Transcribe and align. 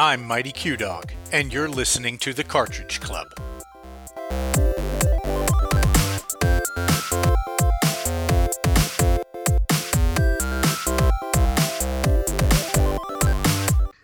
I'm 0.00 0.24
Mighty 0.24 0.52
Q 0.52 0.76
Dog, 0.76 1.10
and 1.32 1.52
you're 1.52 1.68
listening 1.68 2.18
to 2.18 2.32
the 2.32 2.44
Cartridge 2.44 3.00
Club. 3.00 3.26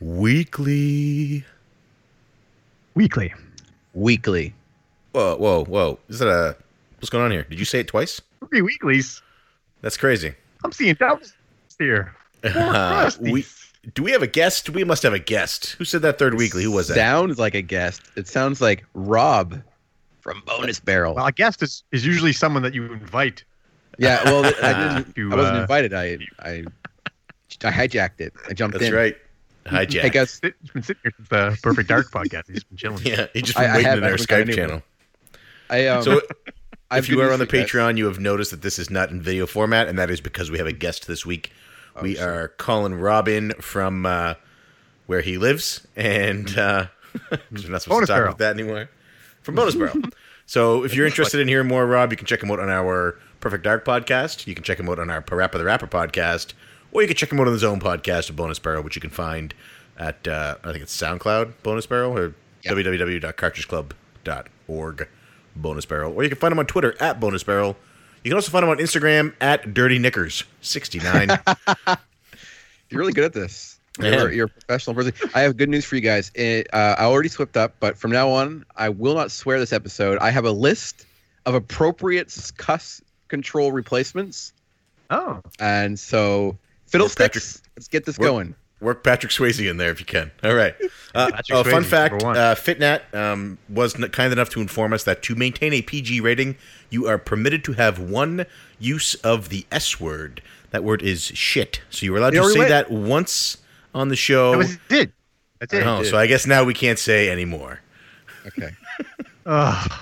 Weekly. 0.01 1.45
Weekly. 2.97 3.33
Weekly. 3.95 4.53
Whoa, 5.13 5.37
whoa, 5.37 5.65
whoa. 5.65 6.01
Is 6.09 6.19
that 6.19 6.27
a. 6.27 6.57
What's 6.97 7.09
going 7.09 7.25
on 7.25 7.31
here? 7.31 7.45
Did 7.45 7.61
you 7.61 7.65
say 7.65 7.79
it 7.79 7.87
twice? 7.87 8.21
Three 8.49 8.63
weeklies. 8.63 9.23
That's 9.81 9.97
crazy. 9.97 10.35
I'm 10.65 10.73
seeing 10.73 10.97
doubles 10.97 11.35
here. 11.79 12.13
Four 12.43 12.53
Uh, 12.53 13.11
we, 13.21 13.45
do 13.95 14.03
we 14.03 14.13
have 14.13 14.23
a 14.23 14.27
guest? 14.27 14.71
We 14.71 14.85
must 14.85 15.03
have 15.03 15.13
a 15.13 15.19
guest. 15.19 15.73
Who 15.79 15.85
said 15.85 16.03
that 16.03 16.19
third 16.19 16.35
weekly? 16.35 16.63
Who 16.65 16.73
was 16.73 16.89
that? 16.89 16.95
Sounds 16.95 17.39
like 17.39 17.55
a 17.55 17.63
guest. 17.63 18.03
It 18.17 18.27
sounds 18.29 18.61
like 18.61 18.85
Rob 18.95 19.61
from 20.21 20.43
Bonus 20.47 20.81
Barrel. 20.81 21.15
well, 21.15 21.27
a 21.27 21.33
guest 21.33 21.63
is, 21.63 21.85
is 21.93 22.07
usually 22.07 22.33
someone 22.33 22.63
that 22.63 22.73
you 22.75 22.85
invite. 22.93 23.45
yeah, 23.99 24.25
well, 24.25 24.45
I 24.63 24.95
didn't. 24.99 25.17
You, 25.17 25.33
I 25.33 25.37
wasn't 25.37 25.57
uh, 25.59 25.61
invited. 25.61 25.93
I, 25.95 26.19
I, 26.41 26.65
I 27.63 27.71
hijacked 27.71 28.21
it. 28.21 28.33
I 28.49 28.55
jumped 28.55 28.79
That's 28.79 28.89
in. 28.91 28.95
right. 28.95 29.17
Hi, 29.67 29.85
Jack. 29.87 30.03
Hey 30.03 30.11
guys, 30.11 30.41
He's 30.43 30.71
been 30.73 30.83
sitting 30.83 31.01
here 31.03 31.13
since 31.17 31.29
the 31.29 31.59
Perfect 31.63 31.89
Dark 31.89 32.11
podcast. 32.11 32.51
He's 32.51 32.65
been 32.65 32.77
chilling. 32.77 33.01
Yeah, 33.05 33.27
he 33.33 33.41
just 33.43 33.57
been 33.57 33.71
I 33.71 33.75
waiting 33.77 33.87
have- 33.87 33.99
in 33.99 34.05
our 34.05 34.11
Skype 34.13 34.55
channel. 34.55 34.83
I 35.71 35.87
um. 35.87 36.03
So, 36.03 36.21
if 36.93 37.09
you 37.09 37.21
are 37.23 37.33
on 37.33 37.39
the 37.39 37.47
for 37.47 37.57
you 37.57 37.63
guys. 37.63 37.71
Patreon, 37.71 37.97
you 37.97 38.05
have 38.07 38.21
noticed 38.21 38.51
that 38.51 38.61
this 38.63 38.79
is 38.79 38.91
not 38.91 39.11
in 39.11 39.23
video 39.23 39.47
format, 39.47 39.89
and 39.89 39.99
that 39.99 40.11
is 40.11 40.21
because 40.21 40.51
we 40.51 40.59
have 40.59 40.67
a 40.67 40.73
guest 40.73 41.07
this 41.07 41.25
week. 41.25 41.51
Oh, 41.97 42.03
we 42.03 42.19
are 42.19 42.49
calling 42.49 42.95
Robin 42.95 43.53
from 43.61 44.05
uh, 44.07 44.35
where 45.07 45.21
he 45.21 45.39
lives, 45.39 45.87
and 45.97 46.57
uh, 46.59 46.87
we're 47.31 47.39
not 47.69 47.83
supposed 47.83 47.87
Bonus 47.87 47.87
to 47.87 47.99
talk 48.13 48.17
Barrel. 48.17 48.29
about 48.29 48.39
that 48.39 48.55
anymore. 48.59 48.89
From 49.43 49.55
Bonus 49.55 49.75
Barrel. 49.75 49.95
So 50.47 50.85
if 50.85 50.95
you're 50.95 51.07
interested 51.07 51.41
in 51.41 51.49
hearing 51.49 51.69
more 51.69 51.87
Rob, 51.87 52.11
you 52.11 52.19
can 52.19 52.27
check 52.27 52.43
him 52.43 52.51
out 52.51 52.61
on 52.61 52.69
our 52.69 53.19
Perfect 53.41 53.65
Dark 53.65 53.83
podcast. 53.83 54.47
You 54.47 54.55
can 54.55 54.63
check 54.63 54.79
him 54.79 54.91
out 54.91 54.99
on 54.99 55.09
our 55.09 55.23
Parappa 55.23 55.53
the 55.53 55.65
Rapper 55.65 55.87
podcast, 55.87 56.53
or 56.93 57.01
you 57.01 57.09
can 57.09 57.17
check 57.17 57.33
him 57.33 57.41
out 57.41 57.47
on 57.47 57.55
his 57.55 57.65
own 57.65 57.81
podcast, 57.81 58.29
of 58.29 58.37
Bonus 58.37 58.59
Barrel, 58.59 58.83
which 58.83 58.95
you 58.95 59.01
can 59.01 59.09
find 59.09 59.55
at 59.99 60.29
uh, 60.29 60.57
I 60.63 60.73
think 60.73 60.83
it's 60.83 60.95
SoundCloud 60.95 61.55
Bonus 61.63 61.87
Barrel 61.87 62.15
or 62.19 62.35
Yeah. 62.63 62.73
www.cartridgeclub.org 62.73 65.09
Bonus 65.57 65.87
Barrel, 65.87 66.13
or 66.15 66.23
you 66.25 66.29
can 66.29 66.39
find 66.39 66.53
him 66.53 66.59
on 66.59 66.67
Twitter 66.67 66.95
at 67.01 67.21
Bonus 67.21 67.43
Barrel. 67.43 67.79
You 68.25 68.31
can 68.31 68.37
also 68.37 68.51
find 68.51 68.65
him 68.65 68.71
on 68.71 68.79
Instagram 68.79 69.35
at 69.41 69.75
Dirty 69.75 69.99
Knickers 69.99 70.45
sixty 70.63 70.99
nine. 70.99 71.29
You're 72.89 73.01
really 73.01 73.13
good 73.13 73.25
at 73.25 73.33
this. 73.35 73.79
I 74.01 74.09
You're, 74.09 74.33
you're 74.33 74.47
a 74.47 74.49
professional 74.49 74.95
person. 74.97 75.13
I 75.35 75.43
have 75.43 75.57
good 75.57 75.69
news 75.69 75.85
for 75.85 75.95
you 75.95 76.01
guys. 76.01 76.33
It, 76.35 76.67
uh, 76.75 76.97
I 76.99 77.05
already 77.05 77.29
slipped 77.29 77.57
up, 77.57 77.75
but 77.79 77.97
from 77.97 78.11
now 78.11 78.29
on, 78.31 78.65
I 78.77 78.89
will 78.89 79.15
not 79.15 79.31
swear 79.31 79.61
this 79.61 79.73
episode. 79.73 80.19
I 80.19 80.31
have 80.31 80.45
a 80.45 80.51
list 80.51 81.07
of 81.47 81.55
appropriate 81.55 82.35
cuss 82.57 83.01
control 83.29 83.71
replacements, 83.73 84.53
Oh, 85.11 85.41
and 85.61 85.99
so 85.99 86.57
Patrick. 86.91 86.91
fiddlesticks. 86.91 87.63
Let's 87.77 87.89
get 87.89 88.05
this 88.05 88.19
going. 88.19 88.55
Work 88.85 89.03
Patrick 89.03 89.33
Swayze 89.33 89.69
in 89.69 89.79
there 89.79 89.91
if 89.91 89.99
you 89.99 90.07
can. 90.07 90.31
All 90.45 90.55
right. 90.55 90.75
Uh, 91.15 91.31
Patrick 91.31 91.59
uh, 91.59 91.65
fun 91.65 91.83
fact: 91.85 92.13
number 92.13 92.27
one. 92.27 92.37
uh, 92.37 92.55
Fitnat 92.55 93.13
um, 93.15 93.59
was 93.69 93.95
n- 94.01 94.09
kind 94.11 94.33
enough 94.33 94.51
to 94.51 94.61
inform 94.61 94.93
us 94.93 95.05
that 95.05 95.23
to 95.25 95.35
maintain 95.35 95.73
a 95.73 95.83
PG 95.83 96.21
rating, 96.21 96.57
you 96.91 97.07
are 97.09 97.19
permitted 97.19 97.65
to 97.65 97.73
have 97.73 97.99
one 97.99 98.47
use 98.79 99.15
of 99.17 99.49
the 99.49 99.67
S 99.73 99.99
word. 100.01 100.43
That 100.71 100.85
word 100.85 101.03
is 101.03 101.23
shit. 101.25 101.81
So 101.91 102.05
you 102.05 102.13
were 102.13 102.19
allowed 102.19 102.35
They 102.35 102.39
to 102.41 102.49
say 102.51 102.59
went. 102.61 102.69
that 102.71 102.91
once 102.91 103.59
on 103.95 104.09
the 104.09 104.17
show. 104.17 104.53
that 104.53 104.59
was 104.59 104.79
it. 104.91 105.13
That's 105.61 105.73
it. 105.73 105.87
oh, 105.87 106.03
did. 106.03 106.11
so 106.11 106.19
I 106.19 106.27
guess 106.27 106.47
now 106.47 106.65
we 106.65 106.75
can't 106.75 106.99
say 106.99 107.29
anymore. 107.31 107.81
Okay. 108.47 108.71
Ugh. 109.47 109.93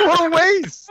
what 0.00 0.20
a 0.20 0.30
waste. 0.30 0.90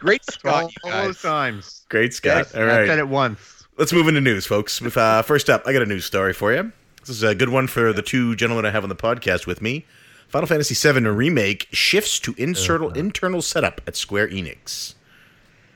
Great 0.00 0.22
all, 0.28 0.32
Scott, 0.32 0.72
you 0.84 0.90
all 0.92 1.04
those 1.04 1.22
times. 1.22 1.84
Great, 1.88 2.14
Scott. 2.14 2.36
Yes, 2.38 2.54
All 2.54 2.62
I 2.62 2.66
said 2.86 2.88
right. 2.88 2.98
it 2.98 3.08
once. 3.08 3.61
Let's 3.76 3.92
move 3.92 4.06
into 4.08 4.20
news, 4.20 4.46
folks. 4.46 4.80
With, 4.80 4.96
uh, 4.96 5.22
first 5.22 5.48
up, 5.48 5.62
I 5.66 5.72
got 5.72 5.82
a 5.82 5.86
news 5.86 6.04
story 6.04 6.32
for 6.32 6.52
you. 6.52 6.72
This 7.00 7.08
is 7.08 7.22
a 7.22 7.34
good 7.34 7.48
one 7.48 7.66
for 7.66 7.92
the 7.92 8.02
two 8.02 8.36
gentlemen 8.36 8.66
I 8.66 8.70
have 8.70 8.82
on 8.82 8.88
the 8.88 8.96
podcast 8.96 9.46
with 9.46 9.60
me. 9.62 9.86
Final 10.28 10.46
Fantasy 10.46 10.74
VII 10.74 11.00
Remake 11.08 11.68
shifts 11.72 12.18
to 12.20 12.34
internal 12.38 12.90
internal 12.90 13.42
setup 13.42 13.80
at 13.86 13.96
Square 13.96 14.28
Enix. 14.28 14.94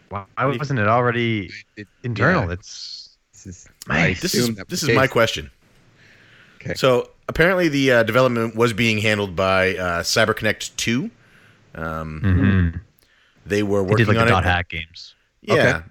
Why 0.09 0.25
wasn't 0.39 0.79
it 0.79 0.89
already 0.89 1.51
internal? 2.03 2.47
yeah, 2.47 2.53
It's 2.53 3.17
this 3.33 3.47
is, 3.47 3.69
Man, 3.89 3.99
I 3.99 4.15
This 4.15 4.35
is 4.35 4.55
this 4.69 4.83
is 4.83 4.91
my 4.91 5.07
question. 5.07 5.51
Okay. 6.61 6.75
So 6.75 7.11
apparently, 7.29 7.69
the 7.69 7.91
uh, 7.93 8.03
development 8.05 8.55
was 8.57 8.73
being 8.73 8.99
handled 8.99 9.37
by 9.37 9.77
uh, 9.77 10.03
CyberConnect 10.03 10.77
Two. 10.77 11.11
Um, 11.75 12.23
mm-hmm. 12.25 12.79
They 13.45 13.63
were 13.63 13.83
They 13.83 13.91
working 13.91 14.07
did 14.07 14.09
like 14.09 14.19
on 14.19 14.27
the 14.27 14.33
it. 14.33 14.37
dot 14.37 14.45
hack 14.45 14.69
games. 14.71 15.15
Yeah. 15.43 15.55
Okay. 15.55 15.85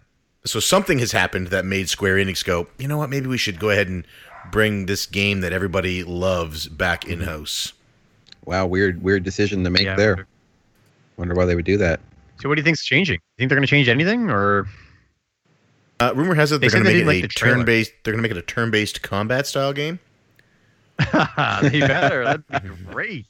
So 0.45 0.59
something 0.59 1.00
has 1.00 1.11
happened 1.11 1.47
that 1.47 1.66
made 1.66 1.89
Square 1.89 2.17
Enix 2.17 2.45
go, 2.45 2.67
you 2.78 2.88
know 2.88 2.97
what? 2.97 3.09
Maybe 3.09 3.28
we 3.28 3.38
should 3.38 3.59
go 3.59 3.72
ahead 3.72 3.88
and 3.88 4.06
bring 4.51 4.85
this 4.85 5.06
game 5.07 5.41
that 5.41 5.51
everybody 5.53 6.03
loves 6.03 6.67
back 6.67 7.01
Mm-hmm. 7.01 7.13
in 7.22 7.28
house. 7.28 7.73
Wow, 8.45 8.67
weird, 8.67 9.01
weird 9.01 9.23
decision 9.23 9.63
to 9.63 9.69
make 9.72 9.81
Yeah. 9.83 9.95
there. 9.95 10.28
Wonder 11.17 11.33
why 11.33 11.45
they 11.45 11.56
would 11.56 11.66
do 11.66 11.78
that. 11.78 12.00
So 12.39 12.47
what 12.50 12.56
do 12.56 12.59
you 12.59 12.63
think's 12.63 12.85
changing? 12.85 13.16
You 13.16 13.19
think 13.39 13.50
they're 13.50 13.56
going 13.57 13.66
to 13.66 13.69
change 13.72 13.88
anything, 13.89 14.29
or 14.29 14.67
Uh, 16.00 16.11
rumor 16.13 16.35
has 16.35 16.51
it 16.51 16.59
They 16.62 16.67
they're 16.67 16.72
said 16.72 16.83
going 16.83 16.95
to 17.00 17.06
make 17.06 17.17
it 17.19 17.22
like 17.23 17.31
a 17.31 17.33
turn-based. 17.33 17.91
They're 18.03 18.13
going 18.13 18.22
to 18.22 18.29
make 18.29 18.35
it 18.35 18.38
a 18.38 18.45
turn-based 18.45 19.01
combat 19.01 19.47
style 19.47 19.73
game. 19.73 19.97
they 21.00 21.79
better? 21.79 22.23
That'd 22.23 22.47
be 22.47 22.83
great. 22.91 23.25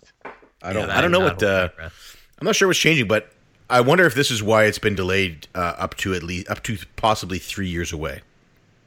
I 0.61 0.73
don't. 0.73 0.89
I 0.89 0.99
don't 0.99 1.11
know 1.11 1.19
what, 1.21 1.41
uh. 1.43 1.69
I'm 1.79 2.45
not 2.45 2.55
sure 2.55 2.67
what's 2.67 2.79
changing, 2.79 3.07
but 3.07 3.31
I 3.69 3.81
wonder 3.81 4.05
if 4.05 4.13
this 4.13 4.29
is 4.31 4.43
why 4.43 4.65
it's 4.65 4.79
been 4.79 4.95
delayed 4.95 5.47
uh, 5.55 5.73
up 5.77 5.95
to 5.97 6.13
at 6.13 6.23
least 6.23 6.49
up 6.49 6.63
to 6.63 6.77
possibly 6.95 7.39
three 7.39 7.67
years 7.67 7.91
away. 7.91 8.21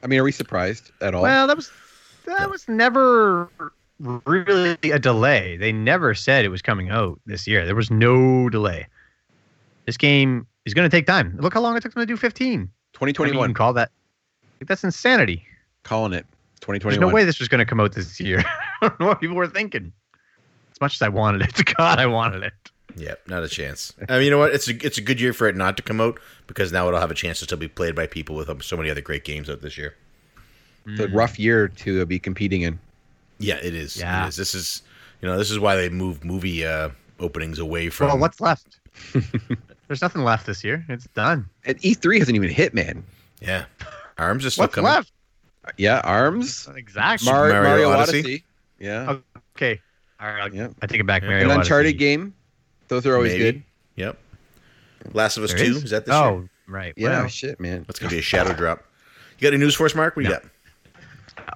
I 0.01 0.07
mean, 0.07 0.19
are 0.19 0.23
we 0.23 0.31
surprised 0.31 0.91
at 1.01 1.13
all? 1.13 1.23
Well, 1.23 1.47
that 1.47 1.57
was 1.57 1.71
that 2.25 2.49
was 2.49 2.67
never 2.67 3.49
really 3.99 4.77
a 4.91 4.99
delay. 4.99 5.57
They 5.57 5.71
never 5.71 6.13
said 6.15 6.45
it 6.45 6.49
was 6.49 6.61
coming 6.61 6.89
out 6.89 7.19
this 7.25 7.47
year. 7.47 7.65
There 7.65 7.75
was 7.75 7.91
no 7.91 8.49
delay. 8.49 8.87
This 9.85 9.97
game 9.97 10.47
is 10.65 10.73
going 10.73 10.89
to 10.89 10.95
take 10.95 11.05
time. 11.05 11.37
Look 11.39 11.53
how 11.53 11.61
long 11.61 11.75
it 11.75 11.81
took 11.81 11.93
them 11.93 12.01
to 12.01 12.05
do 12.05 12.15
15. 12.15 12.53
I 12.53 12.55
mean, 12.55 12.67
2021. 12.93 13.53
call 13.53 13.73
that. 13.73 13.91
That's 14.65 14.83
insanity. 14.83 15.45
calling 15.83 16.13
it. 16.13 16.25
2021. 16.61 16.91
There's 16.91 16.99
no 16.99 17.13
way 17.13 17.23
this 17.23 17.39
was 17.39 17.47
going 17.47 17.59
to 17.59 17.65
come 17.65 17.79
out 17.79 17.93
this 17.93 18.19
year. 18.19 18.43
I 18.81 18.87
don't 18.87 18.99
know 18.99 19.07
what 19.07 19.21
people 19.21 19.35
were 19.35 19.47
thinking. 19.47 19.91
As 20.71 20.81
much 20.81 20.95
as 20.95 21.01
I 21.01 21.09
wanted 21.09 21.41
it, 21.41 21.55
to 21.55 21.63
God, 21.77 21.99
I 21.99 22.05
wanted 22.05 22.43
it. 22.43 22.53
Yeah, 22.95 23.15
not 23.27 23.43
a 23.43 23.47
chance. 23.47 23.93
I 24.07 24.13
mean, 24.17 24.23
you 24.25 24.31
know 24.31 24.37
what? 24.39 24.53
It's 24.53 24.67
a 24.67 24.85
it's 24.85 24.97
a 24.97 25.01
good 25.01 25.21
year 25.21 25.33
for 25.33 25.47
it 25.47 25.55
not 25.55 25.77
to 25.77 25.83
come 25.83 26.01
out 26.01 26.19
because 26.47 26.71
now 26.71 26.87
it'll 26.87 26.99
have 26.99 27.11
a 27.11 27.15
chance 27.15 27.39
to 27.39 27.45
still 27.45 27.57
be 27.57 27.67
played 27.67 27.95
by 27.95 28.07
people 28.07 28.35
with 28.35 28.49
um, 28.49 28.61
so 28.61 28.75
many 28.75 28.89
other 28.89 29.01
great 29.01 29.23
games 29.23 29.49
out 29.49 29.61
this 29.61 29.77
year. 29.77 29.95
It's 30.87 30.99
a 31.01 31.07
rough 31.09 31.37
year 31.37 31.67
to 31.67 32.01
uh, 32.01 32.05
be 32.05 32.17
competing 32.17 32.61
in. 32.61 32.79
Yeah, 33.37 33.57
it 33.57 33.75
is. 33.75 33.97
Yeah. 33.97 34.25
It 34.25 34.29
is. 34.29 34.35
This 34.37 34.55
is 34.55 34.81
you 35.21 35.27
know 35.27 35.37
this 35.37 35.51
is 35.51 35.59
why 35.59 35.75
they 35.75 35.89
moved 35.89 36.23
movie 36.25 36.65
uh, 36.65 36.89
openings 37.19 37.59
away 37.59 37.89
from. 37.89 38.07
Well, 38.07 38.17
what's 38.17 38.41
left? 38.41 38.79
There's 39.87 40.01
nothing 40.01 40.23
left 40.23 40.45
this 40.45 40.63
year. 40.63 40.83
It's 40.89 41.07
done. 41.15 41.47
And 41.65 41.79
E3 41.81 42.19
hasn't 42.19 42.35
even 42.35 42.49
hit, 42.49 42.73
man. 42.73 43.03
Yeah, 43.41 43.65
Arms 44.17 44.45
is 44.45 44.53
still 44.53 44.63
What's 44.63 44.75
coming. 44.75 44.91
left? 44.91 45.11
Yeah, 45.77 46.01
Arms, 46.03 46.67
Exactly. 46.75 47.31
Mar- 47.31 47.49
Mario 47.49 47.63
Mario, 47.63 47.89
Odyssey. 47.91 48.19
Odyssey. 48.19 48.43
Yeah, 48.79 49.17
okay. 49.55 49.79
All 50.19 50.27
right. 50.27 50.41
I'll- 50.43 50.55
Yeah. 50.55 50.69
I 50.81 50.87
take 50.87 50.99
it 50.99 51.05
back. 51.05 51.21
Yeah. 51.21 51.29
Mario 51.29 51.49
an 51.51 51.59
Uncharted 51.59 51.97
game. 51.99 52.33
Those 52.89 53.05
are 53.05 53.15
always 53.15 53.31
Maybe. 53.33 53.43
good. 53.43 53.63
Yep. 53.95 54.17
Last 55.13 55.37
of 55.37 55.43
Us 55.43 55.53
There 55.53 55.65
Two 55.65 55.71
is? 55.77 55.83
is 55.85 55.89
that 55.91 56.05
this 56.05 56.13
oh, 56.13 56.39
year? 56.39 56.49
right. 56.67 56.93
Yeah, 56.97 57.09
Well, 57.21 57.27
shit, 57.29 57.59
man. 57.59 57.85
That's 57.87 57.99
gonna 57.99 58.09
be 58.11 58.19
a 58.19 58.21
shadow 58.21 58.53
drop. 58.53 58.83
You 59.37 59.43
got 59.43 59.53
any 59.53 59.63
news 59.63 59.75
for 59.75 59.85
us, 59.85 59.95
Mark? 59.95 60.15
What 60.15 60.23
do 60.25 60.29
you 60.29 60.35
got? 60.35 60.43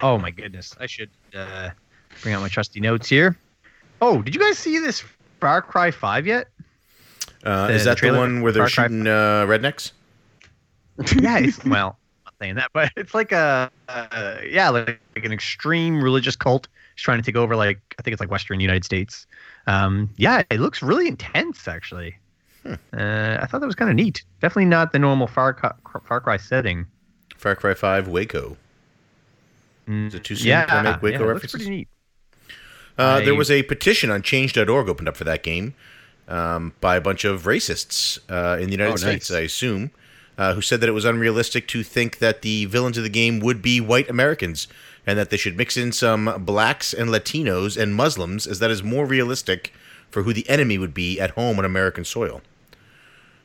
oh 0.02 0.18
my 0.18 0.32
goodness. 0.32 0.74
I 0.80 0.86
should 0.86 1.10
uh, 1.36 1.72
bring 2.22 2.34
out 2.34 2.42
my 2.42 2.48
trusty 2.48 2.80
notes 2.80 3.10
here. 3.10 3.38
Oh, 4.02 4.22
did 4.22 4.34
you 4.34 4.40
guys 4.40 4.58
see 4.58 4.80
this 4.80 5.04
Far 5.42 5.62
Cry 5.62 5.92
5 5.92 6.26
yet? 6.26 6.48
Uh, 7.44 7.68
The- 7.68 7.74
is 7.74 7.84
that 7.84 7.92
the 7.92 7.96
trailer 7.98 8.20
one 8.20 8.42
where 8.42 8.52
they're 8.52 8.64
Far 8.64 8.86
shooting 8.88 9.08
uh, 9.08 9.46
rednecks? 9.46 9.92
yeah, 11.22 11.40
it's 11.40 11.64
well, 11.66 11.98
I'm 12.18 12.24
not 12.26 12.34
saying 12.40 12.56
that, 12.56 12.70
but 12.74 12.92
it's 12.96 13.14
like 13.14 13.32
a 13.32 13.72
uh, 13.90 14.38
yeah, 14.48 14.70
like, 14.70 15.00
like 15.16 15.26
an 15.26 15.32
extreme 15.34 16.02
religious 16.02 16.36
cult 16.36 16.68
is 16.96 17.04
trying 17.04 17.18
to 17.18 17.24
take 17.24 17.36
over 17.36 17.56
like 17.56 17.80
I 18.00 18.02
think 18.04 18.14
it's 18.14 18.22
like 18.22 18.32
Western 18.32 18.60
United 18.60 18.86
States. 18.86 19.26
Um, 19.68 20.10
yeah, 20.18 20.44
it 20.50 20.60
looks 20.60 20.82
really 20.82 21.08
intense 21.08 21.68
actually. 21.68 22.18
Hmm. 22.64 22.74
Uh, 22.98 23.38
I 23.42 23.46
thought 23.46 23.60
that 23.62 23.68
was 23.68 23.76
kind 23.76 23.90
of 23.90 23.96
neat. 23.96 24.24
Definitely 24.42 24.66
not 24.66 24.92
the 24.92 25.00
normal 25.00 25.28
Far 25.28 25.54
Cry, 25.54 25.72
Far 26.08 26.22
Cry 26.22 26.38
setting. 26.38 26.86
Far 27.38 27.56
Cry 27.56 27.74
Five 27.74 28.08
Waco. 28.08 28.58
Mm, 29.88 30.08
Is 30.08 30.16
it 30.16 30.24
too 30.24 30.36
soon 30.36 30.48
yeah, 30.48 30.66
to 30.66 30.84
make 30.84 31.02
Waco 31.02 31.08
yeah, 31.08 31.16
it 31.16 31.20
looks 31.20 31.44
references? 31.44 31.52
pretty 31.62 31.70
neat. 31.70 31.88
Uh, 32.98 33.20
there 33.22 33.36
was 33.36 33.50
a 33.52 33.64
petition 33.64 34.12
on 34.12 34.22
Change.org 34.22 34.88
opened 34.88 35.10
up 35.10 35.18
for 35.18 35.24
that 35.24 35.44
game 35.44 35.74
um, 36.28 36.74
by 36.80 36.96
a 36.96 37.02
bunch 37.02 37.26
of 37.26 37.44
racists 37.44 38.20
uh, 38.30 38.58
in 38.60 38.68
the 38.68 38.72
United 38.74 38.94
Oh, 38.94 38.98
States, 38.98 39.30
nice. 39.32 39.38
I 39.38 39.42
assume, 39.42 39.92
uh, 40.38 40.54
who 40.54 40.62
said 40.62 40.80
that 40.82 40.88
it 40.88 40.94
was 40.94 41.04
unrealistic 41.04 41.68
to 41.70 41.84
think 41.84 42.20
that 42.20 42.44
the 42.44 42.66
villains 42.66 42.98
of 42.98 43.04
the 43.04 43.10
game 43.10 43.40
would 43.40 43.62
be 43.62 43.82
white 43.82 44.10
Americans 44.10 44.68
and 45.06 45.18
that 45.18 45.30
they 45.30 45.38
should 45.38 45.58
mix 45.58 45.78
in 45.78 45.92
some 45.92 46.44
blacks 46.46 46.94
and 46.94 47.10
Latinos 47.10 47.82
and 47.82 47.96
Muslims, 47.96 48.48
as 48.48 48.60
that 48.60 48.72
is 48.72 48.84
more 48.84 49.06
realistic 49.06 49.74
for 50.10 50.24
who 50.24 50.34
the 50.34 50.48
enemy 50.50 50.78
would 50.78 50.94
be 50.94 51.20
at 51.20 51.32
home 51.32 51.60
on 51.60 51.66
American 51.66 52.06
soil. 52.06 52.42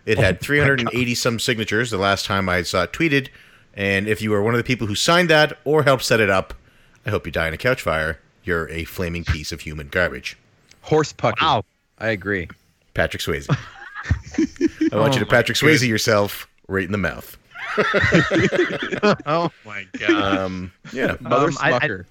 It 0.07 0.19
had 0.19 0.41
380 0.41 1.15
some 1.15 1.39
signatures 1.39 1.91
the 1.91 1.99
last 1.99 2.25
time 2.25 2.49
I 2.49 2.63
saw 2.63 2.85
it 2.85 2.93
tweeted, 2.93 3.29
and 3.75 4.09
if 4.09 4.23
you 4.23 4.33
are 4.35 4.43
one 4.43 4.55
of 4.55 4.59
the 4.59 4.65
people 4.65 4.87
who 4.87 4.95
signed 4.95 5.29
that 5.31 5.59
or 5.65 5.83
helped 5.83 6.05
set 6.05 6.21
it 6.21 6.31
up, 6.31 6.55
I 7.05 7.11
hope 7.11 7.27
you 7.27 7.33
die 7.33 7.49
in 7.49 7.55
a 7.55 7.59
couch 7.59 7.83
fire. 7.83 8.19
You're 8.43 8.69
a 8.71 8.85
flaming 8.85 9.25
piece 9.25 9.53
of 9.53 9.61
human 9.61 9.89
garbage. 9.89 10.39
Horse 10.83 11.13
pucky. 11.13 11.43
Wow. 11.43 11.65
I 11.99 12.09
agree. 12.09 12.49
Patrick 12.95 13.23
Swayze. 13.23 13.47
I 14.93 14.97
want 14.97 15.15
you 15.15 15.21
to 15.21 15.27
Oh 15.27 15.29
Patrick 15.29 15.59
Swayze 15.59 15.87
yourself 15.87 16.49
right 16.69 16.85
in 16.85 16.93
the 16.93 16.99
mouth. 16.99 17.37
oh 19.27 19.51
my 19.65 19.87
god. 19.99 20.11
Um, 20.39 20.73
yeah. 20.93 21.17
Mother 21.21 21.49
Um, 21.49 21.57
I- 21.61 21.73
I- 21.73 21.79
Smucker. 21.81 22.05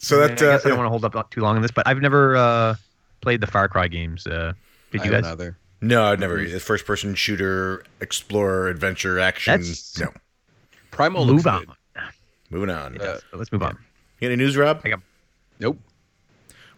So 0.00 0.22
I 0.22 0.28
that 0.28 0.38
guess 0.38 0.64
I 0.64 0.66
uh, 0.66 0.68
don't 0.68 0.78
want 0.78 0.86
to 0.86 0.90
hold 0.90 1.04
up 1.04 1.30
too 1.30 1.40
long 1.40 1.56
on 1.56 1.62
this, 1.62 1.72
but 1.72 1.86
I've 1.86 2.00
never 2.00 2.36
uh, 2.36 2.74
played 3.20 3.40
the 3.40 3.46
Far 3.48 3.68
Cry 3.68 3.88
games. 3.88 4.26
Uh, 4.26 4.52
did 4.92 5.04
you 5.04 5.10
don't 5.10 5.22
guys? 5.22 5.30
uh, 5.30 5.32
either. 5.32 5.58
no, 5.80 6.04
I've 6.04 6.20
never. 6.20 6.44
The 6.44 6.60
first 6.60 6.86
person 6.86 7.14
shooter, 7.16 7.84
explorer, 8.00 8.68
adventure, 8.68 9.18
action. 9.18 9.52
That's- 9.52 9.98
No. 9.98 10.12
Primal 10.92 11.26
looks 11.26 11.44
Move 11.44 11.46
on. 11.48 11.64
good. 11.64 12.02
Moving 12.50 12.70
on. 12.70 12.94
It 12.94 13.02
You. 13.02 13.18
Let's 13.38 13.50
move 13.52 13.62
on. 13.62 13.76
You 14.20 14.28
got 14.28 14.32
any 14.32 14.36
news, 14.36 14.56
Rob? 14.56 14.80
I 14.84 14.88
got- 14.90 15.00
Nope. 15.60 15.78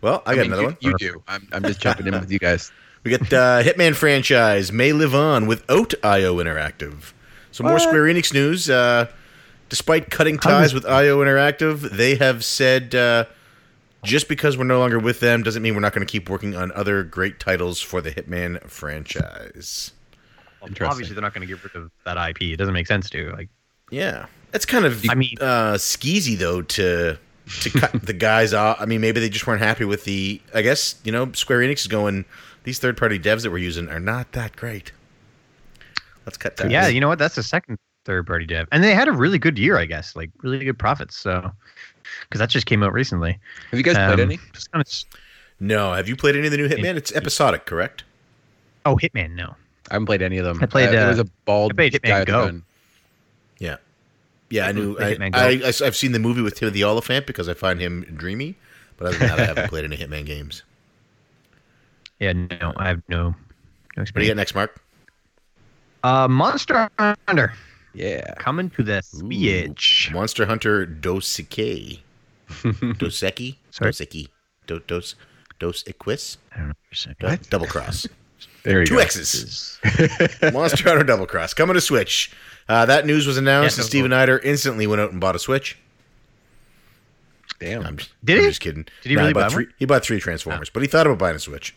Well, 0.00 0.22
I 0.24 0.34
got 0.34 0.42
mean, 0.42 0.46
another 0.52 0.62
you, 0.62 0.66
one. 0.68 0.76
You 0.80 0.94
do. 0.98 1.22
I'm, 1.28 1.46
I'm 1.52 1.62
just 1.62 1.78
jumping 1.80 2.06
in 2.06 2.14
with 2.18 2.32
you 2.32 2.38
guys. 2.38 2.72
We 3.02 3.10
got 3.10 3.32
uh, 3.32 3.62
Hitman 3.64 3.94
franchise 3.94 4.72
may 4.72 4.92
live 4.92 5.14
on 5.14 5.46
without 5.46 5.94
IO 6.04 6.36
Interactive. 6.36 7.12
So 7.52 7.64
more 7.64 7.78
Square 7.78 8.04
Enix 8.04 8.32
news. 8.32 8.70
Uh, 8.70 9.06
despite 9.68 10.10
cutting 10.10 10.38
ties 10.38 10.74
with 10.74 10.86
IO 10.86 11.18
Interactive, 11.18 11.80
they 11.90 12.16
have 12.16 12.44
said 12.44 12.94
uh, 12.94 13.24
just 14.04 14.28
because 14.28 14.56
we're 14.56 14.64
no 14.64 14.78
longer 14.78 14.98
with 14.98 15.20
them 15.20 15.42
doesn't 15.42 15.62
mean 15.62 15.74
we're 15.74 15.80
not 15.80 15.92
going 15.92 16.06
to 16.06 16.10
keep 16.10 16.28
working 16.28 16.54
on 16.56 16.70
other 16.72 17.02
great 17.02 17.40
titles 17.40 17.80
for 17.80 18.00
the 18.00 18.10
Hitman 18.10 18.62
franchise. 18.68 19.92
Interesting. 20.62 20.86
Obviously, 20.86 21.14
they're 21.14 21.22
not 21.22 21.34
going 21.34 21.46
to 21.46 21.52
get 21.54 21.62
rid 21.64 21.74
of 21.82 21.90
that 22.04 22.16
IP. 22.28 22.42
It 22.42 22.56
doesn't 22.56 22.74
make 22.74 22.86
sense 22.86 23.08
to. 23.10 23.30
Like, 23.32 23.48
Yeah, 23.90 24.26
that's 24.52 24.66
kind 24.66 24.84
of 24.84 25.04
I 25.08 25.14
mean- 25.14 25.36
uh, 25.40 25.74
skeezy 25.74 26.36
though 26.36 26.62
to 26.62 27.18
to 27.62 27.70
cut 27.70 27.92
the 28.02 28.12
guys 28.12 28.52
off. 28.52 28.76
I 28.80 28.84
mean, 28.84 29.00
maybe 29.00 29.20
they 29.20 29.28
just 29.30 29.46
weren't 29.46 29.62
happy 29.62 29.84
with 29.84 30.04
the. 30.04 30.40
I 30.54 30.62
guess 30.62 30.96
you 31.02 31.12
know 31.12 31.32
Square 31.32 31.60
Enix 31.60 31.80
is 31.80 31.86
going. 31.88 32.24
These 32.64 32.78
third 32.78 32.96
party 32.96 33.18
devs 33.18 33.42
that 33.42 33.50
we're 33.50 33.58
using 33.58 33.88
are 33.88 34.00
not 34.00 34.32
that 34.32 34.56
great. 34.56 34.92
Let's 36.26 36.36
cut 36.36 36.56
that. 36.58 36.70
yeah, 36.70 36.88
you 36.88 37.00
know 37.00 37.08
what? 37.08 37.18
That's 37.18 37.34
the 37.34 37.42
second 37.42 37.78
third 38.04 38.26
party 38.26 38.44
dev, 38.46 38.68
and 38.72 38.84
they 38.84 38.94
had 38.94 39.08
a 39.08 39.12
really 39.12 39.38
good 39.38 39.58
year, 39.58 39.78
I 39.78 39.84
guess. 39.86 40.14
Like 40.14 40.30
really 40.42 40.64
good 40.64 40.78
profits. 40.78 41.16
So, 41.16 41.50
because 42.28 42.38
that 42.38 42.50
just 42.50 42.66
came 42.66 42.82
out 42.82 42.92
recently. 42.92 43.38
Have 43.70 43.78
you 43.78 43.84
guys 43.84 43.96
played 43.96 44.10
Um, 44.10 44.20
any? 44.20 44.38
Just 44.52 44.70
kind 44.70 44.84
of. 44.86 45.20
No, 45.58 45.92
have 45.92 46.08
you 46.08 46.16
played 46.16 46.36
any 46.36 46.46
of 46.46 46.52
the 46.52 46.56
new 46.58 46.68
Hitman? 46.68 46.96
It's 46.96 47.12
episodic, 47.12 47.66
correct? 47.66 48.04
Oh, 48.86 48.96
Hitman, 48.96 49.32
no. 49.34 49.54
I 49.90 49.94
haven't 49.94 50.06
played 50.06 50.22
any 50.22 50.38
of 50.38 50.44
them. 50.44 50.58
I 50.62 50.66
played, 50.66 50.88
Uh, 50.94 50.98
it 50.98 51.08
was 51.08 51.18
uh, 51.18 51.22
a 51.22 51.26
bald 51.44 51.72
I 51.72 51.74
played 51.74 51.92
Hitman 51.92 52.08
guy 52.08 52.24
Go. 52.24 52.44
gun. 52.46 52.62
Yeah. 53.58 53.76
Yeah, 54.48 54.66
I 54.66 54.72
knew. 54.72 54.96
I, 54.98 55.14
Hitman 55.14 55.32
Go. 55.32 55.38
I, 55.38 55.48
I, 55.68 55.84
have 55.84 55.96
seen 55.96 56.12
the 56.12 56.18
movie 56.18 56.40
with 56.40 56.54
Timothy 56.54 56.82
Olyphant 56.82 57.26
because 57.26 57.48
I 57.48 57.54
find 57.54 57.80
him 57.80 58.02
dreamy. 58.16 58.56
But 58.96 59.08
other 59.08 59.18
than 59.18 59.28
that, 59.28 59.40
I 59.40 59.44
haven't 59.44 59.68
played 59.68 59.84
any 59.84 59.96
Hitman 59.96 60.24
games. 60.24 60.62
Yeah, 62.20 62.32
no, 62.34 62.72
I 62.76 62.88
have 62.88 63.02
no. 63.08 63.34
no 63.96 64.02
What 64.02 64.14
do 64.14 64.22
you 64.22 64.28
got 64.28 64.36
next, 64.36 64.54
Mark? 64.54 64.80
Uh, 66.02 66.28
Monster 66.28 66.88
Hunter 66.98 67.52
Yeah. 67.94 68.34
coming 68.38 68.70
to 68.70 68.82
the 68.82 69.02
Switch. 69.02 70.10
Monster 70.12 70.46
Hunter 70.46 70.86
Doseki. 70.86 72.00
Doseki? 72.48 73.56
Sorry? 73.70 73.90
Doseki. 73.92 74.28
Do, 74.66 74.80
dos, 74.86 75.14
dos 75.58 75.82
Equis? 75.84 76.36
I 76.54 76.58
don't 76.58 76.68
know. 76.68 76.74
for 76.88 76.92
a 76.92 76.96
second. 76.96 77.28
Do- 77.42 77.48
Double 77.50 77.66
Cross. 77.66 78.06
There 78.62 78.80
you 78.80 78.86
Two 78.86 78.96
go. 78.96 79.00
X's. 79.00 79.78
Monster 80.52 80.86
Hunter 80.88 81.02
Double 81.04 81.26
Cross 81.26 81.54
coming 81.54 81.72
to 81.74 81.80
Switch. 81.80 82.30
Uh, 82.68 82.84
that 82.86 83.06
news 83.06 83.26
was 83.26 83.38
announced, 83.38 83.78
Yeah, 83.78 83.82
and 83.82 83.88
Steven 83.88 84.12
Eider 84.12 84.38
instantly 84.38 84.86
went 84.86 85.00
out 85.00 85.12
and 85.12 85.18
bought 85.20 85.34
a 85.34 85.38
Switch. 85.38 85.78
Damn. 87.58 87.84
I'm, 87.86 87.96
just- 87.96 88.10
Did 88.24 88.36
I'm 88.36 88.42
he? 88.44 88.48
just 88.50 88.60
kidding. 88.60 88.86
Did 89.02 89.08
he 89.10 89.16
really 89.16 89.32
buy 89.32 89.48
three? 89.48 89.64
one? 89.64 89.74
He 89.78 89.86
bought 89.86 90.04
three 90.04 90.20
Transformers, 90.20 90.68
but 90.68 90.82
he 90.82 90.88
thought 90.88 91.06
about 91.06 91.18
buying 91.18 91.36
a 91.36 91.38
Switch. 91.38 91.74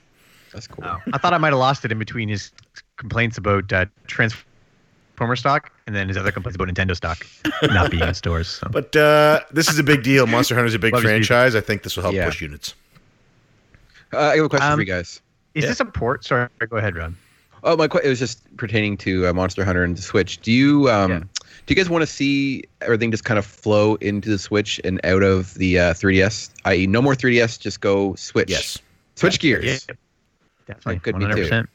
That's 0.53 0.67
cool. 0.67 0.83
Oh, 0.87 0.97
I 1.11 1.17
thought 1.17 1.33
I 1.33 1.37
might 1.37 1.49
have 1.49 1.59
lost 1.59 1.83
it 1.85 1.91
in 1.91 1.99
between 1.99 2.29
his 2.29 2.51
complaints 2.97 3.37
about 3.37 3.71
uh, 3.73 3.85
Transformer 4.07 5.35
stock 5.35 5.71
and 5.87 5.95
then 5.95 6.07
his 6.07 6.15
other 6.17 6.31
complaints 6.31 6.55
about 6.55 6.67
Nintendo 6.67 6.95
stock 6.95 7.25
not 7.63 7.91
being 7.91 8.03
in 8.03 8.13
stores. 8.13 8.47
So. 8.47 8.67
But 8.71 8.95
uh, 8.95 9.41
this 9.51 9.69
is 9.69 9.79
a 9.79 9.83
big 9.83 10.03
deal. 10.03 10.27
Monster 10.27 10.55
Hunter 10.55 10.67
is 10.67 10.75
a 10.75 10.79
big 10.79 10.93
Love 10.93 11.03
franchise. 11.03 11.55
I 11.55 11.61
think 11.61 11.83
this 11.83 11.95
will 11.95 12.03
help 12.03 12.15
Yeah. 12.15 12.25
push 12.25 12.41
units. 12.41 12.75
Uh, 14.13 14.17
I 14.19 14.35
have 14.35 14.45
a 14.45 14.49
question 14.49 14.69
Um, 14.71 14.77
for 14.77 14.81
you 14.81 14.85
guys. 14.87 15.21
Is 15.55 15.63
Yeah. 15.63 15.69
this 15.69 15.79
a 15.79 15.85
port? 15.85 16.23
Sorry, 16.23 16.47
go 16.69 16.77
ahead, 16.77 16.95
Ron. 16.95 17.15
Oh, 17.63 17.77
my 17.77 17.87
que- 17.87 18.01
it 18.03 18.09
was 18.09 18.19
just 18.19 18.39
pertaining 18.57 18.97
to 18.97 19.27
uh, 19.27 19.33
Monster 19.33 19.63
Hunter 19.63 19.83
and 19.83 19.95
the 19.97 20.01
Switch. 20.01 20.39
Do 20.41 20.51
you 20.51 20.89
um, 20.89 21.11
Yeah. 21.11 21.19
do 21.19 21.25
you 21.67 21.75
guys 21.75 21.89
want 21.89 22.01
to 22.01 22.07
see 22.07 22.63
everything 22.81 23.09
just 23.09 23.23
kind 23.23 23.39
of 23.39 23.45
flow 23.45 23.95
into 23.95 24.29
the 24.29 24.37
Switch 24.37 24.81
and 24.83 24.99
out 25.05 25.23
of 25.23 25.53
the 25.55 25.79
uh, 25.79 25.93
3DS? 25.93 26.49
I.e., 26.65 26.87
no 26.87 27.01
more 27.01 27.15
3DS, 27.15 27.59
just 27.59 27.79
go 27.81 28.15
Switch. 28.15 28.49
Yes. 28.49 28.77
Switch 29.15 29.39
gears. 29.39 29.85
Yeah, 29.87 29.95
definitely. 30.67 30.95
That 30.95 31.03
could 31.03 31.19
be 31.19 31.25
too. 31.25 31.49
100%. 31.49 31.67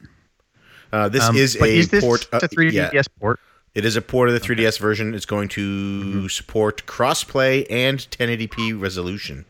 Uh, 0.92 1.08
this 1.08 1.24
Um, 1.24 1.36
is 1.36 1.56
a 1.56 1.64
is 1.66 1.88
this 1.88 2.02
port. 2.02 2.26
Uh, 2.32 2.40
a 2.42 2.48
3DS 2.48 2.92
yeah, 2.92 3.02
port? 3.20 3.38
it 3.74 3.84
is 3.84 3.96
a 3.96 4.00
port 4.02 4.28
of 4.30 4.34
the 4.34 4.40
3DS 4.40 4.78
version. 4.78 5.14
It's 5.14 5.26
going 5.26 5.48
to 5.50 5.60
Mm-hmm. 5.60 6.26
support 6.28 6.86
crossplay 6.86 7.66
and 7.70 7.98
1080p 8.10 8.80
resolution. 8.80 9.44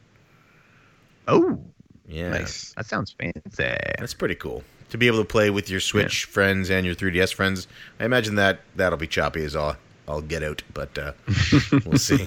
Oh, 1.26 1.60
Yeah, 2.06 2.30
Nice. 2.30 2.72
that 2.76 2.86
sounds 2.86 3.12
fancy. 3.12 3.40
that's 3.98 4.14
pretty 4.14 4.34
cool. 4.34 4.64
To 4.90 4.96
be 4.98 5.06
able 5.06 5.18
to 5.18 5.24
play 5.26 5.50
with 5.50 5.68
your 5.68 5.80
Switch 5.80 6.24
friends 6.24 6.70
and 6.70 6.86
your 6.86 6.94
3DS 6.94 7.34
friends, 7.34 7.68
I 8.00 8.06
imagine 8.06 8.36
that 8.36 8.60
that'll 8.74 8.96
be 8.98 9.06
choppy 9.06 9.44
as 9.44 9.54
all 9.54 9.76
I'll 10.08 10.22
get 10.22 10.42
out, 10.42 10.62
but 10.72 10.96
uh, 10.98 11.12
we'll 11.84 11.98
see. 11.98 12.26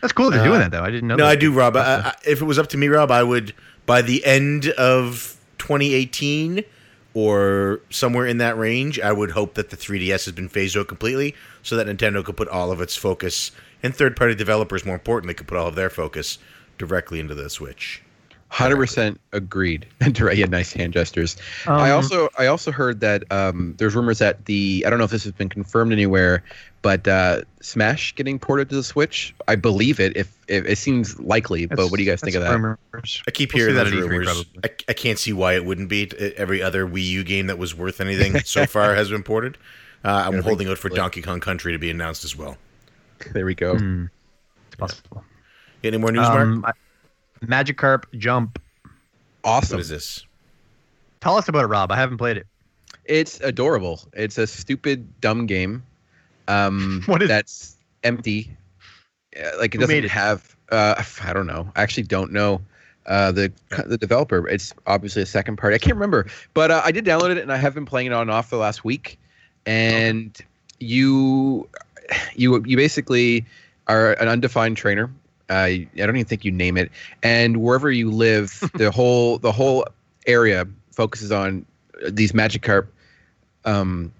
That's 0.00 0.12
cool 0.12 0.30
they're 0.30 0.40
Uh, 0.40 0.44
doing 0.44 0.60
that 0.60 0.70
though. 0.70 0.84
I 0.84 0.90
didn't 0.92 1.08
know. 1.08 1.16
No, 1.16 1.24
that. 1.24 1.32
I 1.32 1.36
do, 1.36 1.52
Rob. 1.52 1.76
I, 1.76 1.80
I, 1.80 2.14
if 2.24 2.40
it 2.40 2.44
was 2.44 2.56
up 2.60 2.68
to 2.68 2.76
me, 2.76 2.86
Rob, 2.86 3.10
I 3.10 3.24
would 3.24 3.52
by 3.86 4.02
the 4.02 4.24
end 4.24 4.68
of 4.78 5.36
2018 5.58 6.64
or 7.14 7.80
somewhere 7.88 8.26
in 8.26 8.38
that 8.38 8.58
range, 8.58 9.00
I 9.00 9.12
would 9.12 9.30
hope 9.30 9.54
that 9.54 9.70
the 9.70 9.76
3DS 9.76 10.26
has 10.26 10.32
been 10.32 10.48
phased 10.48 10.76
out 10.76 10.86
completely, 10.86 11.34
so 11.62 11.76
that 11.76 11.86
Nintendo 11.86 12.22
could 12.22 12.36
put 12.36 12.48
all 12.48 12.70
of 12.70 12.80
its 12.80 12.94
focus 12.94 13.52
and 13.82 13.94
third-party 13.94 14.34
developers, 14.34 14.84
more 14.84 14.96
importantly, 14.96 15.32
could 15.34 15.48
put 15.48 15.56
all 15.56 15.68
of 15.68 15.74
their 15.76 15.88
focus 15.88 16.38
directly 16.76 17.18
into 17.18 17.34
the 17.34 17.48
Switch. 17.48 18.02
Hundred 18.48 18.76
percent 18.76 19.20
agreed. 19.32 19.86
yeah, 20.18 20.46
nice 20.46 20.72
hand 20.72 20.92
gestures. 20.92 21.36
I 21.66 21.90
Um, 21.90 21.96
also 21.96 22.28
I 22.38 22.46
also 22.46 22.70
heard 22.70 23.00
that 23.00 23.30
um, 23.32 23.74
there's 23.76 23.94
rumors 23.94 24.18
that 24.20 24.44
the 24.46 24.84
I 24.86 24.90
don't 24.90 24.98
know 24.98 25.04
if 25.04 25.10
this 25.10 25.24
has 25.24 25.32
been 25.32 25.48
confirmed 25.48 25.92
anywhere, 25.92 26.44
but 26.80 27.06
uh, 27.08 27.42
Smash 27.60 28.14
getting 28.14 28.38
ported 28.38 28.68
to 28.70 28.76
the 28.76 28.82
Switch. 28.84 29.34
I 29.48 29.56
believe 29.56 29.98
it. 29.98 30.16
If, 30.16 30.32
if 30.46 30.64
it 30.64 30.78
seems 30.78 31.18
likely, 31.18 31.66
but 31.66 31.90
what 31.90 31.96
do 31.96 32.02
you 32.04 32.08
guys 32.10 32.20
think 32.20 32.36
of 32.36 32.42
that? 32.42 32.52
rumors. 32.52 33.22
I 33.26 33.30
keep 33.32 33.52
We'll 33.52 33.58
see 33.58 33.72
hearing 33.72 33.74
that 33.74 33.84
those 33.84 33.92
at 33.94 33.98
E3 33.98 34.08
rumors. 34.08 34.44
I, 34.64 34.68
I 34.88 34.92
can't 34.92 35.18
see 35.18 35.32
why 35.32 35.54
it 35.54 35.64
wouldn't 35.64 35.88
be. 35.88 36.10
Every 36.36 36.62
other 36.62 36.86
Wii 36.86 37.04
U 37.04 37.24
game 37.24 37.48
that 37.48 37.58
was 37.58 37.74
worth 37.74 38.00
anything 38.00 38.38
so 38.44 38.64
far 38.64 38.94
has 38.94 39.10
been 39.10 39.24
ported. 39.24 39.58
Uh, 40.04 40.22
I'm 40.24 40.30
Gotta 40.32 40.42
holding 40.44 40.68
out 40.68 40.78
for 40.78 40.88
Donkey 40.88 41.20
Kong 41.20 41.40
Country 41.40 41.72
to 41.72 41.78
be 41.78 41.90
announced 41.90 42.24
as 42.24 42.36
well. 42.36 42.56
There 43.32 43.44
we 43.44 43.56
go. 43.56 43.76
Hmm, 43.76 44.04
it's 44.68 44.76
possible. 44.76 45.24
Got 45.82 45.88
any 45.88 45.98
more 45.98 46.12
news, 46.12 46.28
Mark? 46.28 46.40
Um, 46.46 46.64
I- 46.64 46.72
Magikarp 47.44 48.04
Jump. 48.18 48.60
Awesome. 49.44 49.76
What 49.76 49.80
is 49.82 49.88
this? 49.88 50.24
Tell 51.20 51.36
us 51.36 51.48
about 51.48 51.64
it, 51.64 51.68
Rob. 51.68 51.90
I 51.92 51.96
haven't 51.96 52.18
played 52.18 52.36
it. 52.36 52.46
It's 53.04 53.40
adorable. 53.40 54.00
It's 54.12 54.38
a 54.38 54.46
stupid, 54.46 55.20
dumb 55.20 55.46
game. 55.46 55.82
Um, 56.48 57.02
What 57.06 57.22
is- 57.22 57.28
that's 57.28 57.76
empty? 58.02 58.50
Uh, 59.36 59.50
Like 59.58 59.74
it 59.74 59.78
Who 59.80 59.86
doesn't 59.86 60.04
it? 60.04 60.10
have. 60.10 60.56
Uh, 60.70 61.02
I 61.22 61.32
don't 61.32 61.46
know. 61.46 61.70
I 61.76 61.82
actually 61.82 62.02
don't 62.04 62.32
know. 62.32 62.60
Uh, 63.06 63.30
the 63.30 63.52
the 63.86 63.96
developer. 63.96 64.48
It's 64.48 64.74
obviously 64.88 65.22
a 65.22 65.26
second 65.26 65.56
party. 65.58 65.76
I 65.76 65.78
can't 65.78 65.94
remember, 65.94 66.26
but 66.54 66.72
uh, 66.72 66.82
I 66.84 66.90
did 66.90 67.04
download 67.04 67.30
it 67.30 67.38
and 67.38 67.52
I 67.52 67.56
have 67.56 67.72
been 67.72 67.86
playing 67.86 68.08
it 68.08 68.12
on 68.12 68.22
and 68.22 68.30
off 68.32 68.48
for 68.50 68.56
the 68.56 68.62
last 68.62 68.84
week. 68.84 69.16
And 69.64 70.36
you, 70.80 71.68
you 72.34 72.60
you 72.66 72.76
basically 72.76 73.46
are 73.86 74.14
an 74.14 74.26
undefined 74.26 74.76
trainer. 74.76 75.08
Uh, 75.48 75.54
I 75.54 75.88
don't 75.96 76.16
even 76.16 76.24
think 76.24 76.44
you 76.44 76.50
name 76.52 76.76
it. 76.76 76.90
And 77.22 77.58
wherever 77.58 77.90
you 77.90 78.10
live, 78.10 78.68
the 78.74 78.90
whole 78.90 79.38
the 79.38 79.52
whole 79.52 79.86
area 80.26 80.66
focuses 80.92 81.30
on 81.30 81.64
these 82.10 82.32
Magikarp 82.32 82.86
um, 83.64 84.12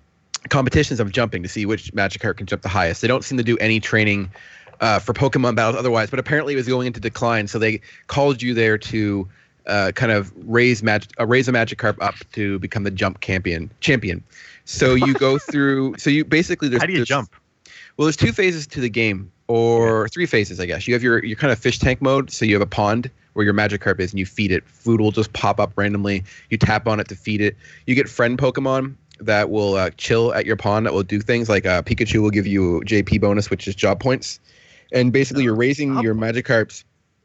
competitions 0.48 1.00
of 1.00 1.10
jumping 1.12 1.42
to 1.42 1.48
see 1.48 1.66
which 1.66 1.92
Magikarp 1.92 2.36
can 2.36 2.46
jump 2.46 2.62
the 2.62 2.68
highest. 2.68 3.02
They 3.02 3.08
don't 3.08 3.24
seem 3.24 3.38
to 3.38 3.44
do 3.44 3.56
any 3.58 3.80
training 3.80 4.30
uh, 4.80 4.98
for 4.98 5.12
Pokemon 5.12 5.56
battles 5.56 5.76
otherwise, 5.76 6.10
but 6.10 6.18
apparently 6.18 6.52
it 6.52 6.56
was 6.56 6.68
going 6.68 6.86
into 6.86 7.00
decline, 7.00 7.48
so 7.48 7.58
they 7.58 7.80
called 8.08 8.42
you 8.42 8.54
there 8.54 8.76
to 8.78 9.26
uh, 9.66 9.90
kind 9.94 10.12
of 10.12 10.32
raise 10.48 10.82
mag- 10.82 11.06
uh, 11.18 11.26
raise 11.26 11.48
a 11.48 11.52
Magikarp 11.52 12.00
up 12.00 12.14
to 12.34 12.58
become 12.60 12.84
the 12.84 12.90
jump 12.90 13.20
champion. 13.20 13.70
Champion. 13.80 14.22
So 14.64 14.94
you 14.94 15.14
go 15.14 15.38
through. 15.50 15.96
So 15.98 16.10
you 16.10 16.24
basically 16.24 16.68
there's 16.68 16.82
How 16.82 16.86
do 16.86 16.92
you 16.92 16.98
there's- 16.98 17.08
jump? 17.08 17.34
well, 17.96 18.04
there's 18.06 18.16
two 18.16 18.32
phases 18.32 18.66
to 18.68 18.80
the 18.80 18.90
game. 18.90 19.32
Or 19.48 20.08
three 20.08 20.26
phases, 20.26 20.60
I 20.60 20.66
guess. 20.66 20.86
You 20.86 20.94
have 20.94 21.02
your 21.02 21.24
your 21.24 21.36
kind 21.36 21.52
of 21.52 21.58
fish 21.58 21.78
tank 21.78 22.02
mode, 22.02 22.30
so 22.30 22.44
you 22.44 22.54
have 22.54 22.62
a 22.62 22.66
pond 22.66 23.10
where 23.34 23.44
your 23.44 23.54
Magikarp 23.54 24.00
is, 24.00 24.12
and 24.12 24.18
you 24.18 24.26
feed 24.26 24.50
it. 24.50 24.66
Food 24.66 25.00
will 25.00 25.12
just 25.12 25.32
pop 25.32 25.60
up 25.60 25.72
randomly. 25.76 26.24
You 26.50 26.58
tap 26.58 26.86
on 26.86 27.00
it 27.00 27.08
to 27.08 27.14
feed 27.14 27.40
it. 27.40 27.56
You 27.86 27.94
get 27.94 28.08
friend 28.08 28.38
Pokemon 28.38 28.94
that 29.20 29.50
will 29.50 29.74
uh, 29.74 29.90
chill 29.96 30.32
at 30.34 30.46
your 30.46 30.56
pond 30.56 30.86
that 30.86 30.92
will 30.92 31.02
do 31.02 31.20
things 31.20 31.48
like 31.48 31.66
uh, 31.66 31.82
Pikachu 31.82 32.20
will 32.20 32.30
give 32.30 32.46
you 32.46 32.82
JP 32.84 33.20
bonus, 33.20 33.50
which 33.50 33.68
is 33.68 33.74
job 33.74 34.00
points, 34.00 34.40
and 34.92 35.12
basically 35.12 35.44
you're 35.44 35.54
raising 35.54 35.94
Job 35.94 36.04
your 36.04 36.14
Magikarp's 36.14 36.84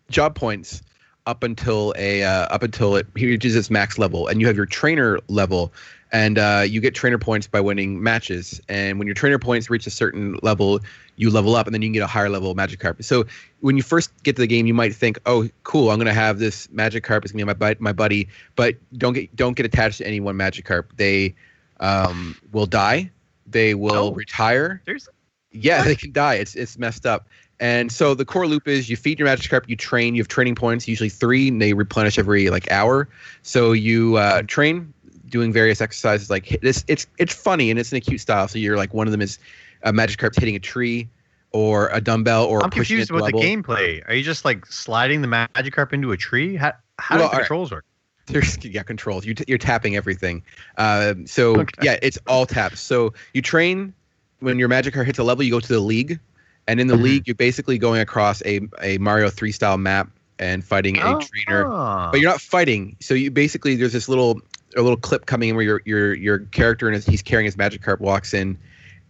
job 0.09 0.35
points 0.35 0.81
up 1.25 1.43
until 1.43 1.93
a 1.97 2.23
uh, 2.23 2.47
up 2.47 2.63
until 2.63 2.95
it 2.95 3.07
reaches 3.13 3.55
its 3.55 3.69
max 3.69 3.97
level, 3.97 4.27
and 4.27 4.41
you 4.41 4.47
have 4.47 4.55
your 4.55 4.65
trainer 4.65 5.19
level, 5.27 5.73
and 6.11 6.37
uh, 6.37 6.63
you 6.67 6.81
get 6.81 6.93
trainer 6.93 7.17
points 7.17 7.47
by 7.47 7.59
winning 7.61 8.01
matches. 8.03 8.61
And 8.67 8.99
when 8.99 9.07
your 9.07 9.15
trainer 9.15 9.39
points 9.39 9.69
reach 9.69 9.87
a 9.87 9.91
certain 9.91 10.37
level, 10.41 10.79
you 11.15 11.29
level 11.29 11.55
up, 11.55 11.67
and 11.67 11.73
then 11.73 11.81
you 11.81 11.87
can 11.87 11.93
get 11.93 12.03
a 12.03 12.07
higher 12.07 12.29
level 12.29 12.53
Magikarp. 12.55 13.03
So 13.03 13.25
when 13.61 13.77
you 13.77 13.83
first 13.83 14.11
get 14.23 14.35
to 14.35 14.41
the 14.41 14.47
game, 14.47 14.65
you 14.65 14.73
might 14.73 14.93
think, 14.93 15.19
"Oh, 15.25 15.47
cool! 15.63 15.91
I'm 15.91 15.97
gonna 15.99 16.13
have 16.13 16.39
this 16.39 16.67
Magikarp. 16.67 17.23
It's 17.23 17.31
gonna 17.31 17.43
be 17.43 17.47
my 17.47 17.53
bud- 17.53 17.79
my 17.79 17.93
buddy." 17.93 18.27
But 18.55 18.75
don't 18.97 19.13
get 19.13 19.35
don't 19.35 19.55
get 19.55 19.65
attached 19.65 19.99
to 19.99 20.07
any 20.07 20.19
one 20.19 20.35
Magikarp. 20.35 20.85
They 20.97 21.35
um, 21.79 22.35
will 22.51 22.65
die. 22.67 23.09
They 23.47 23.73
will 23.73 23.95
Oh. 23.95 24.13
retire. 24.13 24.81
There's 24.85 25.09
Yeah, 25.51 25.83
they 25.83 25.95
can 25.95 26.11
die. 26.11 26.35
It's 26.35 26.55
it's 26.55 26.77
messed 26.77 27.05
up. 27.05 27.27
And 27.59 27.91
so 27.91 28.15
the 28.15 28.25
core 28.25 28.47
loop 28.47 28.67
is 28.67 28.89
you 28.89 28.97
feed 28.97 29.19
your 29.19 29.27
Magikarp, 29.27 29.67
you 29.67 29.75
train, 29.75 30.15
you 30.15 30.21
have 30.21 30.27
training 30.27 30.55
points, 30.55 30.87
usually 30.87 31.09
three, 31.09 31.47
and 31.49 31.61
they 31.61 31.73
replenish 31.73 32.17
every 32.17 32.49
like 32.49 32.71
hour. 32.71 33.07
So 33.43 33.71
you 33.71 34.15
uh, 34.17 34.41
train 34.47 34.91
doing 35.31 35.51
various 35.51 35.81
exercises 35.81 36.29
like 36.29 36.59
this. 36.61 36.83
It's 36.87 37.07
it's 37.17 37.33
funny 37.33 37.71
and 37.71 37.79
it's 37.79 37.91
in 37.91 37.97
a 37.97 38.01
cute 38.01 38.21
style. 38.21 38.47
So 38.47 38.59
you're 38.59 38.77
like 38.77 38.93
one 38.93 39.07
of 39.07 39.11
them 39.11 39.21
is 39.21 39.39
a 39.81 39.91
Magikarp's 39.91 40.37
hitting 40.37 40.55
a 40.55 40.59
tree, 40.59 41.09
or 41.51 41.89
a 41.91 41.99
dumbbell, 41.99 42.45
or 42.45 42.63
I'm 42.63 42.69
pushing 42.69 42.97
confused 42.97 43.11
with 43.11 43.25
the 43.25 43.31
gameplay. 43.33 44.07
Are 44.07 44.13
you 44.13 44.23
just 44.23 44.45
like 44.45 44.65
sliding 44.67 45.21
the 45.21 45.27
Magikarp 45.27 45.93
into 45.93 46.11
a 46.11 46.17
tree? 46.17 46.55
How 46.55 46.73
how 46.99 47.17
Well, 47.17 47.25
do 47.25 47.29
the 47.29 47.29
all 47.29 47.39
right. 47.39 47.41
controls 47.47 47.71
work? 47.71 47.85
There's 48.27 48.63
yeah 48.63 48.83
controls. 48.83 49.25
You 49.25 49.33
t- 49.33 49.45
you're 49.47 49.57
tapping 49.57 49.95
everything. 49.95 50.43
Um, 50.77 51.25
so 51.25 51.61
Okay. 51.61 51.83
yeah, 51.83 51.97
it's 52.01 52.19
all 52.27 52.45
taps. 52.45 52.79
So 52.79 53.13
you 53.33 53.41
train 53.41 53.93
when 54.39 54.59
your 54.59 54.69
Magikarp 54.69 55.05
hits 55.05 55.19
a 55.19 55.23
level, 55.23 55.43
you 55.43 55.51
go 55.51 55.59
to 55.59 55.73
the 55.73 55.79
league, 55.79 56.19
and 56.67 56.79
in 56.79 56.87
the 56.87 56.95
Mhm. 56.95 57.01
league, 57.03 57.27
you're 57.27 57.35
basically 57.35 57.77
going 57.77 57.99
across 58.01 58.41
a 58.45 58.61
a 58.81 58.97
Mario 58.99 59.29
three 59.29 59.51
style 59.51 59.77
map 59.77 60.09
and 60.39 60.63
fighting 60.63 60.97
a 60.97 60.99
trainer. 61.19 61.65
But 62.11 62.19
you're 62.21 62.29
not 62.29 62.41
fighting. 62.41 62.95
So 63.01 63.13
you 63.13 63.31
basically 63.31 63.75
there's 63.75 63.93
this 63.93 64.07
little 64.07 64.39
a 64.77 64.81
little 64.81 64.97
clip 64.97 65.25
coming 65.25 65.49
in 65.49 65.55
where 65.55 65.65
your 65.65 65.81
your 65.85 66.13
your 66.13 66.39
character 66.39 66.87
and 66.87 66.95
his, 66.95 67.05
he's 67.05 67.21
carrying 67.21 67.45
his 67.45 67.55
Magikarp 67.55 67.99
walks 67.99 68.33
in. 68.33 68.57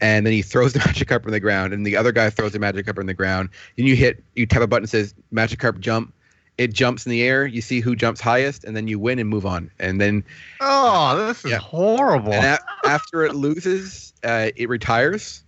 And 0.03 0.25
then 0.25 0.33
he 0.33 0.41
throws 0.41 0.73
the 0.73 0.79
Magikarp 0.79 1.25
on 1.25 1.31
the 1.31 1.39
ground, 1.39 1.73
and 1.73 1.85
the 1.85 1.95
other 1.95 2.11
guy 2.11 2.29
throws 2.31 2.53
the 2.53 2.59
Magikarp 2.59 2.97
on 2.97 3.05
the 3.05 3.13
ground. 3.13 3.49
Then 3.77 3.85
you 3.85 3.95
hit, 3.95 4.23
you 4.35 4.45
tap 4.47 4.61
a 4.63 4.67
button 4.67 4.83
that 4.83 4.87
says 4.89 5.13
Magikarp 5.33 5.79
jump. 5.79 6.13
It 6.57 6.73
jumps 6.73 7.05
in 7.05 7.11
the 7.11 7.23
air. 7.23 7.45
You 7.45 7.61
see 7.61 7.79
who 7.81 7.95
jumps 7.95 8.19
highest, 8.19 8.63
and 8.63 8.75
then 8.75 8.87
you 8.87 8.97
win 8.99 9.19
and 9.19 9.29
move 9.29 9.45
on. 9.45 9.69
And 9.79 10.01
then 10.01 10.23
Oh, 10.59 11.27
this 11.27 11.45
is 11.45 11.51
Yeah. 11.51 11.57
horrible. 11.59 12.33
and 12.33 12.45
a- 12.45 12.87
after 12.87 13.23
it 13.25 13.35
loses, 13.35 14.13
uh, 14.23 14.49
it 14.55 14.69
retires, 14.69 15.43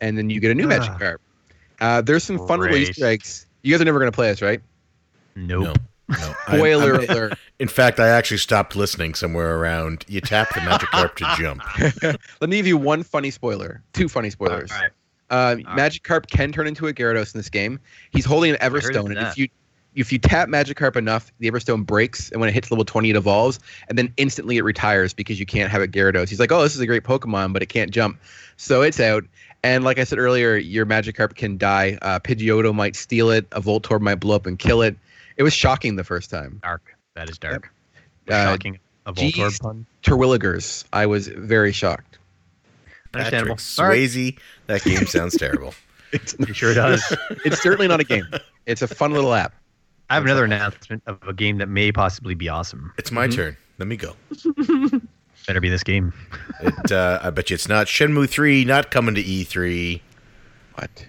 and 0.00 0.16
then 0.18 0.30
you 0.30 0.40
get 0.40 0.50
a 0.50 0.54
new 0.54 0.66
magic 0.66 0.90
Magikarp. 0.92 1.16
Uh, 1.80 2.00
there's 2.00 2.24
some 2.24 2.38
fun 2.38 2.60
little 2.60 2.74
Great. 2.74 2.88
Easter 2.90 3.06
eggs. 3.06 3.46
You 3.62 3.72
guys 3.72 3.80
are 3.80 3.84
never 3.84 3.98
gonna 3.98 4.10
play 4.12 4.28
this, 4.30 4.40
right? 4.42 4.60
nope. 5.36 5.64
No. 5.64 5.74
No. 6.08 6.16
I'm- 6.46 6.58
Spoiler 6.58 7.00
I'm- 7.00 7.10
alert. 7.10 7.38
in 7.58 7.68
fact, 7.68 8.00
I 8.00 8.08
actually 8.08 8.38
stopped 8.38 8.76
listening 8.76 9.14
somewhere 9.14 9.58
around. 9.58 10.04
You 10.08 10.20
tap 10.20 10.48
the 10.54 10.60
Magikarp 10.60 11.14
to 11.16 11.34
jump. 11.40 11.62
Let 12.40 12.50
me 12.50 12.56
give 12.56 12.66
you 12.66 12.76
one 12.76 13.02
funny 13.02 13.30
spoiler. 13.30 13.82
Two 13.92 14.08
funny 14.08 14.30
spoilers. 14.30 14.70
All 14.70 14.78
right. 14.78 14.90
All 15.30 15.54
right. 15.54 15.64
Magikarp 15.66 16.28
can 16.28 16.52
turn 16.52 16.66
into 16.66 16.86
a 16.88 16.92
Gyarados 16.92 17.34
in 17.34 17.38
this 17.38 17.48
game. 17.48 17.80
He's 18.10 18.24
holding 18.26 18.50
an 18.52 18.58
Everstone, 18.58 19.06
and 19.16 19.18
if 19.18 19.38
you 19.38 19.48
if 19.94 20.12
you 20.12 20.18
tap 20.18 20.48
Magikarp 20.48 20.96
enough, 20.96 21.32
the 21.38 21.50
Everstone 21.50 21.84
breaks, 21.84 22.30
and 22.30 22.40
when 22.40 22.48
it 22.48 22.52
hits 22.52 22.70
level 22.70 22.84
20, 22.84 23.10
it 23.10 23.16
evolves, 23.16 23.60
and 23.88 23.98
then 23.98 24.12
instantly 24.16 24.56
it 24.56 24.62
retires 24.62 25.12
because 25.12 25.38
you 25.38 25.46
can't 25.46 25.70
have 25.70 25.82
it 25.82 25.90
Gyarados. 25.90 26.28
He's 26.30 26.40
like, 26.40 26.50
oh, 26.52 26.62
this 26.62 26.74
is 26.74 26.80
a 26.80 26.86
great 26.86 27.04
Pokemon, 27.04 27.52
but 27.52 27.62
it 27.62 27.66
can't 27.66 27.90
jump, 27.90 28.18
so 28.56 28.82
it's 28.82 29.00
out. 29.00 29.24
And 29.64 29.84
like 29.84 29.98
I 29.98 30.04
said 30.04 30.18
earlier, 30.18 30.56
your 30.56 30.84
Magikarp 30.86 31.34
can 31.34 31.56
die. 31.56 31.98
Uh, 32.02 32.18
Pidgeotto 32.18 32.74
might 32.74 32.96
steal 32.96 33.30
it. 33.30 33.46
A 33.52 33.60
Voltorb 33.60 34.00
might 34.00 34.16
blow 34.16 34.34
up 34.34 34.44
and 34.46 34.58
kill 34.58 34.82
it. 34.82 34.96
It 35.36 35.42
was 35.42 35.52
shocking 35.52 35.96
the 35.96 36.04
first 36.04 36.30
time. 36.30 36.60
Dark. 36.62 36.94
That 37.14 37.28
is 37.30 37.38
dark. 37.38 37.72
Uh, 38.28 38.44
Shocking. 38.52 38.78
A 39.06 39.12
geez. 39.12 39.34
Voltorb 39.34 39.60
pun. 39.60 39.86
Terwilligers, 40.02 40.84
I 40.92 41.06
was 41.06 41.28
very 41.28 41.72
shocked. 41.72 42.18
Patrick 43.12 43.34
Understandable. 43.34 43.84
All 43.84 43.88
right. 43.90 43.98
Swayze. 44.08 44.38
That 44.68 44.82
game 44.84 45.06
sounds 45.06 45.36
terrible. 45.36 45.74
It's, 46.14 46.34
It 46.34 46.54
sure 46.54 46.74
does. 46.74 47.02
it's 47.46 47.62
certainly 47.62 47.88
not 47.88 48.00
a 48.00 48.04
game. 48.04 48.26
It's 48.66 48.82
a 48.82 48.86
fun 48.86 49.12
little 49.12 49.32
app. 49.32 49.54
I 50.10 50.14
have 50.14 50.24
another 50.24 50.44
announcement 50.44 51.02
of 51.06 51.18
a 51.26 51.32
game 51.32 51.56
that 51.56 51.70
may 51.70 51.90
possibly 51.90 52.34
be 52.34 52.50
awesome. 52.50 52.92
It's 52.98 53.10
my 53.10 53.28
Mhm. 53.28 53.34
turn. 53.34 53.56
Let 53.78 53.88
me 53.88 53.96
go. 53.96 54.14
Better 55.46 55.60
be 55.62 55.70
this 55.70 55.82
game. 55.82 56.12
It, 56.60 56.92
uh, 56.92 57.18
I 57.22 57.30
bet 57.30 57.48
you 57.48 57.54
it's 57.54 57.66
not 57.66 57.86
Shenmue 57.86 58.28
3, 58.28 58.66
not 58.66 58.90
coming 58.90 59.14
to 59.14 59.22
E 59.22 59.42
E3. 59.46 60.02
What? 60.74 61.06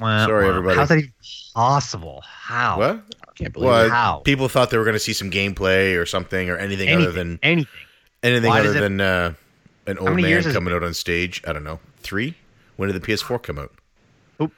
Wah, 0.00 0.26
Sorry, 0.26 0.42
wah. 0.44 0.50
everybody. 0.50 0.76
How's 0.76 0.88
that 0.88 0.98
even 0.98 1.12
possible? 1.54 2.22
How? 2.26 2.78
What? 2.78 3.14
I 3.42 3.44
can't 3.44 3.54
believe 3.54 3.68
Well, 3.68 3.84
it. 3.86 3.90
How? 3.90 4.16
people 4.24 4.48
thought 4.48 4.70
they 4.70 4.78
were 4.78 4.84
going 4.84 4.94
to 4.94 5.00
see 5.00 5.12
some 5.12 5.30
gameplay 5.30 6.00
or 6.00 6.06
something 6.06 6.48
or 6.50 6.56
anything, 6.56 6.88
Anything. 6.88 7.06
other 7.08 7.12
than 7.12 7.38
anything. 7.42 7.68
anything 8.22 8.48
Why 8.50 8.60
other 8.60 8.68
does 8.68 8.76
it- 8.76 8.80
than 8.80 9.00
uh, 9.00 9.34
an 9.86 9.98
old 9.98 10.16
man 10.16 10.24
years 10.26 10.46
it 10.46 10.52
coming 10.52 10.72
out 10.72 10.82
on 10.82 10.94
stage. 10.94 11.42
I 11.46 11.52
don't 11.52 11.64
know. 11.64 11.80
Three? 12.00 12.34
When 12.76 12.90
did 12.90 13.00
the 13.00 13.06
PS4 13.06 13.42
come 13.42 13.58
out? 13.58 13.72
Oop. 14.40 14.52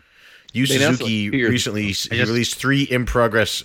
Yu 0.52 0.66
They 0.66 0.76
announced 0.76 1.00
it 1.00 1.04
like 1.04 1.10
Suzuki 1.10 1.44
recently 1.44 1.82
ago. 1.82 1.90
s- 1.90 2.08
I 2.12 2.16
just- 2.16 2.28
released 2.30 2.54
three 2.56 2.82
in 2.82 3.06
progress. 3.06 3.64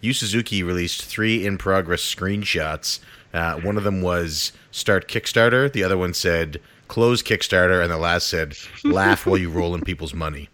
Yu 0.00 0.12
Suzuki 0.12 0.62
released 0.62 1.04
three 1.04 1.44
in 1.44 1.58
progress 1.58 2.00
screenshots. 2.02 3.00
Uh, 3.34 3.56
one 3.56 3.76
of 3.76 3.84
them 3.84 4.00
was 4.00 4.52
start 4.70 5.08
Kickstarter. 5.08 5.70
The 5.70 5.82
other 5.84 5.98
one 5.98 6.14
said 6.14 6.60
close 6.86 7.22
Kickstarter, 7.22 7.82
and 7.82 7.90
the 7.90 7.98
last 7.98 8.28
said 8.28 8.56
laugh 8.84 9.26
while 9.26 9.36
you 9.36 9.50
roll 9.50 9.74
in 9.74 9.82
people's 9.82 10.14
money. 10.14 10.48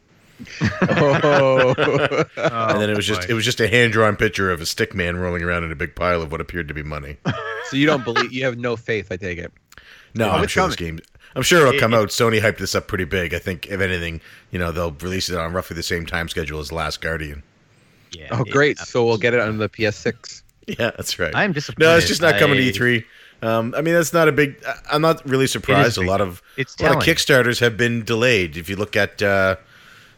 Oh. 0.83 1.75
and 2.37 2.81
then 2.81 2.91
it 2.91 2.97
was 2.97 3.07
just 3.07 3.29
it 3.29 3.35
was 3.35 3.45
just 3.45 3.61
a 3.61 3.69
hand 3.69 3.93
drawn 3.93 4.17
picture 4.17 4.51
of 4.51 4.61
a 4.61 4.67
stick 4.67 4.95
man 4.95 5.17
rolling 5.17 5.43
around 5.43 5.65
in 5.65 5.73
a 5.73 5.77
big 5.77 5.95
pile 5.95 6.23
of 6.23 6.33
what 6.33 6.41
appeared 6.41 6.69
to 6.69 6.75
be 6.75 6.83
money. 6.83 7.17
so 7.71 7.77
you 7.77 7.87
don't 7.87 8.05
believe 8.05 8.33
you 8.33 8.45
have 8.45 8.59
no 8.59 8.77
faith, 8.77 9.09
I 9.11 9.17
take 9.17 9.39
it. 9.39 9.53
No, 10.15 10.29
Oh, 10.29 10.33
I'm 10.33 10.45
it's 10.45 10.53
sure 10.53 10.67
this 10.67 10.77
game. 10.77 11.01
I'm 11.37 11.43
sure 11.43 11.67
it'll 11.67 11.81
come 11.81 11.93
it- 11.95 11.97
out. 11.97 12.09
Sony 12.09 12.41
hyped 12.41 12.59
this 12.59 12.75
up 12.75 12.87
pretty 12.87 13.05
big. 13.05 13.35
I 13.35 13.39
think 13.39 13.67
if 13.67 13.81
anything, 13.81 14.21
you 14.53 14.59
know, 14.59 14.71
they'll 14.71 14.93
release 14.93 15.29
it 15.29 15.37
on 15.37 15.53
roughly 15.53 15.75
the 15.75 15.83
same 15.83 16.07
time 16.07 16.29
schedule 16.29 16.61
as 16.61 16.71
Last 16.71 17.01
Guardian. 17.01 17.43
Yeah, 18.13 18.29
Oh, 18.31 18.43
it- 18.43 18.51
great. 18.53 18.79
So 18.79 19.05
we'll 19.05 19.19
get 19.19 19.35
it 19.35 19.41
on 19.41 19.59
the 19.59 19.69
PS6. 19.69 20.43
Yeah, 20.67 20.93
that's 20.97 21.19
right. 21.19 21.35
I'm 21.35 21.53
disappointed. 21.53 21.87
no, 21.89 21.97
it's 21.97 22.07
just 22.07 22.23
not 22.23 22.39
coming 22.39 22.57
to 22.57 22.63
E3. 22.63 23.05
Um, 23.43 23.75
I 23.77 23.83
mean, 23.83 23.93
that's 23.93 24.15
not 24.15 24.29
a 24.29 24.33
big. 24.33 24.57
I- 24.67 24.79
I'm 24.93 25.03
not 25.03 25.29
really 25.29 25.47
surprised. 25.47 25.99
A 25.99 26.03
lot 26.03 26.21
of 26.23 26.41
It's 26.57 26.75
a 26.81 26.85
lot 26.85 26.97
of. 26.97 27.03
Kickstarters 27.03 27.61
have 27.61 27.77
been 27.77 28.03
delayed. 28.05 28.57
If 28.57 28.71
you 28.71 28.77
look 28.77 28.97
at 28.97 29.21
uh, 29.23 29.57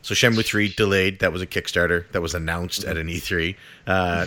so 0.07 0.15
Shenmue 0.15 0.45
3 0.45 0.69
delayed. 0.75 1.19
That 1.19 1.33
was 1.33 1.43
a 1.43 1.47
Kickstarter 1.49 2.09
that 2.13 2.21
was 2.23 2.33
announced 2.33 2.85
at 2.85 2.97
an 2.97 3.09
E3. 3.09 3.57
Uh, 3.89 4.27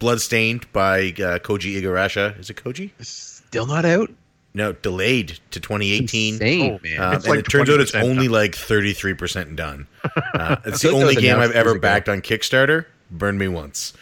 Bloodstained 0.00 0.70
by 0.72 0.98
uh, 1.10 1.38
Koji 1.38 1.80
Igarashi. 1.80 2.36
Is 2.40 2.50
it 2.50 2.56
Koji? 2.56 2.90
Still 3.00 3.66
not 3.66 3.84
out? 3.84 4.10
No, 4.54 4.72
delayed 4.72 5.38
to 5.52 5.60
2018. 5.60 6.34
Insane, 6.34 6.62
Oh, 6.72 6.80
man. 6.82 7.00
Um, 7.00 7.14
It's 7.14 7.24
and 7.24 7.30
like 7.36 7.38
it 7.38 7.48
turns 7.48 7.70
out 7.70 7.78
it's 7.78 7.92
20% 7.92 8.02
only 8.02 8.26
like 8.26 8.52
33% 8.52 9.54
done. 9.54 9.86
Uh, 10.34 10.56
it's 10.64 10.82
the 10.82 10.90
only 10.90 11.14
game 11.14 11.38
I've 11.38 11.52
ever 11.52 11.78
backed 11.78 12.08
on 12.08 12.22
Kickstarter. 12.22 12.86
Burned 13.10 13.38
me 13.38 13.46
once. 13.46 13.92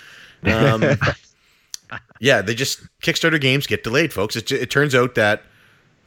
Um, 0.44 0.82
yeah, 2.20 2.40
they 2.40 2.54
just 2.54 2.80
Kickstarter 3.02 3.38
games 3.38 3.66
get 3.66 3.84
delayed, 3.84 4.12
folks. 4.14 4.34
It, 4.36 4.50
it 4.50 4.70
turns 4.70 4.94
out 4.94 5.16
that 5.16 5.42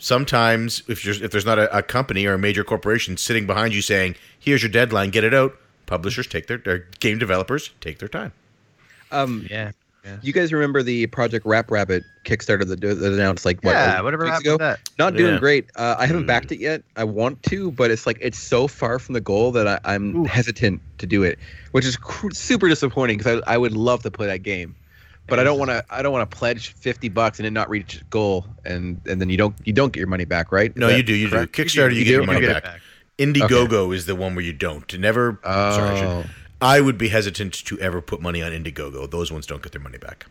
sometimes 0.04 0.84
if 0.88 1.06
you're, 1.06 1.16
if 1.24 1.32
there's 1.32 1.46
not 1.46 1.58
a, 1.58 1.78
a 1.78 1.82
company 1.82 2.26
or 2.26 2.34
a 2.34 2.38
major 2.38 2.64
corporation 2.64 3.16
sitting 3.18 3.48
behind 3.48 3.74
you 3.74 3.82
saying, 3.82 4.16
"Here's 4.38 4.62
your 4.62 4.70
deadline, 4.72 5.10
get 5.10 5.24
it 5.24 5.34
out," 5.34 5.56
publishers 5.86 6.28
take 6.28 6.48
their, 6.48 6.58
their 6.58 6.80
game 7.00 7.18
developers 7.18 7.72
take 7.82 8.00
their 8.00 8.10
time. 8.10 8.34
Um, 9.12 9.48
Yeah. 9.50 9.72
you 10.22 10.34
guys 10.34 10.52
remember 10.52 10.84
the 10.84 11.08
Project 11.08 11.46
Rap 11.46 11.72
Rabbit 11.72 12.04
Kickstarter 12.26 12.68
that, 12.68 12.82
that 12.82 13.14
announced 13.14 13.46
like 13.46 13.64
what? 13.64 13.72
yeah, 13.72 14.02
whatever 14.02 14.24
weeks 14.26 14.34
happened 14.34 14.46
ago? 14.48 14.54
with 14.56 14.60
that. 14.60 14.80
Not 15.00 15.16
doing 15.16 15.36
Yeah. 15.36 15.40
great. 15.40 15.66
Uh, 15.78 15.96
I 15.98 16.06
haven't 16.06 16.24
Mm. 16.24 16.28
backed 16.28 16.52
it 16.52 16.60
yet. 16.60 16.84
I 16.98 17.06
want 17.06 17.42
to, 17.44 17.72
but 17.72 17.90
it's 17.92 18.06
like 18.06 18.18
it's 18.20 18.38
so 18.40 18.68
far 18.68 19.00
from 19.00 19.14
the 19.14 19.22
goal 19.22 19.52
that 19.54 19.68
I, 19.68 19.80
I'm 19.86 20.16
Ooh. 20.18 20.24
hesitant 20.26 20.82
to 20.98 21.06
do 21.06 21.24
it, 21.24 21.40
which 21.72 21.86
is 21.86 21.96
cr- 21.96 22.32
super 22.34 22.68
disappointing 22.68 23.18
because 23.18 23.42
I, 23.48 23.54
I 23.54 23.58
would 23.58 23.72
love 23.74 24.04
to 24.04 24.12
play 24.12 24.28
that 24.28 24.44
game, 24.44 24.76
but 25.28 25.40
I 25.40 25.44
don't 25.44 25.58
want 25.60 25.72
to. 25.72 25.84
I 25.90 26.02
don't 26.02 26.12
want 26.12 26.30
to 26.30 26.38
pledge 26.38 26.74
fifty 26.74 27.10
bucks 27.10 27.40
and 27.40 27.46
it 27.48 27.52
not 27.52 27.70
reach 27.70 28.02
goal, 28.10 28.46
and 28.66 29.00
and 29.08 29.20
then 29.22 29.30
you 29.30 29.38
don't 29.38 29.56
you 29.64 29.74
don't 29.74 29.92
get 29.94 30.00
your 30.00 30.08
money 30.08 30.26
back, 30.26 30.52
right? 30.52 30.76
No, 30.76 30.88
that 30.88 30.98
you 30.98 31.04
do. 31.04 31.14
You 31.14 31.30
correct? 31.30 31.56
do. 31.56 31.64
Kickstarter, 31.66 31.92
you, 31.94 32.00
You 32.00 32.06
get 32.06 32.10
do? 32.12 32.14
your 32.18 32.26
money 32.26 32.42
You 32.42 32.48
get 32.48 32.64
back. 32.64 32.74
back. 32.74 32.82
Indiegogo 33.20 33.94
is 33.96 34.06
the 34.06 34.16
one 34.16 34.36
where 34.36 34.44
you 34.44 34.54
don't. 34.54 34.98
Never. 35.00 35.40
sorry, 35.44 35.90
I 35.90 35.96
should- 36.00 36.06
Oh, 36.08 36.26
I 36.62 36.80
would 36.82 36.98
be 36.98 37.10
hesitant 37.10 37.54
to 37.66 37.78
ever 37.80 38.02
put 38.02 38.22
money 38.22 38.42
on 38.42 38.52
Indiegogo. 38.54 39.10
Those 39.10 39.32
ones 39.32 39.46
don't 39.46 39.62
get 39.62 39.72
their 39.74 39.82
money 39.82 39.98
back. 39.98 40.26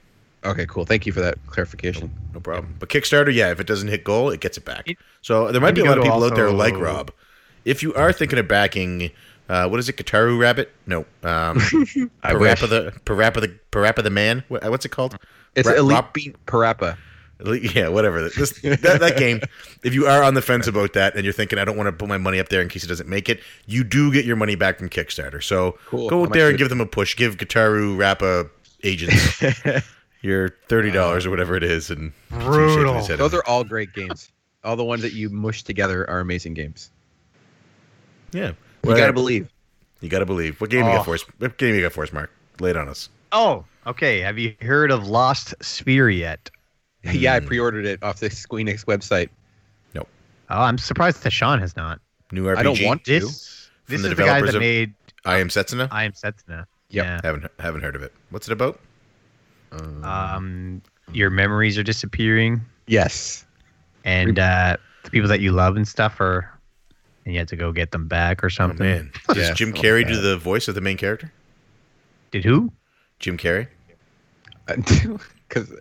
okay, 0.44 0.66
cool. 0.66 0.84
Thank 0.86 1.04
you 1.06 1.12
for 1.12 1.20
that 1.20 1.36
clarification. 1.46 2.10
No 2.34 2.40
problem. 2.40 2.74
But 2.78 2.88
Kickstarter, 2.88 3.32
yeah, 3.32 3.50
if 3.52 3.60
it 3.60 3.66
doesn't 3.66 3.88
hit 3.88 4.02
goal, 4.02 4.30
it 4.30 4.40
gets 4.40 4.56
it 4.56 4.64
back. 4.64 4.86
So 5.20 5.52
there 5.52 5.60
might 5.60 5.74
be 5.74 5.82
a 5.82 5.84
lot 5.84 5.98
of 5.98 6.04
Indiegogo 6.04 6.06
people 6.08 6.24
out 6.24 6.34
there 6.34 6.50
like 6.50 6.76
Rob. 6.76 7.12
If 7.64 7.82
you 7.82 7.94
are 7.94 8.12
thinking 8.12 8.38
of 8.38 8.48
backing 8.48 9.10
Uh, 9.52 9.68
what 9.68 9.78
is 9.78 9.88
it? 9.88 9.96
Gitaru 9.96 10.38
Rabbit? 10.40 10.72
No. 10.86 11.00
Um, 11.22 11.58
Parappa 12.24 12.68
the 12.68 12.92
Parappa 13.04 13.40
the 13.42 13.58
Parappa 13.70 14.02
the 14.02 14.08
Man. 14.10 14.44
What- 14.48 14.64
What's 14.70 14.84
it 14.86 14.88
called? 14.90 15.18
It's 15.54 15.68
Ra- 15.68 15.74
Elite 15.74 15.94
Rop- 15.94 16.14
Beat 16.14 16.46
Parappa. 16.46 16.96
Yeah, 17.74 17.88
whatever. 17.88 18.22
This, 18.30 18.52
that, 18.62 18.98
that 19.00 19.16
game. 19.18 19.40
If 19.82 19.94
you 19.94 20.06
are 20.06 20.22
on 20.22 20.34
the 20.34 20.40
fence 20.42 20.68
about 20.68 20.92
that 20.92 21.16
and 21.16 21.24
you're 21.24 21.32
thinking 21.32 21.58
I 21.58 21.64
don't 21.64 21.76
want 21.76 21.88
to 21.88 21.92
put 21.92 22.08
my 22.08 22.16
money 22.16 22.38
up 22.38 22.48
there 22.50 22.62
in 22.62 22.68
case 22.68 22.84
it 22.84 22.86
doesn't 22.86 23.08
make 23.08 23.28
it, 23.28 23.40
you 23.66 23.82
do 23.82 24.12
get 24.12 24.24
your 24.24 24.36
money 24.36 24.54
back 24.54 24.78
from 24.78 24.88
Kickstarter. 24.88 25.42
So 25.42 25.76
Cool. 25.86 26.08
go 26.08 26.22
out 26.22 26.28
much 26.30 26.38
there 26.38 26.48
and 26.48 26.56
give 26.56 26.68
them 26.68 26.80
a 26.80 26.86
push. 26.86 27.16
Give 27.16 27.36
Gitaru 27.36 27.98
Rappa 27.98 28.48
agents 28.84 29.42
your 30.22 30.50
thirty 30.68 30.92
dollars 30.92 31.26
or 31.26 31.30
whatever 31.30 31.56
it 31.56 31.64
is, 31.64 31.90
and 31.90 32.12
see 32.30 32.36
you 32.36 32.40
shaking 32.42 32.84
Brutal. 32.84 33.16
Those 33.16 33.34
are 33.34 33.44
all 33.44 33.64
great 33.64 33.92
games. 33.92 34.30
All 34.64 34.76
the 34.76 34.84
ones 34.84 35.02
that 35.02 35.12
you 35.12 35.28
mush 35.28 35.64
together 35.64 36.08
are 36.08 36.20
amazing 36.20 36.54
games. 36.54 36.90
yeah. 38.32 38.52
You 38.84 38.96
gotta 38.96 39.12
believe. 39.12 39.48
You 40.00 40.08
gotta 40.08 40.26
believe. 40.26 40.60
What 40.60 40.70
game 40.70 40.84
you 40.84 40.90
Oh. 40.90 40.96
got 40.96 41.04
for 41.04 41.14
us? 41.14 41.22
What 41.38 41.56
game 41.58 41.74
you 41.74 41.82
got 41.82 41.92
for 41.92 42.02
us, 42.02 42.12
Mark? 42.12 42.30
Lay 42.60 42.70
it 42.70 42.76
on 42.76 42.88
us. 42.88 43.08
Oh, 43.30 43.64
okay. 43.86 44.20
Have 44.20 44.38
you 44.38 44.54
heard 44.60 44.90
of 44.90 45.06
Lost 45.06 45.54
Sphear 45.60 46.14
yet? 46.16 46.50
Yeah, 47.04 47.34
I 47.34 47.40
Hmm. 47.40 47.46
pre-ordered 47.46 47.84
it 47.86 48.02
off 48.02 48.20
the 48.20 48.28
Squeenix 48.28 48.84
website. 48.84 49.28
Nope. 49.94 50.08
Oh, 50.50 50.60
I'm 50.62 50.78
surprised 50.78 51.22
that 51.24 51.32
Sean 51.32 51.58
has 51.60 51.74
not. 51.76 52.00
New 52.30 52.44
RPG. 52.48 52.58
I 52.60 52.62
don't 52.62 52.82
want 52.86 53.04
to. 53.04 53.20
This 53.20 53.68
From 53.84 53.92
this 53.94 54.02
the 54.02 54.10
is 54.10 54.16
the 54.16 54.22
guy 54.24 54.40
that 54.42 54.58
made 54.58 54.94
I 55.24 55.38
am 55.38 55.48
Setsuna. 55.48 55.88
I 55.90 56.04
Am 56.04 56.12
Setsuna. 56.12 56.66
Yep. 56.90 57.04
Yeah. 57.04 57.20
Haven't 57.22 57.46
haven't 57.58 57.82
heard 57.82 57.96
of 57.96 58.02
it. 58.02 58.12
What's 58.30 58.48
it 58.48 58.52
about? 58.52 58.80
Um, 60.02 60.82
your 61.12 61.30
memories 61.30 61.78
are 61.78 61.82
disappearing, 61.82 62.60
Yes. 62.86 63.44
and 64.04 64.38
uh, 64.38 64.76
the 65.04 65.10
people 65.10 65.28
that 65.28 65.40
you 65.40 65.52
love 65.52 65.76
and 65.76 65.86
stuff 65.88 66.20
are, 66.20 66.50
and 67.24 67.34
you 67.34 67.38
have 67.40 67.48
to 67.48 67.56
go 67.56 67.72
get 67.72 67.90
them 67.92 68.08
back 68.08 68.42
or 68.42 68.46
Oh 68.46 68.50
something. 68.50 68.86
man, 68.86 69.10
does 69.28 69.36
Yeah, 69.36 69.54
Jim 69.54 69.72
oh, 69.76 69.80
Carrey 69.80 70.04
like 70.04 70.08
do 70.12 70.20
the 70.20 70.36
voice 70.36 70.68
of 70.68 70.74
the 70.74 70.80
main 70.80 70.96
character? 70.96 71.32
Did 72.30 72.44
who? 72.44 72.72
Jim 73.18 73.36
Carrey. 73.36 73.68
Uh, 74.68 74.76
because 75.48 75.72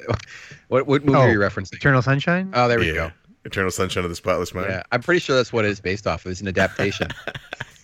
what 0.67 0.86
what 0.88 1.05
movie 1.05 1.17
Oh, 1.17 1.21
are 1.21 1.31
you 1.31 1.39
referencing? 1.39 1.74
Eternal 1.75 2.01
Sunshine. 2.01 2.51
Oh, 2.53 2.67
there 2.67 2.79
we 2.79 2.88
Yeah. 2.88 2.93
go. 2.93 3.12
Eternal 3.45 3.71
Sunshine 3.71 4.03
of 4.03 4.10
the 4.12 4.15
Spotless 4.15 4.53
Mind. 4.53 4.67
Yeah, 4.69 4.83
I'm 4.91 5.01
pretty 5.01 5.19
sure 5.19 5.36
that's 5.36 5.51
what 5.51 5.65
it 5.65 5.69
is 5.71 5.79
based 5.79 6.05
off. 6.05 6.25
of. 6.25 6.31
It's 6.31 6.41
an 6.41 6.48
adaptation. 6.48 7.07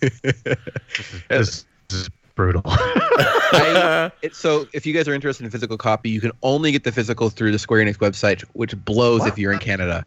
this 1.28 1.64
is 1.90 2.10
brutal. 2.34 2.62
I, 2.66 4.12
it, 4.22 4.34
so 4.36 4.68
if 4.72 4.86
you 4.86 4.94
guys 4.94 5.08
are 5.08 5.14
interested 5.14 5.44
in 5.44 5.50
physical 5.50 5.76
copy, 5.76 6.10
you 6.10 6.20
can 6.20 6.30
only 6.42 6.70
get 6.72 6.84
the 6.84 6.92
physical 6.92 7.30
through 7.30 7.52
the 7.52 7.58
Square 7.58 7.84
Enix 7.84 7.96
website, 7.96 8.42
which 8.52 8.76
blows 8.84 9.26
if 9.26 9.38
you're 9.38 9.52
in 9.52 9.58
Canada. 9.58 10.04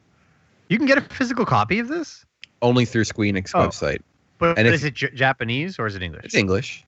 you 0.70 0.77
can 0.77 0.88
get 0.88 0.98
a 0.98 1.01
physical 1.01 1.46
copy 1.46 1.79
of 1.79 1.88
this, 1.89 2.25
Only 2.62 2.86
through 2.86 3.03
Square 3.06 3.30
Enix 3.34 3.51
Oh. 3.53 3.68
website. 3.68 4.01
but 4.38 4.58
And 4.58 4.68
if- 4.68 4.74
is 4.74 4.84
it 4.84 4.94
J- 4.96 5.12
Japanese 5.13 5.77
or 5.80 5.86
is 5.88 5.96
it 5.96 6.01
English? 6.01 6.25
It's 6.25 6.36
English. 6.36 6.84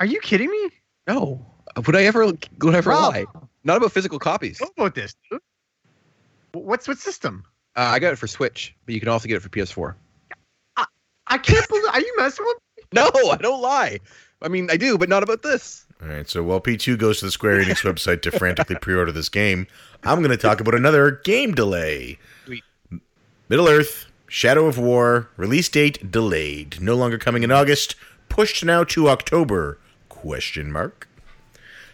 Are 0.00 0.06
you 0.06 0.18
kidding 0.20 0.50
me? 0.50 0.70
No. 1.06 1.44
Would 1.86 1.94
I 1.96 2.04
ever 2.04 2.24
would 2.26 2.74
I 2.74 2.78
ever 2.78 2.90
Rob, 2.90 3.12
lie? 3.14 3.24
Not 3.64 3.76
about 3.76 3.92
physical 3.92 4.18
copies. 4.18 4.60
Know 4.60 4.70
about 4.76 4.94
this? 4.94 5.14
dude. 5.30 5.40
What's 6.52 6.86
what 6.88 6.98
system? 6.98 7.44
Uh, 7.76 7.80
I 7.92 7.98
got 7.98 8.12
it 8.12 8.16
for 8.16 8.26
Switch, 8.26 8.74
but 8.84 8.94
you 8.94 9.00
can 9.00 9.08
also 9.08 9.26
get 9.28 9.36
it 9.36 9.40
for 9.40 9.48
PS4. 9.48 9.94
I 11.28 11.38
can't 11.38 11.66
believe. 11.68 11.84
Are 11.92 12.00
you 12.00 12.14
messing 12.18 12.44
with? 12.44 12.56
me? 12.56 12.60
No, 12.94 13.08
I 13.30 13.36
don't 13.36 13.62
lie. 13.62 14.00
I 14.42 14.48
mean, 14.48 14.68
I 14.70 14.76
do, 14.76 14.98
but 14.98 15.08
not 15.08 15.22
about 15.22 15.42
this. 15.42 15.86
All 16.02 16.08
right. 16.08 16.28
So 16.28 16.42
while 16.42 16.60
P2 16.60 16.98
goes 16.98 17.20
to 17.20 17.24
the 17.24 17.30
Square 17.30 17.62
Enix 17.62 17.82
website 17.90 18.20
to 18.22 18.30
frantically 18.32 18.76
pre-order 18.76 19.12
this 19.12 19.30
game, 19.30 19.66
I'm 20.04 20.18
going 20.18 20.30
to 20.32 20.36
talk 20.36 20.60
about 20.60 20.74
another 20.74 21.12
game 21.24 21.54
delay. 21.54 22.18
Sweet. 22.44 22.62
Middle 23.48 23.66
Earth: 23.66 24.04
Shadow 24.32 24.64
of 24.64 24.78
War 24.78 25.28
release 25.36 25.68
date 25.68 26.10
delayed. 26.10 26.80
No 26.80 26.94
longer 26.94 27.18
coming 27.18 27.42
in 27.42 27.52
August. 27.52 27.96
Pushed 28.30 28.64
now 28.64 28.82
to 28.84 29.10
October? 29.10 29.78
Question 30.08 30.72
mark. 30.72 31.06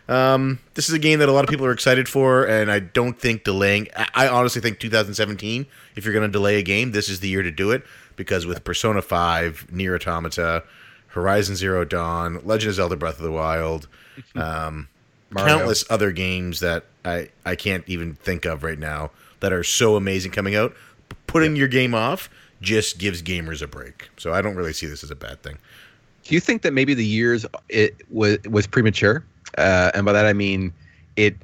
Um, 0.08 0.60
this 0.74 0.88
is 0.88 0.94
a 0.94 1.00
game 1.00 1.18
that 1.18 1.28
a 1.28 1.32
lot 1.32 1.42
of 1.42 1.50
people 1.50 1.66
are 1.66 1.72
excited 1.72 2.08
for, 2.08 2.44
and 2.44 2.70
I 2.70 2.78
don't 2.78 3.18
think 3.18 3.42
delaying. 3.42 3.88
I, 4.14 4.28
honestly 4.28 4.62
think 4.62 4.78
2017. 4.78 5.66
If 5.96 6.04
you're 6.04 6.14
going 6.14 6.28
to 6.28 6.32
delay 6.32 6.60
a 6.60 6.62
game, 6.62 6.92
this 6.92 7.08
is 7.08 7.18
the 7.18 7.28
year 7.28 7.42
to 7.42 7.50
do 7.50 7.72
it 7.72 7.82
because 8.14 8.46
with 8.46 8.62
Persona 8.62 9.02
5, 9.02 9.72
Nier 9.72 9.96
Automata, 9.96 10.62
Horizon 11.08 11.56
Zero 11.56 11.84
Dawn, 11.84 12.40
Legend 12.44 12.68
of 12.68 12.74
Zelda: 12.76 12.94
Breath 12.94 13.18
of 13.18 13.24
the 13.24 13.32
Wild, 13.32 13.88
um, 14.36 14.86
countless 15.36 15.84
other 15.90 16.12
games 16.12 16.60
that 16.60 16.84
I 17.04 17.30
I 17.44 17.56
can't 17.56 17.82
even 17.88 18.14
think 18.14 18.44
of 18.44 18.62
right 18.62 18.78
now 18.78 19.10
that 19.40 19.52
are 19.52 19.64
so 19.64 19.96
amazing 19.96 20.30
coming 20.30 20.54
out. 20.54 20.74
P- 21.28 21.32
Putting 21.32 21.54
your 21.56 21.68
game 21.68 21.94
off 21.94 22.28
just 22.60 22.98
gives 22.98 23.22
gamers 23.22 23.62
a 23.62 23.68
break. 23.68 24.08
So 24.16 24.32
I 24.32 24.42
don't 24.42 24.56
really 24.56 24.72
see 24.72 24.86
this 24.86 25.04
as 25.04 25.10
a 25.12 25.16
bad 25.16 25.40
thing. 25.42 25.56
Do 26.24 26.34
you 26.34 26.40
think 26.40 26.62
that 26.62 26.72
maybe 26.72 26.92
the 26.94 27.04
years 27.06 27.46
it 27.68 27.94
was 28.10 28.38
was 28.50 28.66
premature? 28.66 29.24
Uh, 29.56 29.90
and 29.94 30.04
by 30.04 30.12
that 30.12 30.26
I 30.26 30.32
mean 30.32 30.72
it 31.16 31.36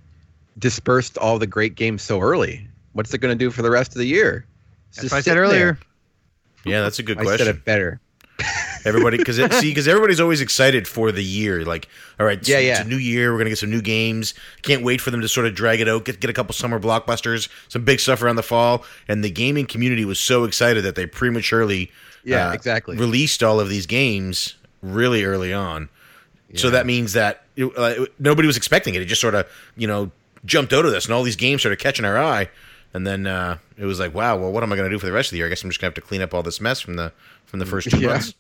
dispersed 0.58 1.16
all 1.18 1.38
the 1.38 1.46
great 1.46 1.74
games 1.74 2.02
so 2.02 2.20
early. 2.20 2.66
What's 2.92 3.12
it 3.14 3.18
going 3.18 3.36
to 3.36 3.44
do 3.44 3.50
for 3.50 3.62
the 3.62 3.70
rest 3.70 3.92
of 3.92 3.98
the 3.98 4.06
year? 4.06 4.44
It's 4.90 4.98
That's 5.00 5.10
what 5.12 5.16
I 5.18 5.20
said 5.20 5.24
sitting 5.32 5.38
earlier. 5.38 5.78
Yeah, 6.64 6.82
that's 6.82 6.98
a 6.98 7.02
good 7.02 7.18
there. 7.18 7.22
I 7.22 7.26
question. 7.26 7.46
said 7.46 7.54
it 7.56 7.64
better. 7.64 8.00
Everybody, 8.84 9.16
because 9.16 9.36
see, 9.36 9.70
because 9.70 9.88
everybody's 9.88 10.20
always 10.20 10.40
excited 10.40 10.86
for 10.86 11.10
the 11.12 11.22
year. 11.24 11.64
Like, 11.64 11.88
all 12.20 12.26
right, 12.26 12.38
it's, 12.38 12.48
Yeah, 12.48 12.58
it's 12.58 12.80
a 12.80 12.84
new 12.84 12.96
year. 12.98 13.32
We're 13.32 13.38
gonna 13.38 13.50
get 13.50 13.58
some 13.58 13.70
new 13.70 13.82
games. 13.82 14.34
Can't 14.62 14.82
wait 14.84 15.00
for 15.00 15.10
them 15.10 15.20
to 15.20 15.28
sort 15.28 15.46
of 15.46 15.54
drag 15.54 15.80
it 15.80 15.88
out. 15.88 16.04
Get 16.04 16.20
get 16.20 16.30
a 16.30 16.34
couple 16.34 16.52
summer 16.54 16.78
blockbusters, 16.78 17.48
some 17.68 17.84
big 17.84 18.00
stuff 18.00 18.22
around 18.22 18.36
the 18.36 18.42
fall. 18.42 18.84
And 19.08 19.24
the 19.24 19.30
gaming 19.30 19.66
community 19.66 20.04
was 20.04 20.18
so 20.20 20.44
excited 20.44 20.82
that 20.84 20.94
they 20.96 21.06
prematurely, 21.06 21.90
Yeah, 22.24 22.50
uh, 22.50 22.52
exactly. 22.52 22.96
released 22.96 23.42
all 23.42 23.58
of 23.60 23.68
these 23.68 23.86
games 23.86 24.54
really 24.82 25.24
early 25.24 25.52
on. 25.52 25.88
So 26.56 26.70
that 26.70 26.86
means 26.86 27.14
that 27.14 27.42
it, 27.56 27.64
uh, 27.76 28.06
nobody 28.20 28.46
was 28.46 28.56
expecting 28.56 28.94
it. 28.94 29.02
It 29.02 29.06
just 29.06 29.20
sort 29.20 29.34
of, 29.34 29.44
you 29.76 29.88
know, 29.88 30.12
jumped 30.44 30.72
out 30.72 30.84
of 30.84 30.92
this, 30.92 31.04
and 31.06 31.12
all 31.12 31.24
these 31.24 31.34
games 31.34 31.62
started 31.62 31.80
catching 31.80 32.04
our 32.04 32.16
eye. 32.16 32.48
And 32.92 33.04
then 33.04 33.26
uh, 33.26 33.58
it 33.76 33.86
was 33.86 33.98
like, 33.98 34.14
wow, 34.14 34.36
well, 34.36 34.52
what 34.52 34.62
am 34.62 34.72
I 34.72 34.76
going 34.76 34.88
to 34.88 34.94
do 34.94 35.00
for 35.00 35.06
the 35.06 35.10
rest 35.12 35.28
of 35.28 35.30
the 35.32 35.38
year? 35.38 35.46
I 35.46 35.48
guess 35.48 35.64
I'm 35.64 35.70
just 35.70 35.80
going 35.80 35.90
to 35.90 35.96
have 35.98 36.04
to 36.04 36.08
clean 36.08 36.22
up 36.22 36.32
all 36.32 36.44
this 36.44 36.60
mess 36.60 36.80
from 36.80 36.94
the 36.94 37.10
from 37.44 37.58
the 37.58 37.66
first 37.66 37.90
two 37.90 37.98
Yeah. 38.00 38.08
months. 38.10 38.34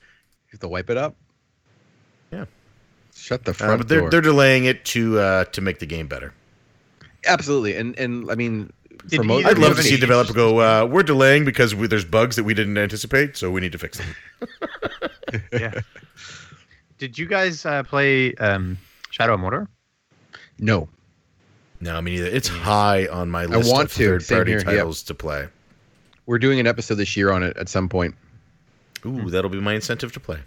You 0.54 0.56
have 0.56 0.60
to 0.60 0.68
wipe 0.68 0.88
it 0.88 0.96
up. 0.96 1.16
Yeah. 2.30 2.44
Shut 3.12 3.44
the 3.44 3.50
Uh, 3.50 3.54
front 3.54 3.78
but 3.78 3.88
they're 3.88 4.00
door. 4.02 4.10
they're 4.10 4.20
delaying 4.20 4.66
it 4.66 4.84
to 4.86 5.18
uh, 5.18 5.44
to 5.46 5.60
make 5.60 5.80
the 5.80 5.86
game 5.86 6.06
better. 6.06 6.32
Absolutely, 7.26 7.74
and 7.74 7.98
and 7.98 8.30
I 8.30 8.36
mean, 8.36 8.72
for 9.12 9.24
most, 9.24 9.46
I'd 9.46 9.58
love 9.58 9.74
to 9.76 9.82
see 9.82 9.96
a 9.96 9.98
developer 9.98 10.32
go. 10.32 10.60
Uh, 10.60 10.86
we're 10.86 11.02
delaying 11.02 11.44
because 11.44 11.74
we, 11.74 11.88
there's 11.88 12.04
bugs 12.04 12.36
that 12.36 12.44
we 12.44 12.54
didn't 12.54 12.78
anticipate, 12.78 13.36
so 13.36 13.50
we 13.50 13.60
need 13.62 13.72
to 13.72 13.78
fix 13.78 13.98
them. 13.98 14.14
yeah. 15.52 15.80
Did 16.98 17.18
you 17.18 17.26
guys 17.26 17.66
uh, 17.66 17.82
play 17.82 18.34
um, 18.34 18.78
Shadow 19.10 19.34
of 19.34 19.40
Mordor? 19.40 19.66
no, 20.60 20.88
No, 21.80 21.96
I 21.96 22.00
mean 22.00 22.14
either. 22.18 22.26
It's 22.28 22.46
high 22.46 23.08
on 23.08 23.28
my 23.28 23.46
list 23.46 23.72
want 23.72 23.86
of 23.86 23.92
to. 23.94 24.18
third-party 24.20 24.50
here, 24.52 24.58
yep. 24.60 24.66
titles 24.66 25.02
to 25.04 25.14
play. 25.14 25.48
we're 26.26 26.38
doing 26.38 26.60
an 26.60 26.68
episode 26.68 26.94
this 26.94 27.16
year 27.16 27.32
on 27.32 27.42
it 27.42 27.56
at 27.56 27.68
some 27.68 27.88
point. 27.88 28.14
Ooh, 29.06 29.30
that'll 29.30 29.50
be 29.50 29.60
my 29.60 29.74
incentive 29.74 30.12
to 30.12 30.20
play. 30.20 30.38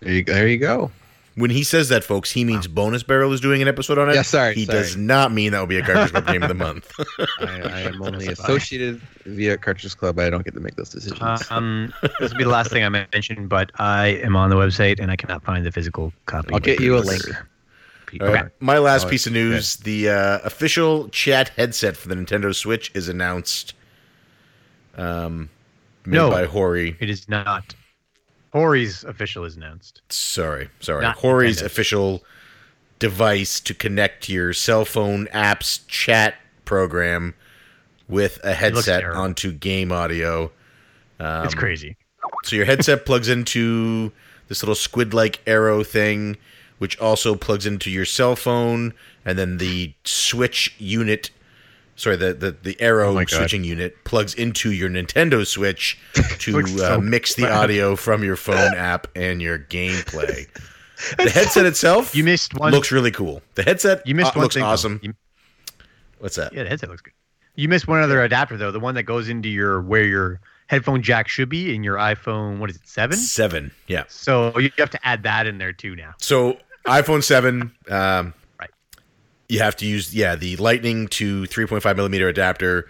There 0.00 0.12
you, 0.12 0.24
there 0.24 0.46
you 0.48 0.58
go. 0.58 0.90
When 1.34 1.50
he 1.50 1.62
says 1.62 1.88
that, 1.90 2.02
folks, 2.02 2.32
he 2.32 2.42
means 2.44 2.66
Bonus 2.66 3.04
Barrel 3.04 3.32
is 3.32 3.40
doing 3.40 3.62
an 3.62 3.68
episode 3.68 3.96
on 3.96 4.10
it. 4.10 4.14
Yeah, 4.16 4.22
sorry, 4.22 4.54
He 4.56 4.64
sorry. 4.64 4.78
does 4.78 4.96
not 4.96 5.30
mean 5.30 5.52
that 5.52 5.60
will 5.60 5.68
be 5.68 5.78
a 5.78 5.82
Cartridge 5.84 6.10
Club 6.10 6.26
Game 6.26 6.42
of 6.42 6.48
the 6.48 6.54
Month. 6.66 6.92
I, 7.40 7.60
I 7.62 7.80
am 7.82 8.02
only 8.02 8.26
associated 8.26 9.00
via 9.24 9.56
Cartridge 9.56 9.96
Club. 9.96 10.18
I 10.18 10.30
don't 10.30 10.44
get 10.44 10.54
to 10.54 10.60
make 10.60 10.74
those 10.74 10.88
decisions. 10.88 11.48
Um, 11.50 11.92
this 12.18 12.32
will 12.32 12.38
be 12.38 12.42
the 12.44 12.50
last 12.50 12.70
thing 12.72 12.82
I 12.82 12.88
mentioned, 12.88 13.48
but 13.48 13.70
I 13.76 14.08
am 14.24 14.34
on 14.34 14.50
the 14.50 14.56
website 14.56 14.98
and 14.98 15.12
I 15.12 15.16
cannot 15.16 15.44
find 15.44 15.64
the 15.64 15.70
physical 15.70 16.12
copy. 16.26 16.52
I'll 16.52 16.58
get 16.60 16.80
you 16.80 16.96
a 16.96 17.00
link. 17.00 17.22
All 18.20 18.26
right, 18.32 18.46
My 18.58 18.78
last 18.78 19.06
Oh, 19.06 19.08
piece 19.10 19.26
of 19.28 19.32
news: 19.32 19.76
the 19.76 20.08
uh, 20.08 20.38
official 20.42 21.08
chat 21.10 21.50
headset 21.50 21.96
for 21.96 22.08
the 22.08 22.16
Nintendo 22.16 22.52
Switch 22.52 22.90
is 22.94 23.08
announced. 23.08 23.74
Um, 24.96 25.50
made 26.04 26.16
No. 26.16 26.30
by 26.30 26.46
Hori. 26.46 26.96
It 27.00 27.10
is 27.10 27.28
not. 27.28 27.74
Hori's 28.52 29.04
official 29.04 29.44
is 29.44 29.56
announced. 29.56 30.02
Sorry, 30.08 30.68
sorry. 30.80 31.02
Not 31.02 31.16
Hori's 31.16 31.58
Nintendo. 31.58 31.66
official 31.66 32.24
device 32.98 33.60
to 33.60 33.74
connect 33.74 34.24
to 34.24 34.32
your 34.32 34.52
cell 34.52 34.84
phone 34.84 35.28
app's 35.28 35.78
chat 35.86 36.34
program 36.64 37.34
with 38.08 38.40
a 38.42 38.54
headset 38.54 39.04
onto 39.04 39.52
game 39.52 39.92
audio. 39.92 40.50
Um, 41.20 41.44
it's 41.44 41.54
crazy. 41.54 41.96
So 42.44 42.56
your 42.56 42.64
headset 42.64 43.04
plugs 43.04 43.28
into 43.28 44.12
this 44.48 44.62
little 44.62 44.74
squid-like 44.74 45.40
arrow 45.46 45.84
thing, 45.84 46.36
which 46.78 46.98
also 46.98 47.34
plugs 47.34 47.66
into 47.66 47.90
your 47.90 48.04
cell 48.04 48.34
phone, 48.34 48.94
and 49.24 49.38
then 49.38 49.58
the 49.58 49.92
switch 50.04 50.74
unit. 50.78 51.30
Sorry, 51.98 52.16
the 52.16 52.32
the, 52.32 52.52
the 52.52 52.80
arrow 52.80 53.18
Oh 53.18 53.24
switching 53.26 53.64
unit 53.64 54.02
plugs 54.04 54.32
into 54.32 54.70
your 54.72 54.88
Nintendo 54.88 55.46
Switch 55.46 55.98
to 56.38 56.64
so 56.66 56.94
uh, 56.94 56.98
mix 56.98 57.34
the 57.34 57.50
audio 57.52 57.96
from 57.96 58.22
your 58.24 58.36
phone 58.36 58.74
app 58.76 59.06
and 59.16 59.42
your 59.42 59.58
gameplay. 59.58 60.46
The 61.16 61.30
headset 61.30 61.64
itself 61.64 62.12
You 62.16 62.24
missed 62.24 62.54
one. 62.58 62.72
looks 62.72 62.90
really 62.90 63.12
cool. 63.12 63.40
The 63.54 63.62
headset 63.62 64.04
you 64.04 64.16
missed 64.16 64.30
uh, 64.30 64.38
one 64.38 64.42
looks 64.42 64.56
thing. 64.56 64.64
awesome. 64.64 64.98
You- 65.00 65.14
What's 66.18 66.34
that? 66.34 66.52
yeah, 66.52 66.64
the 66.64 66.68
headset 66.68 66.88
looks 66.88 67.02
good. 67.02 67.12
You 67.54 67.68
missed 67.68 67.86
one 67.86 68.00
other 68.02 68.20
adapter 68.24 68.56
though, 68.56 68.72
the 68.72 68.80
one 68.80 68.96
that 68.96 69.04
goes 69.04 69.28
into 69.28 69.48
your 69.48 69.80
where 69.80 70.02
your 70.04 70.40
headphone 70.66 71.00
jack 71.02 71.28
should 71.28 71.48
be 71.48 71.72
in 71.72 71.84
your 71.84 71.96
iPhone. 71.98 72.58
What 72.58 72.68
is 72.70 72.76
it, 72.76 72.88
seven? 72.88 73.16
Seven. 73.16 73.70
Yeah. 73.86 74.04
So 74.08 74.58
you 74.58 74.70
have 74.78 74.90
to 74.90 75.06
add 75.06 75.22
that 75.22 75.46
in 75.46 75.58
there 75.58 75.72
too 75.72 75.94
now. 75.94 76.14
So 76.18 76.58
iPhone 76.86 77.22
seven. 77.22 77.72
Um. 77.88 78.34
You 79.48 79.60
have 79.60 79.76
to 79.76 79.86
use 79.86 80.14
yeah 80.14 80.36
the 80.36 80.56
Lightning 80.56 81.08
to 81.08 81.42
3.5 81.44 81.96
millimeter 81.96 82.28
adapter. 82.28 82.88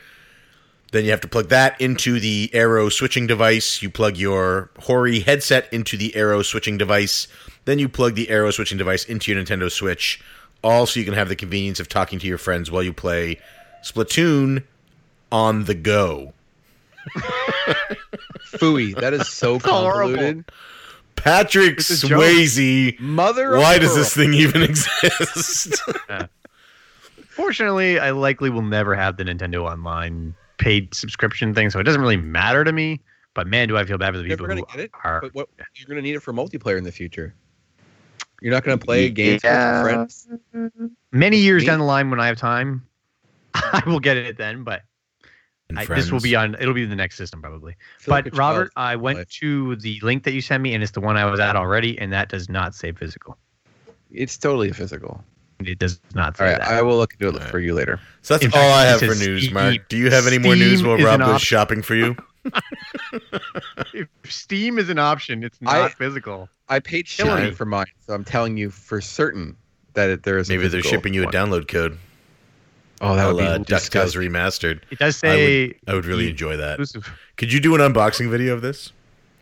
Then 0.91 1.05
you 1.05 1.11
have 1.11 1.21
to 1.21 1.29
plug 1.29 1.51
that 1.51 1.79
into 1.81 2.19
the 2.19 2.51
Arrow 2.55 2.89
switching 2.89 3.27
device. 3.27 3.83
You 3.83 3.91
plug 3.91 4.17
your 4.17 4.71
Hori 4.81 5.21
headset 5.21 5.71
into 5.73 5.97
the 5.99 6.17
Arrow 6.17 6.43
switching 6.43 6.79
device. 6.79 7.29
Then 7.67 7.79
you 7.79 7.89
plug 7.91 8.15
the 8.15 8.31
Arrow 8.31 8.51
switching 8.51 8.79
device 8.79 9.05
into 9.05 9.31
your 9.31 9.43
Nintendo 9.43 9.71
Switch. 9.71 10.21
All 10.65 10.87
so 10.87 10.99
you 10.99 11.05
can 11.05 11.15
have 11.15 11.29
the 11.29 11.37
convenience 11.37 11.79
of 11.79 11.89
talking 11.89 12.19
to 12.19 12.27
your 12.27 12.39
friends 12.39 12.71
while 12.71 12.83
you 12.83 12.93
play 12.95 13.39
Splatoon 13.85 14.65
on 15.31 15.65
the 15.65 15.75
go. 15.75 16.33
Fooey. 18.47 18.99
That 18.99 19.13
is 19.13 19.29
so 19.29 19.59
horrible. 19.59 20.15
convoluted. 20.17 20.45
Patrick 21.17 21.79
It's. 21.79 22.03
Swayze. 22.05 22.99
Mother. 22.99 23.55
of 23.55 23.61
Why 23.61 23.79
does 23.79 23.91
pearl. 23.91 23.97
this 23.99 24.15
thing 24.15 24.33
even 24.35 24.63
exist? 25.21 25.83
Fortunately, 27.39 28.01
I 28.01 28.11
likely 28.11 28.51
will 28.51 28.63
never 28.63 28.97
have 28.97 29.17
the 29.17 29.23
Nintendo 29.23 29.63
Online 29.63 30.35
paid 30.57 30.93
subscription 30.93 31.55
thing, 31.55 31.71
so 31.71 31.79
it 31.79 31.85
doesn't 31.85 32.01
really 32.01 32.17
matter 32.17 32.65
to 32.65 32.73
me. 32.73 33.01
But 33.35 33.47
man, 33.47 33.69
do 33.69 33.77
I 33.77 33.85
feel 33.85 33.97
bad 33.97 34.13
for 34.13 34.19
the 34.19 34.25
Never 34.25 34.43
people 34.43 34.47
gonna 34.49 34.61
who 34.63 34.77
get 34.77 34.81
it. 34.87 34.91
are. 35.05 35.21
But 35.21 35.35
what 35.37 35.49
you're 35.77 35.87
gonna 35.87 36.03
need 36.03 36.17
it 36.17 36.21
for 36.21 36.33
multiplayer 36.33 36.79
in 36.79 36.83
the 36.83 36.91
future. 36.91 37.33
You're 38.43 38.53
not 38.53 38.65
gonna 38.65 38.77
play 38.77 39.09
games 39.09 39.43
Yeah. 39.45 39.85
with 39.85 39.93
your 39.93 40.07
friends. 40.07 40.29
Many 41.13 41.37
years 41.37 41.63
Me? 41.63 41.67
down 41.69 41.79
the 41.79 41.85
line, 41.85 42.11
when 42.11 42.19
I 42.19 42.27
have 42.27 42.39
time, 42.39 42.85
I 43.55 43.85
will 43.87 44.01
get 44.01 44.17
it 44.17 44.37
then. 44.37 44.65
But 44.65 44.83
I, 45.77 45.85
this 45.85 46.11
will 46.11 46.19
be 46.19 46.35
on. 46.35 46.57
It'll 46.59 46.75
be 46.75 46.87
the 46.87 46.97
next 46.97 47.17
system 47.17 47.41
probably. 47.41 47.77
Feel 48.01 48.15
like 48.15 48.25
But 48.25 48.37
Robert, 48.37 48.73
I 48.75 48.97
went 48.97 49.19
life. 49.19 49.29
to 49.41 49.77
the 49.77 50.01
link 50.03 50.25
that 50.25 50.33
you 50.33 50.41
sent 50.41 50.61
me, 50.61 50.75
and 50.75 50.83
it's 50.83 50.91
the 50.91 51.01
one 51.01 51.17
I 51.17 51.25
was 51.31 51.39
at 51.39 51.55
already, 51.55 51.97
and 52.01 52.13
that 52.13 52.31
does 52.31 52.49
not 52.49 52.75
say 52.75 52.91
physical. 52.91 53.39
It's 54.11 54.37
totally 54.37 54.73
physical. 54.73 55.23
It 55.61 55.79
does 55.79 56.01
not 56.15 56.39
All 56.41 56.47
say 56.47 56.53
right, 56.53 56.59
that. 56.61 56.69
I 56.69 56.83
will 56.83 56.97
look 56.97 57.15
into 57.15 57.29
it 57.29 57.35
All 57.35 57.41
right. 57.41 57.51
for 57.51 57.59
you 57.59 57.75
later. 57.75 57.99
So 58.23 58.35
that's 58.35 58.45
In 58.45 58.53
all 58.53 58.59
fact, 58.59 58.73
I 58.75 58.85
have 58.85 59.01
for 59.01 59.15
news, 59.25 59.43
Steam- 59.43 59.55
Mark. 59.55 59.89
Do 59.89 59.97
you 59.97 60.11
have 60.11 60.27
any 60.27 60.39
more 60.39 60.55
news 60.55 60.83
while 60.85 60.97
Rob 60.99 61.21
was 61.21 61.43
shopping 61.43 61.83
for 61.83 61.95
you? 61.97 62.17
if 63.93 64.09
Steam 64.25 64.79
is 64.79 64.89
an 64.89 64.99
option, 64.99 65.43
it's 65.43 65.59
I- 65.67 65.79
not 65.81 65.93
physical. 65.95 66.49
I 66.69 66.81
paid 66.81 67.07
Killing 67.07 67.37
shipping 67.39 67.55
for 67.55 67.65
mine, 67.65 67.87
so 68.07 68.13
I'm 68.13 68.25
telling 68.25 68.57
you 68.59 68.71
for 68.71 69.01
certain 69.01 69.57
that 69.95 70.11
it, 70.11 70.23
there 70.23 70.37
is. 70.39 70.51
a 70.51 70.53
Maybe 70.53 70.69
they're 70.69 70.83
shipping 70.83 71.15
you 71.15 71.23
a 71.23 71.25
one. 71.25 71.33
download 71.33 71.67
code. 71.67 71.99
Oh, 73.01 73.15
that 73.17 73.27
I'll, 73.27 73.35
would 73.35 73.41
be 73.41 73.47
uh, 73.47 73.59
DuckTales 73.59 73.67
disgusting. 73.67 74.21
remastered. 74.23 74.81
It 74.91 74.99
does 74.99 75.23
I 75.25 75.29
would, 75.29 75.35
say 75.37 75.75
I 75.87 75.95
would 75.95 76.05
really 76.05 76.25
you- 76.25 76.31
enjoy 76.31 76.57
that. 76.59 76.79
exclusive. 76.81 77.11
Could 77.37 77.53
you 77.53 77.61
do 77.61 77.75
an 77.75 77.81
unboxing 77.81 78.29
video 78.31 78.53
of 78.55 78.61
this? 78.63 78.93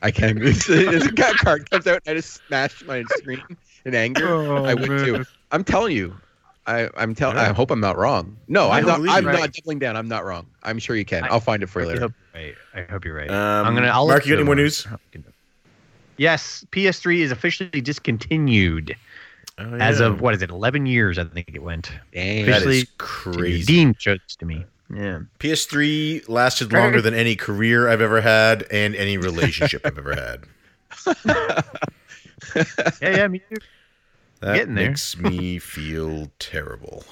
I 0.03 0.11
can. 0.13 0.41
It's, 0.41 0.67
it's 0.71 1.07
a 1.07 1.13
cat 1.13 1.35
card 1.37 1.69
comes 1.71 1.87
out. 1.87 2.01
and 2.07 2.13
I 2.13 2.21
just 2.21 2.41
smashed 2.47 2.85
my 2.87 3.03
screen 3.17 3.43
in 3.87 3.95
anger. 3.95 4.29
Oh, 4.29 4.65
I 4.65 4.75
would 4.75 4.87
too. 4.87 5.25
I'm 5.53 5.65
telling 5.65 5.97
you. 5.97 6.15
I, 6.67 6.91
I'm 6.97 7.15
telling. 7.15 7.37
I 7.39 7.53
hope 7.53 7.71
I'm 7.71 7.81
not 7.81 7.97
wrong. 7.97 8.37
No, 8.49 8.69
I 8.69 8.79
I'm 8.79 8.85
don't 8.85 8.89
not. 8.91 8.97
believe 8.97 9.13
I'm 9.13 9.25
you. 9.35 9.41
not 9.41 9.53
doubling 9.53 9.79
down. 9.79 9.97
I'm 9.97 10.09
not 10.09 10.25
wrong. 10.25 10.47
I'm 10.65 10.79
sure 10.81 10.97
you 10.97 11.05
can. 11.05 11.23
I- 11.25 11.29
I'll 11.29 11.41
find 11.41 11.63
it 11.63 11.69
for 11.69 11.81
you 11.81 11.87
I 11.87 11.89
later. 11.91 12.01
hope 12.01 12.13
you're 12.35 12.43
right. 12.45 12.55
I 12.75 12.83
hope 12.93 13.05
you're 13.05 13.15
right. 13.15 13.31
Um, 13.31 13.67
I'm 13.67 13.75
gonna. 13.75 13.87
I'll 13.87 14.07
Mark, 14.09 14.27
you 14.27 14.33
got 14.33 14.41
any 14.41 14.45
more 14.47 14.57
news? 14.57 14.87
Yes, 16.19 16.65
PS3 16.73 17.19
is 17.21 17.31
officially 17.31 17.81
discontinued 17.81 18.97
Oh, 19.59 19.75
as 19.77 20.01
of 20.01 20.21
what 20.21 20.35
is 20.35 20.43
it? 20.43 20.51
11 20.51 20.87
years, 20.87 21.19
I 21.19 21.25
think 21.25 21.51
it 21.55 21.63
went. 21.63 21.91
Dang. 22.13 22.45
that 22.47 22.53
officially 22.63 22.79
is 22.79 22.87
crazy. 22.99 23.65
Dean 23.65 23.95
showed 23.99 24.21
this 24.27 24.35
to 24.37 24.45
me. 24.47 24.65
Yeah. 24.95 25.21
PS3 25.41 26.29
lasted 26.29 26.73
longer 26.73 27.01
than 27.01 27.15
any 27.15 27.37
career 27.37 27.89
I've 27.89 28.01
ever 28.01 28.21
had 28.21 28.67
and 28.71 28.95
any 28.97 29.19
relationship 29.19 29.83
I've 29.85 29.99
ever 29.99 30.15
had. 30.15 31.65
Yeah, 33.03 33.17
yeah, 33.17 33.29
me 33.29 33.41
too. 33.41 33.57
That 34.47 34.55
Getting 34.55 34.75
there. 34.77 34.91
makes 34.91 35.19
me 35.19 35.59
feel 35.59 36.31
terrible. 36.39 37.03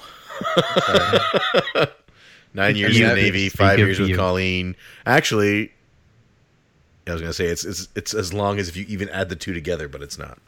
Nine 2.53 2.77
years 2.77 2.93
mean, 2.93 3.03
in 3.03 3.09
the 3.09 3.15
Navy, 3.15 3.49
five 3.49 3.77
years 3.77 3.99
with 3.99 4.07
you. 4.07 4.15
Colleen. 4.15 4.77
Actually, 5.05 5.73
I 7.05 7.11
was 7.11 7.19
gonna 7.19 7.33
say 7.33 7.47
it's 7.47 7.65
it's 7.65 7.89
it's 7.93 8.13
as 8.13 8.33
long 8.33 8.57
as 8.57 8.69
if 8.69 8.77
you 8.77 8.85
even 8.87 9.09
add 9.09 9.27
the 9.27 9.35
two 9.35 9.53
together, 9.53 9.89
but 9.89 10.01
it's 10.01 10.17
not. 10.17 10.39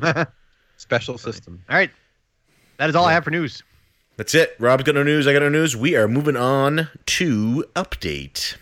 Special 0.78 1.18
system. 1.18 1.62
All 1.68 1.76
right. 1.76 1.90
That 2.78 2.88
is 2.88 2.96
all 2.96 3.04
I 3.04 3.12
have 3.12 3.24
for 3.24 3.30
news. 3.30 3.62
That's 4.16 4.34
it. 4.34 4.56
Rob's 4.58 4.84
got 4.84 4.94
no 4.94 5.02
news. 5.02 5.26
I 5.26 5.34
got 5.34 5.42
no 5.42 5.50
news. 5.50 5.76
We 5.76 5.94
are 5.94 6.08
moving 6.08 6.36
on 6.36 6.88
to 7.04 7.66
update. 7.76 8.56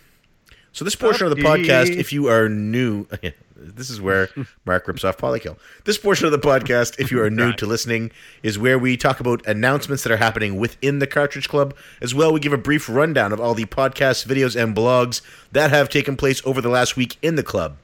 So 0.73 0.83
this 0.83 0.97
portion 0.97 1.27
of 1.27 1.35
the 1.37 1.41
podcast, 1.41 1.95
if 1.95 2.11
you 2.11 2.27
are 2.27 2.49
new, 2.49 3.07
this 3.61 3.89
is 3.89 4.01
where 4.01 4.29
Mark 4.65 4.87
rips 4.87 5.03
off 5.03 5.17
Polykill. 5.17 5.57
This 5.85 5.97
portion 5.97 6.25
of 6.25 6.31
the 6.31 6.39
podcast, 6.39 6.99
if 6.99 7.11
you 7.11 7.21
are 7.21 7.29
new 7.29 7.53
to 7.53 7.65
listening, 7.65 8.11
is 8.43 8.57
where 8.57 8.79
we 8.79 8.97
talk 8.97 9.19
about 9.19 9.45
announcements 9.45 10.03
that 10.03 10.11
are 10.11 10.17
happening 10.17 10.57
within 10.57 10.99
the 10.99 11.07
Cartridge 11.07 11.49
Club. 11.49 11.75
As 12.01 12.15
well, 12.15 12.33
we 12.33 12.39
give 12.39 12.53
a 12.53 12.57
brief 12.57 12.89
rundown 12.89 13.31
of 13.31 13.39
all 13.39 13.53
the 13.53 13.65
podcasts, 13.65 14.25
videos, 14.25 14.61
and 14.61 14.75
blogs 14.75 15.21
that 15.51 15.69
have 15.71 15.89
taken 15.89 16.15
place 16.15 16.41
over 16.45 16.61
the 16.61 16.69
last 16.69 16.95
week 16.95 17.17
in 17.21 17.35
the 17.35 17.43
club. 17.43 17.77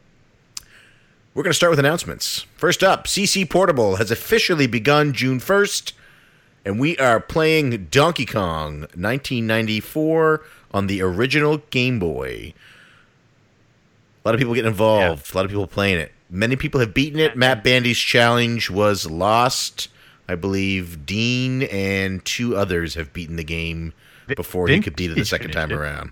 We're 1.34 1.44
going 1.44 1.52
to 1.52 1.56
start 1.56 1.72
with 1.72 1.80
announcements. 1.80 2.46
First 2.56 2.82
up, 2.84 3.08
CC 3.08 3.50
Portable 3.50 3.98
has 3.98 4.10
officially 4.10 4.68
begun 4.68 5.12
June 5.12 5.40
1st 5.40 5.92
and 6.66 6.80
we 6.80 6.98
are 6.98 7.20
playing 7.20 7.86
Donkey 7.92 8.26
Kong 8.26 8.82
1994 8.96 10.44
on 10.72 10.88
the 10.88 11.02
original 11.02 11.60
Game 11.70 12.00
Boy. 12.00 12.54
A 14.26 14.28
lot 14.28 14.34
of 14.36 14.40
people 14.40 14.56
getting 14.56 14.70
involved. 14.72 15.32
A 15.34 15.38
lot 15.38 15.46
of 15.46 15.52
people 15.52 15.68
playing 15.68 16.00
it. 16.00 16.12
Many 16.32 16.56
people 16.56 16.80
have 16.80 16.94
beaten 16.94 17.20
it. 17.20 17.38
Matt 17.38 17.64
Bandy's 17.64 18.00
challenge 18.00 18.72
was 18.72 19.10
lost. 19.10 19.88
I 20.28 20.34
believe 20.34 21.06
Dean 21.06 21.62
and 21.64 22.26
two 22.26 22.58
others 22.58 22.96
have 22.96 23.14
beaten 23.14 23.36
the 23.36 23.44
game 23.44 23.94
before 24.36 24.68
he 24.68 24.80
could 24.82 24.96
beat 24.96 25.12
it 25.12 25.16
the 25.16 25.26
second 25.26 25.52
time 25.52 25.72
it. 25.72 25.76
around. 25.76 26.12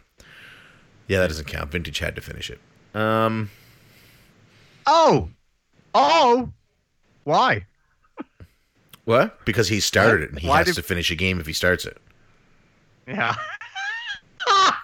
Yeah, 1.08 1.20
that 1.22 1.28
doesn't 1.30 1.48
count. 1.48 1.72
Vintage 1.72 1.98
had 1.98 2.14
to 2.16 2.22
finish 2.22 2.52
it. 2.52 2.60
Um, 2.96 3.50
Oh. 4.86 5.30
Oh. 5.96 6.52
Why? 7.24 7.66
what? 9.06 9.44
Because 9.46 9.68
he 9.70 9.80
started 9.80 10.22
it 10.26 10.30
and 10.30 10.40
he 10.40 10.48
Why 10.48 10.58
has 10.60 10.68
did- 10.68 10.76
to 10.76 10.84
finish 10.84 11.10
a 11.10 11.16
game 11.16 11.40
if 11.40 11.48
he 11.48 11.54
starts 11.54 11.86
it. 11.86 11.98
Yeah. 13.08 13.36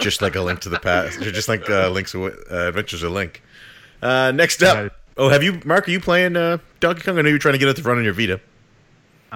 just 0.00 0.22
like 0.22 0.34
a 0.36 0.40
link 0.40 0.60
to 0.60 0.68
the 0.68 0.78
past, 0.78 1.18
or 1.20 1.30
just 1.32 1.48
like 1.48 1.68
uh, 1.70 1.88
links 1.90 2.14
uh, 2.14 2.30
Adventures 2.50 3.02
of 3.02 3.12
Link. 3.12 3.42
Uh, 4.02 4.30
next 4.34 4.62
up, 4.62 4.92
oh, 5.16 5.28
have 5.28 5.42
you, 5.42 5.60
Mark? 5.64 5.88
Are 5.88 5.90
you 5.90 6.00
playing 6.00 6.36
uh, 6.36 6.58
Donkey 6.80 7.02
Kong? 7.02 7.18
I 7.18 7.22
know 7.22 7.28
you're 7.28 7.38
trying 7.38 7.54
to 7.54 7.58
get 7.58 7.68
it 7.68 7.76
to 7.76 7.82
run 7.82 7.98
on 7.98 8.04
your 8.04 8.12
Vita. 8.14 8.40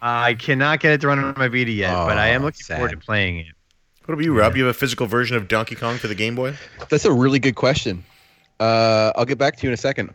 I 0.00 0.34
cannot 0.34 0.80
get 0.80 0.92
it 0.92 1.00
to 1.02 1.08
run 1.08 1.18
on 1.18 1.34
my 1.36 1.48
Vita 1.48 1.70
yet, 1.70 1.92
but 1.94 2.16
I 2.18 2.28
am 2.28 2.42
Oh, 2.42 2.46
looking 2.46 2.64
forward 2.64 2.90
to 2.92 2.96
playing 2.96 3.38
it. 3.38 3.46
What 4.04 4.14
about 4.14 4.24
you, 4.24 4.36
Rob? 4.36 4.56
You 4.56 4.64
have 4.64 4.74
a 4.74 4.78
physical 4.78 5.06
version 5.06 5.36
of 5.36 5.46
Donkey 5.48 5.74
Kong 5.76 5.96
for 5.98 6.08
the 6.08 6.14
Game 6.14 6.34
Boy? 6.34 6.56
That's 6.88 7.04
a 7.04 7.12
really 7.12 7.38
good 7.38 7.54
question. 7.54 8.02
Uh, 8.58 9.12
I'll 9.14 9.24
get 9.24 9.38
back 9.38 9.56
to 9.56 9.62
you 9.62 9.68
in 9.70 9.74
a 9.74 9.76
second. 9.76 10.12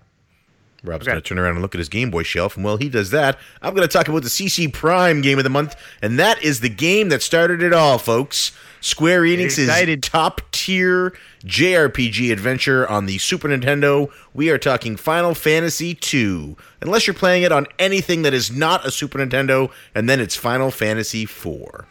Rob's 0.83 1.03
Okay. 1.03 1.12
going 1.13 1.21
to 1.21 1.27
turn 1.27 1.39
around 1.39 1.53
and 1.53 1.62
look 1.62 1.73
at 1.73 1.79
his 1.79 1.89
Game 1.89 2.12
Boy 2.12 2.23
shelf, 2.23 2.55
and 2.55 2.63
while 2.65 2.77
he 2.77 2.89
does 2.89 3.12
that, 3.12 3.38
I'm 3.62 3.73
going 3.73 3.88
to 3.88 3.91
talk 3.91 4.07
about 4.07 4.23
the 4.23 4.29
CC 4.29 4.71
Prime 4.71 5.21
Game 5.21 5.38
of 5.38 5.43
the 5.43 5.49
Month, 5.49 5.75
and 6.01 6.19
that 6.19 6.41
is 6.43 6.60
the 6.60 6.69
game 6.69 7.10
that 7.10 7.21
started 7.21 7.62
it 7.63 7.73
all, 7.73 7.97
folks. 7.97 8.51
Square 8.82 9.22
Enix's 9.24 9.68
Excited. 9.68 10.04
top 10.04 10.42
tier 10.52 11.13
JRPG 11.44 12.32
adventure 12.32 12.88
on 12.88 13.06
the 13.06 13.18
Super 13.18 13.48
Nintendo. 13.48 14.12
We 14.34 14.50
are 14.50 14.58
talking 14.58 14.96
Final 14.96 15.34
Fantasy 15.34 15.98
II. 16.13 16.56
Unless 16.82 17.08
you're 17.08 17.13
playing 17.13 17.44
it 17.44 17.52
on 17.52 17.68
anything 17.80 18.22
that 18.22 18.34
is 18.34 18.52
not 18.52 18.86
a 18.86 18.92
Super 18.92 19.20
Nintendo, 19.20 19.72
and 19.96 20.10
then 20.10 20.20
it's 20.20 20.36
Final 20.36 20.72
Fantasy 20.72 21.24
IV. 21.24 21.86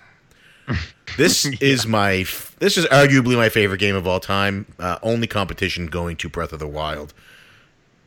This 1.16 1.46
is 1.46 1.86
my 1.86 2.26
this 2.58 2.76
is 2.76 2.84
arguably 2.86 3.36
my 3.36 3.48
favorite 3.48 3.78
game 3.78 3.94
of 3.94 4.06
all 4.06 4.20
time. 4.20 4.66
Uh, 4.78 4.98
only 5.02 5.26
competition 5.26 5.86
going 5.86 6.16
to 6.16 6.28
Breath 6.28 6.52
of 6.52 6.58
the 6.58 6.66
Wild. 6.66 7.14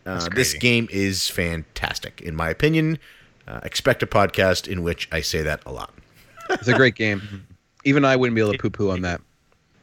Uh, 0.06 0.28
this 0.36 0.54
game 0.54 0.88
is 0.92 1.28
fantastic, 1.28 2.22
in 2.22 2.36
my 2.36 2.50
opinion. 2.50 3.00
Uh, 3.48 3.62
expect 3.63 4.04
a 4.04 4.08
podcast 4.08 4.68
in 4.68 4.84
which 4.84 5.08
I 5.12 5.22
say 5.22 5.42
that 5.42 5.62
a 5.65 5.72
lot. 5.72 5.94
It's 6.50 6.68
a 6.68 6.74
great 6.74 6.96
game. 6.96 7.46
Even 7.86 8.06
I 8.06 8.15
wouldn't 8.15 8.36
be 8.36 8.42
able 8.42 8.52
to 8.54 8.58
poo-poo 8.58 8.92
on 8.92 9.02
that. 9.02 9.22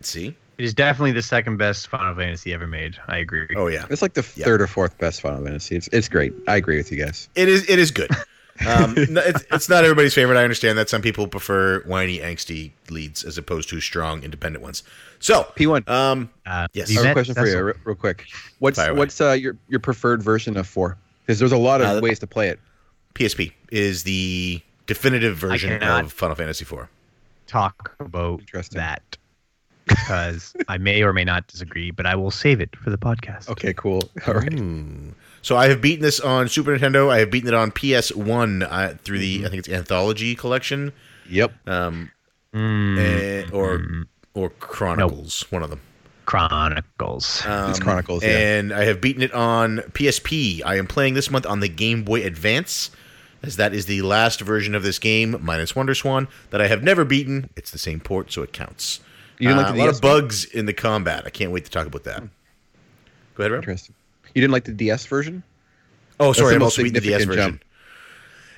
See? 0.00 0.34
It 0.58 0.64
is 0.64 0.72
definitely 0.74 1.12
the 1.12 1.22
second 1.22 1.56
best 1.58 1.88
Final 1.88 2.14
Fantasy 2.14 2.52
ever 2.54 2.66
made. 2.66 2.96
I 3.08 3.18
agree. 3.18 3.46
Oh 3.56 3.66
yeah, 3.66 3.84
It's 3.90 4.00
like 4.02 4.14
the 4.14 4.26
Yeah. 4.36 4.44
third 4.46 4.62
or 4.62 4.66
fourth 4.66 4.96
best 4.98 5.20
Final 5.20 5.44
Fantasy. 5.44 5.76
It's 5.76 5.88
it's 5.92 6.08
great. 6.08 6.32
I 6.48 6.56
agree 6.56 6.76
with 6.78 6.90
you 6.90 7.02
guys. 7.04 7.28
it 7.34 7.48
is. 7.48 7.68
It 7.68 7.78
is 7.78 7.90
good. 7.90 8.10
Um, 8.66 8.94
no, 9.10 9.20
it's, 9.20 9.44
it's 9.52 9.68
not 9.68 9.84
everybody's 9.84 10.14
favorite. 10.14 10.38
I 10.38 10.42
understand 10.42 10.78
that 10.78 10.88
some 10.88 11.02
people 11.02 11.28
prefer 11.28 11.80
whiny, 11.82 12.20
angsty 12.20 12.70
leads 12.88 13.22
as 13.22 13.36
opposed 13.36 13.68
to 13.68 13.80
strong, 13.82 14.22
independent 14.22 14.62
ones. 14.64 14.82
So, 15.18 15.42
P1. 15.56 15.86
um, 15.90 16.30
Uh, 16.46 16.66
Yes. 16.72 16.90
I 16.90 17.02
have 17.02 17.10
a 17.10 17.12
question 17.12 17.34
for 17.34 17.46
you, 17.46 17.62
real, 17.62 17.74
real 17.84 17.94
quick. 17.96 18.24
What's 18.58 18.78
Fire 18.78 18.94
what's 18.94 19.20
uh, 19.20 19.32
your 19.32 19.56
your 19.68 19.80
preferred 19.80 20.22
version 20.22 20.56
of 20.56 20.66
four? 20.66 20.96
Because 21.26 21.38
there's 21.38 21.52
a 21.52 21.58
lot 21.58 21.82
of 21.82 21.98
Uh, 21.98 22.00
ways 22.00 22.18
to 22.20 22.26
play 22.26 22.48
it. 22.48 22.58
PSP 23.14 23.52
is 23.70 24.04
the 24.04 24.62
definitive 24.86 25.36
version 25.36 25.82
of 25.82 26.12
Final 26.12 26.34
Fantasy 26.36 26.62
IV. 26.64 26.86
Talk 27.46 27.94
about 28.00 28.40
Interesting. 28.40 28.78
that. 28.78 29.16
because 29.86 30.54
I 30.68 30.78
may 30.78 31.02
or 31.02 31.12
may 31.12 31.24
not 31.24 31.46
disagree, 31.46 31.90
but 31.90 32.06
I 32.06 32.14
will 32.16 32.30
save 32.30 32.60
it 32.60 32.74
for 32.76 32.90
the 32.90 32.98
podcast. 32.98 33.48
Okay, 33.48 33.72
cool. 33.74 34.02
All 34.26 34.34
right. 34.34 34.52
Hmm. 34.52 35.10
So 35.42 35.56
I 35.56 35.68
have 35.68 35.80
beaten 35.80 36.02
this 36.02 36.18
on 36.18 36.48
Super 36.48 36.76
Nintendo. 36.76 37.08
I 37.10 37.20
have 37.20 37.30
beaten 37.30 37.46
it 37.48 37.54
on 37.54 37.70
PS1 37.70 38.66
uh, 38.68 38.94
through 39.04 39.18
the 39.20 39.46
I 39.46 39.48
think 39.48 39.60
it's 39.60 39.68
Anthology 39.68 40.34
collection, 40.34 40.92
Yep. 41.30 41.52
um, 41.68 42.10
Mm, 42.52 42.98
eh, 42.98 43.50
or 43.52 43.84
or 44.34 44.50
Chronicles, 44.50 45.44
one 45.50 45.62
of 45.62 45.70
them. 45.70 45.80
Chronicles. 46.24 47.44
Um, 47.46 47.70
It's 47.70 47.78
Chronicles, 47.78 48.24
yeah. 48.24 48.30
And 48.58 48.72
I 48.72 48.84
have 48.84 49.00
beaten 49.00 49.22
it 49.22 49.32
on 49.32 49.78
PSP. 49.92 50.62
I 50.64 50.76
am 50.78 50.86
playing 50.86 51.14
this 51.14 51.30
month 51.30 51.46
on 51.46 51.60
the 51.60 51.68
Game 51.68 52.02
Boy 52.02 52.24
Advance, 52.24 52.90
as 53.46 53.56
that 53.56 53.72
is 53.74 53.86
the 53.86 54.02
last 54.02 54.40
version 54.40 54.74
of 54.74 54.82
this 54.82 54.98
game, 54.98 55.36
minus 55.40 55.72
WonderSwan, 55.72 56.28
that 56.50 56.60
I 56.60 56.66
have 56.66 56.82
never 56.82 57.04
beaten. 57.04 57.50
It's 57.56 57.70
the 57.70 57.78
same 57.78 58.00
port, 58.00 58.32
so 58.32 58.42
it 58.42 58.52
counts. 58.52 59.00
You 59.38 59.48
didn't 59.48 59.58
Uh, 59.58 59.62
like 59.62 59.74
the 59.74 59.78
a 59.78 59.80
lot 59.80 59.86
DS 59.86 59.96
of 59.96 60.02
bugs 60.02 60.44
in 60.46 60.66
the 60.66 60.72
combat. 60.72 61.24
I 61.26 61.30
can't 61.30 61.50
wait 61.52 61.64
to 61.64 61.70
talk 61.70 61.86
about 61.86 62.04
that. 62.04 62.22
Go 63.34 63.42
ahead, 63.42 63.52
Rob. 63.52 63.62
Interesting. 63.62 63.94
You 64.34 64.40
didn't 64.40 64.52
like 64.52 64.64
the 64.64 64.72
DS 64.72 65.06
version? 65.06 65.42
Oh, 66.18 66.32
sorry, 66.32 66.54
I'm 66.54 66.62
also 66.62 66.82
beating 66.82 67.00
the 67.00 67.08
DS 67.08 67.24
version. 67.24 67.60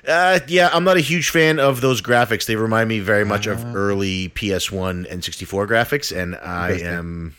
Uh, 0.06 0.38
yeah, 0.46 0.70
I'm 0.72 0.84
not 0.84 0.96
a 0.96 1.00
huge 1.00 1.30
fan 1.30 1.58
of 1.58 1.80
those 1.80 2.00
graphics. 2.00 2.46
They 2.46 2.56
remind 2.56 2.88
me 2.88 3.00
very 3.00 3.24
much 3.24 3.46
of 3.46 3.62
early 3.76 4.30
PS1 4.30 5.10
and 5.10 5.22
64 5.22 5.66
graphics, 5.66 6.16
and 6.16 6.36
I 6.36 6.70
am 6.78 7.34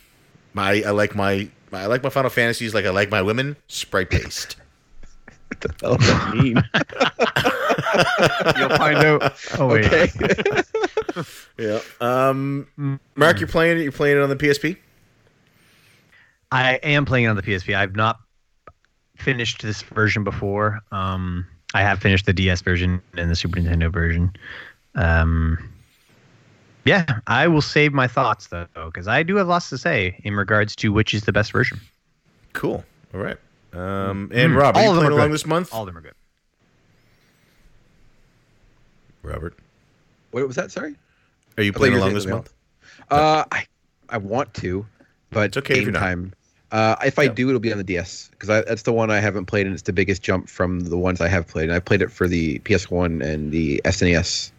my 0.52 0.82
I 0.86 0.90
like 0.90 1.16
my 1.16 1.48
I 1.72 1.86
like 1.86 2.02
my 2.02 2.10
Final 2.10 2.30
Fantasies 2.30 2.74
like 2.74 2.84
I 2.84 2.90
like 2.90 3.10
my 3.10 3.22
women 3.22 3.56
sprite 3.66 4.10
based. 4.10 4.56
What 5.62 5.78
the 5.78 5.86
hell 5.86 5.96
does 5.96 6.06
that 6.06 6.34
mean? 6.34 6.56
You'll 8.58 8.76
find 8.76 8.98
out. 8.98 9.34
Oh 9.58 9.66
wait. 9.66 9.86
okay. 9.86 10.62
yeah. 11.58 11.80
Um. 12.00 13.00
Mark, 13.16 13.40
you're 13.40 13.48
playing 13.48 13.78
it. 13.78 13.82
You're 13.82 13.92
playing 13.92 14.16
it 14.16 14.22
on 14.22 14.28
the 14.28 14.36
PSP. 14.36 14.76
I 16.52 16.74
am 16.82 17.04
playing 17.04 17.26
it 17.26 17.28
on 17.28 17.36
the 17.36 17.42
PSP. 17.42 17.76
I've 17.76 17.94
not 17.94 18.18
finished 19.16 19.62
this 19.62 19.82
version 19.82 20.24
before. 20.24 20.80
Um, 20.90 21.46
I 21.74 21.82
have 21.82 22.00
finished 22.00 22.26
the 22.26 22.32
DS 22.32 22.62
version 22.62 23.00
and 23.16 23.30
the 23.30 23.36
Super 23.36 23.60
Nintendo 23.60 23.92
version. 23.92 24.32
Um, 24.94 25.58
yeah, 26.84 27.20
I 27.26 27.46
will 27.46 27.62
save 27.62 27.92
my 27.92 28.08
thoughts 28.08 28.48
though, 28.48 28.66
because 28.74 29.06
I 29.06 29.22
do 29.22 29.36
have 29.36 29.46
lots 29.46 29.68
to 29.70 29.78
say 29.78 30.18
in 30.24 30.34
regards 30.34 30.74
to 30.76 30.92
which 30.92 31.14
is 31.14 31.24
the 31.24 31.32
best 31.32 31.52
version. 31.52 31.78
Cool. 32.52 32.84
All 33.14 33.20
right. 33.20 33.36
Um, 33.72 34.30
and 34.34 34.52
Mm. 34.52 34.56
Rob, 34.56 34.76
are 34.76 34.80
All 34.80 34.84
you 34.86 34.90
playing 34.98 35.06
are 35.06 35.10
along 35.12 35.28
good. 35.28 35.34
this 35.34 35.46
month? 35.46 35.72
All 35.72 35.82
of 35.82 35.86
them 35.86 35.96
are 35.96 36.00
good. 36.00 36.14
Robert, 39.22 39.54
what 40.30 40.46
was 40.46 40.56
that? 40.56 40.70
Sorry. 40.72 40.96
are 41.58 41.62
you 41.62 41.72
playing 41.72 41.94
along 41.94 42.14
this 42.14 42.22
something 42.24 42.36
month? 42.38 42.52
Uh, 43.10 43.44
I 43.52 43.66
I 44.08 44.16
want 44.16 44.52
to, 44.54 44.86
but 45.30 45.46
It's 45.46 45.56
okay 45.58 45.74
if 45.74 45.78
game 45.80 45.84
you're 45.84 45.92
not. 45.92 46.00
time. 46.00 46.32
Uh, 46.72 46.96
if 47.04 47.18
I 47.18 47.24
Yeah. 47.24 47.32
do, 47.32 47.48
it'll 47.48 47.60
be 47.60 47.70
on 47.72 47.78
the 47.78 47.84
DS 47.84 48.28
because 48.30 48.48
that's 48.48 48.82
the 48.82 48.92
one 48.92 49.10
I 49.10 49.18
haven't 49.20 49.46
played, 49.46 49.66
and 49.66 49.72
it's 49.74 49.82
the 49.82 49.92
biggest 49.92 50.22
jump 50.22 50.48
from 50.48 50.80
the 50.80 50.96
ones 50.96 51.20
I 51.20 51.28
have 51.28 51.46
played. 51.46 51.64
And 51.64 51.72
I 51.74 51.80
played 51.80 52.00
it 52.02 52.10
for 52.10 52.26
the 52.28 52.58
PS1 52.60 53.20
and 53.22 53.52
the 53.52 53.80
SNES, 53.84 54.52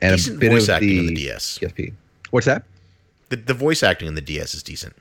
and 0.00 0.16
Decent 0.16 0.36
a 0.36 0.40
bit 0.40 0.50
voice 0.52 0.64
of 0.64 0.70
acting 0.70 0.88
the, 0.88 0.98
in 0.98 1.06
the 1.06 1.14
DS. 1.14 1.58
PSP. 1.58 1.92
What's 2.30 2.46
that? 2.46 2.64
The, 3.28 3.36
the 3.36 3.54
voice 3.54 3.82
acting 3.82 4.08
in 4.08 4.14
the 4.14 4.20
DS 4.20 4.54
is 4.54 4.62
decent. 4.62 4.94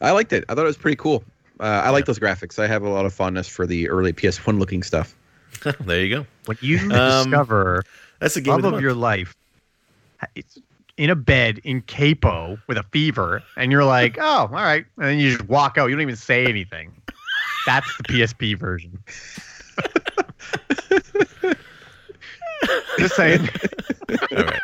I 0.00 0.10
liked 0.10 0.32
it. 0.32 0.44
I 0.48 0.54
thought 0.54 0.62
it 0.64 0.66
was 0.66 0.76
pretty 0.76 0.96
cool. 0.96 1.24
Uh, 1.62 1.82
I 1.84 1.90
like 1.90 2.06
those 2.06 2.18
graphics. 2.18 2.58
I 2.58 2.66
have 2.66 2.82
a 2.82 2.88
lot 2.88 3.06
of 3.06 3.14
fondness 3.14 3.46
for 3.48 3.66
the 3.66 3.88
early 3.88 4.12
PS1 4.12 4.58
looking 4.58 4.82
stuff. 4.82 5.14
there 5.80 6.04
you 6.04 6.16
go. 6.16 6.26
When 6.46 6.58
you 6.60 6.78
Um, 6.90 7.30
discover 7.30 7.84
That's 8.18 8.34
the 8.34 8.40
game 8.40 8.50
love 8.50 8.58
of 8.58 8.62
the 8.62 8.68
of 8.68 8.72
month. 8.72 8.82
your 8.82 8.94
life, 8.94 9.34
it's 10.34 10.58
in 10.96 11.08
a 11.08 11.14
bed 11.14 11.60
in 11.64 11.80
Kaipo 11.82 12.60
with 12.66 12.76
a 12.78 12.82
fever, 12.90 13.42
and 13.56 13.70
you're 13.72 13.84
like, 13.84 14.18
oh, 14.20 14.22
all 14.22 14.48
right, 14.48 14.84
and 14.96 15.06
then 15.06 15.18
you 15.20 15.36
just 15.36 15.48
walk 15.48 15.78
out. 15.78 15.86
You 15.86 15.94
don't 15.94 16.02
even 16.02 16.16
say 16.16 16.46
anything. 16.46 16.92
That's 17.64 17.96
the 17.96 18.02
PSP 18.04 18.58
version. 18.58 18.98
Just 22.98 23.16
saying. 23.16 23.48
All 24.10 24.44
right. 24.44 24.60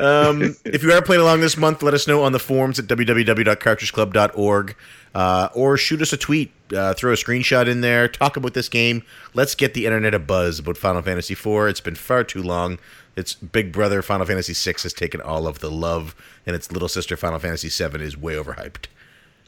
Um, 0.00 0.56
if 0.64 0.82
you 0.82 0.92
are 0.92 1.02
playing 1.02 1.22
along 1.22 1.40
this 1.40 1.56
month, 1.56 1.82
let 1.82 1.94
us 1.94 2.08
know 2.08 2.22
on 2.22 2.32
the 2.32 2.38
forums 2.38 2.78
at 2.78 2.86
www.cartridgeclub.org 2.86 4.76
uh, 5.14 5.48
or 5.54 5.76
shoot 5.76 6.00
us 6.02 6.12
a 6.12 6.16
tweet. 6.16 6.52
Uh, 6.74 6.94
throw 6.94 7.12
a 7.12 7.16
screenshot 7.16 7.68
in 7.68 7.80
there. 7.80 8.08
Talk 8.08 8.36
about 8.36 8.54
this 8.54 8.68
game. 8.68 9.02
Let's 9.34 9.54
get 9.54 9.74
the 9.74 9.86
internet 9.86 10.14
a 10.14 10.18
buzz 10.18 10.58
about 10.60 10.76
Final 10.76 11.02
Fantasy 11.02 11.34
IV. 11.34 11.68
It's 11.68 11.80
been 11.80 11.96
far 11.96 12.24
too 12.24 12.42
long. 12.42 12.78
Its 13.16 13.34
big 13.34 13.72
brother, 13.72 14.02
Final 14.02 14.24
Fantasy 14.24 14.52
VI, 14.54 14.78
has 14.82 14.92
taken 14.92 15.20
all 15.20 15.46
of 15.48 15.58
the 15.58 15.70
love, 15.70 16.14
and 16.46 16.54
its 16.54 16.70
little 16.70 16.88
sister, 16.88 17.16
Final 17.16 17.40
Fantasy 17.40 17.68
VII, 17.68 18.00
is 18.02 18.16
way 18.16 18.34
overhyped. 18.34 18.86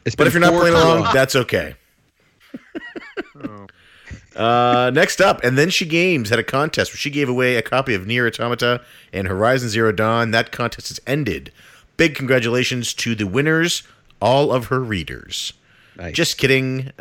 It's 0.05 0.15
But 0.15 0.27
if 0.27 0.33
you're 0.33 0.41
not 0.41 0.53
playing 0.53 0.75
along, 0.75 1.03
long. 1.03 1.13
that's 1.13 1.35
okay. 1.35 1.75
Uh, 4.35 4.91
next 4.93 5.21
up, 5.21 5.43
and 5.43 5.57
then 5.57 5.69
she 5.69 5.85
games 5.85 6.29
had 6.29 6.39
a 6.39 6.43
contest 6.43 6.91
where 6.91 6.97
she 6.97 7.09
gave 7.09 7.29
away 7.29 7.55
a 7.55 7.61
copy 7.61 7.93
of 7.93 8.07
Nier 8.07 8.27
Automata 8.27 8.81
and 9.11 9.27
Horizon 9.27 9.69
Zero 9.69 9.91
Dawn. 9.91 10.31
That 10.31 10.51
contest 10.51 10.89
has 10.89 10.99
ended. 11.05 11.51
Big 11.97 12.15
congratulations 12.15 12.93
to 12.95 13.13
the 13.13 13.27
winners, 13.27 13.83
all 14.19 14.51
of 14.51 14.67
her 14.67 14.79
readers. 14.79 15.53
Nice. 15.95 16.15
Just 16.15 16.37
kidding. 16.37 16.91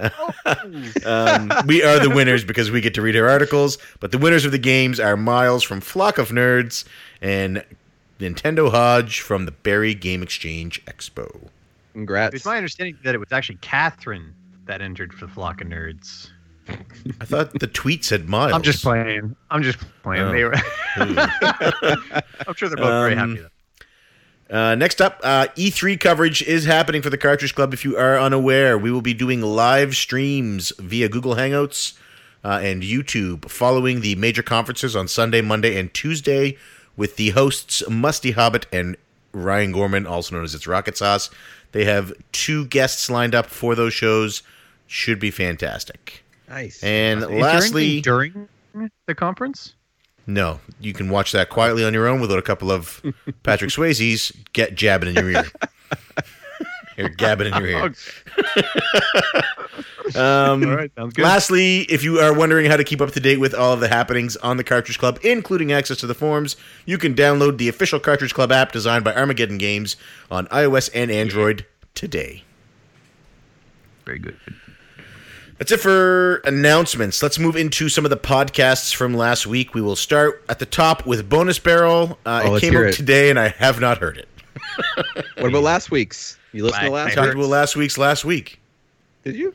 um, 1.07 1.51
we 1.67 1.83
are 1.83 1.99
the 1.99 2.13
winners 2.15 2.45
because 2.45 2.71
we 2.71 2.81
get 2.81 2.95
to 2.95 3.03
read 3.03 3.15
her 3.15 3.29
articles. 3.29 3.79
But 4.01 4.13
the 4.13 4.19
winners 4.19 4.45
of 4.45 4.53
the 4.53 4.59
games 4.59 5.01
are 5.01 5.17
Miles 5.17 5.63
from 5.63 5.81
Flock 5.81 6.19
of 6.19 6.29
Nerds 6.29 6.85
and 7.23 7.65
Nintendo 8.21 8.71
Hodge 8.71 9.21
from 9.21 9.47
the 9.47 9.53
Barry 9.53 9.95
Game 9.95 10.23
Exchange 10.23 10.85
Expo. 10.85 11.49
Congrats. 11.95 12.35
It's 12.35 12.45
my 12.45 12.57
understanding 12.57 12.99
that 13.03 13.15
it 13.15 13.19
was 13.19 13.33
actually 13.33 13.59
Catherine 13.63 14.35
that 14.67 14.83
entered 14.83 15.15
for 15.15 15.27
Flock 15.27 15.61
of 15.61 15.69
Nerds. 15.69 16.31
I 17.21 17.25
thought 17.25 17.59
the 17.59 17.67
tweet 17.67 18.05
said 18.05 18.29
Miles. 18.29 18.53
I'm 18.53 18.63
just 18.63 18.83
playing. 18.83 19.35
I'm 19.51 19.63
just 19.63 19.79
playing. 20.03 20.23
Oh. 20.23 20.33
They 20.33 20.45
were 20.45 20.55
I'm 20.97 22.55
sure 22.55 22.69
they're 22.69 22.77
both 22.77 22.87
very 23.09 23.15
Um, 23.17 23.37
happy. 23.37 23.41
Though. 23.41 23.49
Uh, 24.57 24.75
next 24.75 25.01
up, 25.01 25.19
uh, 25.25 25.47
E3 25.57 25.99
coverage 25.99 26.43
is 26.43 26.67
happening 26.67 27.01
for 27.01 27.09
the 27.11 27.17
Cartridge 27.17 27.55
Club. 27.55 27.73
If 27.73 27.85
you 27.85 27.97
are 27.97 28.19
unaware, 28.19 28.77
we 28.77 28.91
will 28.91 29.01
be 29.03 29.15
doing 29.15 29.41
live 29.41 29.97
streams 29.97 30.73
via 30.79 31.09
Google 31.09 31.37
Hangouts 31.37 31.95
uh, 32.45 32.61
and 32.63 32.83
YouTube 32.83 33.49
following 33.51 34.03
the 34.03 34.15
major 34.17 34.43
conferences 34.43 34.95
on 34.95 35.09
Sunday, 35.09 35.41
Monday, 35.41 35.79
and 35.79 35.93
Tuesday 35.95 36.59
with 36.97 37.17
the 37.17 37.31
hosts 37.31 37.83
Musty 37.89 38.33
Hobbit 38.33 38.67
and 38.71 38.97
Ryan 39.33 39.73
Gorman, 39.73 40.07
also 40.07 40.35
known 40.37 40.45
as 40.45 40.55
It's 40.55 40.67
Rocket 40.67 40.99
Sauce. 40.99 41.31
They 41.73 41.87
have 41.87 42.13
two 42.33 42.67
guests 42.67 43.09
lined 43.09 43.35
up 43.35 43.47
for 43.47 43.75
those 43.75 43.95
shows. 43.95 44.43
Should 44.87 45.19
be 45.19 45.31
fantastic. 45.31 46.22
Nice. 46.49 46.83
And 46.83 47.23
Is 47.23 47.31
lastly, 47.31 48.01
during 48.01 48.49
the 49.07 49.15
conference. 49.15 49.75
no, 50.27 50.61
you 50.81 50.93
can 50.93 51.09
watch 51.11 51.33
that 51.33 51.49
quietly 51.51 51.85
on 51.85 51.93
your 51.95 52.07
own 52.07 52.21
without 52.21 52.39
a 52.39 52.43
couple 52.43 52.71
of 52.71 53.03
Patrick 53.43 53.71
Swayze's 53.71 54.33
get 54.53 54.75
jabbing 54.75 55.11
in 55.11 55.15
your 55.17 55.31
ear. 55.31 55.45
Or 56.99 57.09
gabbing 57.09 57.47
in 57.47 57.55
your 57.55 57.67
ear. 57.67 57.95
Um, 60.17 60.63
All 60.65 60.77
right, 60.77 60.93
sounds 60.95 61.15
good. 61.15 61.23
Lastly, 61.23 61.81
if 61.83 62.03
you 62.05 62.19
are 62.19 62.35
wondering 62.35 62.67
how 62.67 62.77
to 62.77 62.85
keep 62.85 63.01
up 63.01 63.13
to 63.13 63.21
date 63.21 63.39
with 63.39 63.55
all 63.55 63.73
of 63.73 63.81
the 63.81 63.89
happenings 63.89 64.37
on 64.39 64.59
the 64.59 64.65
Cartridge 64.65 64.99
Club, 64.99 65.19
including 65.23 65.73
access 65.73 65.97
to 65.99 66.07
the 66.07 66.15
forums, 66.15 66.57
you 66.85 66.99
can 66.99 67.15
download 67.15 67.57
the 67.57 67.69
official 67.69 67.99
Cartridge 67.99 68.35
Club 68.35 68.53
app 68.53 68.73
designed 68.73 69.05
by 69.05 69.15
Armageddon 69.15 69.57
Games 69.57 69.97
on 70.31 70.47
iOS 70.49 70.91
and 70.95 71.11
Android 71.11 71.65
today. 71.95 72.45
Very 74.05 74.19
good. 74.19 74.37
That's 75.63 75.71
it 75.71 75.79
for 75.79 76.39
announcements. 76.39 77.23
Let's 77.23 77.39
move 77.39 77.55
into 77.55 77.89
some 77.89 78.05
of 78.05 78.11
the 78.11 78.17
podcasts 78.17 78.93
from 78.93 79.15
last 79.15 79.47
week. 79.47 79.75
We 79.75 79.81
will 79.81 79.95
start 79.95 80.43
at 80.49 80.59
the 80.59 80.67
top 80.67 81.07
with 81.07 81.29
Bonus 81.29 81.61
Barrel. 81.61 82.19
Uh, 82.27 82.43
Oh, 82.47 82.55
it 82.57 82.61
came 82.63 82.77
out 82.77 82.87
it. 82.87 82.95
today, 82.95 83.31
and 83.31 83.39
I 83.39 83.51
have 83.51 83.79
not 83.81 83.99
heard 83.99 84.17
it. 84.19 84.29
what 85.37 85.51
about 85.51 85.63
last 85.63 85.93
week's? 85.93 86.37
You 86.51 86.65
listened 86.65 86.87
to 86.87 86.91
last 86.91 87.13
I 87.13 87.15
Talked 87.15 87.35
about 87.37 87.47
last 87.47 87.77
week's 87.77 87.97
last 87.97 88.25
week. 88.25 88.61
Did 89.23 89.37
you? 89.37 89.55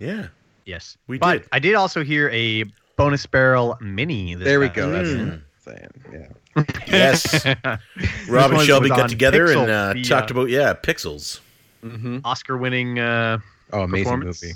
Yeah. 0.00 0.26
Yes, 0.64 0.96
We 1.06 1.18
but 1.18 1.42
did. 1.42 1.48
I 1.52 1.60
did 1.60 1.76
also 1.76 2.02
hear 2.02 2.30
a 2.30 2.64
bonus 2.96 3.24
barrel 3.24 3.78
mini. 3.80 4.34
This 4.34 4.44
There 4.44 4.58
we 4.58 4.68
go. 4.70 4.90
That's 4.90 5.08
Mm. 5.10 5.40
what 5.64 5.78
saying. 5.78 6.32
Yeah. 6.56 6.64
Yes. 6.88 7.46
Rob 8.28 8.50
and 8.50 8.62
Shelby 8.62 8.88
got 8.88 9.08
together 9.08 9.46
Pixel, 9.46 9.62
and 9.62 9.70
uh, 9.70 9.92
the, 9.92 10.02
talked 10.02 10.32
uh, 10.32 10.34
about, 10.34 10.48
yeah, 10.50 10.74
Pixels. 10.74 11.38
Mm-hmm. 11.84 12.18
Oscar-winning 12.24 12.98
uh, 12.98 13.38
Oh, 13.72 13.82
amazing 13.82 14.18
movie. 14.18 14.54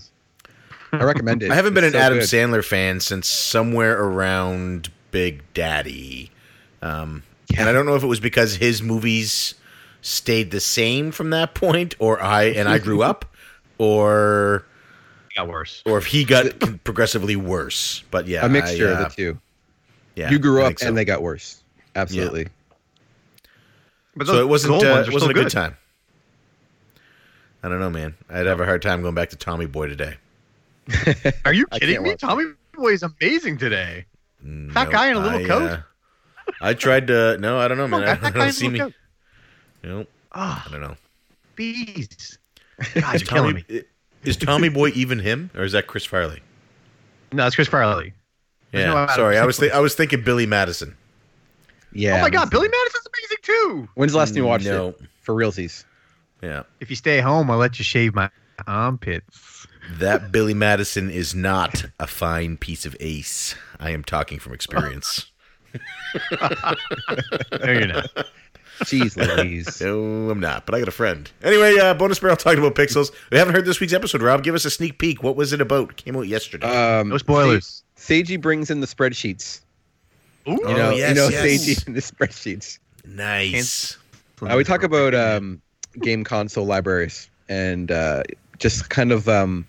I 0.93 1.05
recommend 1.05 1.43
it. 1.43 1.51
I 1.51 1.55
haven't 1.55 1.75
been 1.75 1.85
It's 1.85 1.95
an 1.95 2.01
so 2.01 2.05
Adam 2.07 2.19
good. 2.19 2.29
Sandler 2.29 2.65
fan 2.65 3.01
since 3.01 3.27
somewhere 3.27 4.03
around 4.03 4.91
Big 5.11 5.43
Daddy. 5.55 6.31
Um, 6.83 7.23
And 7.57 7.69
I 7.69 7.73
don't 7.73 7.87
know 7.87 7.95
if 7.95 8.03
it 8.03 8.07
was 8.09 8.21
because 8.21 8.57
his 8.57 8.83
movies 8.83 9.55
stayed 10.03 10.51
the 10.51 10.61
same 10.61 11.11
from 11.13 11.31
that 11.31 11.55
point, 11.55 11.95
or 11.99 12.21
I 12.23 12.45
and 12.45 12.69
I 12.69 12.79
grew 12.79 13.03
up, 13.03 13.25
or 13.79 14.67
It 15.31 15.37
got 15.37 15.49
worse. 15.49 15.83
or 15.87 15.97
if 15.99 16.07
he 16.07 16.25
got 16.25 16.47
progressively 16.85 17.37
worse. 17.37 18.03
But 18.11 18.27
yeah, 18.27 18.45
A 18.45 18.49
mixture 18.49 18.89
I, 18.89 18.93
of 18.93 18.99
uh, 18.99 19.09
the 19.09 19.15
two. 19.15 19.39
Yeah, 20.17 20.31
you 20.31 20.39
grew 20.39 20.63
I 20.63 20.67
up 20.67 20.79
so. 20.79 20.89
and 20.89 20.97
they 20.97 21.05
got 21.07 21.23
worse. 21.23 21.63
Absolutely. 21.97 22.49
But 24.15 24.27
so 24.27 24.41
it 24.41 24.49
wasn't 24.49 24.75
uh, 24.75 24.77
it 25.07 25.13
wasn't 25.13 25.17
a 25.17 25.21
still 25.21 25.33
good 25.33 25.51
time. 25.51 25.77
I 27.63 27.69
don't 27.69 27.81
know, 27.81 27.89
man. 27.91 28.15
I'd 28.29 28.47
have 28.47 28.61
a 28.61 28.65
hard 28.67 28.83
time 28.83 29.01
going 29.03 29.15
back 29.15 29.31
to 29.31 29.37
Tommy 29.37 29.67
Boy 29.67 29.87
today. 29.89 30.17
Are 31.45 31.53
you 31.53 31.67
kidding 31.67 32.03
me? 32.03 32.11
watch 32.11 32.21
Tommy 32.21 32.45
Boy 32.75 32.93
is 32.93 33.03
amazing 33.03 33.59
today. 33.59 34.07
Fat 34.73 34.91
guy 34.91 35.09
in 35.11 35.17
a 35.17 35.21
little 35.21 35.39
I, 35.45 35.45
coat? 35.47 35.63
uh, 35.71 35.79
I 36.61 36.75
tried 36.75 37.07
to. 37.09 37.39
No, 37.39 37.59
I 37.59 37.69
don't 37.69 37.79
know, 37.79 37.87
man. 37.89 38.03
on, 38.03 38.09
I 38.09 38.15
don't 38.15 38.33
guy 38.35 38.43
in 38.45 38.49
a 38.49 38.53
see 38.53 38.69
me. 38.69 38.73
little 38.79 38.89
coat. 38.91 38.95
No, 39.85 40.07
Oh, 40.35 40.63
I 40.67 40.69
don't 40.71 40.81
know. 40.81 40.97
bees. 41.57 42.39
God, 42.95 43.15
Is 43.15 43.23
you're 43.23 43.27
killing 43.29 43.51
Tommy, 43.57 43.65
me. 43.69 43.83
is 44.25 44.37
Tommy 44.37 44.69
Boy 44.69 44.91
even 44.95 45.19
him, 45.19 45.51
or 45.55 45.63
is 45.63 45.73
that 45.73 45.87
Chris 45.87 46.05
Farley? 46.05 46.41
No, 47.33 47.47
it's 47.47 47.55
Chris 47.57 47.69
Farley. 47.69 48.13
There's 48.73 48.87
Yeah, 48.87 48.95
no 49.07 49.07
sorry. 49.15 49.39
I 49.39 49.45
was 49.45 49.57
Sandler. 49.59 49.61
thi- 49.61 49.71
I 49.73 49.79
was 49.81 49.95
thinking 49.95 50.23
Billy 50.23 50.47
Madison. 50.47 50.97
Yeah. 51.93 52.17
oh 52.19 52.23
my 52.23 52.31
God, 52.31 52.51
Billy 52.51 52.69
Madison's 52.69 53.07
amazing 53.07 53.39
too. 53.43 53.89
When's 53.95 54.13
the 54.13 54.19
last 54.19 54.31
time 54.31 54.39
you 54.39 54.45
watched 54.47 54.65
No. 54.65 54.89
it? 54.89 55.01
For 55.21 55.35
realsies. 55.35 55.85
Yeah, 56.43 56.63
If 56.81 56.91
you 56.91 56.97
stay 56.97 57.21
home, 57.21 57.51
I'll 57.51 57.59
let 57.59 57.79
you 57.79 57.85
shave 57.85 58.15
my 58.15 58.29
armpits. 58.67 59.67
that 59.91 60.31
Billy 60.33 60.55
Madison 60.55 61.11
is 61.11 61.35
not 61.35 61.85
a 61.99 62.07
fine 62.07 62.57
piece 62.57 62.85
of 62.87 62.97
ace. 63.01 63.55
I 63.81 63.91
am 63.91 64.05
talking 64.05 64.39
from 64.39 64.53
experience. 64.55 65.27
No, 66.31 67.73
you're 67.73 67.87
not. 67.87 68.11
Jeez 68.81 69.17
Louise. 69.17 69.81
no, 69.81 70.31
I'm 70.31 70.41
not, 70.41 70.67
but 70.67 70.75
I 70.75 70.79
got 70.81 70.89
a 70.89 70.93
friend. 70.93 71.31
Anyway, 71.43 71.79
uh, 71.79 71.95
bonus 71.95 72.19
barrel 72.19 72.37
talking 72.37 72.59
about 72.59 72.75
pixels. 72.75 73.13
We 73.31 73.39
haven't 73.39 73.55
heard 73.55 73.65
this 73.65 73.81
week's 73.81 73.93
episode. 73.93 74.23
Rob, 74.23 74.43
give 74.43 74.55
us 74.55 74.65
a 74.65 74.71
sneak 74.71 74.99
peek. 74.99 75.23
What 75.23 75.37
was 75.37 75.53
it 75.53 75.61
about? 75.61 75.91
It 75.91 75.97
came 75.97 76.17
out 76.17 76.27
yesterday. 76.27 76.67
Um, 76.67 77.09
No 77.11 77.19
spoilers. 77.19 77.83
Seiji 77.97 78.41
brings 78.41 78.71
in 78.71 78.81
the 78.81 78.87
spreadsheets. 78.87 79.61
Ooh. 80.49 80.53
You 80.53 80.61
Oh, 80.65 80.73
know, 80.77 80.91
yes, 80.91 81.09
you 81.11 81.15
know 81.15 81.29
yes. 81.29 81.45
Seiji 81.65 81.87
in 81.87 81.93
the 81.95 82.01
spreadsheets. 82.01 82.79
nice. 83.05 83.97
Uh, 84.43 84.55
we 84.57 84.65
talk 84.65 84.83
about 84.83 85.15
um, 85.15 85.63
game 86.01 86.25
console 86.25 86.67
libraries 86.67 87.31
and 87.49 87.93
uh, 87.93 88.25
just 88.63 88.89
kind 88.89 89.13
of 89.13 89.29
um, 89.29 89.67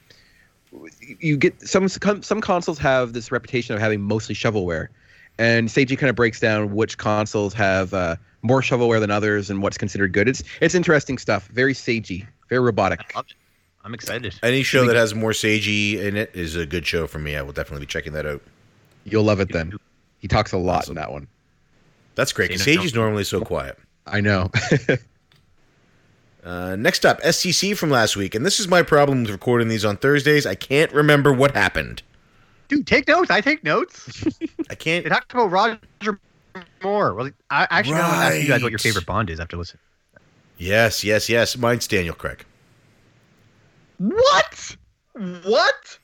you 1.20 1.36
get 1.36 1.60
some 1.68 1.88
some 1.90 2.42
consoles 2.42 2.78
have 2.78 3.14
this 3.14 3.32
reputation 3.32 3.76
of 3.76 3.82
having 3.82 4.02
mostly 4.02 4.36
shovelware, 4.36 4.88
and 5.38 5.68
Seiji 5.68 5.98
kind 5.98 6.10
of 6.10 6.16
breaks 6.16 6.40
down 6.40 6.74
which 6.74 6.98
consoles 6.98 7.54
have 7.54 7.94
uh, 7.94 8.16
more 8.44 8.62
shovelware 8.62 9.00
than 9.00 9.12
others 9.12 9.50
and 9.50 9.62
what's 9.62 9.78
considered 9.78 10.14
good. 10.14 10.30
It's 10.30 10.44
it's 10.62 10.76
interesting 10.76 11.18
stuff. 11.18 11.48
Very 11.48 11.74
Seiji, 11.74 12.26
very 12.50 12.62
robotic. 12.62 13.02
I 13.14 13.18
love 13.18 13.26
it. 13.30 13.36
I'm 13.86 13.94
excited. 13.94 14.36
Any 14.42 14.64
show 14.64 14.86
that 14.86 14.96
has 14.96 15.14
more 15.14 15.32
Seiji 15.32 16.00
in 16.00 16.16
it 16.16 16.32
is 16.34 16.56
a 16.56 16.66
good 16.66 16.86
show 16.86 17.06
for 17.06 17.20
me. 17.20 17.36
I 17.36 17.42
will 17.42 17.52
definitely 17.52 17.86
be 17.86 17.90
checking 17.90 18.14
that 18.14 18.26
out. 18.26 18.42
You'll 19.04 19.26
love 19.26 19.42
it 19.42 19.52
then. 19.52 19.78
He 20.20 20.30
talks 20.30 20.54
a 20.54 20.58
lot 20.58 20.84
Awesome. 20.84 20.92
in 20.92 20.96
that 21.02 21.12
one. 21.12 21.28
That's 22.16 22.32
great. 22.32 22.58
See, 22.58 22.78
Seiji's 22.78 22.94
normally 22.94 23.26
so 23.26 23.42
quiet. 23.42 23.78
I 24.08 24.22
know. 24.22 24.52
Uh, 26.44 26.76
next 26.76 27.06
up, 27.06 27.22
STC 27.22 27.76
from 27.78 27.90
last 27.90 28.16
week, 28.18 28.36
and 28.36 28.46
this 28.46 28.60
is 28.60 28.68
my 28.68 28.82
problem 28.84 29.22
with 29.24 29.32
recording 29.32 29.70
these 29.70 29.86
on 29.86 29.96
Thursdays. 29.98 30.46
I 30.46 30.56
can't 30.56 30.92
remember 30.92 31.32
what 31.32 31.52
happened. 31.56 32.04
Dude, 32.68 32.86
take 32.86 33.08
notes. 33.08 33.30
I 33.32 33.40
take 33.42 33.64
notes. 33.64 34.24
I 34.70 34.76
can't. 34.76 35.04
They 35.06 35.10
talked 35.10 35.32
about 35.34 35.52
Roger 35.52 36.20
Moore. 36.84 37.14
Well, 37.14 37.30
I 37.50 37.68
actually 37.70 37.94
want 37.96 38.12
to 38.14 38.18
ask 38.18 38.36
you 38.42 38.48
guys 38.48 38.62
what 38.62 38.72
your 38.72 38.80
favorite 38.80 39.06
Bond 39.06 39.30
is 39.30 39.40
after 39.40 39.56
listening. 39.56 39.80
Yes, 40.58 41.04
yes, 41.04 41.30
yes. 41.30 41.58
Mine's 41.58 41.88
Daniel 41.88 42.14
Craig. 42.16 42.46
What? 43.98 44.76
What? 45.14 46.00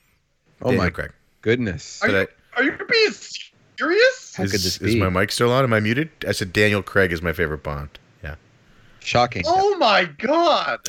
oh 0.62 0.66
Daniel 0.70 0.84
my 0.84 0.90
Craig. 0.90 1.12
goodness. 1.42 2.00
Did 2.00 2.14
I- 2.14 2.26
Are 2.56 2.62
you 2.62 2.72
being 2.72 3.10
serious? 3.12 4.34
How 4.36 4.44
is, 4.44 4.52
could 4.52 4.60
this 4.60 4.80
is 4.80 4.94
be? 4.94 5.00
my 5.00 5.08
mic 5.08 5.32
still 5.32 5.52
on? 5.52 5.64
Am 5.64 5.72
I 5.72 5.80
muted? 5.80 6.10
I 6.26 6.32
said 6.32 6.52
Daniel 6.52 6.82
Craig 6.82 7.12
is 7.12 7.20
my 7.20 7.32
favorite 7.32 7.62
Bond. 7.62 7.90
Yeah. 9.00 9.06
Shocking. 9.06 9.42
Oh 9.46 9.76
my 9.78 10.04
god! 10.18 10.80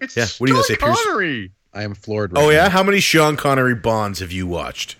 It's 0.00 0.16
Yeah, 0.16 0.26
what 0.38 0.48
are 0.48 0.52
you 0.52 0.54
gonna 0.54 0.64
Sean 0.64 0.76
say, 0.76 0.76
Pierce? 0.76 1.04
Connery. 1.04 1.52
I 1.74 1.82
am 1.84 1.94
floored. 1.94 2.32
Right 2.32 2.42
Oh 2.42 2.46
now. 2.46 2.50
yeah. 2.52 2.68
How 2.68 2.82
many 2.82 3.00
Sean 3.00 3.36
Connery 3.36 3.74
Bonds 3.74 4.20
have 4.20 4.32
you 4.32 4.46
watched? 4.46 4.96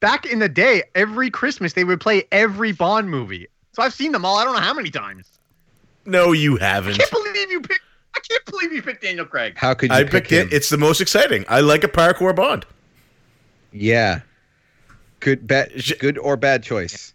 Back 0.00 0.26
in 0.26 0.38
the 0.38 0.48
day, 0.48 0.82
every 0.94 1.30
Christmas 1.30 1.72
they 1.72 1.84
would 1.84 2.00
play 2.00 2.24
every 2.30 2.72
Bond 2.72 3.08
movie. 3.08 3.46
So 3.72 3.82
I've 3.82 3.94
seen 3.94 4.12
them 4.12 4.24
all. 4.24 4.36
I 4.38 4.44
don't 4.44 4.54
know 4.54 4.60
how 4.60 4.74
many 4.74 4.90
times. 4.90 5.26
No, 6.04 6.32
you 6.32 6.56
haven't. 6.56 6.94
I 6.94 6.98
can't 6.98 7.10
believe 7.10 7.50
you 7.50 7.60
picked. 7.62 7.80
I 8.14 8.20
can't 8.20 8.44
believe 8.44 8.72
you 8.72 8.82
picked 8.82 9.02
Daniel 9.02 9.24
Craig. 9.24 9.54
How 9.56 9.72
could 9.74 9.90
you 9.90 9.96
I 9.96 10.02
pick 10.02 10.12
picked 10.12 10.30
him? 10.30 10.48
it. 10.48 10.52
It's 10.52 10.68
the 10.68 10.76
most 10.76 11.00
exciting. 11.00 11.44
I 11.48 11.60
like 11.60 11.82
a 11.84 11.88
parkour 11.88 12.34
Bond. 12.36 12.66
Yeah. 13.72 14.20
Good 15.20 15.46
bad 15.46 15.72
good 15.98 16.18
or 16.18 16.36
bad 16.36 16.62
choice. 16.62 17.13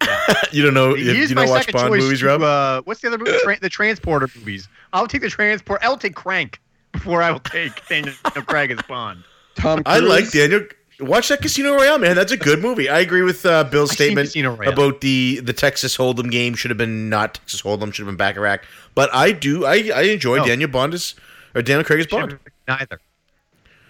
You 0.52 0.62
don't 0.62 0.74
know. 0.74 0.94
He 0.94 1.04
You, 1.04 1.12
you 1.12 1.34
my 1.34 1.42
don't 1.42 1.50
watch 1.50 1.64
second 1.66 1.80
Bond 1.80 1.92
choice. 1.92 2.02
movies, 2.02 2.20
to, 2.20 2.26
Rob? 2.26 2.42
Uh, 2.42 2.82
what's 2.82 3.00
the 3.00 3.08
other 3.08 3.18
movie? 3.18 3.36
Tra- 3.42 3.60
the 3.60 3.68
Transporter 3.68 4.28
movies. 4.36 4.68
I'll 4.92 5.06
take 5.06 5.20
the 5.22 5.28
Transport. 5.30 5.80
I'll 5.82 5.96
take 5.98 6.14
Crank 6.14 6.60
before 6.92 7.22
I 7.22 7.30
will 7.30 7.40
take 7.40 7.86
Daniel 7.88 8.14
Craig 8.46 8.70
as 8.70 8.80
Bond. 8.88 9.22
Tom 9.56 9.82
I 9.86 9.98
like 9.98 10.30
Daniel. 10.30 10.62
Watch 11.00 11.28
that 11.28 11.40
Casino 11.42 11.74
Royale, 11.74 11.98
man. 11.98 12.16
That's 12.16 12.32
a 12.32 12.36
good 12.36 12.60
movie. 12.60 12.88
I 12.88 12.98
agree 13.00 13.22
with 13.22 13.46
uh, 13.46 13.62
Bill's 13.64 13.90
I've 13.90 13.96
statement 13.96 14.26
Casino 14.28 14.54
Royale. 14.56 14.72
about 14.72 15.00
the 15.00 15.40
the 15.40 15.52
Texas 15.52 15.96
Hold'em 15.96 16.30
game 16.30 16.54
should 16.54 16.70
have 16.72 16.78
been 16.78 17.08
not 17.08 17.34
Texas 17.34 17.62
Hold'em, 17.62 17.92
should 17.94 18.04
have 18.04 18.06
been 18.08 18.16
Baccarat. 18.16 18.58
But 18.94 19.12
I 19.14 19.30
do. 19.32 19.64
I 19.64 19.90
I 19.94 20.02
enjoy 20.02 20.38
No. 20.38 20.46
Daniel 20.46 20.68
Bond 20.70 20.94
as 20.94 21.14
or 21.54 21.62
Daniel 21.62 21.84
Craig 21.84 22.00
as 22.00 22.06
Bond. 22.08 22.38
Neither. 22.66 22.98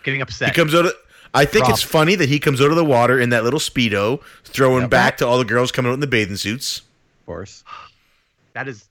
Getting 0.04 0.20
upset. 0.22 0.48
He 0.50 0.54
comes 0.54 0.74
out. 0.74 0.86
Of, 0.86 0.92
I 1.34 1.44
think 1.44 1.64
Rob. 1.64 1.72
it's 1.72 1.82
funny 1.82 2.14
that 2.14 2.28
he 2.28 2.38
comes 2.38 2.60
out 2.60 2.70
of 2.70 2.76
the 2.76 2.84
water 2.84 3.18
in 3.20 3.30
that 3.30 3.44
little 3.44 3.60
speedo, 3.60 4.20
throwing 4.44 4.82
Yep. 4.82 4.90
back 4.90 5.16
to 5.18 5.26
all 5.26 5.38
the 5.38 5.44
girls 5.44 5.70
coming 5.72 5.90
out 5.90 5.94
in 5.94 6.00
the 6.00 6.06
bathing 6.06 6.36
suits. 6.36 6.78
Of 7.20 7.26
course. 7.26 7.64
that 8.54 8.68
is. 8.68 8.88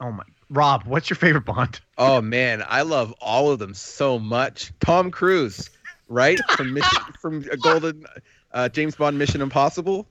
Oh 0.00 0.12
my. 0.12 0.22
Rob, 0.50 0.84
what's 0.84 1.10
your 1.10 1.16
favorite 1.16 1.44
Bond? 1.44 1.80
Oh 1.98 2.20
man, 2.22 2.64
I 2.66 2.82
love 2.82 3.12
all 3.20 3.50
of 3.50 3.58
them 3.58 3.74
so 3.74 4.18
much. 4.18 4.72
Tom 4.80 5.10
Cruise, 5.10 5.68
right? 6.08 6.38
From 6.50 6.72
Mission, 6.74 7.02
from 7.20 7.44
a 7.50 7.56
Golden 7.56 8.06
uh, 8.52 8.68
James 8.70 8.94
Bond 8.96 9.18
Mission 9.18 9.42
Impossible. 9.42 10.06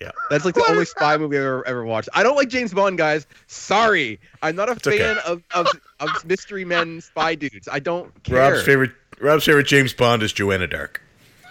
Yeah. 0.00 0.10
That's 0.30 0.46
like 0.46 0.54
the 0.54 0.60
What 0.60 0.70
only 0.70 0.86
spy 0.86 1.18
movie 1.18 1.36
I've 1.36 1.42
ever, 1.44 1.66
ever 1.68 1.84
watched. 1.84 2.08
I 2.14 2.22
don't 2.22 2.34
like 2.34 2.48
James 2.48 2.72
Bond, 2.72 2.96
guys. 2.96 3.26
Sorry. 3.48 4.18
I'm 4.42 4.56
not 4.56 4.70
a 4.70 4.72
okay. 4.72 4.96
fan 4.98 5.18
of, 5.26 5.42
of, 5.54 5.68
of 6.00 6.24
mystery 6.24 6.64
men 6.64 7.02
spy 7.02 7.34
dudes. 7.34 7.68
I 7.70 7.80
don't 7.80 8.10
care. 8.24 8.50
Rob's 8.52 8.62
favorite. 8.64 8.92
Rob's 9.20 9.44
favorite 9.44 9.66
James 9.66 9.92
Bond 9.92 10.22
is 10.22 10.32
Joanna 10.32 10.66
Dark. 10.66 11.02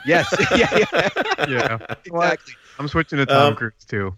Yes. 0.05 0.27
yeah, 0.55 0.77
yeah. 0.93 1.09
Yeah. 1.47 1.77
exactly. 2.05 2.53
I'm 2.77 2.87
switching 2.87 3.17
to 3.17 3.25
Tom 3.25 3.47
Um, 3.47 3.55
Cruise 3.55 3.73
too. 3.87 4.17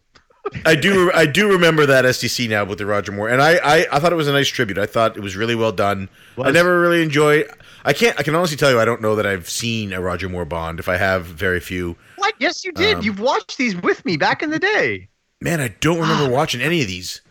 I 0.66 0.74
do 0.76 1.12
I 1.14 1.28
do 1.28 1.52
remember 1.52 1.86
that 1.86 2.04
SDC 2.04 2.50
now 2.50 2.66
with 2.66 2.80
the 2.80 2.86
Roger 2.88 3.12
Moore, 3.12 3.30
and 3.30 3.42
I, 3.42 3.58
I 3.58 3.86
I 3.92 4.00
thought 4.00 4.12
it 4.12 4.16
was 4.16 4.28
a 4.28 4.32
nice 4.32 4.48
tribute. 4.48 4.80
I 4.80 4.88
thought 4.88 5.16
it 5.16 5.20
was 5.22 5.36
really 5.36 5.54
well 5.54 5.72
done. 5.72 6.10
I 6.42 6.50
never 6.52 6.80
really 6.80 7.04
enjoy. 7.04 7.44
I 7.86 7.94
can't. 7.94 8.20
I 8.20 8.24
can 8.24 8.34
honestly 8.34 8.58
tell 8.58 8.72
you, 8.72 8.80
I 8.80 8.86
don't 8.86 9.02
know 9.02 9.16
that 9.16 9.26
I've 9.28 9.48
seen 9.50 9.94
a 9.94 10.02
Roger 10.02 10.30
Moore 10.30 10.46
Bond. 10.46 10.80
If 10.80 10.90
I 10.90 10.98
have, 10.98 11.26
very 11.26 11.60
few. 11.60 11.96
What? 12.18 12.34
Yes, 12.40 12.66
you 12.66 12.72
did. 12.72 12.98
Um, 12.98 13.04
You've 13.04 13.20
watched 13.20 13.58
these 13.60 13.76
with 13.76 14.04
me 14.04 14.18
back 14.18 14.42
in 14.42 14.50
the 14.50 14.58
day. 14.60 15.10
Man, 15.42 15.62
I 15.62 15.70
don't 15.80 16.00
remember 16.00 16.30
watching 16.34 16.60
any 16.62 16.82
of 16.82 16.88
these. 16.88 17.22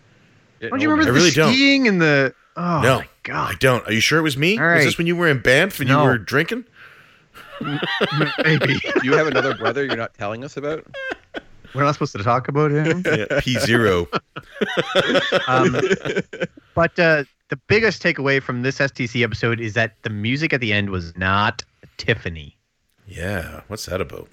Don't 0.61 0.81
you 0.81 0.91
remember 0.91 1.11
I 1.11 1.13
the 1.13 1.19
really 1.19 1.31
don't. 1.33 1.53
skiing 1.53 1.89
and 1.89 2.01
the? 2.01 2.33
Oh 2.57 2.81
no, 2.81 3.03
my 3.29 3.35
I 3.35 3.55
don't. 3.61 3.87
Are 3.87 3.93
you 3.93 4.01
sure 4.01 4.19
it 4.19 4.23
was 4.23 4.37
me? 4.37 4.59
All 4.59 4.65
Was 4.75 4.85
this 4.85 4.99
when 4.99 5.07
you 5.07 5.17
were 5.17 5.29
in 5.29 5.41
Banff 5.41 5.81
and 5.81 5.89
No. 5.89 6.03
you 6.03 6.09
were 6.09 6.19
drinking? 6.19 6.65
Maybe 8.45 8.79
Do 8.79 9.01
you 9.05 9.13
have 9.15 9.27
another 9.27 9.55
brother 9.55 9.85
you're 9.85 9.97
not 9.97 10.15
telling 10.15 10.45
us 10.45 10.57
about? 10.57 10.85
we're 11.75 11.85
not 11.85 11.93
supposed 11.93 12.13
to 12.17 12.23
talk 12.23 12.49
about 12.49 12.71
him. 12.71 13.03
Yeah, 13.07 13.41
P 13.41 13.59
zero. 13.59 14.09
Um, 15.47 15.77
but 16.75 16.99
uh, 16.99 17.25
the 17.49 17.57
biggest 17.69 18.03
takeaway 18.03 18.43
from 18.43 18.63
this 18.63 18.79
STC 18.79 19.23
episode 19.23 19.61
is 19.61 19.75
that 19.75 19.95
the 20.03 20.11
music 20.11 20.53
at 20.53 20.61
the 20.61 20.73
end 20.73 20.91
was 20.91 21.15
not 21.17 21.63
Tiffany. 21.99 22.57
yeah, 23.07 23.61
what's 23.69 23.87
that 23.87 24.01
about? 24.01 24.29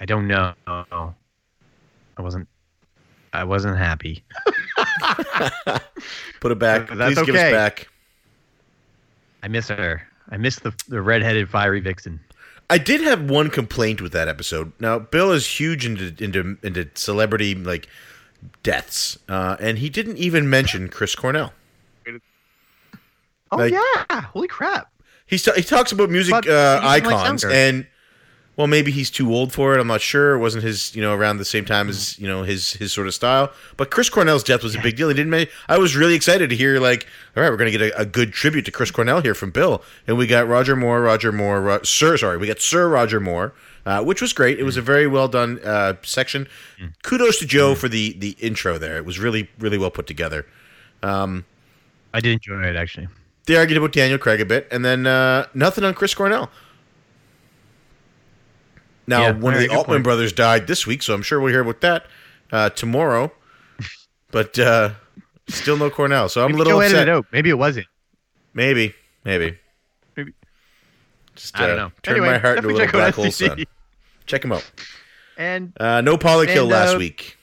I 0.00 0.04
don't 0.04 0.26
know. 0.26 0.54
I 0.66 1.12
wasn't. 2.18 2.48
I 3.32 3.44
wasn't 3.44 3.78
happy. 3.78 4.24
Put 6.40 6.52
it 6.52 6.58
back. 6.58 6.88
That's 6.88 7.14
Please 7.14 7.26
give 7.26 7.34
us 7.34 7.40
okay. 7.40 7.52
back. 7.52 7.88
I 9.42 9.48
miss 9.48 9.68
her. 9.68 10.02
I 10.30 10.36
miss 10.36 10.56
the 10.60 10.72
the 10.88 11.02
redheaded 11.02 11.48
fiery 11.48 11.80
vixen. 11.80 12.20
I 12.70 12.78
did 12.78 13.00
have 13.02 13.28
one 13.28 13.50
complaint 13.50 14.00
with 14.00 14.12
that 14.12 14.28
episode. 14.28 14.72
Now, 14.80 14.98
Bill 14.98 15.32
is 15.32 15.46
huge 15.46 15.84
into 15.84 16.14
into 16.22 16.56
into 16.62 16.88
celebrity 16.94 17.54
like 17.54 17.88
deaths, 18.62 19.18
uh, 19.28 19.56
and 19.60 19.78
he 19.78 19.88
didn't 19.90 20.16
even 20.18 20.48
mention 20.48 20.88
Chris 20.88 21.14
Cornell. 21.14 21.52
Oh 23.50 23.56
Like- 23.58 23.72
yeah! 23.74 24.20
Holy 24.22 24.48
crap! 24.48 24.88
He's 25.26 25.44
he 25.54 25.62
talks 25.62 25.92
about 25.92 26.08
music 26.10 26.34
uh, 26.34 26.40
he 26.40 26.46
doesn't 26.48 26.84
like 26.84 27.04
icons, 27.04 27.44
and 27.44 27.86
well, 28.56 28.66
maybe 28.66 28.90
he's 28.90 29.10
too 29.10 29.32
old 29.32 29.52
for 29.52 29.74
it. 29.74 29.80
I'm 29.80 29.86
not 29.86 30.02
sure. 30.02 30.34
It 30.34 30.38
wasn't 30.38 30.64
his, 30.64 30.94
you 30.94 31.00
know, 31.00 31.14
around 31.14 31.38
the 31.38 31.44
same 31.44 31.64
time 31.64 31.88
as 31.88 32.18
you 32.18 32.28
know 32.28 32.42
his 32.42 32.74
his 32.74 32.92
sort 32.92 33.06
of 33.06 33.14
style. 33.14 33.50
But 33.76 33.90
Chris 33.90 34.10
Cornell's 34.10 34.42
death 34.44 34.62
was 34.62 34.74
a 34.74 34.80
big 34.80 34.96
deal. 34.96 35.08
He 35.08 35.14
didn't. 35.14 35.30
Make, 35.30 35.50
I 35.68 35.78
was 35.78 35.96
really 35.96 36.14
excited 36.14 36.50
to 36.50 36.56
hear 36.56 36.78
like, 36.78 37.06
all 37.34 37.42
right, 37.42 37.50
we're 37.50 37.56
gonna 37.56 37.70
get 37.70 37.80
a, 37.80 37.98
a 38.00 38.04
good 38.04 38.32
tribute 38.32 38.66
to 38.66 38.70
Chris 38.70 38.90
Cornell 38.90 39.22
here 39.22 39.34
from 39.34 39.50
Bill, 39.50 39.82
and 40.06 40.18
we 40.18 40.26
got 40.26 40.46
Roger 40.46 40.76
Moore, 40.76 41.00
Roger 41.00 41.32
Moore, 41.32 41.62
Ro- 41.62 41.82
Sir, 41.82 42.16
sorry, 42.18 42.36
we 42.36 42.46
got 42.46 42.60
Sir 42.60 42.88
Roger 42.88 43.20
Moore. 43.20 43.54
Uh, 43.84 44.00
which 44.00 44.22
was 44.22 44.32
great. 44.32 44.60
It 44.60 44.62
was 44.62 44.76
a 44.76 44.80
very 44.80 45.08
well 45.08 45.26
done 45.26 45.58
uh, 45.64 45.94
section. 46.04 46.46
Kudos 47.02 47.40
to 47.40 47.46
Joe 47.46 47.74
for 47.74 47.88
the 47.88 48.12
the 48.12 48.36
intro 48.38 48.78
there. 48.78 48.96
It 48.96 49.04
was 49.04 49.18
really 49.18 49.48
really 49.58 49.76
well 49.76 49.90
put 49.90 50.06
together. 50.06 50.46
Um, 51.02 51.44
I 52.14 52.20
did 52.20 52.34
enjoy 52.34 52.62
it 52.62 52.76
actually. 52.76 53.08
They 53.46 53.56
argued 53.56 53.78
about 53.78 53.90
Daniel 53.90 54.18
Craig 54.18 54.40
a 54.40 54.44
bit, 54.44 54.68
and 54.70 54.84
then 54.84 55.04
uh, 55.08 55.46
nothing 55.52 55.82
on 55.82 55.94
Chris 55.94 56.14
Cornell. 56.14 56.48
Now, 59.06 59.22
Yeah, 59.22 59.30
one 59.32 59.54
of 59.54 59.60
the 59.60 59.68
Allman 59.68 59.84
point. 59.86 60.04
brothers 60.04 60.32
died 60.32 60.66
this 60.66 60.86
week, 60.86 61.02
so 61.02 61.12
I'm 61.14 61.22
sure 61.22 61.40
we'll 61.40 61.52
hear 61.52 61.62
about 61.62 61.80
that 61.80 62.06
uh, 62.52 62.70
tomorrow. 62.70 63.32
But 64.30 64.58
uh, 64.58 64.90
still 65.48 65.76
no 65.76 65.90
Cornell, 65.90 66.28
so 66.28 66.42
I'm 66.44 66.52
Maybe 66.52 66.54
a 66.54 66.58
little 66.64 66.72
Joe 66.74 66.80
edited 66.80 66.96
upset. 67.00 67.08
it 67.08 67.10
out. 67.12 67.26
Maybe 67.32 67.50
it 67.50 67.58
wasn't. 67.58 67.86
Maybe, 68.54 68.94
maybe, 69.24 69.58
Maybe. 70.16 70.32
Just 71.34 71.58
I 71.58 71.66
don't 71.66 71.78
uh, 71.78 71.82
know. 71.84 71.92
Turn 72.02 72.14
Anyway, 72.16 72.28
my 72.32 72.38
heart 72.38 72.58
into 72.58 72.68
a 72.68 72.72
little 72.72 72.86
check 72.86 72.92
black 72.92 73.14
hole 73.14 73.24
SDC. 73.26 73.48
sun. 73.48 73.64
Check 74.26 74.44
him 74.44 74.52
out. 74.52 74.70
And 75.36 75.72
Uh, 75.80 76.00
no 76.02 76.16
Polykill 76.16 76.62
And, 76.62 76.68
last 76.70 76.94
uh, 76.94 76.98
week. 76.98 77.36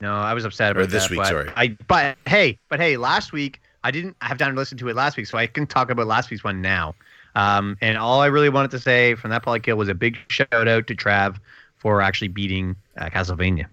no, 0.00 0.12
I 0.14 0.34
was 0.34 0.44
upset 0.44 0.72
about 0.72 0.82
Or 0.82 0.86
this 0.86 1.04
that, 1.04 1.10
week, 1.10 1.18
but 1.20 1.28
sorry. 1.28 1.50
I 1.56 1.76
but 1.86 2.16
hey, 2.26 2.58
but 2.68 2.78
hey, 2.80 2.96
last 2.96 3.32
week 3.32 3.60
I 3.84 3.90
didn't 3.90 4.16
have 4.20 4.36
time 4.38 4.54
to 4.54 4.58
listen 4.60 4.76
to 4.78 4.88
it 4.88 4.96
last 4.96 5.16
week, 5.16 5.26
so 5.26 5.38
I 5.38 5.46
can 5.46 5.66
talk 5.66 5.90
about 5.90 6.06
last 6.06 6.30
week's 6.30 6.44
one 6.44 6.60
now. 6.60 6.94
Um, 7.34 7.76
and 7.80 7.96
all 7.96 8.20
I 8.20 8.26
really 8.26 8.48
wanted 8.50 8.70
to 8.72 8.78
say 8.78 9.14
from 9.14 9.30
that 9.30 9.44
Polykill 9.44 9.76
was 9.76 9.88
a 9.88 9.94
big 9.94 10.18
shout 10.28 10.52
out 10.68 10.86
to 10.86 10.94
Trav 10.94 11.38
for 11.78 12.00
actually 12.02 12.28
beating 12.28 12.76
uh, 12.98 13.06
Castlevania. 13.06 13.66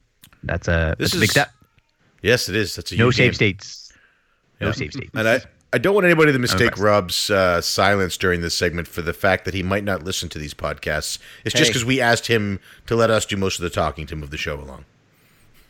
That's 0.44 0.68
a, 0.68 0.96
This 0.98 1.12
that's 1.12 1.14
a 1.14 1.18
big 1.18 1.24
is 1.26 1.32
step. 1.32 1.52
Yes, 2.22 2.50
it 2.50 2.56
is. 2.56 2.76
That's 2.76 2.92
a 2.92 2.96
No 2.98 3.06
huge 3.08 3.16
save 3.16 3.26
game. 3.32 3.34
states. 3.34 3.94
No 4.62 4.68
Yeah. 4.68 4.74
save 4.74 4.94
states. 4.94 5.12
And 5.14 5.28
I, 5.28 5.42
I 5.74 5.78
don't 5.78 5.94
want 5.94 6.06
anybody 6.06 6.32
to 6.32 6.40
mistake 6.40 6.62
impressed. 6.62 6.82
Rob's 6.82 7.30
uh, 7.30 7.62
silence 7.62 8.18
during 8.18 8.42
this 8.42 8.56
segment 8.56 8.88
for 8.88 9.02
the 9.02 9.14
fact 9.14 9.46
that 9.46 9.54
he 9.54 9.62
might 9.62 9.84
not 9.84 10.04
listen 10.04 10.28
to 10.30 10.40
these 10.40 10.54
podcasts. 10.54 11.20
It's 11.46 11.54
just 11.54 11.70
because 11.70 11.86
we 11.86 12.02
asked 12.02 12.28
him 12.28 12.60
to 12.88 12.96
let 12.96 13.10
us 13.12 13.26
do 13.26 13.38
most 13.38 13.60
of 13.60 13.64
the 13.64 13.70
talking 13.70 14.08
to 14.08 14.16
move 14.16 14.32
the 14.32 14.38
show 14.38 14.60
along. 14.60 14.86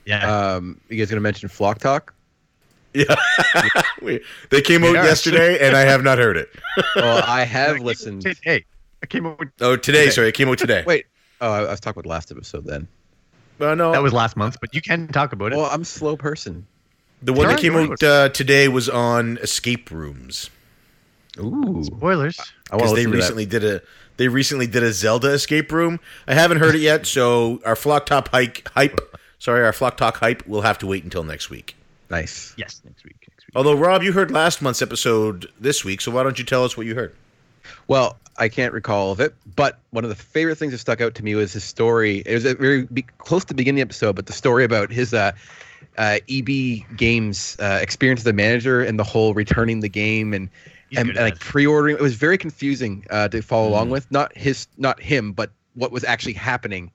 yeah. 0.05 0.53
Um, 0.55 0.79
you 0.89 0.97
guys 0.97 1.09
gonna 1.09 1.21
mention 1.21 1.49
Flock 1.49 1.79
Talk? 1.79 2.13
Yeah, 2.93 3.15
we, 4.01 4.19
they 4.49 4.61
came 4.61 4.83
out 4.83 4.93
Yeah. 4.93 5.03
yesterday, 5.03 5.59
and 5.65 5.75
I 5.77 5.81
have 5.81 6.03
not 6.03 6.17
heard 6.17 6.37
it. 6.37 6.49
Well, 6.95 7.21
I 7.25 7.43
have 7.43 7.79
listened. 7.79 8.23
Hey, 8.41 8.65
I 9.03 9.05
came 9.05 9.25
up 9.25 9.39
with 9.39 9.49
Oh, 9.61 9.75
today. 9.75 10.03
Okay. 10.03 10.11
Sorry, 10.11 10.27
it 10.29 10.33
came 10.35 10.49
out 10.49 10.57
today. 10.57 10.83
Wait. 10.87 11.05
Oh, 11.41 11.51
I, 11.51 11.59
I 11.59 11.69
was 11.71 11.79
talking 11.79 11.99
about 11.99 12.09
last 12.09 12.31
episode 12.31 12.65
then. 12.65 12.87
Well, 13.59 13.75
no, 13.75 13.91
that 13.91 14.01
was 14.01 14.13
last 14.13 14.35
month, 14.37 14.57
but 14.61 14.73
you 14.73 14.81
can 14.81 15.07
talk 15.09 15.33
about 15.33 15.53
it. 15.53 15.57
Well, 15.57 15.65
I'm 15.71 15.81
a 15.81 15.85
slow 15.85 16.15
person. 16.17 16.65
the 17.21 17.33
one 17.33 17.47
that 17.47 17.59
came 17.59 17.75
alright. 17.75 17.91
out 17.91 18.03
uh, 18.03 18.29
today 18.29 18.67
was 18.69 18.87
on 18.89 19.37
escape 19.39 19.91
rooms 19.91 20.49
Ooh. 21.37 21.83
Spoilers. 21.83 22.39
I 22.71 22.75
want 22.77 22.83
because 22.83 22.93
they 22.95 23.05
listen 23.05 23.11
that. 23.11 23.15
recently 23.17 23.45
did 23.45 23.63
a 23.63 23.81
they 24.17 24.27
recently 24.29 24.67
did 24.67 24.83
a 24.83 24.91
Zelda 24.91 25.29
escape 25.29 25.71
room. 25.71 25.99
I 26.27 26.33
haven't 26.33 26.57
heard 26.57 26.75
it 26.75 26.81
yet, 26.81 27.05
so 27.05 27.61
our 27.65 27.75
flock 27.75 28.05
top 28.05 28.29
hike 28.29 28.67
hype. 28.69 28.99
Sorry, 29.37 29.63
our 29.63 29.71
flock 29.73 29.95
talk 29.97 30.17
hype. 30.17 30.45
We'll 30.47 30.61
have 30.63 30.77
to 30.79 30.87
wait 30.87 31.03
until 31.03 31.23
next 31.23 31.49
week. 31.49 31.75
Nice. 32.09 32.53
Yes, 32.57 32.81
next 32.85 33.03
week. 33.03 33.17
Next 33.29 33.47
week. 33.47 33.55
Although 33.55 33.75
Rob, 33.75 34.03
you 34.03 34.11
heard 34.11 34.31
last 34.31 34.61
month's 34.61 34.81
episode 34.81 35.47
this 35.59 35.85
week, 35.85 36.01
so 36.01 36.11
why 36.11 36.23
don't 36.23 36.39
you 36.39 36.45
tell 36.45 36.63
us 36.63 36.75
what 36.75 36.85
you 36.85 36.95
heard? 36.95 37.15
Well, 37.87 38.17
I 38.37 38.49
can't 38.49 38.73
recall 38.73 39.07
all 39.07 39.11
of 39.11 39.19
it, 39.19 39.35
but 39.55 39.79
one 39.91 40.03
of 40.03 40.09
the 40.09 40.15
favorite 40.15 40.55
things 40.57 40.71
that 40.71 40.77
stuck 40.79 41.01
out 41.01 41.13
to 41.15 41.23
me 41.23 41.35
was 41.35 41.53
his 41.53 41.63
story. 41.63 42.23
It 42.25 42.33
was 42.33 42.45
a 42.45 42.55
very 42.55 42.83
be- 42.85 43.05
close 43.19 43.43
to 43.43 43.49
the 43.49 43.53
beginning 43.55 43.81
of 43.81 43.87
the 43.89 43.91
episode, 43.91 44.15
but 44.15 44.25
the 44.27 44.33
story 44.33 44.63
about 44.63 44.91
his 44.91 45.13
uh, 45.13 45.33
uh, 45.97 46.19
EB 46.29 46.47
Games 46.97 47.57
uh, 47.59 47.79
experience 47.81 48.21
as 48.21 48.27
a 48.27 48.33
manager 48.33 48.81
and 48.81 48.97
the 48.97 49.03
whole 49.03 49.33
returning 49.33 49.81
the 49.81 49.89
game 49.89 50.33
and 50.33 50.49
He's 50.89 50.97
and, 50.99 51.09
and, 51.09 51.19
like 51.19 51.39
pre-ordering. 51.39 51.95
It 51.97 52.01
was 52.01 52.15
very 52.15 52.37
confusing 52.37 53.05
uh, 53.11 53.27
to 53.27 53.41
follow 53.43 53.67
Mm. 53.67 53.71
along 53.71 53.89
with. 53.91 54.09
Not 54.11 54.35
his, 54.35 54.67
not 54.77 54.99
him, 54.99 55.33
but 55.33 55.51
what 55.75 55.91
was 55.91 56.03
actually 56.03 56.33
happening. 56.33 56.91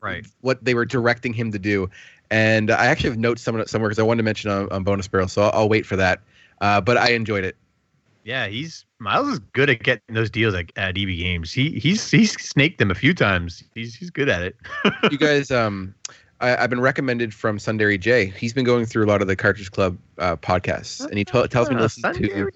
Right. 0.00 0.26
What 0.42 0.62
they 0.64 0.74
were 0.74 0.84
directing 0.84 1.32
him 1.32 1.50
to 1.52 1.58
do. 1.58 1.88
And 2.30 2.70
I 2.70 2.86
actually 2.86 3.10
have 3.10 3.18
notes 3.18 3.42
somewhere 3.42 3.66
somewhere 3.66 3.88
because 3.88 3.98
I 3.98 4.02
wanted 4.02 4.18
to 4.18 4.24
mention 4.24 4.50
on, 4.50 4.70
on 4.70 4.84
Bonus 4.84 5.08
Barrel, 5.08 5.28
so 5.28 5.42
I'll, 5.42 5.50
I'll 5.62 5.68
wait 5.68 5.86
for 5.86 5.96
that. 5.96 6.20
Uh, 6.60 6.80
but 6.80 6.96
I 6.96 7.10
enjoyed 7.10 7.44
it. 7.44 7.56
Yeah, 8.24 8.48
he's 8.48 8.84
Miles 8.98 9.28
is 9.28 9.38
good 9.38 9.70
at 9.70 9.82
getting 9.82 10.14
those 10.14 10.28
deals 10.28 10.54
at, 10.54 10.70
at 10.76 10.98
EB 10.98 11.08
Games. 11.08 11.52
He 11.52 11.78
he's 11.78 12.10
he's 12.10 12.32
snaked 12.32 12.78
them 12.78 12.90
a 12.90 12.94
few 12.94 13.14
times. 13.14 13.64
He's 13.74 13.94
he's 13.94 14.10
good 14.10 14.28
at 14.28 14.42
it. 14.42 14.56
you 15.10 15.18
guys 15.18 15.50
um 15.50 15.94
I, 16.40 16.56
I've 16.56 16.70
been 16.70 16.80
recommended 16.80 17.32
from 17.34 17.58
Sundari 17.58 17.98
J. 17.98 18.26
He's 18.26 18.52
been 18.52 18.64
going 18.64 18.86
through 18.86 19.04
a 19.04 19.08
lot 19.08 19.22
of 19.22 19.28
the 19.28 19.36
Cartridge 19.36 19.70
Club 19.70 19.98
uh, 20.18 20.36
podcasts, 20.36 21.04
and 21.04 21.18
he 21.18 21.24
t- 21.24 21.48
tells 21.48 21.68
me 21.68 21.76
to 21.76 21.82
listen 21.82 22.12
to. 22.12 22.50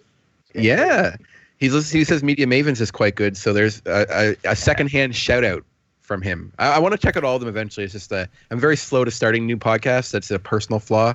Yeah, 0.54 1.16
he's 1.58 1.90
he 1.90 2.04
says 2.04 2.22
Media 2.22 2.46
Mavens 2.46 2.80
is 2.80 2.90
quite 2.90 3.14
good. 3.14 3.36
So 3.36 3.52
there's 3.52 3.82
a, 3.86 4.36
a, 4.44 4.50
a 4.50 4.56
secondhand 4.56 5.16
shout 5.16 5.44
out 5.44 5.64
from 6.12 6.20
him. 6.22 6.52
I, 6.58 6.72
I 6.72 6.78
want 6.78 6.92
to 6.92 6.98
check 6.98 7.16
out 7.16 7.24
all 7.24 7.34
of 7.36 7.40
them 7.40 7.48
eventually. 7.48 7.84
It's 7.84 7.94
just 7.94 8.12
uh, 8.12 8.26
I'm 8.50 8.60
very 8.60 8.76
slow 8.76 9.04
to 9.04 9.10
starting 9.10 9.46
new 9.46 9.56
podcasts. 9.56 10.10
That's 10.10 10.30
a 10.30 10.38
personal 10.38 10.78
flaw 10.78 11.14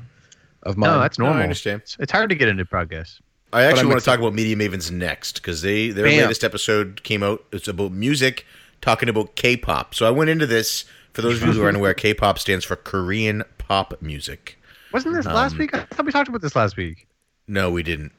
of 0.64 0.76
mine. 0.76 0.90
No, 0.90 1.00
that's 1.00 1.20
No, 1.20 1.28
I 1.28 1.44
understand. 1.44 1.82
It's, 1.82 1.98
it's 2.00 2.12
hard 2.12 2.30
to 2.30 2.36
get 2.36 2.48
into 2.48 2.66
podcasts. 2.66 3.20
I 3.54 3.64
actually 3.64 3.86
want 3.88 4.00
to 4.00 4.06
talk 4.06 4.20
about 4.20 4.34
Media 4.34 4.56
Mavens 4.56 4.92
next 4.92 5.36
because 5.36 5.62
they 5.62 5.90
their 5.92 6.06
Bam. 6.06 6.24
latest 6.24 6.44
episode 6.44 7.04
came 7.04 7.22
out. 7.24 7.46
It's 7.54 7.68
about 7.68 7.92
music, 7.92 8.46
talking 8.82 9.08
about 9.08 9.36
K-pop. 9.36 9.94
So 9.96 10.06
I 10.06 10.10
went 10.10 10.30
into 10.30 10.46
this 10.48 10.84
for 11.14 11.22
those 11.22 11.42
of 11.42 11.48
you 11.48 11.54
who 11.54 11.64
are 11.64 11.70
unaware. 11.70 11.94
K-pop 11.94 12.40
stands 12.40 12.66
for 12.66 12.76
Korean 12.76 13.44
pop 13.58 14.02
music. 14.02 14.60
Wasn't 14.92 15.14
this 15.14 15.26
last 15.26 15.54
Um, 15.54 15.60
week? 15.60 15.74
I 15.76 15.82
thought 15.84 16.06
we 16.06 16.12
talked 16.12 16.28
about 16.28 16.42
this 16.42 16.56
last 16.56 16.76
week. 16.76 17.08
No, 17.48 17.70
we 17.72 17.84
didn't. 17.84 18.12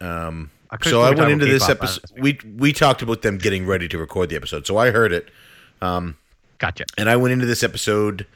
Um, 0.00 0.50
I 0.70 0.78
so 0.88 1.02
I 1.02 1.10
went 1.10 1.30
into 1.30 1.46
this 1.46 1.68
episode. 1.68 2.04
We 2.16 2.38
we 2.56 2.72
talked 2.72 3.02
about 3.02 3.22
them 3.22 3.38
getting 3.38 3.66
ready 3.66 3.88
to 3.88 3.98
record 3.98 4.30
the 4.30 4.36
episode. 4.36 4.66
So 4.66 4.78
I 4.78 4.90
heard 4.90 5.12
it. 5.12 5.28
Um, 5.82 6.16
Gotcha. 6.58 6.84
and 6.96 7.10
I 7.10 7.16
went 7.16 7.32
into 7.32 7.46
this 7.46 7.62
episode. 7.62 8.26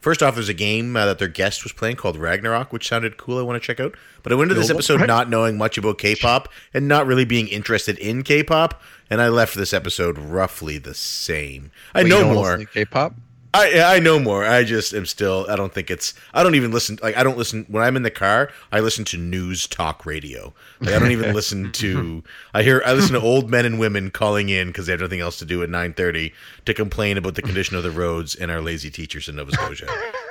First 0.00 0.22
off, 0.22 0.34
there's 0.34 0.48
a 0.48 0.54
game 0.54 0.94
uh, 0.96 1.06
that 1.06 1.18
their 1.18 1.28
guest 1.28 1.64
was 1.64 1.72
playing 1.72 1.96
called 1.96 2.16
Ragnarok, 2.16 2.72
which 2.72 2.86
sounded 2.88 3.16
cool. 3.16 3.38
I 3.38 3.42
want 3.42 3.60
to 3.60 3.66
check 3.66 3.80
out. 3.80 3.96
But 4.22 4.32
I 4.32 4.34
went 4.36 4.50
into 4.50 4.60
this 4.60 4.70
episode 4.70 5.06
not 5.06 5.30
knowing 5.30 5.56
much 5.56 5.78
about 5.78 5.98
K-pop 5.98 6.48
and 6.74 6.86
not 6.86 7.06
really 7.06 7.24
being 7.24 7.48
interested 7.48 7.98
in 7.98 8.22
K-pop, 8.22 8.80
and 9.08 9.20
I 9.20 9.28
left 9.28 9.54
this 9.56 9.72
episode 9.72 10.18
roughly 10.18 10.78
the 10.78 10.94
same. 10.94 11.70
I 11.94 12.02
you 12.02 12.08
know 12.08 12.34
more. 12.34 12.58
K-pop. 12.66 13.14
I 13.58 13.96
I 13.96 13.98
know 13.98 14.18
more. 14.18 14.44
I 14.44 14.64
just 14.64 14.92
am 14.92 15.06
still. 15.06 15.46
I 15.48 15.56
don't 15.56 15.72
think 15.72 15.90
it's. 15.90 16.14
I 16.34 16.42
don't 16.42 16.54
even 16.54 16.70
listen. 16.70 16.98
Like 17.02 17.16
I 17.16 17.22
don't 17.22 17.38
listen 17.38 17.64
when 17.68 17.82
I'm 17.82 17.96
in 17.96 18.02
the 18.02 18.10
car. 18.10 18.50
I 18.72 18.80
listen 18.80 19.04
to 19.06 19.16
news 19.16 19.66
talk 19.66 20.04
radio. 20.04 20.52
Like 20.80 20.94
I 20.94 20.98
don't 20.98 21.10
even 21.12 21.34
listen 21.40 21.72
to. 21.72 22.22
I 22.54 22.62
hear. 22.62 22.82
I 22.84 22.92
listen 22.92 23.14
to 23.14 23.20
old 23.20 23.50
men 23.50 23.64
and 23.64 23.78
women 23.78 24.10
calling 24.10 24.48
in 24.48 24.68
because 24.68 24.86
they 24.86 24.92
have 24.92 25.00
nothing 25.00 25.20
else 25.20 25.38
to 25.38 25.44
do 25.44 25.62
at 25.62 25.68
9:30 25.70 26.32
to 26.66 26.74
complain 26.74 27.16
about 27.18 27.34
the 27.34 27.42
condition 27.42 27.76
of 27.76 27.82
the 27.82 27.90
roads 27.90 28.34
and 28.34 28.50
our 28.50 28.60
lazy 28.60 28.90
teachers 28.90 29.28
in 29.28 29.36
Nova 29.36 29.52
Scotia. 29.52 29.86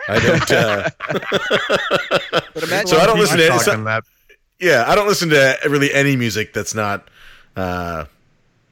I 0.07 0.19
don't. 0.19 0.51
Uh, 0.51 0.89
But 2.53 2.63
imagine 2.63 2.87
So 2.87 2.97
I 2.97 3.05
don't 3.05 3.19
listen 3.19 3.37
to. 3.37 3.47
Talking 3.47 3.63
So- 3.63 3.83
that. 3.83 4.03
yeah, 4.59 4.85
I 4.87 4.95
don't 4.95 5.07
listen 5.07 5.29
to 5.29 5.57
really 5.65 5.93
any 5.93 6.15
music 6.15 6.53
that's 6.53 6.73
not 6.73 7.07
uh, 7.55 8.05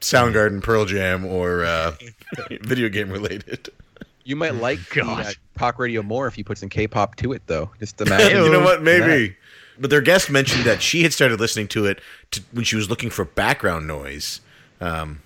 Soundgarden, 0.00 0.62
Pearl 0.62 0.84
Jam, 0.86 1.24
or 1.24 1.64
uh, 1.64 1.92
video 2.62 2.88
game 2.88 3.10
related. 3.10 3.68
You 4.24 4.36
might 4.36 4.54
like 4.54 4.80
the, 4.94 5.04
uh, 5.04 5.32
talk 5.58 5.78
radio 5.78 6.02
more 6.02 6.26
if 6.26 6.36
you 6.38 6.44
put 6.44 6.58
some 6.58 6.68
K-pop 6.68 7.16
to 7.16 7.32
it, 7.32 7.42
though. 7.46 7.70
Just 7.78 8.00
imagine. 8.00 8.42
you 8.44 8.50
know 8.50 8.60
what? 8.60 8.78
Ew. 8.80 8.84
Maybe. 8.84 9.36
But 9.78 9.90
their 9.90 10.00
guest 10.00 10.30
mentioned 10.30 10.64
that 10.64 10.80
she 10.82 11.02
had 11.02 11.12
started 11.12 11.40
listening 11.40 11.66
to 11.68 11.86
it 11.86 12.00
to, 12.30 12.42
when 12.52 12.64
she 12.64 12.76
was 12.76 12.88
looking 12.88 13.10
for 13.10 13.24
background 13.24 13.86
noise 13.88 14.40
um, 14.80 15.20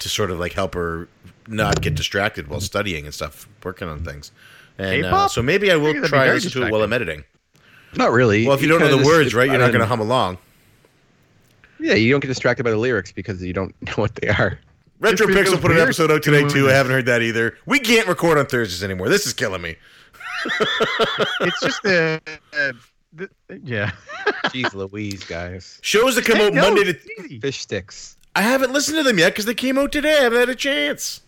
to 0.00 0.08
sort 0.08 0.30
of 0.30 0.40
like 0.40 0.52
help 0.54 0.74
her 0.74 1.08
not 1.46 1.80
get 1.80 1.94
distracted 1.94 2.48
while 2.48 2.60
studying 2.60 3.04
and 3.04 3.14
stuff, 3.14 3.48
working 3.62 3.88
on 3.88 4.04
things. 4.04 4.32
And 4.78 5.04
uh, 5.04 5.08
K-pop? 5.08 5.30
so 5.30 5.42
maybe 5.42 5.70
I 5.70 5.74
I 5.74 5.76
will 5.76 5.92
think 5.92 6.06
try 6.06 6.18
and 6.20 6.28
very 6.28 6.34
listen 6.40 6.50
to 6.62 6.66
it 6.66 6.72
while 6.72 6.82
I'm 6.82 6.92
editing. 6.92 7.24
Not 7.94 8.10
really. 8.10 8.46
Well, 8.46 8.56
if 8.56 8.62
you 8.62 8.68
don't 8.68 8.80
know 8.80 8.86
kinda 8.86 8.96
the 8.98 9.02
just- 9.04 9.14
words, 9.16 9.34
right, 9.34 9.44
you're 9.46 9.54
I 9.54 9.58
not 9.58 9.64
don't 9.66 9.72
going 9.72 9.80
to 9.82 9.86
hum 9.86 10.00
along. 10.00 10.38
Yeah, 11.78 11.94
you 11.94 12.10
don't 12.10 12.20
get 12.20 12.28
distracted 12.28 12.62
by 12.64 12.70
the 12.70 12.76
lyrics 12.78 13.12
because 13.12 13.42
you 13.42 13.52
don't 13.52 13.74
know 13.86 13.92
what 13.94 14.14
they 14.16 14.28
are. 14.28 14.58
Retro 15.02 15.28
If 15.28 15.34
Pixel 15.36 15.50
was 15.52 15.60
put 15.60 15.70
an 15.72 15.78
episode 15.78 16.10
out 16.10 16.22
today 16.22 16.48
too. 16.48 16.68
I 16.70 16.72
haven't 16.72 16.92
heard 16.92 17.06
that 17.06 17.22
either. 17.22 17.56
We 17.66 17.78
can't 17.80 18.06
record 18.08 18.38
on 18.38 18.46
Thursdays 18.46 18.82
anymore. 18.84 19.08
This 19.08 19.26
is 19.26 19.32
killing 19.32 19.60
me. 19.62 19.76
It's 21.40 21.60
just 21.60 21.82
the, 21.82 22.20
uh, 22.56 22.72
the 23.12 23.28
yeah. 23.62 23.92
Jeez 24.46 24.72
Louise, 24.74 25.24
guys. 25.24 25.78
Shows 25.82 26.14
that 26.16 26.24
come 26.24 26.36
Hey, 26.38 26.46
out 26.46 26.54
no, 26.54 26.62
Monday 26.62 26.92
to. 26.92 27.38
Fish 27.40 27.60
sticks. 27.60 28.16
I 28.34 28.40
haven't 28.42 28.72
listened 28.72 28.96
to 28.96 29.02
them 29.02 29.18
yet 29.18 29.30
because 29.32 29.44
they 29.44 29.54
came 29.54 29.76
out 29.76 29.92
today. 29.92 30.18
I 30.18 30.22
haven't 30.22 30.38
had 30.38 30.48
a 30.48 30.54
chance. 30.54 31.20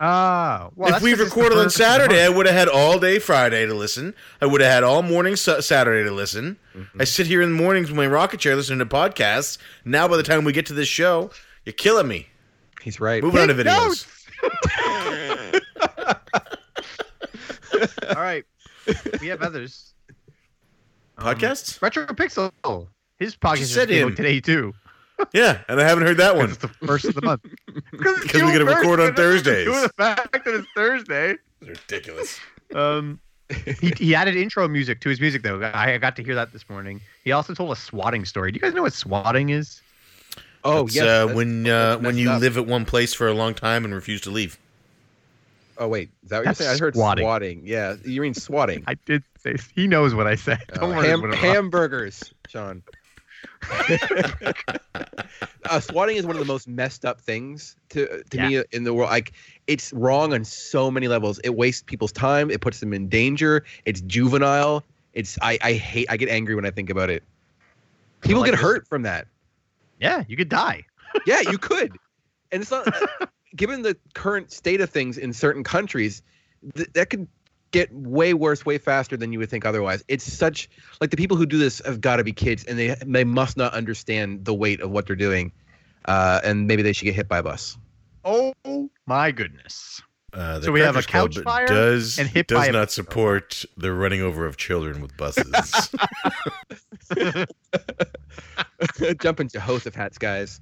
Ah, 0.00 0.70
well, 0.74 0.88
if 0.88 0.94
that's 0.94 1.04
we 1.04 1.10
'cause 1.10 1.20
it's 1.20 1.34
the 1.34 1.36
recorded 1.36 1.58
on 1.58 1.64
first 1.64 1.76
of 1.76 1.78
the 1.80 1.84
Saturday, 1.84 2.22
I 2.24 2.28
would 2.30 2.46
have 2.46 2.54
had 2.54 2.68
all 2.68 2.98
day 2.98 3.18
Friday 3.18 3.66
to 3.66 3.74
listen. 3.74 4.14
I 4.40 4.46
would 4.46 4.62
have 4.62 4.72
had 4.72 4.82
all 4.82 5.02
morning 5.02 5.36
Sa- 5.36 5.60
Saturday 5.60 6.02
to 6.08 6.10
listen. 6.14 6.56
Mm-hmm. 6.74 7.02
I 7.02 7.04
sit 7.04 7.26
here 7.26 7.42
in 7.42 7.50
the 7.54 7.62
mornings 7.62 7.88
with 7.90 7.96
my 7.98 8.06
rocket 8.06 8.40
chair 8.40 8.56
listening 8.56 8.78
to 8.78 8.86
podcasts. 8.86 9.58
Now, 9.84 10.08
by 10.08 10.16
the 10.16 10.22
time 10.22 10.44
we 10.44 10.52
get 10.54 10.64
to 10.66 10.72
this 10.72 10.88
show, 10.88 11.30
you're 11.66 11.74
killing 11.74 12.08
me. 12.08 12.28
He's 12.82 13.00
right. 13.00 13.22
Moving 13.22 13.42
on 13.42 13.48
to 13.48 13.54
videos. 13.54 13.64
notes. 13.64 14.06
All 18.16 18.22
right, 18.22 18.44
we 19.20 19.28
have 19.28 19.42
others. 19.42 19.94
Um, 21.18 21.26
Podcasts? 21.34 21.80
Retro 21.80 22.06
Pixel. 22.06 22.50
His 23.18 23.36
podcast 23.36 23.50
Just 23.56 23.60
just 23.60 23.74
said 23.74 23.88
came 23.88 24.08
him. 24.08 24.16
today 24.16 24.40
too. 24.40 24.74
Yeah, 25.32 25.60
and 25.68 25.78
I 25.80 25.84
haven't 25.86 26.06
heard 26.06 26.16
that 26.16 26.34
one. 26.36 26.46
It's 26.48 26.56
the 26.58 26.68
first 26.68 27.04
of 27.04 27.14
the 27.14 27.22
month. 27.22 27.44
Because 27.92 28.34
we 28.34 28.40
gotta 28.52 28.64
record 28.64 28.98
on 29.00 29.14
Thursdays. 29.14 29.66
The 29.66 29.90
fact 29.96 30.32
that 30.32 30.46
it's 30.46 30.66
Thursday. 30.74 31.34
It's 31.60 31.80
ridiculous. 31.82 32.38
Um, 32.74 33.20
he, 33.80 33.92
he 33.98 34.14
added 34.14 34.36
intro 34.36 34.66
music 34.68 35.00
to 35.02 35.08
his 35.10 35.20
music 35.20 35.42
though. 35.42 35.60
I, 35.60 35.94
I 35.94 35.98
got 35.98 36.16
to 36.16 36.22
hear 36.22 36.34
that 36.36 36.52
this 36.52 36.68
morning. 36.70 37.00
He 37.24 37.32
also 37.32 37.52
told 37.52 37.70
a 37.72 37.76
swatting 37.76 38.24
story. 38.24 38.52
Do 38.52 38.56
you 38.56 38.60
guys 38.62 38.72
know 38.72 38.82
what 38.82 38.94
swatting 38.94 39.50
is? 39.50 39.82
Oh 40.64 40.86
It's, 40.86 40.94
yes. 40.94 41.02
uh, 41.04 41.06
that's- 41.06 41.36
when 41.36 41.66
uh, 41.66 41.96
when 41.98 42.16
you 42.18 42.30
up. 42.30 42.40
live 42.40 42.56
at 42.58 42.66
one 42.66 42.84
place 42.84 43.14
for 43.14 43.26
a 43.28 43.32
long 43.34 43.54
time 43.54 43.84
and 43.84 43.94
refuse 43.94 44.20
to 44.22 44.30
leave. 44.30 44.58
Oh 45.78 45.88
wait, 45.88 46.10
is 46.22 46.28
that 46.28 46.38
what 46.38 46.44
you're 46.44 46.54
saying? 46.54 46.70
I 46.76 46.78
heard 46.78 46.94
swatting. 46.94 47.24
swatting. 47.24 47.62
Yeah, 47.64 47.96
you 48.04 48.20
mean 48.20 48.34
swatting. 48.34 48.84
I 48.86 48.94
did 49.06 49.22
say 49.42 49.56
he 49.74 49.86
knows 49.86 50.14
what 50.14 50.26
I 50.26 50.34
said. 50.34 50.60
Oh, 50.74 50.80
Don't 50.80 50.96
worry. 50.96 51.08
ham- 51.08 51.20
what 51.22 51.28
it 51.28 51.30
was. 51.30 51.38
hamburgers, 51.40 52.34
Sean. 52.48 52.82
uh, 55.70 55.80
swatting 55.80 56.16
is 56.16 56.26
one 56.26 56.36
of 56.36 56.40
the 56.40 56.46
most 56.52 56.68
messed 56.68 57.04
up 57.04 57.20
things 57.20 57.76
to 57.90 58.22
to 58.30 58.48
me 58.48 58.62
in 58.72 58.84
the 58.84 58.92
world. 58.92 59.10
Like 59.10 59.32
it's 59.66 59.92
wrong 59.92 60.34
on 60.34 60.44
so 60.44 60.90
many 60.90 61.08
levels. 61.08 61.38
It 61.44 61.54
wastes 61.56 61.82
people's 61.82 62.12
time. 62.12 62.50
It 62.50 62.60
puts 62.60 62.80
them 62.80 62.92
in 62.92 63.08
danger. 63.08 63.64
It's 63.84 64.00
juvenile. 64.02 64.84
It's 65.14 65.38
I 65.42 65.58
I 65.62 65.72
hate. 65.74 66.06
I 66.10 66.16
get 66.16 66.28
angry 66.28 66.54
when 66.54 66.66
I 66.66 66.70
think 66.70 66.90
about 66.90 67.10
it. 67.10 67.22
People 68.20 68.40
like 68.42 68.50
get 68.50 68.56
this. 68.56 68.60
hurt 68.60 68.86
from 68.86 69.02
that. 69.02 69.26
Yeah, 70.00 70.24
you 70.26 70.36
could 70.36 70.48
die. 70.48 70.84
Yeah, 71.26 71.40
you 71.40 71.58
could. 71.58 71.96
And 72.52 72.62
it's 72.62 72.70
not 72.70 72.88
given 73.56 73.82
the 73.82 73.96
current 74.14 74.52
state 74.52 74.80
of 74.80 74.90
things 74.90 75.18
in 75.18 75.32
certain 75.32 75.64
countries, 75.64 76.22
th- 76.74 76.88
that 76.94 77.10
could 77.10 77.28
get 77.70 77.92
way 77.92 78.34
worse 78.34 78.66
way 78.66 78.78
faster 78.78 79.16
than 79.16 79.32
you 79.32 79.38
would 79.38 79.50
think 79.50 79.64
otherwise. 79.64 80.02
It's 80.08 80.30
such 80.30 80.68
like 81.00 81.10
the 81.10 81.16
people 81.16 81.36
who 81.36 81.46
do 81.46 81.58
this 81.58 81.80
have 81.84 82.00
got 82.00 82.16
to 82.16 82.24
be 82.24 82.32
kids 82.32 82.64
and 82.64 82.78
they 82.78 82.96
they 83.04 83.24
must 83.24 83.56
not 83.56 83.72
understand 83.74 84.44
the 84.44 84.54
weight 84.54 84.80
of 84.80 84.90
what 84.90 85.06
they're 85.06 85.16
doing. 85.16 85.52
Uh, 86.06 86.40
and 86.42 86.66
maybe 86.66 86.82
they 86.82 86.92
should 86.92 87.04
get 87.04 87.14
hit 87.14 87.28
by 87.28 87.38
a 87.38 87.42
bus. 87.42 87.76
Oh 88.24 88.52
my 89.06 89.30
goodness. 89.30 90.02
Uh, 90.32 90.60
So 90.60 90.70
we 90.72 90.80
have 90.80 90.96
a 90.96 91.02
Cartridge 91.02 91.06
couch 91.08 91.32
Club 91.34 91.44
fire 91.44 91.66
does 91.66 92.18
and 92.18 92.28
hit 92.28 92.46
does 92.46 92.58
by 92.58 92.66
a- 92.66 92.72
not 92.72 92.90
support 92.92 93.64
the 93.76 93.92
running 93.92 94.22
over 94.22 94.46
of 94.46 94.56
children 94.56 95.00
with 95.00 95.16
buses. 95.16 95.90
Jump 99.20 99.40
into 99.40 99.58
Joseph 99.60 99.94
hats, 99.94 100.18
guys. 100.18 100.60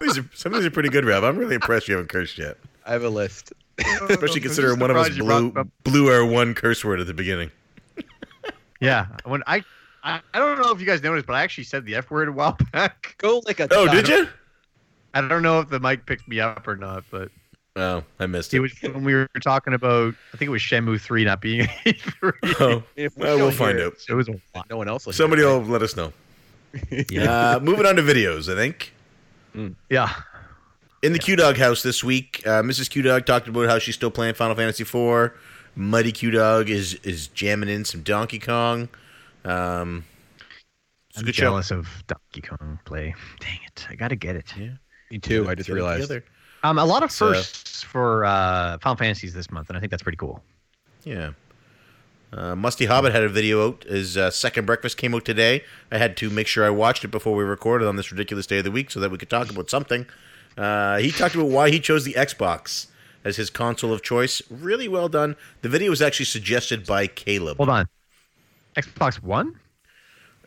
these 0.00 0.18
are, 0.18 0.28
some 0.34 0.52
of 0.52 0.58
these 0.60 0.66
are 0.66 0.70
pretty 0.70 0.88
good, 0.88 1.04
Rob. 1.04 1.24
I'm 1.24 1.36
really 1.36 1.54
impressed 1.54 1.88
you 1.88 1.94
haven't 1.94 2.08
cursed 2.10 2.38
yet, 2.38 2.56
I 2.86 2.92
have 2.92 3.04
a 3.04 3.08
list. 3.08 3.52
especially 4.08 4.40
I'm 4.40 4.42
considering 4.42 4.78
one 4.78 4.90
of 4.90 4.96
us 4.96 5.06
surprised 5.06 5.18
you 5.18 5.24
brought 5.52 5.66
blew 5.84 6.04
blew 6.04 6.12
our 6.12 6.24
one 6.24 6.54
curse 6.54 6.84
word 6.84 7.00
at 7.00 7.06
the 7.06 7.14
beginning. 7.14 7.50
Yeah, 8.80 9.06
when 9.24 9.42
I, 9.46 9.62
I 10.02 10.20
I 10.34 10.38
don't 10.38 10.60
know 10.60 10.72
if 10.72 10.80
you 10.80 10.86
guys 10.86 11.02
noticed, 11.02 11.26
but 11.26 11.34
I 11.34 11.42
actually 11.42 11.64
said 11.64 11.84
the 11.86 11.94
F 11.96 12.10
word 12.10 12.28
a 12.28 12.32
while 12.32 12.56
back. 12.72 13.14
Go 13.18 13.42
like 13.46 13.60
a 13.60 13.68
Oh, 13.70 13.88
did 13.88 14.08
you? 14.08 14.28
I 15.14 15.20
don't 15.26 15.42
know 15.42 15.60
if 15.60 15.68
the 15.68 15.80
mic 15.80 16.06
picked 16.06 16.26
me 16.28 16.40
up 16.40 16.66
or 16.66 16.76
not, 16.76 17.04
but 17.10 17.30
Oh, 17.74 18.04
I 18.20 18.26
missed 18.26 18.52
it 18.52 18.58
it. 18.58 18.60
was 18.60 18.72
when 18.82 19.02
we 19.04 19.14
were 19.14 19.28
talking 19.42 19.72
about. 19.72 20.14
I 20.34 20.36
think 20.36 20.48
it 20.48 20.52
was 20.52 20.60
Shenmue 20.62 21.00
three 21.00 21.24
not 21.24 21.40
being 21.40 21.66
three. 21.84 22.32
Oh, 22.60 22.82
If 22.96 23.16
we 23.16 23.22
well, 23.24 23.38
we'll 23.38 23.50
find 23.50 23.78
hear 23.78 23.86
out. 23.88 23.94
It 24.08 24.14
was 24.14 24.28
a 24.28 24.34
lot. 24.54 24.68
No 24.68 24.76
one 24.76 24.88
else. 24.88 25.06
Will 25.06 25.12
Somebody 25.14 25.42
it, 25.42 25.46
will 25.46 25.62
let 25.64 25.80
us 25.82 25.96
know. 25.96 26.12
right? 26.90 27.06
Uh, 27.18 27.60
moving 27.62 27.86
on 27.86 27.96
to 27.96 28.02
videos, 28.02 28.52
I 28.52 28.56
think. 28.56 28.92
Yeah, 29.90 30.10
In 31.02 31.12
the 31.12 31.18
Q 31.18 31.36
Dog 31.36 31.56
house 31.58 31.82
this 31.82 32.02
week, 32.02 32.42
uh, 32.46 32.62
Mrs. 32.62 32.88
Q 32.88 33.02
Dog 33.02 33.26
talked 33.26 33.48
about 33.48 33.68
how 33.68 33.78
she's 33.78 33.94
still 33.94 34.10
playing 34.10 34.32
Final 34.34 34.54
Fantasy 34.56 34.82
IV. 34.82 35.32
Muddy 35.74 36.12
Q 36.12 36.30
Dog 36.30 36.68
is 36.70 36.94
is 37.04 37.28
jamming 37.28 37.68
in 37.68 37.84
some 37.84 38.02
Donkey 38.02 38.38
Kong. 38.38 38.88
Um, 39.44 40.04
it's 41.10 41.18
a 41.18 41.20
I'm 41.20 41.26
good 41.26 41.34
jealous 41.34 41.70
of 41.70 41.86
Donkey 42.06 42.40
Kong 42.42 42.78
play. 42.86 43.14
Dang 43.40 43.58
it, 43.66 43.86
I 43.90 43.94
gotta 43.94 44.16
get 44.16 44.36
it. 44.36 44.52
Yeah, 44.56 44.70
Me 45.12 45.18
too. 45.18 45.46
I 45.46 45.54
just 45.54 45.68
realized. 45.68 46.10
Um, 46.64 46.78
a 46.78 46.84
lot 46.86 47.02
of 47.02 47.12
So- 47.12 47.32
firsts 47.34 47.82
for 47.82 48.24
uh, 48.24 48.78
Final 48.78 48.96
Fantasies 48.96 49.34
this 49.34 49.50
month, 49.50 49.68
and 49.68 49.76
I 49.76 49.80
think 49.80 49.90
that's 49.90 50.02
pretty 50.02 50.16
cool. 50.16 50.42
Yeah. 51.04 51.32
Uh, 52.32 52.56
Musty 52.56 52.86
Hobbit 52.86 53.12
had 53.12 53.22
a 53.22 53.28
video 53.28 53.68
out. 53.68 53.84
His 53.84 54.16
uh, 54.16 54.30
second 54.30 54.64
breakfast 54.64 54.96
came 54.96 55.14
out 55.14 55.26
today. 55.26 55.64
I 55.90 55.98
had 55.98 56.16
to 56.16 56.30
make 56.30 56.46
sure 56.46 56.64
I 56.64 56.70
watched 56.70 57.04
it 57.04 57.08
before 57.08 57.34
we 57.36 57.44
recorded 57.44 57.86
on 57.86 57.96
this 57.96 58.10
ridiculous 58.10 58.46
day 58.46 58.58
of 58.58 58.64
the 58.64 58.70
week 58.70 58.90
so 58.90 59.00
that 59.00 59.10
we 59.10 59.18
could 59.18 59.28
talk 59.28 59.50
about 59.50 59.68
something. 59.68 60.06
Uh, 60.56 60.96
he 60.96 61.10
talked 61.10 61.34
about 61.34 61.48
why 61.48 61.68
he 61.68 61.78
chose 61.78 62.04
the 62.06 62.14
Xbox 62.14 62.86
as 63.22 63.36
his 63.36 63.50
console 63.50 63.92
of 63.92 64.00
choice. 64.00 64.40
Really 64.48 64.88
well 64.88 65.10
done. 65.10 65.36
The 65.60 65.68
video 65.68 65.90
was 65.90 66.00
actually 66.00 66.24
suggested 66.26 66.86
by 66.86 67.06
Caleb. 67.06 67.58
Hold 67.58 67.68
on, 67.68 67.86
Xbox 68.76 69.22
One. 69.22 69.60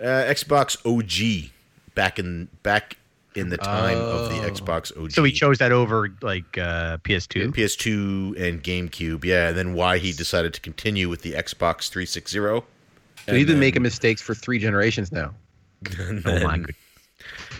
Uh, 0.01 0.05
Xbox 0.05 0.76
OG 0.86 1.51
back 1.93 2.18
in 2.18 2.47
back 2.63 2.97
in 3.36 3.50
the 3.50 3.58
time 3.58 3.98
of 3.98 4.30
the 4.30 4.38
Oh. 4.38 4.50
Xbox 4.50 4.96
OG. 4.98 5.12
So 5.12 5.24
he 5.24 5.32
chose 5.32 5.58
that 5.60 5.72
over 5.72 6.10
like 6.22 6.58
uh, 6.58 6.98
PS2. 7.00 7.52
PS2 7.54 8.40
and 8.42 8.64
GameCube. 8.64 9.24
Yeah, 9.26 9.50
and 9.50 9.58
then 9.58 9.74
why 9.74 9.98
he 9.98 10.12
decided 10.14 10.54
to 10.54 10.62
continue 10.62 11.10
with 11.10 11.22
the 11.22 11.34
Xbox 11.34 11.90
360. 11.90 12.38
So 12.40 12.64
he's 13.28 13.46
been 13.46 13.48
then- 13.48 13.60
making 13.60 13.82
mistakes 13.82 14.22
for 14.22 14.34
three 14.36 14.60
generations 14.60 15.12
now. 15.12 15.34
and 16.00 16.22
Oh 16.28 16.40
my 16.44 16.58
goodness. 16.58 16.76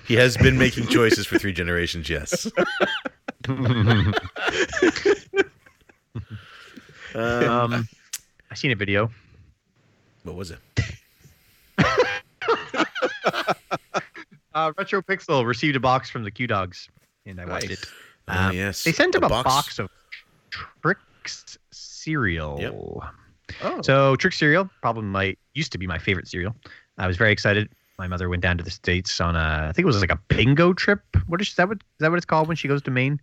He 0.08 0.14
has 0.16 0.38
been 0.38 0.58
making 0.58 0.88
choices 0.88 1.26
for 1.26 1.40
three 1.40 1.54
generations. 1.54 2.10
Yes. 2.10 2.48
Um, 7.14 7.88
I 8.52 8.56
seen 8.56 8.72
a 8.72 8.76
video. 8.76 9.10
what 10.24 10.36
was 10.36 10.52
it? 10.52 10.60
Uh, 14.56 14.72
Retro 14.78 15.02
Pixel 15.02 15.46
received 15.46 15.76
a 15.76 15.80
box 15.80 16.10
from 16.10 16.24
the 16.24 16.32
Q 16.32 16.48
Dogs, 16.48 16.90
and 17.26 17.40
I 17.42 17.46
watched 17.46 17.68
Nice. 17.70 17.84
it. 17.84 17.90
Oh, 18.30 18.34
Um, 18.48 18.56
yes. 18.56 18.84
They 18.86 18.92
sent 18.94 19.14
him 19.14 19.24
A 19.24 19.28
a 19.28 19.30
box, 19.30 19.44
box. 19.44 19.80
of 19.80 19.90
Trix 20.50 21.58
cereal. 21.72 22.58
Yep. 22.62 22.74
Oh, 23.64 23.82
So 23.82 24.16
Trick 24.16 24.34
cereal, 24.34 24.70
probably 24.82 25.04
my 25.04 25.36
used 25.54 25.72
to 25.74 25.78
be 25.78 25.86
my 25.88 26.00
favorite 26.00 26.28
cereal. 26.28 26.56
I 26.98 27.06
was 27.06 27.18
very 27.18 27.32
excited. 27.32 27.70
My 28.00 28.08
mother 28.08 28.28
went 28.30 28.42
down 28.42 28.58
to 28.58 28.64
the 28.64 28.72
states 28.72 29.22
on 29.22 29.36
a, 29.36 29.68
I 29.70 29.72
think 29.74 29.84
it 29.84 29.86
was 29.86 30.00
like 30.02 30.12
a 30.12 30.20
bingo 30.30 30.74
trip. 30.74 31.02
What 31.28 31.42
is 31.42 31.54
that? 31.56 31.68
What 31.68 31.78
is 31.78 31.82
that? 32.00 32.10
What 32.10 32.18
it's 32.18 32.26
called 32.26 32.48
when 32.48 32.58
she 32.58 32.68
goes 32.68 32.82
to 32.84 32.92
Maine? 32.92 33.20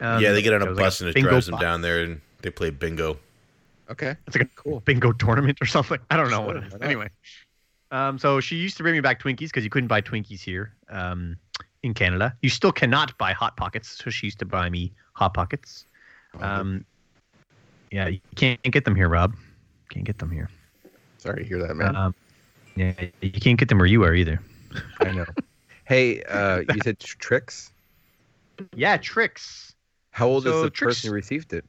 Um, 0.00 0.20
yeah, 0.22 0.32
they 0.32 0.42
get 0.42 0.52
on 0.54 0.62
a 0.62 0.66
was 0.66 0.76
like 0.76 0.84
bus 0.86 1.00
and 1.00 1.10
it 1.10 1.14
bingo 1.14 1.30
drives 1.30 1.46
them 1.46 1.58
down 1.58 1.82
there, 1.82 2.02
and 2.02 2.20
they 2.42 2.50
play 2.50 2.70
bingo. 2.70 3.18
okay. 3.90 4.16
It's 4.26 4.36
like 4.36 4.46
a 4.46 4.50
Cool. 4.56 4.80
bingo 4.80 5.12
tournament 5.12 5.58
or 5.60 5.66
something. 5.66 5.98
I 6.10 6.16
don't 6.16 6.30
know 6.30 6.40
what 6.40 6.56
Sure, 6.56 6.64
it 6.64 6.72
is. 6.74 6.80
Anyway, 6.80 7.08
um, 7.90 8.18
so 8.18 8.40
she 8.40 8.56
used 8.56 8.76
to 8.76 8.82
bring 8.82 8.94
me 8.94 9.00
back 9.00 9.20
Twinkies 9.22 9.48
because 9.48 9.64
you 9.64 9.70
couldn't 9.70 9.88
buy 9.88 10.00
Twinkies 10.00 10.40
here 10.40 10.74
um, 10.90 11.36
in 11.82 11.94
Canada. 11.94 12.34
You 12.42 12.48
still 12.50 12.72
cannot 12.72 13.16
buy 13.18 13.32
Hot 13.32 13.56
Pockets, 13.56 14.02
so 14.02 14.10
she 14.10 14.26
used 14.26 14.38
to 14.40 14.44
buy 14.44 14.68
me 14.70 14.92
Hot 15.14 15.34
Pockets. 15.34 15.86
Um, 16.40 16.84
yeah, 17.90 18.08
you 18.08 18.20
can't 18.34 18.60
get 18.62 18.84
them 18.84 18.94
here, 18.94 19.08
Rob. 19.08 19.34
Can't 19.90 20.04
get 20.04 20.18
them 20.18 20.30
here. 20.30 20.50
Sorry 21.18 21.42
to 21.42 21.48
hear 21.48 21.58
that, 21.66 21.74
man. 21.76 21.96
Um, 21.96 22.14
yeah, 22.74 22.92
you 23.20 23.30
can't 23.30 23.58
get 23.58 23.68
them 23.68 23.78
where 23.78 23.86
you 23.86 24.02
are 24.04 24.14
either. 24.14 24.40
I 25.00 25.12
know. 25.12 25.24
Hey, 25.84 26.22
uh, 26.24 26.58
you 26.68 26.80
said 26.82 26.98
tr- 26.98 27.16
tricks. 27.18 27.70
Yeah, 28.74 28.96
tricks. 28.96 29.74
How 30.10 30.26
old 30.26 30.44
So 30.44 30.56
is 30.56 30.62
the 30.62 30.70
Trix- 30.70 30.96
person 30.96 31.08
who 31.10 31.14
received 31.14 31.52
it? 31.52 31.64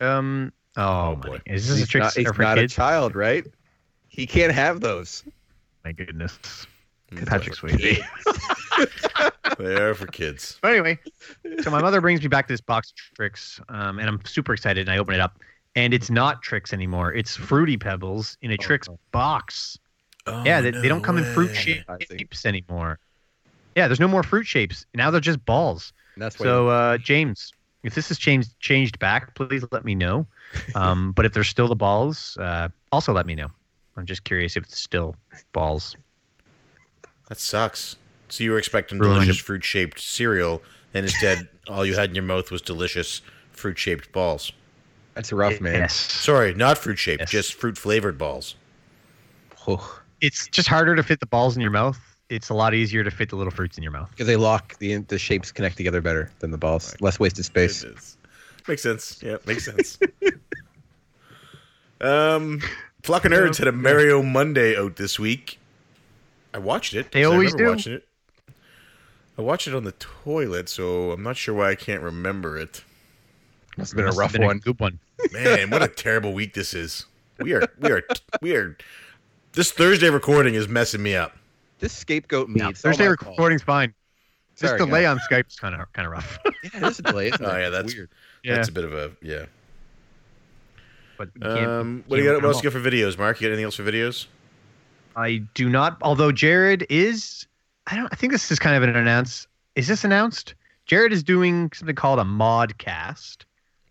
Um. 0.00 0.52
Oh, 0.76 1.10
Oh, 1.12 1.16
boy. 1.16 1.40
Is 1.46 1.68
this 1.68 1.82
a 1.82 1.86
trick 1.86 2.02
not, 2.02 2.34
for 2.34 2.42
not 2.42 2.58
a 2.58 2.68
child, 2.68 3.14
right? 3.14 3.44
He 4.14 4.28
can't 4.28 4.52
have 4.52 4.80
those. 4.80 5.24
My 5.84 5.90
goodness. 5.90 6.38
Patrick 7.26 7.56
for 7.56 7.68
Swayze. 7.68 8.00
They 9.58 9.76
are 9.76 9.94
for 9.94 10.06
kids. 10.06 10.58
But 10.62 10.72
anyway, 10.72 10.98
so 11.62 11.70
my 11.70 11.80
mother 11.80 12.00
brings 12.00 12.20
me 12.22 12.26
back 12.26 12.48
this 12.48 12.60
box 12.60 12.90
of 12.90 12.96
tricks, 13.14 13.60
um, 13.68 14.00
and 14.00 14.08
I'm 14.08 14.24
super 14.24 14.52
excited. 14.52 14.80
And 14.80 14.90
I 14.90 14.98
open 14.98 15.14
it 15.14 15.20
up, 15.20 15.38
and 15.76 15.94
it's 15.94 16.10
not 16.10 16.42
tricks 16.42 16.72
anymore. 16.72 17.12
It's 17.12 17.36
fruity 17.36 17.76
pebbles 17.76 18.36
in 18.42 18.50
a 18.50 18.56
tricks 18.56 18.88
no. 18.88 18.98
box. 19.12 19.78
Oh, 20.26 20.42
yeah, 20.44 20.60
they, 20.60 20.72
they 20.72 20.88
don't 20.88 21.02
come 21.02 21.18
in 21.18 21.24
fruit 21.24 21.54
shapes 21.54 22.44
anymore. 22.44 22.98
Yeah, 23.76 23.86
there's 23.86 24.00
no 24.00 24.08
more 24.08 24.24
fruit 24.24 24.46
shapes. 24.46 24.86
Now 24.94 25.10
they're 25.12 25.20
just 25.20 25.44
balls. 25.44 25.92
And 26.14 26.22
that's. 26.22 26.36
So, 26.36 26.68
uh, 26.68 26.98
James, 26.98 27.52
if 27.84 27.94
this 27.94 28.08
has 28.08 28.18
changed 28.18 28.58
changed 28.58 28.98
back, 28.98 29.36
please 29.36 29.64
let 29.70 29.84
me 29.84 29.94
know. 29.94 30.26
Um, 30.76 31.12
but 31.12 31.26
if 31.26 31.32
there's 31.32 31.48
still 31.48 31.68
the 31.68 31.76
balls, 31.76 32.36
uh, 32.40 32.68
also 32.92 33.12
let 33.12 33.26
me 33.26 33.34
know. 33.34 33.50
I'm 33.96 34.06
just 34.06 34.24
curious 34.24 34.56
if 34.56 34.64
it's 34.64 34.78
still 34.78 35.16
balls. 35.52 35.96
That 37.28 37.38
sucks. 37.38 37.96
So 38.28 38.42
you 38.44 38.50
were 38.52 38.58
expecting 38.58 38.98
Ruined 38.98 39.20
delicious 39.22 39.38
fruit 39.42 39.62
shaped 39.64 40.00
cereal, 40.00 40.62
and 40.94 41.04
instead 41.06 41.48
all 41.68 41.86
you 41.86 41.94
had 41.94 42.08
in 42.10 42.14
your 42.14 42.24
mouth 42.24 42.50
was 42.50 42.60
delicious 42.62 43.22
fruit 43.52 43.78
shaped 43.78 44.10
balls. 44.12 44.50
that's 45.14 45.32
rough, 45.32 45.60
man. 45.60 45.74
Yes. 45.74 45.94
Sorry, 45.94 46.54
not 46.54 46.76
fruit 46.78 46.98
shaped, 46.98 47.20
Yes. 47.20 47.30
just 47.30 47.54
fruit 47.54 47.78
flavored 47.78 48.18
balls. 48.18 48.56
Oh, 49.68 50.00
It's 50.20 50.48
just 50.48 50.68
harder 50.68 50.96
to 50.96 51.02
fit 51.02 51.20
the 51.20 51.26
balls 51.26 51.54
in 51.56 51.62
your 51.62 51.70
mouth. 51.70 51.98
It's 52.30 52.48
a 52.48 52.54
lot 52.54 52.74
easier 52.74 53.04
to 53.04 53.10
fit 53.10 53.28
the 53.28 53.36
little 53.36 53.52
fruits 53.52 53.76
in 53.76 53.82
your 53.82 53.92
mouth. 53.92 54.10
because 54.10 54.26
they 54.26 54.36
lock 54.36 54.76
the 54.78 54.96
the 54.96 55.18
shapes 55.18 55.52
connect 55.52 55.76
together 55.76 56.00
better 56.00 56.30
than 56.40 56.50
the 56.50 56.58
balls. 56.58 56.96
Less 57.00 57.20
wasted 57.20 57.44
space. 57.44 57.84
Makes 58.66 58.82
sense. 58.82 59.22
Yeah, 59.22 59.36
makes 59.46 59.64
sense. 59.66 59.98
um, 62.00 62.60
Flock 63.04 63.26
of 63.26 63.32
Nerds 63.32 63.58
had 63.58 63.68
a 63.68 63.72
Mario 63.72 64.22
Monday 64.22 64.74
out 64.78 64.96
this 64.96 65.18
week. 65.18 65.58
I 66.54 66.58
watched 66.58 66.94
it. 66.94 67.12
They 67.12 67.20
'cause 67.22 67.30
I 67.30 67.32
always 67.34 67.52
remember 67.52 67.64
do. 67.64 67.76
Watching 67.76 67.92
it. 67.94 68.08
I 69.36 69.42
watched 69.42 69.68
it 69.68 69.74
on 69.74 69.84
the 69.84 69.92
toilet, 69.92 70.70
so 70.70 71.10
I'm 71.12 71.22
not 71.22 71.36
sure 71.36 71.54
why 71.54 71.70
I 71.70 71.74
can't 71.74 72.00
remember 72.00 72.56
it. 72.56 72.82
Must 73.76 73.92
have 73.92 73.96
been 73.96 74.06
Must 74.06 74.16
a 74.16 74.20
rough 74.20 74.32
been 74.32 74.42
one. 74.44 74.58
good 74.58 74.80
one. 74.80 74.98
Man, 75.32 75.68
what 75.68 75.82
a 75.82 75.88
terrible 76.04 76.32
week 76.32 76.54
this 76.54 76.72
is. 76.72 77.04
We 77.40 77.52
are 77.52 77.68
we 77.78 77.90
are 77.90 78.02
we 78.40 78.56
are 78.56 78.78
this 79.52 79.70
Thursday 79.70 80.08
recording 80.08 80.54
is 80.54 80.66
messing 80.68 81.02
me 81.02 81.14
up. 81.14 81.36
This 81.80 81.92
scapegoat 81.92 82.48
me. 82.48 82.60
Yeah, 82.60 82.70
Thursday 82.72 83.08
my 83.08 83.16
fault. 83.16 83.32
recording's 83.36 83.62
fine. 83.62 83.92
This 84.56 84.70
Sorry, 84.70 84.78
delay 84.78 85.02
guys. 85.02 85.18
on 85.18 85.20
Skype's 85.30 85.58
kind 85.58 85.74
of 85.74 85.92
kind 85.92 86.06
of 86.06 86.12
rough. 86.12 86.38
Yeah, 86.72 86.80
there's 86.80 87.00
a 87.00 87.02
delay. 87.02 87.26
Isn't 87.26 87.44
Oh 87.44 87.50
there? 87.50 87.60
yeah, 87.60 87.68
that's 87.68 87.92
weird. 87.94 88.08
yeah, 88.44 88.54
That's 88.54 88.68
a 88.68 88.72
bit 88.72 88.84
of 88.84 88.94
a 88.94 89.10
yeah. 89.20 89.44
But 91.18 91.28
we 91.34 91.40
can't- 91.40 91.66
Um, 91.66 92.04
what 92.06 92.16
do 92.16 92.22
you 92.22 92.28
got? 92.30 92.36
What 92.36 92.44
else 92.48 92.56
come 92.60 92.64
you 92.66 92.70
got 92.70 92.82
for 92.82 92.90
videos, 92.90 93.18
Mark? 93.18 93.40
You 93.40 93.46
got 93.46 93.52
anything 93.52 93.64
else 93.64 93.76
for 93.76 93.82
videos? 93.84 94.26
I 95.16 95.42
do 95.54 95.68
not. 95.68 95.98
Although 96.02 96.32
Jared 96.32 96.86
is, 96.88 97.46
I 97.86 97.96
don't. 97.96 98.08
I 98.12 98.16
think 98.16 98.32
this 98.32 98.50
is 98.50 98.58
kind 98.58 98.76
of 98.76 98.82
an 98.82 98.94
announce. 98.96 99.46
Is 99.76 99.86
this 99.88 100.04
announced? 100.04 100.54
Jared 100.86 101.12
is 101.12 101.22
doing 101.22 101.70
something 101.74 101.94
called 101.96 102.18
a 102.18 102.24
modcast. 102.24 103.44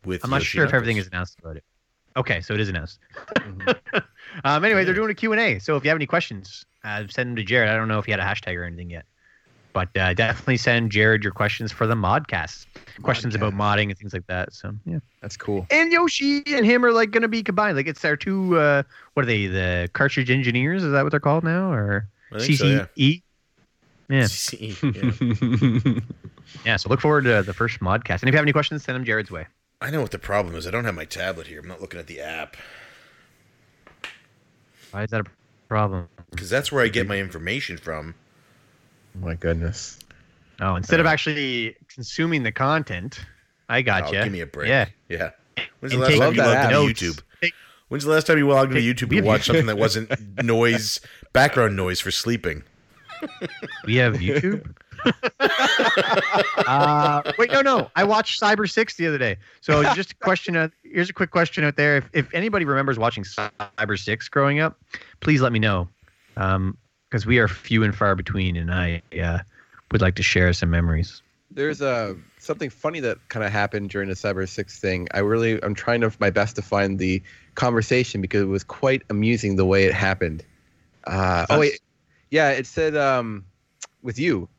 With 0.06 0.24
I'm 0.24 0.30
not 0.30 0.38
Yoshi 0.42 0.58
sure 0.58 0.66
if 0.66 0.74
everything 0.74 0.98
is 0.98 1.08
announced 1.08 1.40
about 1.40 1.56
it. 1.58 1.64
Okay, 2.18 2.42
so 2.42 2.54
it 2.54 2.60
is 2.60 2.70
announced. 2.70 3.00
Mhm. 3.36 3.80
Um, 4.46 4.66
anyway, 4.66 4.84
they're 4.84 4.96
doing 4.96 5.12
a 5.12 5.14
Q&A. 5.14 5.60
So 5.60 5.76
if 5.76 5.84
you 5.84 5.90
have 5.90 5.96
any 5.98 6.08
questions, 6.08 6.66
uh, 6.84 7.04
send 7.08 7.30
them 7.30 7.36
to 7.36 7.44
Jared. 7.44 7.70
I 7.70 7.76
don't 7.76 7.88
know 7.88 8.00
if 8.00 8.06
he 8.06 8.12
had 8.12 8.20
a 8.20 8.24
hashtag 8.24 8.56
or 8.58 8.64
anything 8.64 8.90
yet. 8.90 9.06
But 9.74 9.96
uh, 9.98 10.14
definitely 10.14 10.58
send 10.58 10.92
Jared 10.92 11.24
your 11.24 11.34
questions 11.34 11.72
for 11.72 11.88
the 11.88 11.96
modcast. 11.96 12.68
Questions 13.02 13.34
about 13.34 13.54
modding 13.54 13.90
and 13.90 13.98
things 13.98 14.14
like 14.14 14.28
that. 14.28 14.54
So, 14.54 14.74
yeah. 14.86 15.00
That's 15.22 15.36
cool. 15.36 15.66
And 15.72 15.92
Yoshi 15.92 16.44
and 16.48 16.64
him 16.66 16.86
are 16.86 16.92
like 16.92 17.10
going 17.10 17.24
to 17.24 17.28
be 17.28 17.42
combined. 17.42 17.76
Like 17.76 17.88
it's 17.88 18.06
our 18.06 18.16
two, 18.16 18.58
uh, 18.60 18.84
what 19.16 19.24
are 19.24 19.26
they, 19.26 19.48
the 19.48 19.90
cartridge 19.94 20.30
engineers? 20.30 20.84
Is 20.84 20.92
that 20.92 21.02
what 21.02 21.10
they're 21.10 21.20
called 21.20 21.44
now? 21.44 21.72
Or 21.72 22.08
think 22.38 22.58
so, 22.58 22.66
yeah. 22.68 22.86
CCE? 22.98 23.22
Yeah. 24.10 24.24
CCE, 24.24 25.96
yeah. 25.96 26.02
Yeah, 26.66 26.76
so 26.76 26.90
look 26.90 27.02
forward 27.02 27.24
to 27.24 27.42
the 27.42 27.54
first 27.54 27.80
modcast. 27.80 28.22
And 28.22 28.30
if 28.30 28.34
you 28.34 28.38
have 28.38 28.44
any 28.44 28.52
questions, 28.52 28.84
send 28.84 28.96
them 28.96 29.06
Jared's 29.06 29.32
way. 29.32 29.48
I 29.82 29.90
know 29.90 30.02
what 30.02 30.12
the 30.12 30.20
problem 30.20 30.56
is. 30.56 30.68
I 30.68 30.72
don't 30.72 30.86
have 30.86 30.94
my 30.94 31.06
tablet 31.06 31.48
here. 31.48 31.60
I'm 31.60 31.68
not 31.68 31.82
looking 31.82 32.00
at 32.00 32.08
the 32.08 32.20
app 32.22 32.56
Why 34.92 35.04
is 35.04 35.10
that 35.10 35.22
a 35.22 35.26
problem? 35.68 36.08
because 36.30 36.50
that's 36.50 36.72
where 36.72 36.84
I 36.84 36.90
get 36.90 37.08
my 37.08 37.18
information 37.18 37.78
from. 37.78 38.16
My 39.16 39.36
goodness. 39.36 40.00
Oh, 40.60 40.76
instead 40.76 41.00
of 41.00 41.06
actually 41.06 41.76
consuming 41.90 42.44
the 42.44 42.52
content, 42.52 43.20
I 43.70 43.80
Oh, 43.80 43.84
gotcha. 43.84 44.24
give 44.24 44.32
me 44.32 44.42
a 44.42 44.46
break. 44.46 44.70
Yeah. 44.70 44.86
yeah. 45.10 45.32
When's 45.80 45.94
the 45.94 46.00
last 46.00 46.18
time 46.18 46.34
you 46.36 46.42
logged 46.42 46.72
into. 46.90 47.12
YouTube? 47.12 47.22
Take- 47.42 47.54
When's 47.90 48.04
the 48.06 48.12
last 48.12 48.28
time 48.28 48.38
you 48.38 48.48
logged 48.48 48.76
into 48.76 48.82
YouTube 48.94 49.10
we 49.10 49.18
to 49.22 49.28
watch 49.28 49.46
something 49.46 49.66
that 49.68 49.78
wasn't 49.78 50.12
noise, 50.44 51.00
background 51.34 51.76
noise 51.76 52.00
for 52.00 52.12
sleeping? 52.12 52.64
We 53.86 53.96
have 53.98 54.16
YouTube. 54.16 54.74
uh, 56.68 57.32
wait, 57.38 57.52
no, 57.52 57.62
no. 57.62 57.90
I 57.96 58.04
watched 58.04 58.40
Cyber 58.42 58.70
Six 58.70 58.96
the 58.96 59.08
other 59.08 59.18
day. 59.18 59.38
So 59.62 59.84
just 59.94 60.12
a 60.12 60.16
question. 60.16 60.56
Out, 60.56 60.72
here's 60.84 61.10
a 61.10 61.14
quick 61.14 61.32
question 61.32 61.64
out 61.64 61.76
there. 61.76 61.98
If, 61.98 62.10
if 62.14 62.34
anybody 62.34 62.66
remembers 62.66 62.98
watching 62.98 63.24
Cyber 63.24 64.00
Six 64.00 64.28
growing 64.30 64.60
up, 64.60 64.78
please 65.20 65.42
let 65.42 65.52
me 65.52 65.60
know, 65.60 65.88
because 67.14 67.28
we 67.28 67.38
are 67.38 67.48
few 67.48 67.84
and 67.84 67.96
far 67.96 68.16
between, 68.16 68.58
and 68.58 68.74
I 68.74 69.04
uh, 69.22 69.38
would 69.92 70.02
like 70.02 70.16
to 70.16 70.24
share 70.24 70.52
some 70.52 70.72
memories. 70.72 71.22
There's 71.52 71.80
uh, 71.80 72.16
something 72.40 72.72
funny 72.72 73.02
that 73.02 73.20
kind 73.30 73.46
of 73.46 73.52
happened 73.52 73.92
during 73.92 74.10
the 74.10 74.16
Cyber 74.16 74.50
Six 74.50 74.80
thing. 74.80 75.08
I 75.14 75.20
really, 75.20 75.64
I'm 75.64 75.76
trying 75.76 76.02
to 76.02 76.12
my 76.18 76.32
best 76.32 76.56
to 76.56 76.64
find 76.64 76.98
the 76.98 77.22
conversation 77.54 78.20
because 78.20 78.42
it 78.42 78.48
was 78.48 78.64
quite 78.64 79.04
amusing 79.12 79.58
the 79.58 79.66
way 79.66 79.86
it 79.86 79.94
happened. 79.94 80.44
Uh, 81.04 81.46
oh 81.52 81.60
wait, 81.60 81.80
yeah, 82.32 82.50
it 82.50 82.66
said 82.66 82.98
um, 82.98 83.46
with 84.02 84.18
you. 84.18 84.50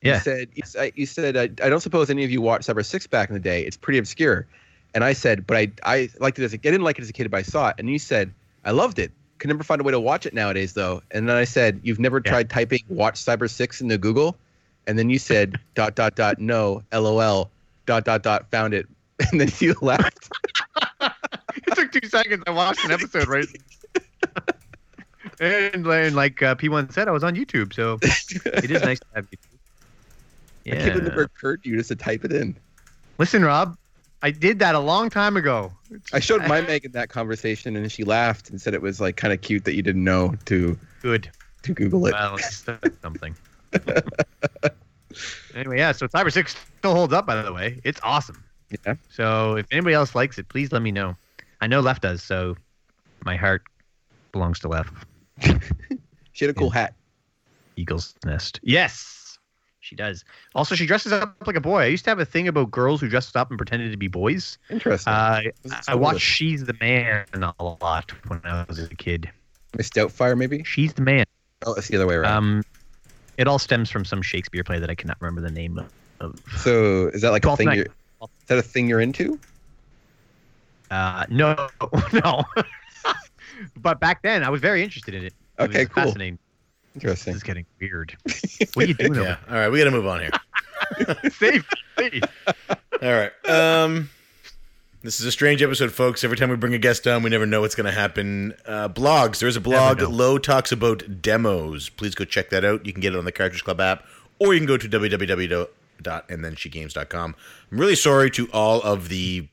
Yeah. 0.00 0.14
You 0.14 0.20
said 0.64 0.92
you, 0.94 1.04
said 1.04 1.36
I, 1.36 1.42
I 1.42 1.68
don't 1.68 1.80
suppose 1.80 2.08
any 2.08 2.24
of 2.24 2.30
you 2.30 2.40
watched 2.40 2.68
Cyber 2.68 2.86
Six 2.86 3.06
back 3.06 3.28
in 3.28 3.34
the 3.34 3.40
day. 3.40 3.64
It's 3.66 3.76
pretty 3.76 3.98
obscure. 3.98 4.46
And 4.94 5.04
I 5.04 5.12
said, 5.12 5.46
but 5.46 5.58
I 5.58 5.72
I 5.82 6.08
liked 6.20 6.38
it 6.38 6.44
as 6.44 6.54
a 6.54 6.56
I 6.56 6.70
didn't 6.70 6.84
like 6.84 6.98
it 6.98 7.02
as 7.02 7.10
a 7.10 7.12
kid, 7.12 7.30
but 7.30 7.36
I 7.36 7.42
saw 7.42 7.68
it. 7.68 7.74
And 7.78 7.90
you 7.90 7.98
said 7.98 8.32
I 8.64 8.70
loved 8.70 8.98
it. 8.98 9.12
Could 9.38 9.48
never 9.48 9.62
find 9.62 9.80
a 9.80 9.84
way 9.84 9.92
to 9.92 10.00
watch 10.00 10.26
it 10.26 10.34
nowadays 10.34 10.72
though. 10.72 11.02
And 11.10 11.28
then 11.28 11.36
I 11.36 11.44
said, 11.44 11.80
you've 11.82 12.00
never 12.00 12.20
Yeah. 12.24 12.30
tried 12.30 12.50
typing 12.50 12.80
"watch 12.88 13.14
Cyber 13.14 13.48
Six 13.48 13.80
into 13.80 13.96
Google. 13.98 14.36
And 14.86 14.98
then 14.98 15.10
you 15.10 15.18
said 15.18 15.58
dot 15.74 15.94
dot 15.94 16.14
dot 16.16 16.38
no 16.38 16.82
lol 16.92 17.50
dot 17.86 18.04
dot 18.04 18.22
dot 18.22 18.50
found 18.50 18.74
it. 18.74 18.86
And 19.32 19.40
then 19.40 19.50
you 19.58 19.74
laughed. 19.82 20.30
it 21.00 21.74
took 21.74 21.90
two 21.90 22.08
seconds. 22.08 22.44
I 22.46 22.50
watched 22.50 22.84
an 22.84 22.92
episode, 22.92 23.26
right? 23.28 23.48
and, 25.40 25.84
and 25.86 26.14
like 26.14 26.40
uh, 26.40 26.54
P1 26.54 26.92
said, 26.92 27.08
I 27.08 27.10
was 27.10 27.24
on 27.24 27.34
YouTube, 27.34 27.74
so 27.74 27.98
it 28.62 28.70
is 28.70 28.80
nice 28.82 29.00
to 29.00 29.06
have 29.16 29.24
YouTube. 29.26 29.58
I 30.66 30.76
can't 30.76 30.92
believe 30.92 31.06
it 31.06 31.08
never 31.10 31.22
occurred 31.22 31.64
to 31.64 31.68
you 31.68 31.76
just 31.78 31.88
to 31.88 31.96
type 31.96 32.24
it 32.24 32.32
in. 32.32 32.56
Listen, 33.18 33.44
Rob, 33.44 33.76
I 34.22 34.30
did 34.30 34.58
that 34.58 34.74
a 34.74 34.80
long 34.80 35.10
time 35.10 35.36
ago. 35.36 35.72
I 36.12 36.20
showed 36.20 36.46
my 36.46 36.60
Megan 36.68 36.92
that 36.92 37.08
conversation 37.08 37.76
and 37.76 37.90
she 37.90 38.04
laughed 38.04 38.50
and 38.50 38.60
said 38.60 38.74
it 38.74 38.82
was 38.82 39.00
like 39.00 39.16
kind 39.16 39.32
of 39.32 39.40
cute 39.40 39.64
that 39.64 39.74
you 39.74 39.82
didn't 39.82 40.04
know 40.04 40.34
to 40.46 40.78
Good. 41.02 41.30
to 41.62 41.72
Google 41.72 42.06
it. 42.06 42.12
Well, 42.12 42.38
something. 43.02 43.36
anyway, 45.54 45.78
yeah. 45.78 45.92
So 45.92 46.08
Cyber 46.08 46.32
Six 46.32 46.56
still 46.78 46.94
holds 46.94 47.12
up, 47.12 47.26
by 47.26 47.40
the 47.42 47.52
way. 47.52 47.80
It's 47.84 48.00
awesome. 48.02 48.42
Yeah. 48.84 48.94
So 49.08 49.56
if 49.56 49.66
anybody 49.70 49.94
else 49.94 50.14
likes 50.14 50.38
it, 50.38 50.48
please 50.48 50.72
let 50.72 50.82
me 50.82 50.90
know. 50.90 51.16
I 51.60 51.66
know 51.66 51.80
Left 51.80 52.02
does, 52.02 52.22
so 52.22 52.56
my 53.24 53.36
heart 53.36 53.62
belongs 54.32 54.58
to 54.60 54.68
Left. 54.68 54.92
She 56.38 56.44
had 56.44 56.54
a 56.54 56.56
cool 56.56 56.70
hat. 56.70 56.94
Eagle's 57.74 58.14
Nest. 58.24 58.60
Yes, 58.62 59.17
she 59.88 59.96
does. 59.96 60.22
Also, 60.54 60.74
she 60.74 60.84
dresses 60.84 61.12
up 61.12 61.34
like 61.46 61.56
a 61.56 61.60
boy. 61.62 61.80
I 61.80 61.86
used 61.86 62.04
to 62.04 62.10
have 62.10 62.18
a 62.18 62.24
thing 62.26 62.46
about 62.46 62.70
girls 62.70 63.00
who 63.00 63.08
dressed 63.08 63.36
up 63.38 63.48
and 63.48 63.56
pretended 63.56 63.90
to 63.90 63.96
be 63.96 64.06
boys. 64.06 64.58
Interesting. 64.68 65.10
Uh, 65.10 65.40
I 65.88 65.94
watched 65.94 66.20
She's 66.20 66.64
the 66.66 66.74
Man 66.78 67.24
a 67.32 67.64
lot 67.64 68.12
when 68.28 68.40
I 68.44 68.66
was 68.68 68.78
a 68.78 68.88
kid. 68.88 69.30
Miss 69.78 69.88
Doubtfire, 69.88 70.36
maybe? 70.36 70.62
She's 70.64 70.92
the 70.92 71.00
Man. 71.00 71.24
Oh, 71.64 71.72
it's 71.72 71.88
the 71.88 71.96
other 71.96 72.06
way 72.06 72.16
around. 72.16 72.36
Um, 72.36 72.62
it 73.38 73.48
all 73.48 73.58
stems 73.58 73.90
from 73.90 74.04
some 74.04 74.20
Shakespeare 74.20 74.62
play 74.62 74.78
that 74.78 74.90
I 74.90 74.94
cannot 74.94 75.16
remember 75.20 75.40
the 75.40 75.50
name 75.50 75.78
of. 75.78 75.90
of. 76.20 76.38
so 76.58 77.06
is 77.08 77.22
that 77.22 77.30
like 77.30 77.46
a 77.46 77.56
thing 77.56 77.66
Night. 77.68 77.76
you're 77.76 77.86
is 78.20 78.28
that 78.48 78.58
a 78.58 78.62
thing 78.62 78.88
you're 78.88 79.00
into? 79.00 79.38
Uh, 80.90 81.24
no, 81.30 81.68
no. 82.12 82.44
but 83.78 84.00
back 84.00 84.20
then, 84.22 84.44
I 84.44 84.50
was 84.50 84.60
very 84.60 84.82
interested 84.82 85.14
in 85.14 85.24
it. 85.24 85.32
It 85.58 85.62
Okay, 85.62 85.78
was 85.80 85.88
cool. 85.88 86.04
Fascinating. 86.04 86.38
This 87.00 87.26
Interesting. 87.26 87.34
is 87.34 87.42
getting 87.42 87.66
weird. 87.80 88.16
What 88.74 88.84
are 88.84 88.88
you 88.88 88.94
doing? 88.94 89.14
Yeah. 89.14 89.36
All 89.48 89.54
right, 89.54 89.68
we 89.68 89.78
got 89.78 89.84
to 89.84 89.90
move 89.90 90.06
on 90.06 90.20
here. 90.20 90.30
over 91.08 91.30
Safe. 91.30 91.66
safe. 91.98 92.22
All 93.02 93.02
right. 93.02 93.32
Um, 93.48 94.10
this 95.02 95.20
is 95.20 95.26
a 95.26 95.32
strange 95.32 95.62
episode, 95.62 95.92
folks. 95.92 96.24
Every 96.24 96.36
time 96.36 96.50
we 96.50 96.56
bring 96.56 96.74
a 96.74 96.78
guest 96.78 97.06
on, 97.06 97.22
we 97.22 97.30
never 97.30 97.46
know 97.46 97.60
what's 97.60 97.74
going 97.76 97.86
to 97.86 97.92
happen. 97.92 98.52
Uh, 98.66 98.88
blogs. 98.88 99.38
There's 99.38 99.54
a 99.56 99.60
blog. 99.60 99.98
Never. 99.98 100.10
Low 100.10 100.38
talks 100.38 100.72
about 100.72 101.22
demos. 101.22 101.88
Please 101.88 102.14
go 102.16 102.24
check 102.24 102.50
that 102.50 102.64
out. 102.64 102.84
You 102.84 102.92
can 102.92 103.00
get 103.00 103.14
it 103.14 103.18
on 103.18 103.24
the 103.24 103.32
Cartridge 103.32 103.62
Club 103.64 103.80
app, 103.80 104.04
or 104.40 104.54
you 104.54 104.60
can 104.60 104.66
go 104.66 104.76
to 104.76 104.88
www.andthenshegames.com. 104.88 107.34
I'm 107.72 107.78
really 107.78 107.94
sorry 107.96 108.30
to 108.32 108.48
all 108.52 108.80
of 108.82 109.08
the 109.08 109.46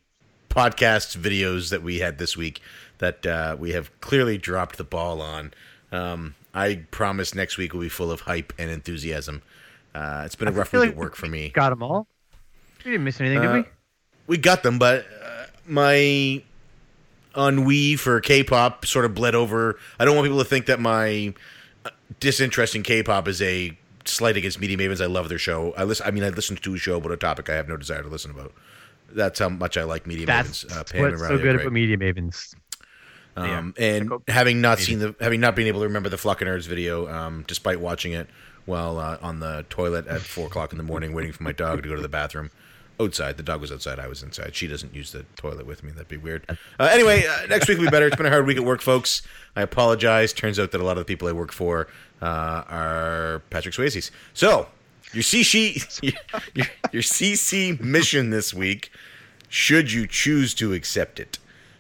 podcasts 0.49 1.15
videos 1.17 1.69
that 1.69 1.83
we 1.83 1.99
had 1.99 2.17
this 2.17 2.35
week 2.37 2.61
that 2.99 3.25
uh, 3.25 3.55
we 3.59 3.71
have 3.73 3.91
clearly 4.01 4.37
dropped 4.37 4.77
the 4.77 4.83
ball 4.83 5.21
on. 5.21 5.53
Um, 5.91 6.35
I 6.55 6.85
promise 6.89 7.35
next 7.35 7.57
week 7.57 7.73
will 7.73 7.81
be 7.81 7.89
full 7.89 8.11
of 8.11 8.21
hype 8.21 8.53
and 8.57 8.71
enthusiasm. 8.71 9.41
Uh, 9.93 10.23
it's 10.25 10.35
been 10.35 10.47
a 10.47 10.51
I 10.51 10.55
rough 10.55 10.71
week 10.73 10.79
like 10.79 10.89
at 10.91 10.95
work 10.95 11.15
for 11.15 11.27
me. 11.27 11.49
Got 11.49 11.69
them 11.69 11.83
all. 11.83 12.07
We 12.83 12.91
didn't 12.91 13.03
miss 13.03 13.19
anything, 13.19 13.39
Uh, 13.39 13.53
did 13.53 13.65
we? 13.65 13.69
we 14.27 14.37
got 14.37 14.63
them, 14.63 14.79
but 14.79 15.05
uh, 15.23 15.45
my 15.67 16.41
ennui 17.37 17.95
for 17.95 18.19
K-pop 18.21 18.85
sort 18.85 19.05
of 19.05 19.13
bled 19.13 19.35
over. 19.35 19.77
I 19.99 20.05
don't 20.05 20.15
want 20.15 20.25
people 20.25 20.39
to 20.39 20.45
think 20.45 20.67
that 20.67 20.79
my 20.79 21.33
uh, 21.85 21.89
disinterest 22.19 22.75
in 22.75 22.83
K-pop 22.83 23.27
is 23.27 23.41
a 23.41 23.77
slight 24.05 24.37
against 24.37 24.59
Media 24.59 24.77
Mavens. 24.77 25.01
I 25.01 25.07
love 25.07 25.29
their 25.29 25.37
show. 25.39 25.73
I 25.77 25.83
listen. 25.83 26.05
I 26.07 26.11
mean, 26.11 26.23
I 26.23 26.29
listened 26.29 26.61
to 26.63 26.75
a 26.75 26.77
show 26.77 26.97
about 26.97 27.11
a 27.11 27.17
topic 27.17 27.49
I 27.49 27.55
have 27.55 27.67
no 27.67 27.75
desire 27.77 28.03
to 28.03 28.07
listen 28.09 28.31
about. 28.31 28.53
That's 29.11 29.39
how 29.39 29.49
much 29.49 29.77
I 29.77 29.83
like 29.83 30.07
Media 30.07 30.25
That's 30.25 30.63
Mavens. 30.65 30.77
Uh, 30.77 30.83
Pam 30.83 31.01
what's 31.01 31.21
so 31.21 31.37
good 31.37 31.55
about 31.55 31.71
Media 31.73 31.97
Mavens. 31.97 32.53
Um, 33.36 33.73
and 33.77 34.09
Check 34.09 34.19
having 34.29 34.61
not 34.61 34.79
seen 34.79 34.99
the, 34.99 35.15
having 35.19 35.41
not 35.41 35.55
been 35.55 35.67
able 35.67 35.81
to 35.81 35.88
remember 35.88 36.09
the 36.09 36.17
Nerds 36.17 36.67
video, 36.67 37.07
um, 37.09 37.43
despite 37.47 37.79
watching 37.79 38.13
it 38.13 38.27
while 38.65 38.97
uh, 38.99 39.17
on 39.21 39.39
the 39.39 39.65
toilet 39.69 40.07
at 40.07 40.21
four 40.21 40.47
o'clock 40.47 40.71
in 40.71 40.77
the 40.77 40.83
morning, 40.83 41.13
waiting 41.13 41.31
for 41.31 41.43
my 41.43 41.51
dog 41.51 41.83
to 41.83 41.89
go 41.89 41.95
to 41.95 42.01
the 42.01 42.09
bathroom. 42.09 42.51
Outside, 42.97 43.36
the 43.36 43.43
dog 43.43 43.59
was 43.59 43.73
outside. 43.73 43.99
I 43.99 44.07
was 44.07 44.23
inside. 44.23 44.55
She 44.55 44.67
doesn't 44.67 44.95
use 44.95 45.11
the 45.11 45.25
toilet 45.36 45.65
with 45.65 45.83
me. 45.83 45.91
That'd 45.91 46.07
be 46.07 46.15
weird. 46.15 46.45
Uh, 46.79 46.89
anyway, 46.89 47.25
uh, 47.27 47.45
next 47.47 47.67
week 47.67 47.77
will 47.77 47.86
be 47.86 47.91
better. 47.91 48.07
It's 48.07 48.15
been 48.15 48.25
a 48.25 48.29
hard 48.29 48.47
week 48.47 48.55
at 48.55 48.63
work, 48.63 48.79
folks. 48.79 49.21
I 49.53 49.63
apologize. 49.63 50.31
Turns 50.31 50.57
out 50.59 50.71
that 50.71 50.79
a 50.79 50.83
lot 50.83 50.93
of 50.93 50.99
the 50.99 51.05
people 51.05 51.27
I 51.27 51.33
work 51.33 51.51
for 51.51 51.89
uh, 52.21 52.63
are 52.69 53.41
Patrick 53.49 53.75
Swayze's. 53.75 54.11
So 54.33 54.69
your 55.11 55.23
CC 55.23 56.01
your, 56.53 56.67
your 56.93 57.01
CC 57.01 57.77
mission 57.81 58.29
this 58.29 58.53
week, 58.53 58.91
should 59.49 59.91
you 59.91 60.07
choose 60.07 60.53
to 60.55 60.71
accept 60.73 61.19
it. 61.19 61.38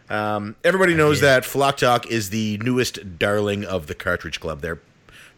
Um, 0.09 0.55
everybody 0.63 0.93
knows 0.93 1.21
that 1.21 1.45
Flock 1.45 1.77
Talk 1.77 2.05
is 2.07 2.29
the 2.29 2.57
newest 2.59 3.17
darling 3.17 3.65
of 3.65 3.87
the 3.87 3.95
Cartridge 3.95 4.39
Club. 4.39 4.61
Their 4.61 4.79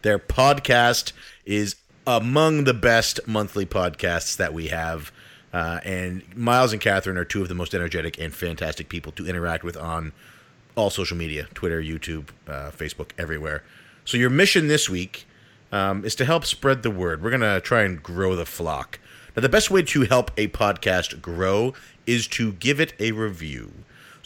their 0.02 0.18
podcast 0.18 1.12
is 1.44 1.76
among 2.06 2.64
the 2.64 2.74
best 2.74 3.20
monthly 3.26 3.66
podcasts 3.66 4.36
that 4.36 4.52
we 4.52 4.68
have. 4.68 5.12
Uh, 5.52 5.80
and 5.84 6.22
Miles 6.36 6.72
and 6.72 6.80
Catherine 6.80 7.16
are 7.16 7.24
two 7.24 7.42
of 7.42 7.48
the 7.48 7.54
most 7.54 7.74
energetic 7.74 8.18
and 8.18 8.34
fantastic 8.34 8.88
people 8.88 9.12
to 9.12 9.26
interact 9.26 9.64
with 9.64 9.76
on 9.76 10.12
all 10.76 10.90
social 10.90 11.16
media 11.16 11.48
Twitter, 11.54 11.82
YouTube, 11.82 12.28
uh, 12.46 12.70
Facebook, 12.70 13.10
everywhere. 13.18 13.64
So, 14.04 14.16
your 14.16 14.30
mission 14.30 14.68
this 14.68 14.88
week 14.88 15.26
um, 15.72 16.04
is 16.04 16.14
to 16.16 16.24
help 16.24 16.44
spread 16.44 16.82
the 16.82 16.90
word. 16.90 17.22
We're 17.22 17.30
going 17.30 17.40
to 17.40 17.60
try 17.60 17.82
and 17.82 18.02
grow 18.02 18.36
the 18.36 18.46
flock. 18.46 18.98
Now, 19.34 19.42
the 19.42 19.48
best 19.48 19.70
way 19.70 19.82
to 19.82 20.02
help 20.02 20.30
a 20.36 20.48
podcast 20.48 21.20
grow 21.20 21.74
is 22.06 22.26
to 22.28 22.52
give 22.52 22.80
it 22.80 22.92
a 22.98 23.12
review. 23.12 23.72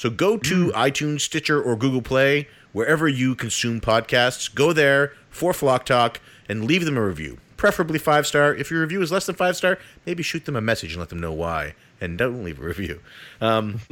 So, 0.02 0.10
go 0.10 0.36
to 0.36 0.72
iTunes, 0.72 1.20
Stitcher, 1.20 1.62
or 1.62 1.76
Google 1.76 2.02
Play, 2.02 2.48
wherever 2.72 3.06
you 3.06 3.36
consume 3.36 3.80
podcasts. 3.80 4.52
Go 4.52 4.72
there 4.72 5.12
for 5.30 5.52
Flock 5.52 5.86
Talk 5.86 6.20
and 6.48 6.64
leave 6.64 6.84
them 6.84 6.96
a 6.96 7.06
review 7.06 7.38
preferably 7.56 8.00
five 8.00 8.26
star. 8.26 8.52
If 8.52 8.68
your 8.68 8.80
review 8.80 9.00
is 9.00 9.12
less 9.12 9.26
than 9.26 9.36
five 9.36 9.56
star, 9.56 9.78
maybe 10.04 10.24
shoot 10.24 10.44
them 10.44 10.56
a 10.56 10.60
message 10.60 10.94
and 10.94 10.98
let 10.98 11.08
them 11.10 11.20
know 11.20 11.32
why. 11.32 11.76
And 12.00 12.18
don't 12.18 12.42
leave 12.42 12.58
a 12.58 12.64
review. 12.64 12.98
Um, 13.40 13.78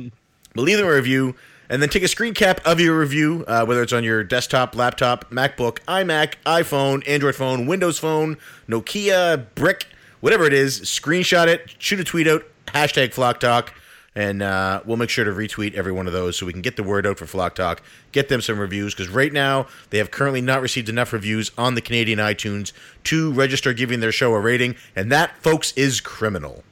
but 0.56 0.62
leave 0.62 0.78
them 0.78 0.88
a 0.88 0.92
review 0.92 1.36
and 1.68 1.80
then 1.80 1.88
take 1.88 2.02
a 2.02 2.08
screen 2.08 2.34
cap 2.34 2.60
of 2.66 2.80
your 2.80 2.98
review, 2.98 3.44
uh, 3.46 3.64
whether 3.64 3.80
it's 3.80 3.92
on 3.92 4.02
your 4.02 4.24
desktop, 4.24 4.74
laptop, 4.74 5.30
MacBook, 5.30 5.78
iMac, 5.86 6.34
iPhone, 6.44 7.08
Android 7.08 7.36
phone, 7.36 7.66
Windows 7.68 8.00
phone, 8.00 8.36
Nokia, 8.68 9.46
Brick, 9.54 9.86
whatever 10.18 10.44
it 10.44 10.52
is. 10.52 10.80
Screenshot 10.80 11.46
it, 11.46 11.76
shoot 11.78 12.00
a 12.00 12.04
tweet 12.04 12.26
out, 12.26 12.42
hashtag 12.66 13.12
Flock 13.12 13.38
Talk 13.38 13.72
and 14.14 14.42
uh, 14.42 14.80
we'll 14.84 14.96
make 14.96 15.10
sure 15.10 15.24
to 15.24 15.30
retweet 15.30 15.74
every 15.74 15.92
one 15.92 16.06
of 16.06 16.12
those 16.12 16.36
so 16.36 16.44
we 16.44 16.52
can 16.52 16.62
get 16.62 16.76
the 16.76 16.82
word 16.82 17.06
out 17.06 17.18
for 17.18 17.26
Flock 17.26 17.54
Talk, 17.54 17.82
get 18.12 18.28
them 18.28 18.40
some 18.40 18.58
reviews 18.58 18.94
because 18.94 19.08
right 19.08 19.32
now 19.32 19.66
they 19.90 19.98
have 19.98 20.10
currently 20.10 20.40
not 20.40 20.62
received 20.62 20.88
enough 20.88 21.12
reviews 21.12 21.50
on 21.56 21.74
the 21.74 21.80
Canadian 21.80 22.18
iTunes 22.18 22.72
to 23.04 23.32
register 23.32 23.72
giving 23.72 24.00
their 24.00 24.12
show 24.12 24.34
a 24.34 24.40
rating, 24.40 24.74
and 24.96 25.12
that, 25.12 25.36
folks, 25.36 25.72
is 25.72 26.00
criminal. 26.00 26.64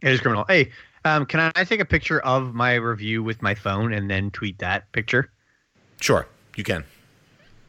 It 0.00 0.12
is 0.12 0.20
criminal. 0.20 0.44
Hey, 0.48 0.72
um, 1.04 1.26
can 1.26 1.52
I 1.54 1.64
take 1.64 1.80
a 1.80 1.84
picture 1.84 2.20
of 2.20 2.54
my 2.54 2.74
review 2.74 3.22
with 3.22 3.42
my 3.42 3.54
phone 3.54 3.92
and 3.92 4.10
then 4.10 4.30
tweet 4.30 4.58
that 4.58 4.90
picture? 4.92 5.30
Sure, 6.00 6.26
you 6.56 6.64
can. 6.64 6.84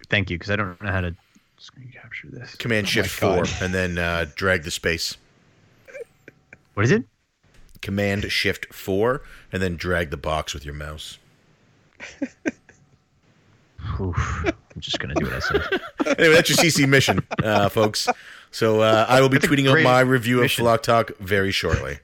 Thank 0.10 0.30
you, 0.30 0.38
because 0.38 0.50
I 0.50 0.56
don't 0.56 0.82
know 0.82 0.92
how 0.92 1.02
to 1.02 1.16
screen 1.58 1.92
capture 1.94 2.30
this. 2.30 2.56
Command 2.56 2.88
Shift 2.88 3.10
Four, 3.10 3.46
and 3.62 3.74
then 3.74 3.98
uh, 3.98 4.26
drag 4.36 4.64
the 4.64 4.72
space. 4.72 5.18
What 6.74 6.84
is 6.86 6.92
it? 6.92 7.04
Command 7.84 8.32
Shift 8.32 8.74
4 8.74 9.22
and 9.52 9.62
then 9.62 9.76
drag 9.76 10.10
the 10.10 10.18
box 10.18 10.54
with 10.56 10.66
your 10.66 10.74
mouse. 10.74 11.20
Oof. 14.00 14.46
I'm 14.46 14.80
just 14.82 14.98
going 15.00 15.14
to 15.14 15.20
do 15.20 15.26
what 15.30 15.36
I 15.36 15.40
said. 15.40 15.62
anyway, 16.18 16.36
that's 16.36 16.50
your 16.50 16.58
CC 16.58 16.88
mission, 16.88 17.26
uh, 17.44 17.70
folks. 17.70 18.08
So 18.50 18.82
uh, 18.82 19.06
I 19.08 19.22
will 19.22 19.30
be 19.30 19.38
tweeting 19.38 19.70
out 19.70 19.84
my 19.84 20.00
review 20.00 20.40
mission. 20.42 20.64
of 20.64 20.68
Flock 20.68 20.84
Talk 20.84 21.18
very 21.20 21.52
shortly. 21.52 22.00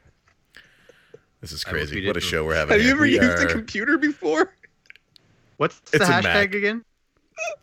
This 1.42 1.54
is 1.54 1.64
crazy. 1.64 2.06
What 2.06 2.18
a 2.18 2.22
show 2.22 2.44
we're 2.46 2.56
having. 2.56 2.74
Have 2.74 2.86
you 2.86 2.92
ever 2.92 3.04
We 3.04 3.16
used 3.16 3.24
are, 3.24 3.48
a 3.48 3.52
computer 3.52 3.98
before? 3.98 4.54
What's 5.58 5.80
the 5.80 5.98
It's 5.98 6.10
a 6.10 6.12
hashtag 6.12 6.54
again? 6.54 6.84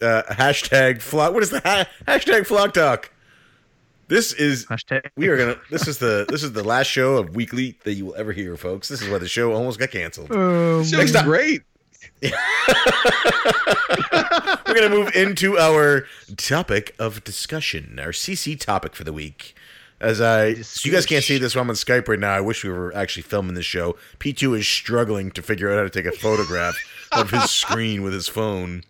uh, 0.01 0.23
hashtag 0.31 1.03
Flock? 1.03 1.35
What 1.35 1.43
is 1.43 1.51
the 1.51 1.61
ha- 1.61 1.87
hashtag 2.09 2.47
Flock 2.47 2.73
Talk? 2.73 3.11
This 4.09 4.33
is 4.35 4.67
Hashtag. 4.67 5.11
we 5.17 5.29
are 5.29 5.37
gonna. 5.37 5.57
This 5.71 5.89
is 5.89 5.99
the 5.99 6.27
this 6.29 6.43
is 6.45 6.53
the 6.53 6.63
last 6.63 6.87
show 6.87 7.17
of 7.17 7.35
weekly 7.35 7.77
that 7.85 7.95
you 7.95 8.07
will 8.07 8.15
ever 8.15 8.33
hear, 8.33 8.57
folks. 8.57 8.89
This 8.89 9.03
is 9.03 9.09
why 9.09 9.19
the 9.19 9.27
show 9.29 9.53
almost 9.53 9.79
got 9.81 9.91
canceled. 9.91 10.29
Oh, 10.31 10.83
Show's 10.85 10.93
Next 10.93 11.13
time- 11.13 11.25
great. 11.25 11.63
We're 12.23 12.31
going 14.75 14.91
to 14.91 14.97
move 14.97 15.15
into 15.17 15.59
our 15.59 16.07
topic 16.37 16.95
of 16.99 17.25
discussion, 17.25 17.99
our 18.01 18.11
CC 18.13 18.59
topic 18.59 18.95
for 18.95 19.05
the 19.05 19.13
week. 19.13 19.55
As 20.01 20.21
I, 20.21 20.55
so 20.55 20.87
you 20.87 20.93
guys 20.95 21.07
can't 21.07 21.25
see 21.25 21.39
this 21.39 21.55
while 21.55 21.63
I'm 21.63 21.71
on 21.71 21.77
Skype 21.77 22.07
right 22.09 22.19
now. 22.19 22.33
I 22.35 22.41
wish 22.41 22.63
we 22.65 22.71
were 22.71 22.95
actually 22.95 23.23
filming 23.23 23.55
this 23.55 23.65
show. 23.65 23.97
P2 24.19 24.59
is 24.59 24.69
struggling 24.69 25.31
to 25.33 25.43
figure 25.43 25.71
out 25.73 25.79
how 25.79 25.83
to 25.85 25.91
take 25.91 26.05
a 26.07 26.13
photograph 26.17 26.77
of 27.13 27.31
his 27.31 27.51
screen 27.51 28.03
with 28.03 28.13
his 28.13 28.29
phone. 28.29 28.85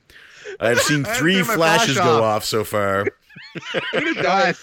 I've 0.58 0.80
seen 0.80 1.04
three 1.04 1.36
turned 1.36 1.46
flashes 1.48 1.94
flash 1.96 2.06
go 2.06 2.16
off. 2.18 2.36
off 2.38 2.44
so 2.44 2.64
far. 2.64 3.06
I'm 3.74 4.04
gonna 4.04 4.22
die. 4.22 4.54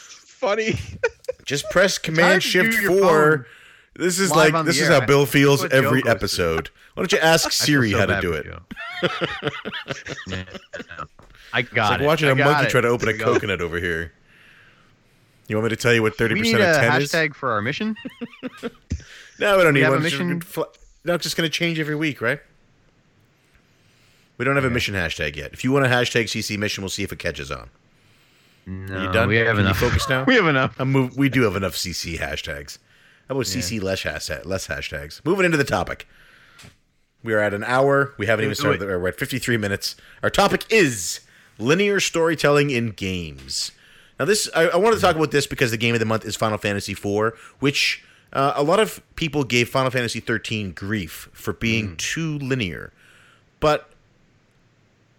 It's 0.44 0.80
funny. 0.82 1.00
Just 1.46 1.70
press 1.72 1.98
Command 1.98 2.41
Shift 2.44 2.78
Four. 2.86 3.48
This 3.96 4.18
is 4.20 4.32
live 4.32 4.54
like 4.54 4.66
this 4.66 4.78
the 4.78 4.84
is 4.84 4.89
air. 4.89 5.02
how 5.02 5.06
Bill 5.06 5.26
feels 5.26 5.62
That's 5.62 5.74
what 5.74 5.82
Joe 5.82 5.88
every 5.88 6.02
goes 6.02 6.12
through. 6.12 6.12
episode. 6.16 6.70
Why 6.96 7.02
don't 7.04 7.12
you 7.12 7.18
ask 7.22 7.52
Siri 7.52 7.91
so 7.91 8.00
how 8.00 8.06
to 8.08 8.22
do 8.22 8.32
for 8.34 8.38
it? 8.39 8.46
you. 8.46 8.60
I 11.54 11.62
got 11.62 11.68
It's 11.72 11.76
like 11.91 12.02
it. 12.02 12.06
watching 12.06 12.30
I 12.30 12.32
a 12.32 12.36
got 12.36 12.46
monkey 12.52 12.66
it. 12.68 12.70
try 12.72 12.82
to 12.82 12.88
open 12.88 13.10
a 13.10 13.12
Here 13.12 13.20
go. 13.20 13.34
coconut 13.34 13.62
over 13.62 13.78
here. 13.80 14.14
You 15.48 15.56
want 15.58 15.66
me 15.66 15.70
to 15.70 15.76
tell 15.76 15.94
you 15.94 16.02
what 16.02 16.16
thirty 16.16 16.34
We 16.36 16.41
need 16.41 16.54
percent 16.54 16.64
a 16.64 16.72
of 16.72 16.91
ten 16.91 17.02
is? 17.02 17.12
hashtag 17.12 17.36
for 17.36 17.52
our 17.52 17.62
mission. 17.62 17.96
No, 19.39 19.58
we 19.58 19.64
don't 19.64 19.74
need 19.74 19.82
have 19.82 19.94
a 19.94 19.98
one. 19.98 20.06
It's 20.06 20.14
mission? 20.18 20.39
just 20.39 20.58
No, 21.04 21.14
it's 21.16 21.24
just 21.24 21.36
going 21.38 21.48
to 21.50 21.56
change 21.56 21.80
every 21.80 21.96
week, 21.96 22.22
right? 22.22 22.39
We 24.38 24.46
don't 24.46 24.56
have 24.56 24.66
a 24.66 24.70
mission 24.70 24.96
hashtag 24.96 25.36
yet. 25.36 25.54
If 25.54 25.64
you 25.64 25.72
want 25.72 25.86
a 25.86 25.89
hashtag 25.89 26.24
CC 26.26 26.58
mission, 26.58 26.82
we'll 26.84 26.89
see 26.89 27.04
if 27.04 27.12
it 27.12 27.20
catches 27.20 27.52
on. 27.52 27.70
No, 28.66 28.95
Are 28.95 29.03
you 29.05 29.11
done? 29.11 29.28
we 29.28 29.38
have 29.38 29.47
Can 29.47 29.55
you 29.57 29.61
enough. 29.61 29.78
focus 29.78 30.07
now? 30.09 30.24
we 30.28 30.36
have 30.36 30.47
enough. 30.47 30.80
Move, 30.80 31.18
we 31.18 31.30
do 31.30 31.41
have 31.43 31.55
enough 31.55 31.74
CC 31.74 32.18
hashtags. 32.18 32.78
How 33.28 33.36
about 33.36 33.45
CC 33.45 33.82
less 33.82 34.03
hashtag, 34.03 34.45
less 34.45 34.68
hashtags? 34.68 35.24
Moving 35.26 35.45
into 35.45 35.57
the 35.57 35.64
topic. 35.64 36.07
We 37.24 37.34
are 37.34 37.39
at 37.39 37.53
an 37.53 37.64
hour. 37.64 38.14
We 38.18 38.26
haven't 38.26 38.45
even 38.45 38.55
started. 38.55 38.80
The, 38.82 38.86
we're 38.86 39.07
at 39.07 39.18
53 39.18 39.55
minutes. 39.57 39.95
Our 40.22 40.30
topic 40.30 40.66
is 40.70 41.22
linear 41.57 41.99
storytelling 41.99 42.70
in 42.70 42.91
games. 42.91 43.72
Now, 44.20 44.26
this 44.26 44.49
I, 44.55 44.68
I 44.68 44.76
wanted 44.76 44.97
to 44.97 45.01
talk 45.01 45.16
about 45.16 45.32
this 45.32 45.47
because 45.47 45.72
the 45.72 45.78
game 45.78 45.93
of 45.93 45.99
the 45.99 46.05
month 46.05 46.26
is 46.26 46.36
Final 46.36 46.57
Fantasy 46.57 46.91
IV, 46.91 47.34
which 47.59 48.03
uh, 48.34 48.53
a 48.55 48.64
lot 48.64 48.80
of 48.80 49.01
people 49.16 49.43
gave 49.45 49.70
Final 49.70 49.89
Fantasy 49.89 50.20
13 50.20 50.72
grief 50.72 51.30
for 51.34 51.53
being 51.53 51.95
too 51.97 52.38
linear, 52.39 52.91
but 53.59 53.89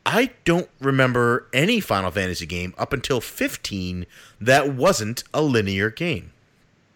I 0.06 0.30
don't 0.44 0.68
remember 0.80 1.48
any 1.52 1.80
Final 1.80 2.10
Fantasy 2.10 2.46
game 2.46 2.74
up 2.76 2.92
until 2.92 3.20
15 3.20 4.06
that 4.40 4.74
wasn't 4.74 5.24
a 5.32 5.40
linear 5.42 5.90
game. 5.90 6.32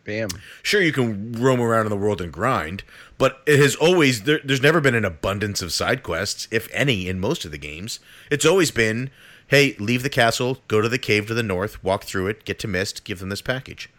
Bam. 0.04 0.28
Sure, 0.62 0.80
you 0.80 0.92
can 0.92 1.32
roam 1.32 1.60
around 1.60 1.84
in 1.84 1.90
the 1.90 1.96
world 1.96 2.20
and 2.20 2.32
grind, 2.32 2.82
but 3.18 3.42
it 3.46 3.58
has 3.58 3.74
always 3.76 4.22
there, 4.22 4.40
there's 4.42 4.62
never 4.62 4.80
been 4.80 4.94
an 4.94 5.04
abundance 5.04 5.60
of 5.60 5.72
side 5.72 6.02
quests, 6.02 6.48
if 6.50 6.66
any, 6.72 7.08
in 7.08 7.20
most 7.20 7.44
of 7.44 7.50
the 7.50 7.58
games. 7.58 8.00
It's 8.30 8.46
always 8.46 8.70
been, 8.70 9.10
hey, 9.48 9.74
leave 9.78 10.02
the 10.02 10.08
castle, 10.08 10.58
go 10.66 10.80
to 10.80 10.88
the 10.88 10.98
cave 10.98 11.26
to 11.26 11.34
the 11.34 11.42
north, 11.42 11.82
walk 11.84 12.04
through 12.04 12.28
it, 12.28 12.46
get 12.46 12.58
to 12.60 12.68
Mist, 12.68 13.04
give 13.04 13.18
them 13.18 13.28
this 13.28 13.42
package. 13.42 13.90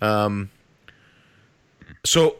Um, 0.00 0.50
so, 2.02 2.36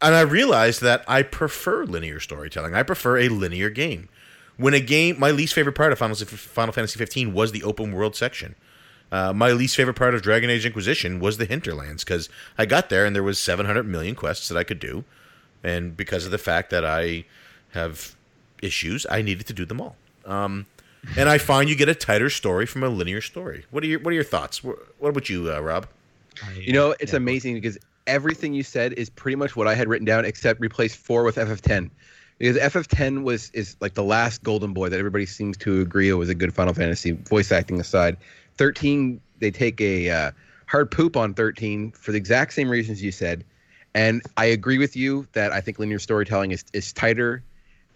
and 0.00 0.14
I 0.16 0.22
realized 0.22 0.80
that 0.82 1.04
I 1.06 1.22
prefer 1.22 1.84
linear 1.84 2.18
storytelling. 2.18 2.74
I 2.74 2.82
prefer 2.82 3.18
a 3.18 3.28
linear 3.28 3.70
game. 3.70 4.08
When 4.56 4.74
a 4.74 4.80
game, 4.80 5.18
my 5.18 5.30
least 5.30 5.54
favorite 5.54 5.74
part 5.74 5.92
of 5.92 5.98
Final, 5.98 6.16
Final 6.16 6.72
Fantasy 6.72 6.98
15 6.98 7.32
was 7.32 7.52
the 7.52 7.62
open 7.62 7.92
world 7.92 8.14
section. 8.14 8.54
Uh, 9.10 9.32
my 9.32 9.52
least 9.52 9.76
favorite 9.76 9.94
part 9.94 10.14
of 10.14 10.22
Dragon 10.22 10.48
Age 10.48 10.64
Inquisition 10.64 11.20
was 11.20 11.36
the 11.36 11.44
hinterlands 11.44 12.02
because 12.02 12.28
I 12.56 12.64
got 12.64 12.88
there 12.88 13.04
and 13.04 13.14
there 13.14 13.22
was 13.22 13.38
700 13.38 13.86
million 13.86 14.14
quests 14.14 14.48
that 14.48 14.56
I 14.56 14.64
could 14.64 14.78
do, 14.78 15.04
and 15.62 15.96
because 15.96 16.24
of 16.24 16.30
the 16.30 16.38
fact 16.38 16.70
that 16.70 16.84
I 16.84 17.24
have 17.72 18.16
issues, 18.62 19.06
I 19.10 19.20
needed 19.20 19.46
to 19.48 19.52
do 19.52 19.66
them 19.66 19.80
all. 19.80 19.96
Um, 20.24 20.66
and 21.16 21.28
I 21.28 21.36
find 21.38 21.68
you 21.68 21.76
get 21.76 21.88
a 21.88 21.94
tighter 21.94 22.30
story 22.30 22.64
from 22.64 22.82
a 22.82 22.88
linear 22.88 23.20
story. 23.20 23.66
What 23.70 23.82
are 23.84 23.86
your 23.86 24.00
What 24.00 24.12
are 24.12 24.14
your 24.14 24.24
thoughts? 24.24 24.62
What 24.64 24.78
what 24.98 25.10
about 25.10 25.28
you, 25.28 25.52
uh, 25.52 25.60
Rob? 25.60 25.88
You 26.58 26.72
know, 26.72 26.94
it's 26.98 27.12
amazing 27.12 27.54
because 27.54 27.76
everything 28.06 28.54
you 28.54 28.62
said 28.62 28.94
is 28.94 29.10
pretty 29.10 29.36
much 29.36 29.56
what 29.56 29.66
I 29.66 29.74
had 29.74 29.88
written 29.88 30.06
down, 30.06 30.24
except 30.24 30.60
replace 30.60 30.94
four 30.94 31.24
with 31.24 31.36
FF10. 31.36 31.90
Because 32.42 32.56
FF10 32.56 33.22
was 33.22 33.50
is 33.50 33.76
like 33.80 33.94
the 33.94 34.02
last 34.02 34.42
golden 34.42 34.72
boy 34.72 34.88
that 34.88 34.98
everybody 34.98 35.26
seems 35.26 35.56
to 35.58 35.80
agree 35.80 36.12
was 36.12 36.28
a 36.28 36.34
good 36.34 36.52
Final 36.52 36.74
Fantasy, 36.74 37.12
voice 37.12 37.52
acting 37.52 37.78
aside. 37.78 38.16
13, 38.58 39.20
they 39.38 39.52
take 39.52 39.80
a 39.80 40.10
uh, 40.10 40.30
hard 40.66 40.90
poop 40.90 41.16
on 41.16 41.34
13 41.34 41.92
for 41.92 42.10
the 42.10 42.18
exact 42.18 42.52
same 42.52 42.68
reasons 42.68 43.00
you 43.00 43.12
said. 43.12 43.44
And 43.94 44.22
I 44.36 44.46
agree 44.46 44.78
with 44.78 44.96
you 44.96 45.28
that 45.34 45.52
I 45.52 45.60
think 45.60 45.78
linear 45.78 46.00
storytelling 46.00 46.50
is, 46.50 46.64
is 46.72 46.92
tighter, 46.92 47.44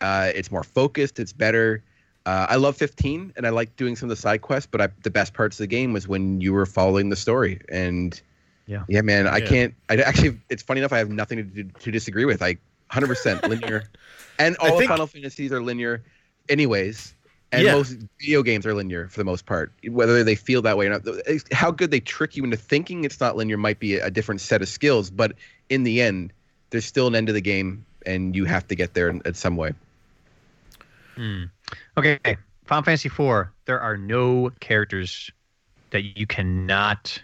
uh, 0.00 0.30
it's 0.32 0.52
more 0.52 0.62
focused, 0.62 1.18
it's 1.18 1.32
better. 1.32 1.82
Uh, 2.24 2.46
I 2.48 2.54
love 2.54 2.76
15, 2.76 3.32
and 3.36 3.48
I 3.48 3.50
like 3.50 3.74
doing 3.74 3.96
some 3.96 4.08
of 4.08 4.16
the 4.16 4.22
side 4.22 4.42
quests, 4.42 4.68
but 4.70 4.80
I, 4.80 4.88
the 5.02 5.10
best 5.10 5.34
parts 5.34 5.56
of 5.56 5.64
the 5.64 5.66
game 5.66 5.92
was 5.92 6.06
when 6.06 6.40
you 6.40 6.52
were 6.52 6.66
following 6.66 7.08
the 7.08 7.16
story. 7.16 7.60
And 7.68 8.20
Yeah. 8.68 8.84
yeah, 8.86 9.00
man, 9.00 9.26
I 9.26 9.38
Yeah. 9.38 9.46
can't. 9.46 9.74
I 9.88 9.96
actually, 9.96 10.38
it's 10.50 10.62
funny 10.62 10.82
enough. 10.82 10.92
I 10.92 10.98
have 10.98 11.10
nothing 11.10 11.50
to, 11.52 11.64
to 11.64 11.90
disagree 11.90 12.26
with. 12.26 12.42
I 12.42 12.58
100% 12.92 13.48
linear, 13.48 13.82
and 14.38 14.56
all 14.58 14.78
think- 14.78 14.90
of 14.90 14.96
Final 14.96 15.06
Fantasies 15.06 15.52
are 15.52 15.62
linear, 15.62 16.02
anyways. 16.48 17.12
And 17.52 17.62
Yeah. 17.62 17.74
most 17.74 17.96
video 18.20 18.42
games 18.42 18.66
are 18.66 18.74
linear 18.74 19.08
for 19.08 19.18
the 19.18 19.24
most 19.24 19.46
part, 19.46 19.72
whether 19.88 20.24
they 20.24 20.34
feel 20.34 20.60
that 20.62 20.76
way 20.76 20.88
or 20.88 20.90
not. 20.90 21.02
How 21.52 21.70
good 21.70 21.92
they 21.92 22.00
trick 22.00 22.36
you 22.36 22.42
into 22.42 22.56
thinking 22.56 23.04
it's 23.04 23.20
not 23.20 23.36
linear 23.36 23.56
might 23.56 23.78
be 23.78 23.94
a 23.96 24.10
different 24.10 24.40
set 24.40 24.62
of 24.62 24.68
skills, 24.68 25.10
but 25.10 25.32
in 25.68 25.84
the 25.84 26.02
end, 26.02 26.32
there's 26.70 26.84
still 26.84 27.06
an 27.06 27.14
end 27.14 27.28
to 27.28 27.32
the 27.32 27.40
game, 27.40 27.86
and 28.04 28.34
you 28.34 28.46
have 28.46 28.66
to 28.66 28.74
get 28.74 28.94
there 28.94 29.08
in, 29.08 29.22
in 29.24 29.34
some 29.34 29.56
way. 29.56 29.72
Hmm. 31.14 31.44
Okay, 31.96 32.18
Final 32.66 32.82
Fantasy 32.82 33.08
IV. 33.08 33.46
There 33.64 33.80
are 33.80 33.96
no 33.96 34.50
characters 34.58 35.30
that 35.90 36.18
you 36.18 36.26
cannot 36.26 37.22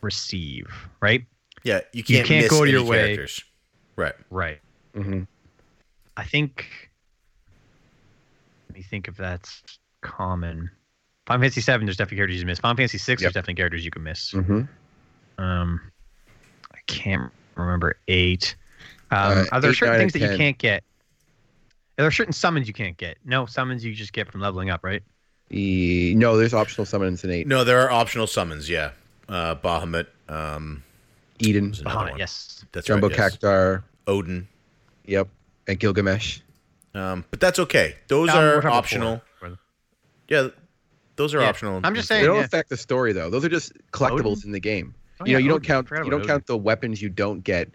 receive, 0.00 0.66
right? 1.00 1.24
Yeah, 1.62 1.80
you 1.92 2.02
can't, 2.02 2.26
can't 2.26 2.42
miss 2.44 2.50
go 2.50 2.58
to 2.58 2.62
any 2.62 2.72
your 2.72 2.84
way. 2.84 3.14
characters. 3.14 3.44
Right. 3.96 4.14
Right. 4.30 4.60
hmm 4.94 5.22
I 6.16 6.24
think. 6.24 6.90
Let 8.68 8.76
me 8.78 8.82
think 8.82 9.08
if 9.08 9.16
that's 9.16 9.62
common. 10.00 10.70
Final 11.26 11.42
Fantasy 11.42 11.60
Seven, 11.60 11.86
there's 11.86 11.96
definitely 11.96 12.18
characters 12.18 12.40
you 12.40 12.46
miss. 12.46 12.58
Final 12.58 12.76
Fantasy 12.76 12.98
Six, 12.98 13.22
Yep. 13.22 13.26
there's 13.26 13.34
definitely 13.34 13.54
characters 13.54 13.84
you 13.84 13.90
can 13.90 14.02
miss. 14.02 14.30
hmm 14.32 14.62
Um, 15.38 15.80
I 16.72 16.78
can't 16.86 17.32
remember 17.54 17.96
eight. 18.08 18.56
Um, 19.10 19.38
Uh, 19.38 19.44
are 19.52 19.60
there 19.60 19.70
eight, 19.70 19.76
certain 19.76 19.98
things 19.98 20.14
and 20.14 20.22
that 20.24 20.32
you 20.32 20.36
can't 20.38 20.58
get? 20.58 20.82
Are 21.98 22.02
there 22.02 22.10
certain 22.10 22.32
summons 22.32 22.66
you 22.66 22.74
can't 22.74 22.96
get? 22.96 23.16
No, 23.24 23.46
summons 23.46 23.84
you 23.84 23.94
just 23.94 24.12
get 24.12 24.30
from 24.30 24.40
leveling 24.40 24.68
up, 24.70 24.82
right? 24.84 25.02
E- 25.52 26.14
no, 26.16 26.36
there's 26.36 26.52
optional 26.54 26.84
summons 26.84 27.22
in 27.24 27.30
eight. 27.30 27.46
No, 27.46 27.62
there 27.64 27.80
are 27.80 27.90
optional 27.90 28.26
summons. 28.26 28.68
Yeah, 28.68 28.90
uh, 29.28 29.54
Bahamut. 29.54 30.06
Um, 30.28 30.82
Eden, 31.38 31.70
Bahamut, 31.72 32.10
one. 32.10 32.18
yes. 32.18 32.64
That's 32.72 32.86
Jumbo 32.86 33.08
right. 33.08 33.16
yes. 33.16 33.36
Cactuar. 33.36 33.82
Odin. 34.06 34.48
Yep, 35.06 35.28
and 35.66 35.78
Gilgamesh. 35.78 36.40
Um, 36.94 37.24
but 37.30 37.40
that's 37.40 37.58
okay. 37.58 37.96
Those 38.08 38.28
Um, 38.30 38.36
we're 38.36 38.42
are 38.42 38.54
talking 38.54 38.68
about 38.68 38.76
optional. 38.76 39.22
four. 39.40 39.58
Yeah, 40.28 40.48
those 41.16 41.34
are 41.34 41.40
Yeah, 41.40 41.48
optional. 41.48 41.80
I'm 41.84 41.94
just 41.94 42.08
saying 42.08 42.22
They 42.22 42.26
don't 42.28 42.38
yeah. 42.38 42.44
affect 42.44 42.68
the 42.70 42.76
story 42.76 43.12
though. 43.12 43.30
Those 43.30 43.44
are 43.44 43.48
just 43.48 43.72
collectibles 43.92 44.38
Odin? 44.38 44.42
in 44.46 44.52
the 44.52 44.60
game. 44.60 44.94
Oh, 45.20 45.26
you 45.26 45.32
know, 45.32 45.38
yeah, 45.38 45.42
you 45.42 45.48
don't 45.48 45.62
count 45.64 45.88
you 45.90 45.96
don't 45.98 46.12
about 46.14 46.26
count 46.26 46.46
the 46.46 46.56
weapons 46.56 47.00
you 47.02 47.08
don't 47.08 47.42
get 47.44 47.68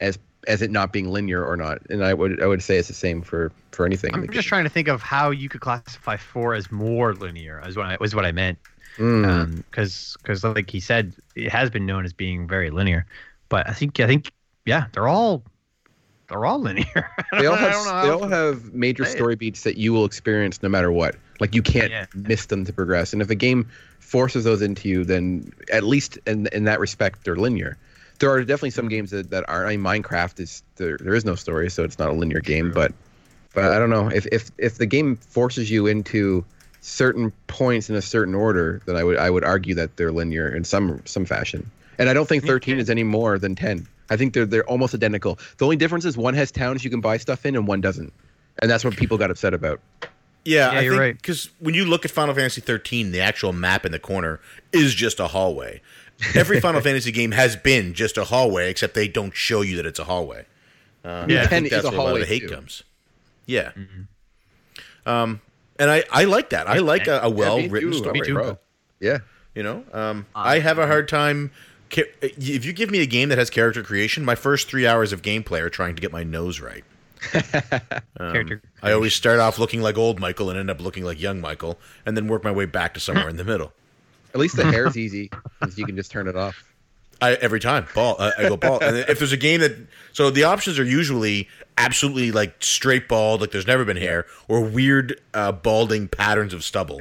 as 0.00 0.18
as 0.46 0.62
it 0.62 0.70
not 0.70 0.92
being 0.92 1.10
linear 1.10 1.44
or 1.44 1.56
not. 1.56 1.80
And 1.90 2.04
I 2.04 2.14
would 2.14 2.42
I 2.42 2.46
would 2.46 2.62
say 2.62 2.76
it's 2.76 2.88
the 2.88 2.94
same 2.94 3.22
for 3.22 3.50
for 3.72 3.84
anything. 3.86 4.14
I'm 4.14 4.20
the 4.22 4.28
just 4.28 4.44
game. 4.44 4.48
trying 4.48 4.64
to 4.64 4.70
think 4.70 4.88
of 4.88 5.02
how 5.02 5.30
you 5.30 5.48
could 5.48 5.60
classify 5.60 6.16
four 6.16 6.54
as 6.54 6.70
more 6.70 7.14
linear. 7.14 7.62
Is 7.66 7.76
what 7.76 7.86
I 7.86 7.96
was 8.00 8.14
what 8.14 8.24
I 8.24 8.32
meant. 8.32 8.58
Mm. 8.98 9.56
because 9.70 10.16
because 10.22 10.42
like 10.44 10.70
he 10.70 10.80
said, 10.80 11.12
it 11.34 11.50
has 11.50 11.68
been 11.68 11.84
known 11.84 12.04
as 12.06 12.12
being 12.14 12.48
very 12.48 12.70
linear. 12.70 13.04
But 13.48 13.68
I 13.68 13.72
think 13.72 14.00
I 14.00 14.06
think 14.06 14.32
yeah, 14.64 14.86
they're 14.92 15.08
all 15.08 15.42
they're 16.28 16.44
all 16.44 16.58
linear. 16.58 17.10
They 17.38 17.46
all 17.46 17.56
have 17.56 17.84
they 18.04 18.10
all 18.10 18.26
have 18.28 18.72
major 18.72 19.02
it. 19.02 19.08
story 19.08 19.36
beats 19.36 19.62
that 19.64 19.76
you 19.76 19.92
will 19.92 20.04
experience 20.04 20.62
no 20.62 20.68
matter 20.68 20.90
what. 20.90 21.16
Like 21.40 21.54
you 21.54 21.62
can't 21.62 21.90
Yeah. 21.90 22.06
miss 22.14 22.46
them 22.46 22.64
to 22.64 22.72
progress. 22.72 23.12
And 23.12 23.20
if 23.20 23.28
a 23.30 23.34
game 23.34 23.68
forces 23.98 24.44
those 24.44 24.62
into 24.62 24.88
you, 24.88 25.04
then 25.04 25.52
at 25.72 25.82
least 25.84 26.18
in 26.26 26.46
in 26.52 26.64
that 26.64 26.80
respect, 26.80 27.24
they're 27.24 27.36
linear. 27.36 27.76
There 28.18 28.30
are 28.30 28.40
definitely 28.40 28.70
some 28.70 28.88
games 28.88 29.10
that, 29.10 29.28
that 29.30 29.44
aren't. 29.48 29.68
I 29.68 29.76
mean, 29.76 29.84
Minecraft 29.84 30.40
is 30.40 30.62
there. 30.76 30.96
There 30.98 31.14
is 31.14 31.24
no 31.26 31.34
story, 31.34 31.68
so 31.68 31.84
it's 31.84 31.98
not 31.98 32.08
a 32.08 32.12
linear 32.12 32.40
game. 32.40 32.70
But 32.72 32.92
but 33.52 33.64
I 33.64 33.78
don't 33.78 33.90
know 33.90 34.08
if 34.08 34.26
if 34.32 34.50
if 34.56 34.78
the 34.78 34.86
game 34.86 35.16
forces 35.16 35.70
you 35.70 35.86
into 35.86 36.44
certain 36.80 37.32
points 37.48 37.90
in 37.90 37.96
a 37.96 38.02
certain 38.02 38.34
order, 38.34 38.80
then 38.86 38.96
I 38.96 39.04
would 39.04 39.18
I 39.18 39.28
would 39.28 39.44
argue 39.44 39.74
that 39.74 39.96
they're 39.98 40.12
linear 40.12 40.48
in 40.48 40.64
some 40.64 41.02
some 41.04 41.24
fashion. 41.26 41.70
And 41.98 42.08
I 42.08 42.14
don't 42.14 42.28
think 42.28 42.44
13 42.44 42.78
is 42.78 42.88
any 42.90 43.02
more 43.04 43.38
than 43.38 43.54
10. 43.54 43.86
I 44.10 44.16
think 44.16 44.34
they're 44.34 44.46
they're 44.46 44.64
almost 44.68 44.94
identical. 44.94 45.38
The 45.58 45.64
only 45.64 45.76
difference 45.76 46.04
is 46.04 46.16
one 46.16 46.34
has 46.34 46.50
towns 46.50 46.84
you 46.84 46.90
can 46.90 47.00
buy 47.00 47.16
stuff 47.16 47.44
in 47.46 47.56
and 47.56 47.66
one 47.66 47.80
doesn't. 47.80 48.12
And 48.62 48.70
that's 48.70 48.84
what 48.84 48.96
people 48.96 49.18
got 49.18 49.30
upset 49.30 49.52
about. 49.54 49.80
Yeah, 50.44 50.72
Yeah, 50.72 50.78
I 50.78 50.82
you're 50.82 50.92
think 50.92 51.00
right. 51.00 51.16
because 51.16 51.50
when 51.58 51.74
you 51.74 51.84
look 51.84 52.04
at 52.04 52.10
Final 52.10 52.34
Fantasy 52.34 52.60
13, 52.60 53.10
the 53.12 53.20
actual 53.20 53.52
map 53.52 53.84
in 53.84 53.92
the 53.92 53.98
corner 53.98 54.40
is 54.72 54.94
just 54.94 55.18
a 55.20 55.26
hallway. 55.28 55.82
Every 56.34 56.60
Final 56.60 56.80
Fantasy 56.88 57.12
game 57.12 57.32
has 57.32 57.56
been 57.56 57.92
just 57.94 58.16
a 58.16 58.24
hallway, 58.24 58.70
except 58.70 58.94
they 58.94 59.08
don't 59.08 59.34
show 59.34 59.60
you 59.60 59.76
that 59.76 59.84
it's 59.86 59.98
a 59.98 60.04
hallway. 60.04 60.46
Uh, 61.04 61.26
Yeah. 61.28 61.42
I 61.42 61.46
think 61.48 61.68
that's 61.70 61.84
a 61.84 61.90
where 61.90 61.98
a 61.98 62.02
lot 62.02 62.02
of 62.02 62.06
hallway 62.08 62.20
the 62.20 62.26
hate 62.26 62.40
too. 62.48 62.54
comes. 62.54 62.82
Yeah, 63.44 63.72
Mm-hmm. 63.76 65.08
um, 65.08 65.40
and 65.78 65.90
I 65.90 66.04
I 66.10 66.24
like 66.24 66.50
that. 66.50 66.68
I 66.68 66.78
like 66.78 67.06
a, 67.06 67.20
a 67.22 67.30
well 67.30 67.60
written 67.68 67.92
story. 67.92 68.20
me 68.20 68.26
too. 68.26 68.58
Yeah. 69.00 69.18
You 69.54 69.62
know, 69.62 69.84
um, 69.92 70.26
I 70.34 70.58
have 70.58 70.78
a 70.78 70.86
hard 70.86 71.08
time. 71.08 71.50
Ca- 71.90 72.10
If 72.22 72.64
you 72.64 72.72
give 72.72 72.90
me 72.90 73.00
a 73.00 73.06
game 73.06 73.28
that 73.30 73.38
has 73.38 73.50
character 73.50 73.82
creation, 73.82 74.24
my 74.24 74.34
first 74.34 74.68
three 74.68 74.86
hours 74.86 75.12
of 75.12 75.22
gameplay 75.22 75.60
are 75.60 75.70
trying 75.70 75.94
to 75.94 76.00
get 76.00 76.12
my 76.12 76.22
nose 76.24 76.60
right. 76.60 76.84
Um, 78.18 78.32
Character 78.32 78.62
I 78.82 78.92
always 78.92 79.14
start 79.14 79.40
off 79.40 79.58
looking 79.58 79.82
like 79.82 79.98
old 79.98 80.20
Michael 80.20 80.48
and 80.48 80.58
end 80.58 80.70
up 80.70 80.80
looking 80.80 81.04
like 81.04 81.20
young 81.20 81.40
Michael, 81.40 81.78
and 82.04 82.16
then 82.16 82.28
work 82.28 82.44
my 82.44 82.50
way 82.50 82.64
back 82.66 82.94
to 82.94 83.00
somewhere 83.00 83.28
in 83.28 83.36
the 83.36 83.44
middle. 83.44 83.72
At 84.34 84.40
least 84.40 84.56
the 84.56 84.64
hair's 84.64 84.96
easy 85.04 85.30
because 85.60 85.78
you 85.78 85.84
can 85.86 85.96
just 85.96 86.10
turn 86.10 86.28
it 86.28 86.36
off. 86.36 86.62
I 87.20 87.34
every 87.34 87.60
time 87.60 87.86
ball. 87.94 88.16
Uh, 88.18 88.30
I 88.38 88.42
go 88.48 88.56
ball, 88.56 88.78
and 88.82 88.96
if 88.96 89.18
there's 89.18 89.32
a 89.32 89.36
game 89.38 89.60
that 89.60 89.72
so 90.12 90.30
the 90.30 90.44
options 90.44 90.78
are 90.78 90.84
usually 90.84 91.48
absolutely 91.78 92.32
like 92.32 92.62
straight 92.62 93.08
bald, 93.08 93.40
like 93.40 93.50
there's 93.50 93.66
never 93.66 93.84
been 93.84 93.96
hair, 93.96 94.26
or 94.48 94.60
weird 94.62 95.20
uh, 95.34 95.52
balding 95.52 96.08
patterns 96.08 96.52
of 96.54 96.62
stubble. 96.64 97.00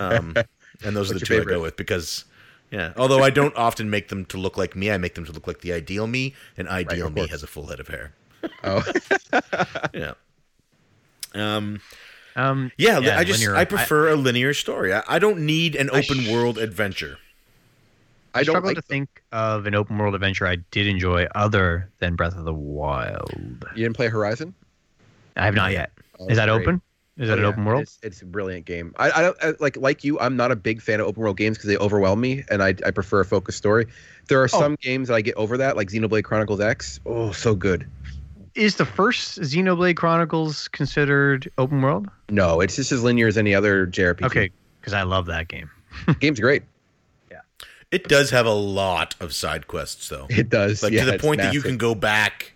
Um, 0.00 0.36
and 0.84 0.96
those 0.96 1.10
are 1.10 1.14
the 1.14 1.20
two 1.24 1.34
your 1.34 1.42
I 1.42 1.46
go 1.46 1.62
with 1.62 1.76
because. 1.76 2.24
Yeah, 2.72 2.94
although 2.96 3.22
I 3.22 3.28
don't 3.30 3.54
often 3.54 3.90
make 3.90 4.08
them 4.08 4.24
to 4.26 4.38
look 4.38 4.56
like 4.56 4.74
me, 4.74 4.90
I 4.90 4.96
make 4.96 5.14
them 5.14 5.26
to 5.26 5.32
look 5.32 5.46
like 5.46 5.60
the 5.60 5.72
ideal 5.74 6.06
me, 6.06 6.34
and 6.56 6.66
ideal 6.68 7.08
of 7.08 7.14
me 7.14 7.20
course. 7.20 7.30
has 7.30 7.42
a 7.42 7.46
full 7.46 7.66
head 7.66 7.78
of 7.80 7.88
hair. 7.88 8.14
Oh. 8.64 8.82
Yeah. 9.94 10.14
Um. 11.34 11.80
Um, 12.34 12.72
Yeah, 12.78 12.98
I 13.18 13.24
just 13.24 13.40
linear. 13.40 13.54
I 13.56 13.64
prefer 13.66 14.08
a 14.08 14.16
linear 14.16 14.54
story. 14.54 14.92
I, 14.94 15.02
I 15.06 15.18
don't 15.18 15.40
need 15.40 15.76
an 15.76 15.90
open 15.90 16.20
sh- 16.20 16.30
world 16.30 16.56
adventure. 16.58 17.18
I, 18.34 18.40
I 18.40 18.42
don't 18.44 18.54
struggle 18.54 18.68
like 18.70 18.76
to 18.76 18.82
think 18.82 19.22
of 19.32 19.66
an 19.66 19.74
open 19.74 19.98
world 19.98 20.14
adventure 20.14 20.46
I 20.46 20.56
did 20.70 20.86
enjoy 20.86 21.26
other 21.34 21.90
than 21.98 22.16
Breath 22.16 22.36
of 22.36 22.44
the 22.46 22.54
Wild. 22.54 23.30
You 23.76 23.84
didn't 23.84 23.96
play 23.96 24.08
Horizon? 24.08 24.54
I 25.36 25.44
have 25.44 25.54
not 25.54 25.72
yet. 25.72 25.92
Oh, 26.18 26.28
Is 26.28 26.36
that 26.38 26.48
great. 26.48 26.62
open? 26.62 26.82
Is 27.18 27.28
that 27.28 27.34
Oh, 27.34 27.36
an 27.38 27.42
yeah. 27.42 27.48
open 27.48 27.64
world? 27.66 27.82
It's, 27.82 27.98
it's 28.02 28.22
a 28.22 28.26
brilliant 28.26 28.64
game. 28.64 28.94
I, 28.98 29.10
I 29.10 29.22
don't 29.22 29.36
I, 29.42 29.52
like 29.60 29.76
like 29.76 30.02
you. 30.02 30.18
I'm 30.18 30.36
not 30.36 30.50
a 30.50 30.56
big 30.56 30.80
fan 30.80 30.98
of 31.00 31.06
open 31.06 31.22
world 31.22 31.36
games 31.36 31.58
because 31.58 31.68
they 31.68 31.76
overwhelm 31.76 32.20
me, 32.20 32.42
and 32.50 32.62
I, 32.62 32.68
I 32.86 32.90
prefer 32.90 33.20
a 33.20 33.24
focused 33.24 33.58
story. 33.58 33.86
There 34.28 34.38
Oh. 34.38 34.44
are 34.44 34.48
some 34.48 34.76
games 34.80 35.08
that 35.08 35.14
I 35.14 35.20
get 35.20 35.34
over 35.36 35.56
that, 35.58 35.76
like 35.76 35.88
Xenoblade 35.88 36.24
Chronicles 36.24 36.60
X. 36.60 37.00
Oh, 37.04 37.32
so 37.32 37.54
good. 37.54 37.86
Is 38.54 38.76
the 38.76 38.84
first 38.86 39.38
Xenoblade 39.40 39.96
Chronicles 39.96 40.68
considered 40.68 41.50
open 41.58 41.80
world? 41.82 42.08
No, 42.30 42.60
it's 42.60 42.76
just 42.76 42.92
as 42.92 43.02
linear 43.02 43.26
as 43.26 43.36
any 43.38 43.54
other 43.54 43.86
JRPG. 43.86 44.24
Okay, 44.26 44.50
because 44.80 44.92
I 44.94 45.02
love 45.02 45.26
that 45.26 45.48
game. 45.48 45.70
game's 46.20 46.40
great. 46.40 46.62
Yeah, 47.30 47.40
it 47.90 48.08
does 48.08 48.30
have 48.30 48.46
a 48.46 48.52
lot 48.54 49.14
of 49.20 49.34
side 49.34 49.68
quests, 49.68 50.08
though. 50.08 50.26
It 50.30 50.48
does, 50.48 50.82
like 50.82 50.92
yeah, 50.92 51.00
to 51.00 51.06
the 51.06 51.14
it's 51.14 51.22
point 51.24 51.40
that 51.42 51.52
you 51.54 51.60
can 51.62 51.76
go 51.78 51.94
back. 51.94 52.51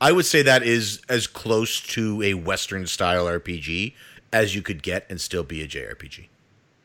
I 0.00 0.12
would 0.12 0.24
say 0.26 0.42
that 0.42 0.62
is 0.62 1.00
as 1.08 1.26
close 1.26 1.80
to 1.88 2.22
a 2.22 2.34
Western 2.34 2.86
style 2.86 3.26
RPG 3.26 3.94
as 4.32 4.54
you 4.54 4.62
could 4.62 4.82
get 4.82 5.06
and 5.10 5.20
still 5.20 5.42
be 5.42 5.62
a 5.62 5.68
JRPG. 5.68 6.26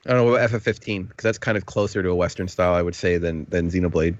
I 0.08 0.10
don't 0.14 0.26
know 0.26 0.36
about 0.36 0.50
FF15 0.52 1.08
because 1.08 1.24
that's 1.24 1.38
kind 1.38 1.58
of 1.58 1.66
closer 1.66 2.04
to 2.04 2.10
a 2.10 2.16
Western 2.16 2.48
style, 2.48 2.74
I 2.74 2.82
would 2.82 2.96
say, 2.96 3.18
than 3.18 3.46
than 3.50 3.70
Xenoblade. 3.72 4.16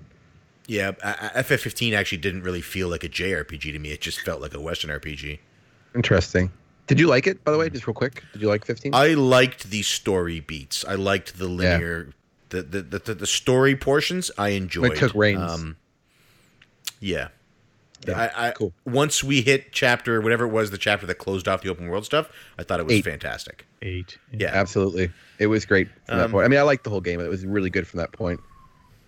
Yeah, 0.68 0.94
I- 1.04 1.32
I- 1.36 1.42
FF15 1.44 1.94
actually 1.94 2.18
didn't 2.20 2.42
really 2.42 2.62
feel 2.62 2.88
like 2.88 3.04
a 3.04 3.10
JRPG 3.10 3.72
to 3.72 3.78
me. 3.80 3.92
It 3.92 4.02
just 4.02 4.22
felt 4.22 4.42
like 4.42 4.54
a 4.56 4.60
Western 4.60 4.90
RPG. 4.90 5.38
Interesting. 5.94 6.52
Did 6.88 7.00
you 7.00 7.08
like 7.08 7.28
it, 7.28 7.44
by 7.44 7.52
the 7.52 7.58
way? 7.58 7.70
Just 7.70 7.86
real 7.88 7.94
quick. 7.94 8.24
Did 8.34 8.42
you 8.42 8.48
like 8.48 8.66
15? 8.66 8.94
I 8.96 9.10
liked 9.14 9.70
the 9.70 9.82
story 9.84 10.40
beats. 10.40 10.84
I 10.88 10.96
liked 10.96 11.38
the 11.38 11.48
linear, 11.48 12.14
the, 12.50 12.62
the, 12.64 12.82
the 12.82 13.00
the 13.00 13.14
the 13.16 13.28
story 13.28 13.76
portions. 13.76 14.32
I 14.38 14.50
enjoyed. 14.50 14.94
It 14.94 14.98
took 14.98 15.14
reins. 15.16 15.40
Um, 15.42 15.78
yeah. 17.00 17.28
Yeah, 18.08 18.30
I, 18.36 18.50
I 18.50 18.52
cool. 18.52 18.74
once 18.86 19.24
we 19.24 19.42
hit 19.42 19.72
chapter 19.72 20.22
whatever 20.22 20.44
it 20.46 20.50
was 20.50 20.70
the 20.72 20.78
chapter 20.78 21.06
that 21.08 21.16
closed 21.16 21.48
off 21.48 21.62
the 21.62 21.70
open 21.70 21.88
world 21.88 22.06
stuff, 22.06 22.30
I 22.60 22.64
thought 22.64 22.80
it 22.80 22.86
was 22.86 22.94
Eight. 22.94 23.06
fantastic. 23.06 23.66
Eight. 23.82 24.18
Yeah, 24.32 24.52
Absolutely. 24.54 25.12
It 25.40 25.48
was 25.48 25.66
great 25.66 25.88
from 26.06 26.18
that 26.18 26.26
Um, 26.26 26.32
point. 26.32 26.46
I 26.46 26.48
mean, 26.50 26.60
I 26.60 26.64
liked 26.64 26.84
the 26.84 26.90
whole 26.90 27.02
game. 27.02 27.20
It 27.20 27.30
was 27.30 27.46
really 27.46 27.70
good 27.70 27.88
from 27.88 28.00
that 28.00 28.12
point. 28.12 28.40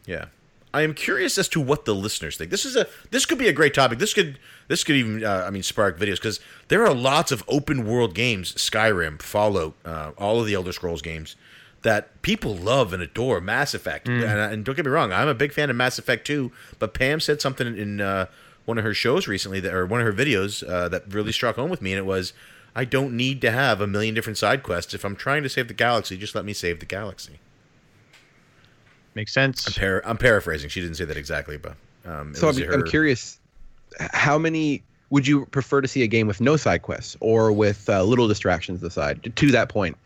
Yeah. 0.05 0.25
I 0.73 0.81
am 0.81 0.93
curious 0.93 1.37
as 1.37 1.47
to 1.49 1.61
what 1.61 1.85
the 1.85 1.95
listeners 1.95 2.37
think. 2.37 2.51
This 2.51 2.65
is 2.65 2.75
a 2.75 2.87
this 3.11 3.25
could 3.25 3.37
be 3.37 3.47
a 3.47 3.53
great 3.53 3.73
topic. 3.73 3.99
This 3.99 4.13
could 4.13 4.37
this 4.67 4.83
could 4.83 4.95
even 4.95 5.23
uh, 5.23 5.43
I 5.47 5.49
mean 5.49 5.63
spark 5.63 5.97
videos 5.99 6.15
because 6.15 6.39
there 6.67 6.85
are 6.85 6.93
lots 6.93 7.31
of 7.31 7.43
open 7.47 7.85
world 7.87 8.13
games, 8.13 8.53
Skyrim, 8.55 9.21
Fallout, 9.21 9.73
uh, 9.85 10.11
all 10.17 10.39
of 10.39 10.45
the 10.45 10.53
Elder 10.53 10.71
Scrolls 10.73 11.01
games 11.01 11.35
that 11.83 12.21
people 12.21 12.55
love 12.55 12.91
and 12.93 13.01
adore. 13.01 13.39
Mass 13.39 13.73
Effect, 13.73 14.07
and, 14.09 14.23
and 14.23 14.65
don't 14.65 14.75
get 14.75 14.85
me 14.85 14.91
wrong, 14.91 15.11
I'm 15.13 15.27
a 15.29 15.33
big 15.33 15.53
fan 15.53 15.69
of 15.69 15.75
Mass 15.75 15.97
Effect 15.97 16.27
too. 16.27 16.51
But 16.79 16.93
Pam 16.93 17.19
said 17.21 17.41
something 17.41 17.65
in 17.77 18.01
uh, 18.01 18.25
one 18.67 18.77
of 18.77 18.83
her 18.83 18.93
shows 18.93 19.27
recently 19.27 19.59
that 19.61 19.73
or 19.73 19.85
one 19.85 20.01
of 20.01 20.05
her 20.05 20.13
videos 20.13 20.67
uh, 20.67 20.87
that 20.89 21.11
really 21.11 21.31
struck 21.31 21.55
home 21.55 21.69
with 21.71 21.81
me, 21.81 21.91
and 21.93 21.99
it 21.99 22.05
was. 22.05 22.33
I 22.75 22.85
don't 22.85 23.13
need 23.17 23.41
to 23.41 23.49
have 23.49 23.81
a 23.81 23.87
million 23.87 24.13
different 24.13 24.37
side 24.37 24.61
quests. 24.61 24.93
If 24.93 25.03
I'm 25.03 25.15
trying 25.15 25.41
to 25.41 25.49
save 25.49 25.67
the 25.67 25.73
galaxy, 25.73 26.15
just 26.15 26.35
let 26.35 26.45
me 26.45 26.53
save 26.53 26.79
the 26.79 26.85
galaxy. 26.85 27.39
Makes 29.15 29.33
sense. 29.33 29.77
Par- 29.77 30.03
I'm 30.05 30.17
paraphrasing. 30.17 30.69
She 30.69 30.81
didn't 30.81 30.95
say 30.95 31.05
that 31.05 31.17
exactly, 31.17 31.57
but 31.57 31.75
um, 32.05 32.31
it 32.31 32.37
So 32.37 32.47
was 32.47 32.59
I'm, 32.59 32.67
her- 32.67 32.73
I'm 32.73 32.83
curious, 32.85 33.39
how 33.99 34.37
many 34.37 34.83
would 35.09 35.25
you 35.25 35.47
prefer 35.47 35.81
to 35.81 35.87
see 35.87 36.03
a 36.03 36.07
game 36.07 36.27
with 36.27 36.39
no 36.39 36.55
side 36.55 36.83
quests 36.83 37.17
or 37.19 37.51
with 37.51 37.89
uh, 37.89 38.03
little 38.03 38.27
distractions 38.27 38.83
aside? 38.83 39.33
To 39.35 39.51
that 39.51 39.69
point, 39.69 39.97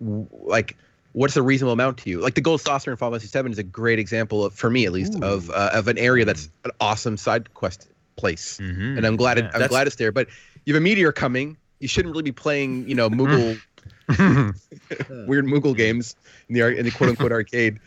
W- 0.00 0.26
like 0.32 0.76
what's 1.12 1.36
a 1.36 1.42
reasonable 1.42 1.74
amount 1.74 1.98
to 1.98 2.10
you? 2.10 2.20
Like 2.20 2.34
the 2.34 2.40
Gold 2.40 2.60
Saucer 2.60 2.90
in 2.90 2.96
Final 2.96 3.18
Fantasy 3.18 3.40
VII 3.40 3.50
is 3.52 3.58
a 3.58 3.62
great 3.62 4.00
example 4.00 4.46
of, 4.46 4.52
for 4.54 4.68
me 4.68 4.84
at 4.84 4.90
least, 4.92 5.14
of 5.22 5.48
uh, 5.50 5.70
of 5.72 5.86
an 5.86 5.96
area 5.98 6.24
that's 6.24 6.50
an 6.64 6.72
awesome 6.80 7.16
side 7.16 7.54
quest 7.54 7.88
place, 8.16 8.58
Mhm. 8.62 8.96
and 8.96 9.06
I'm 9.06 9.16
glad 9.16 9.38
it, 9.38 9.44
I'm 9.46 9.50
That's- 9.52 9.68
glad 9.70 9.86
it's 9.86 9.96
there. 9.96 10.12
But 10.12 10.28
you 10.64 10.74
have 10.74 10.80
a 10.80 10.84
meteor 10.84 11.12
coming. 11.12 11.56
You 11.80 11.88
shouldn't 11.88 12.12
really 12.12 12.24
be 12.24 12.32
playing, 12.32 12.88
you 12.88 12.94
know, 12.94 13.08
Moogle 13.10 13.58
weird 15.26 15.44
Moogle 15.46 15.76
games 15.76 16.16
in 16.48 16.54
the 16.54 16.66
in 16.76 16.84
the 16.84 16.90
quote 16.90 17.10
unquote 17.10 17.32
arcade. 17.40 17.78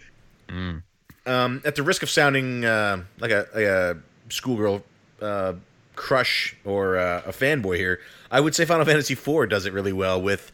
Mm. 0.48 0.82
um, 1.28 1.62
at 1.64 1.76
the 1.76 1.84
risk 1.84 2.02
of 2.02 2.10
sounding 2.10 2.66
uh, 2.66 3.04
like 3.20 3.30
a, 3.32 3.46
like 3.54 3.66
a 3.66 3.98
schoolgirl 4.30 4.84
uh, 5.22 5.54
crush 5.96 6.56
or 6.66 6.98
uh, 6.98 7.22
a 7.26 7.32
fanboy 7.32 7.78
here, 7.78 8.00
I 8.32 8.40
would 8.40 8.56
say 8.56 8.66
Final 8.66 8.86
Fantasy 8.86 9.14
IV 9.14 9.48
does 9.50 9.66
it 9.68 9.74
really 9.74 9.94
well. 9.94 10.20
With 10.22 10.52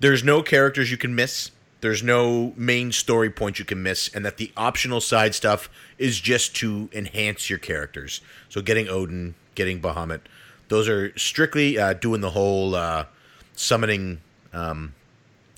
there's 0.00 0.24
no 0.24 0.42
characters 0.42 0.90
you 0.90 0.96
can 0.96 1.14
miss. 1.14 1.50
There's 1.80 2.02
no 2.02 2.52
main 2.56 2.90
story 2.92 3.30
point 3.30 3.58
you 3.58 3.64
can 3.64 3.82
miss, 3.82 4.08
and 4.08 4.24
that 4.24 4.38
the 4.38 4.50
optional 4.56 5.00
side 5.00 5.34
stuff 5.34 5.68
is 5.98 6.20
just 6.20 6.56
to 6.56 6.88
enhance 6.92 7.50
your 7.50 7.58
characters. 7.58 8.20
So 8.48 8.62
getting 8.62 8.88
Odin, 8.88 9.34
getting 9.54 9.80
Bahamut, 9.80 10.20
those 10.68 10.88
are 10.88 11.16
strictly 11.18 11.78
uh, 11.78 11.92
doing 11.92 12.22
the 12.22 12.30
whole 12.30 12.74
uh, 12.74 13.06
summoning 13.54 14.20
um, 14.52 14.94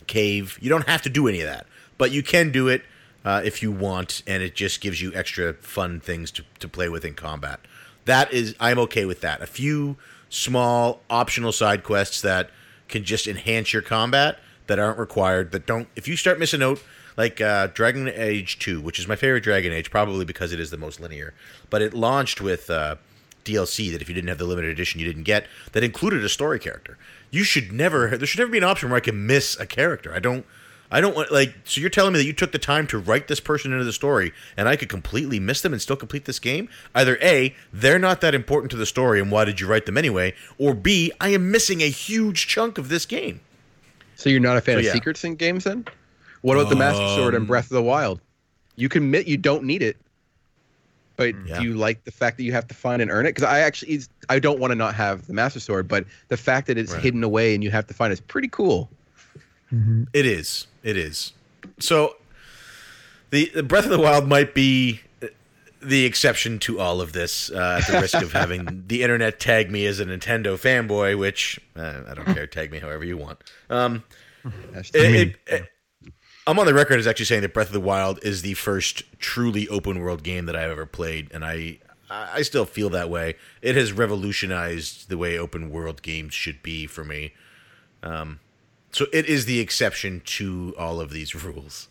cave. 0.06 0.58
You 0.60 0.68
don't 0.68 0.88
have 0.88 1.02
to 1.02 1.08
do 1.08 1.28
any 1.28 1.40
of 1.40 1.46
that, 1.46 1.66
but 1.96 2.10
you 2.10 2.22
can 2.22 2.50
do 2.50 2.68
it 2.68 2.82
uh, 3.24 3.40
if 3.44 3.62
you 3.62 3.70
want, 3.70 4.22
and 4.26 4.42
it 4.42 4.54
just 4.54 4.80
gives 4.80 5.00
you 5.00 5.12
extra 5.14 5.54
fun 5.54 6.00
things 6.00 6.30
to, 6.32 6.44
to 6.58 6.68
play 6.68 6.88
with 6.88 7.04
in 7.04 7.14
combat. 7.14 7.60
That 8.06 8.32
is, 8.32 8.54
I'm 8.58 8.78
okay 8.80 9.04
with 9.04 9.20
that. 9.20 9.40
A 9.40 9.46
few 9.46 9.96
small 10.28 11.00
optional 11.08 11.52
side 11.52 11.84
quests 11.84 12.20
that 12.22 12.50
can 12.88 13.04
just 13.04 13.26
enhance 13.26 13.72
your 13.72 13.82
combat 13.82 14.38
that 14.68 14.78
aren't 14.78 14.98
required. 14.98 15.52
That 15.52 15.66
don't. 15.66 15.88
If 15.96 16.08
you 16.08 16.16
start 16.16 16.38
missing 16.38 16.62
out, 16.62 16.80
like 17.16 17.40
uh, 17.40 17.66
Dragon 17.68 18.08
Age 18.08 18.58
Two, 18.58 18.80
which 18.80 18.98
is 18.98 19.08
my 19.08 19.16
favorite 19.16 19.42
Dragon 19.42 19.72
Age, 19.72 19.90
probably 19.90 20.24
because 20.24 20.52
it 20.52 20.60
is 20.60 20.70
the 20.70 20.78
most 20.78 21.00
linear, 21.00 21.34
but 21.68 21.82
it 21.82 21.92
launched 21.92 22.40
with. 22.40 22.70
Uh, 22.70 22.96
DLC 23.48 23.90
that 23.92 24.02
if 24.02 24.08
you 24.08 24.14
didn't 24.14 24.28
have 24.28 24.38
the 24.38 24.44
limited 24.44 24.70
edition 24.70 25.00
you 25.00 25.06
didn't 25.06 25.22
get 25.22 25.46
that 25.72 25.82
included 25.82 26.22
a 26.22 26.28
story 26.28 26.58
character. 26.58 26.98
You 27.30 27.44
should 27.44 27.72
never 27.72 28.16
there 28.16 28.26
should 28.26 28.38
never 28.38 28.50
be 28.50 28.58
an 28.58 28.64
option 28.64 28.90
where 28.90 28.98
I 28.98 29.00
can 29.00 29.26
miss 29.26 29.58
a 29.58 29.66
character. 29.66 30.14
I 30.14 30.18
don't 30.18 30.44
I 30.90 31.00
don't 31.00 31.14
want 31.14 31.30
like 31.32 31.54
so 31.64 31.80
you're 31.80 31.90
telling 31.90 32.12
me 32.12 32.18
that 32.18 32.26
you 32.26 32.32
took 32.32 32.52
the 32.52 32.58
time 32.58 32.86
to 32.88 32.98
write 32.98 33.28
this 33.28 33.40
person 33.40 33.72
into 33.72 33.84
the 33.84 33.92
story 33.92 34.32
and 34.56 34.68
I 34.68 34.76
could 34.76 34.88
completely 34.88 35.40
miss 35.40 35.60
them 35.60 35.72
and 35.72 35.80
still 35.80 35.96
complete 35.96 36.24
this 36.24 36.38
game? 36.38 36.68
Either 36.94 37.18
A, 37.22 37.54
they're 37.72 37.98
not 37.98 38.20
that 38.20 38.34
important 38.34 38.70
to 38.72 38.76
the 38.76 38.86
story 38.86 39.20
and 39.20 39.30
why 39.30 39.44
did 39.44 39.60
you 39.60 39.66
write 39.66 39.86
them 39.86 39.98
anyway? 39.98 40.34
Or 40.58 40.74
B, 40.74 41.12
I 41.20 41.30
am 41.30 41.50
missing 41.50 41.82
a 41.82 41.88
huge 41.88 42.46
chunk 42.46 42.78
of 42.78 42.88
this 42.88 43.06
game. 43.06 43.40
So 44.18 44.28
you're 44.28 44.40
not 44.40 44.56
a 44.56 44.60
fan 44.60 44.74
So, 44.74 44.78
of 44.80 44.84
yeah. 44.84 44.92
secrets 44.92 45.22
in 45.24 45.36
games 45.36 45.64
then? 45.64 45.84
What 46.42 46.56
about 46.56 46.68
the 46.68 46.76
Master 46.76 47.06
Sword 47.14 47.34
and 47.34 47.42
Um, 47.42 47.46
Breath 47.46 47.66
of 47.66 47.70
the 47.70 47.82
Wild? 47.82 48.20
You 48.74 48.88
can 48.88 49.04
admit 49.04 49.28
you 49.28 49.36
don't 49.36 49.62
need 49.64 49.80
it, 49.80 49.96
but 51.16 51.34
Yeah. 51.46 51.58
do 51.58 51.62
you 51.64 51.74
like 51.74 52.02
the 52.04 52.10
fact 52.10 52.36
that 52.36 52.42
you 52.42 52.52
have 52.52 52.66
to 52.68 52.74
find 52.74 53.00
and 53.00 53.10
earn 53.12 53.26
it? 53.26 53.30
Because 53.30 53.44
I 53.44 53.60
actually, 53.60 54.00
I 54.28 54.40
don't 54.40 54.58
want 54.58 54.72
to 54.72 54.74
not 54.74 54.94
have 54.96 55.26
the 55.28 55.34
Master 55.34 55.60
Sword, 55.60 55.86
but 55.86 56.04
the 56.28 56.36
fact 56.36 56.66
that 56.66 56.76
it's 56.76 56.92
Right. 56.92 57.02
hidden 57.02 57.22
away 57.22 57.54
and 57.54 57.62
you 57.62 57.70
have 57.70 57.86
to 57.86 57.94
find 57.94 58.10
it 58.10 58.14
is 58.14 58.20
pretty 58.20 58.48
cool. 58.48 58.90
It 60.12 60.26
is. 60.26 60.66
It 60.82 60.96
is. 60.96 61.32
So 61.78 62.16
the, 63.30 63.50
the 63.54 63.62
Breath 63.62 63.84
of 63.84 63.90
the 63.90 64.00
Wild 64.00 64.28
might 64.28 64.52
be 64.52 65.00
the 65.82 66.04
exception 66.04 66.58
to 66.60 66.80
all 66.80 67.00
of 67.00 67.12
this, 67.12 67.50
uh, 67.50 67.80
at 67.82 67.92
the 67.92 68.00
risk 68.00 68.14
of 68.20 68.32
having 68.32 68.84
the 68.88 69.02
internet 69.02 69.38
tag 69.40 69.70
me 69.70 69.86
as 69.86 70.00
a 70.00 70.04
Nintendo 70.04 70.56
fanboy, 70.58 71.18
which 71.18 71.60
uh, 71.76 72.02
I 72.08 72.14
don't 72.14 72.26
care. 72.26 72.46
Tag 72.46 72.70
me 72.72 72.78
however 72.78 73.04
you 73.04 73.16
want. 73.16 73.38
Um, 73.70 74.04
it- 74.72 74.94
it- 74.94 75.36
it- 75.46 75.72
I'm 76.46 76.58
on 76.58 76.64
the 76.64 76.72
record 76.72 76.98
as 76.98 77.06
actually 77.06 77.26
saying 77.26 77.42
that 77.42 77.52
Breath 77.52 77.66
of 77.66 77.74
the 77.74 77.80
Wild 77.80 78.20
is 78.22 78.40
the 78.40 78.54
first 78.54 79.02
truly 79.18 79.68
open 79.68 79.98
world 80.00 80.22
game 80.22 80.46
that 80.46 80.56
I've 80.56 80.70
ever 80.70 80.86
played, 80.86 81.28
and 81.32 81.44
I 81.44 81.78
I 82.10 82.40
still 82.40 82.64
feel 82.64 82.88
that 82.90 83.10
way. 83.10 83.34
It 83.60 83.76
has 83.76 83.92
revolutionized 83.92 85.10
the 85.10 85.18
way 85.18 85.38
open 85.38 85.68
world 85.68 86.00
games 86.00 86.32
should 86.32 86.62
be 86.62 86.86
for 86.86 87.04
me. 87.04 87.34
Um, 88.02 88.40
so 88.92 89.04
it 89.12 89.26
is 89.26 89.44
the 89.44 89.60
exception 89.60 90.22
to 90.24 90.74
all 90.78 91.02
of 91.02 91.10
these 91.10 91.34
rules 91.44 91.88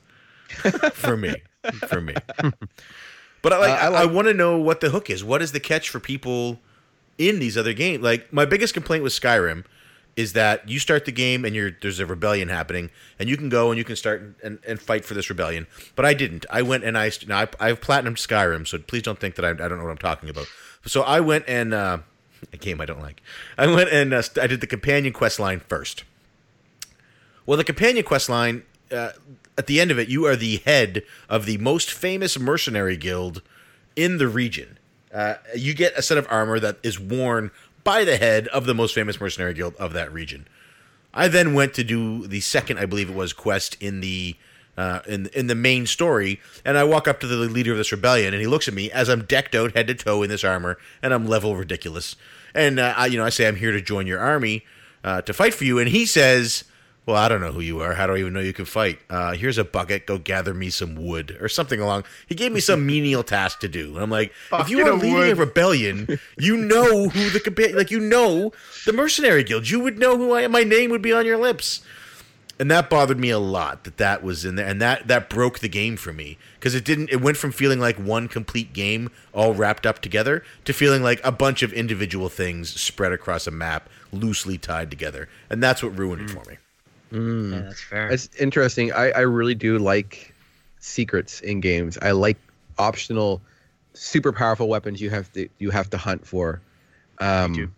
for 0.93 1.15
me. 1.15 1.35
For 1.87 2.01
me. 2.01 2.15
But 3.47 3.53
I 3.53 3.59
like, 3.59 3.83
Uh, 3.83 3.93
I 3.93 4.01
I, 4.01 4.05
want 4.05 4.27
to 4.27 4.33
know 4.33 4.57
what 4.57 4.81
the 4.81 4.89
hook 4.89 5.09
is. 5.09 5.23
What 5.23 5.41
is 5.41 5.53
the 5.53 5.59
catch 5.59 5.89
for 5.89 5.99
people 6.01 6.59
in 7.17 7.39
these 7.39 7.57
other 7.57 7.73
games? 7.73 8.03
Like 8.03 8.33
my 8.33 8.45
biggest 8.45 8.73
complaint 8.73 9.03
with 9.03 9.13
Skyrim 9.13 9.63
is 10.17 10.33
that 10.33 10.67
you 10.67 10.79
start 10.79 11.05
the 11.05 11.11
game 11.11 11.45
and 11.45 11.55
you're 11.55 11.71
there's 11.81 11.99
a 11.99 12.05
rebellion 12.05 12.49
happening 12.49 12.89
and 13.19 13.29
you 13.29 13.37
can 13.37 13.47
go 13.47 13.69
and 13.69 13.77
you 13.77 13.85
can 13.85 13.95
start 13.95 14.35
and, 14.43 14.59
and 14.67 14.81
fight 14.81 15.05
for 15.05 15.13
this 15.13 15.29
rebellion. 15.29 15.65
But 15.95 16.05
I 16.05 16.13
didn't. 16.13 16.45
I 16.49 16.61
went 16.61 16.83
and 16.83 16.97
I 16.97 17.11
now 17.27 17.39
I, 17.39 17.47
I've 17.59 17.79
platinumed 17.79 18.17
Skyrim, 18.17 18.67
so 18.67 18.79
please 18.79 19.03
don't 19.03 19.19
think 19.19 19.35
that 19.35 19.45
I, 19.45 19.51
I 19.51 19.53
don't 19.53 19.77
know 19.77 19.85
what 19.85 19.91
I'm 19.91 19.97
talking 19.97 20.29
about. 20.29 20.47
So 20.85 21.03
I 21.03 21.19
went 21.21 21.45
and 21.47 21.73
uh, 21.73 21.99
a 22.53 22.57
game 22.57 22.81
I 22.81 22.85
don't 22.85 23.01
like. 23.01 23.21
I 23.57 23.67
went 23.67 23.89
and 23.91 24.13
uh, 24.13 24.23
I 24.41 24.47
did 24.47 24.59
the 24.59 24.67
companion 24.67 25.13
quest 25.13 25.39
line 25.39 25.61
first. 25.61 26.03
Well, 27.45 27.57
the 27.57 27.63
companion 27.63 28.03
quest 28.03 28.27
line, 28.27 28.63
uh, 28.91 29.11
at 29.57 29.67
the 29.67 29.81
end 29.81 29.91
of 29.91 29.99
it, 29.99 30.07
you 30.07 30.25
are 30.25 30.35
the 30.35 30.57
head 30.57 31.03
of 31.29 31.45
the 31.45 31.57
most 31.57 31.91
famous 31.91 32.39
mercenary 32.39 32.97
guild 32.97 33.41
in 33.95 34.17
the 34.17 34.27
region. 34.27 34.77
Uh, 35.13 35.35
you 35.55 35.73
get 35.73 35.97
a 35.97 36.01
set 36.01 36.17
of 36.17 36.27
armor 36.29 36.59
that 36.59 36.77
is 36.83 36.99
worn 36.99 37.51
by 37.83 38.03
the 38.03 38.17
head 38.17 38.47
of 38.49 38.65
the 38.65 38.75
most 38.75 38.93
famous 38.93 39.19
mercenary 39.19 39.53
guild 39.53 39.75
of 39.75 39.93
that 39.93 40.11
region. 40.11 40.47
I 41.13 41.27
then 41.27 41.53
went 41.53 41.73
to 41.75 41.83
do 41.83 42.27
the 42.27 42.41
second, 42.41 42.77
I 42.77 42.85
believe 42.85 43.09
it 43.09 43.15
was, 43.15 43.33
quest 43.33 43.75
in 43.81 44.01
the 44.01 44.35
uh, 44.77 44.99
in 45.07 45.25
in 45.33 45.47
the 45.47 45.55
main 45.55 45.87
story, 45.87 46.39
and 46.63 46.77
I 46.77 46.83
walk 46.83 47.07
up 47.07 47.19
to 47.21 47.27
the 47.27 47.35
leader 47.35 47.71
of 47.71 47.79
this 47.79 47.91
rebellion, 47.91 48.33
and 48.33 48.41
he 48.41 48.45
looks 48.45 48.67
at 48.67 48.75
me 48.75 48.91
as 48.91 49.09
I'm 49.09 49.23
decked 49.23 49.55
out 49.55 49.75
head 49.75 49.87
to 49.87 49.95
toe 49.95 50.21
in 50.21 50.29
this 50.29 50.43
armor, 50.43 50.77
and 51.01 51.13
I'm 51.13 51.25
level 51.25 51.55
ridiculous. 51.55 52.15
And 52.53 52.79
uh, 52.79 52.93
I, 52.95 53.07
you 53.07 53.17
know, 53.17 53.25
I 53.25 53.29
say 53.29 53.47
I'm 53.47 53.55
here 53.55 53.71
to 53.71 53.81
join 53.81 54.05
your 54.05 54.19
army 54.19 54.63
uh, 55.03 55.21
to 55.23 55.33
fight 55.33 55.55
for 55.55 55.63
you, 55.63 55.79
and 55.79 55.89
he 55.89 56.05
says, 56.05 56.63
"Well, 57.07 57.15
I 57.15 57.27
don't 57.27 57.41
know 57.41 57.51
who 57.51 57.61
you 57.61 57.79
are. 57.79 57.93
How 57.93 58.05
do 58.05 58.13
I 58.13 58.19
even 58.19 58.33
know 58.33 58.39
you 58.39 58.53
can 58.53 58.65
fight? 58.65 58.99
Uh, 59.09 59.33
here's 59.33 59.57
a 59.57 59.63
bucket. 59.63 60.05
Go 60.05 60.19
gather 60.19 60.53
me 60.53 60.69
some 60.69 60.95
wood 60.95 61.35
or 61.41 61.49
something 61.49 61.79
along." 61.79 62.03
He 62.27 62.35
gave 62.35 62.51
me 62.51 62.59
some 62.59 62.85
menial 62.85 63.23
task 63.23 63.59
to 63.61 63.67
do, 63.67 63.95
and 63.95 64.03
I'm 64.03 64.11
like, 64.11 64.31
"If 64.53 64.69
you 64.69 64.77
Bucket 64.77 64.93
are 64.93 64.97
leading 64.97 65.31
a 65.31 65.35
rebellion, 65.35 66.19
you 66.37 66.57
know 66.73 67.09
who 67.09 67.29
the 67.29 67.39
compa- 67.39 67.73
like 67.73 67.89
you 67.89 67.99
know 67.99 68.51
the 68.85 68.93
mercenary 68.93 69.43
guild. 69.43 69.69
You 69.69 69.79
would 69.79 69.97
know 69.97 70.17
who 70.17 70.33
I 70.33 70.41
am. 70.41 70.51
My 70.51 70.63
name 70.63 70.91
would 70.91 71.01
be 71.01 71.13
on 71.13 71.25
your 71.25 71.37
lips." 71.37 71.81
and 72.59 72.71
that 72.71 72.89
bothered 72.89 73.19
me 73.19 73.29
a 73.29 73.39
lot 73.39 73.83
that 73.83 73.97
that 73.97 74.23
was 74.23 74.43
in 74.43 74.55
there 74.55 74.67
and 74.67 74.81
that 74.81 75.07
that 75.07 75.29
broke 75.29 75.59
the 75.59 75.69
game 75.69 75.95
for 75.95 76.11
me 76.11 76.37
because 76.55 76.73
it 76.73 76.83
didn't 76.83 77.09
it 77.09 77.21
went 77.21 77.37
from 77.37 77.51
feeling 77.51 77.79
like 77.79 77.97
one 77.97 78.27
complete 78.27 78.73
game 78.73 79.09
all 79.33 79.53
wrapped 79.53 79.85
up 79.85 79.99
together 79.99 80.43
to 80.65 80.73
feeling 80.73 81.03
like 81.03 81.21
a 81.23 81.31
bunch 81.31 81.61
of 81.61 81.71
individual 81.73 82.29
things 82.29 82.69
spread 82.79 83.11
across 83.11 83.47
a 83.47 83.51
map 83.51 83.89
loosely 84.11 84.57
tied 84.57 84.89
together 84.89 85.29
and 85.49 85.61
that's 85.61 85.83
what 85.83 85.97
ruined 85.97 86.21
it 86.21 86.29
for 86.29 86.49
me 86.49 86.57
Yeah, 87.11 87.61
that's 87.61 87.81
fair. 87.81 88.09
It's 88.09 88.29
interesting. 88.35 88.91
I, 88.91 89.11
I 89.11 89.19
really 89.21 89.55
do 89.55 89.77
like 89.79 90.33
secrets 90.79 91.41
in 91.41 91.61
games. 91.61 91.97
I 92.01 92.11
like 92.11 92.37
optional, 92.77 93.41
super 93.93 94.31
powerful 94.31 94.67
weapons 94.67 95.01
you 95.01 95.09
have 95.09 95.31
to 95.33 95.47
you 95.59 95.69
have 95.69 95.89
to 95.91 95.97
hunt 95.97 96.25
for. 96.25 96.61
Um, 97.19 97.53
too. 97.53 97.71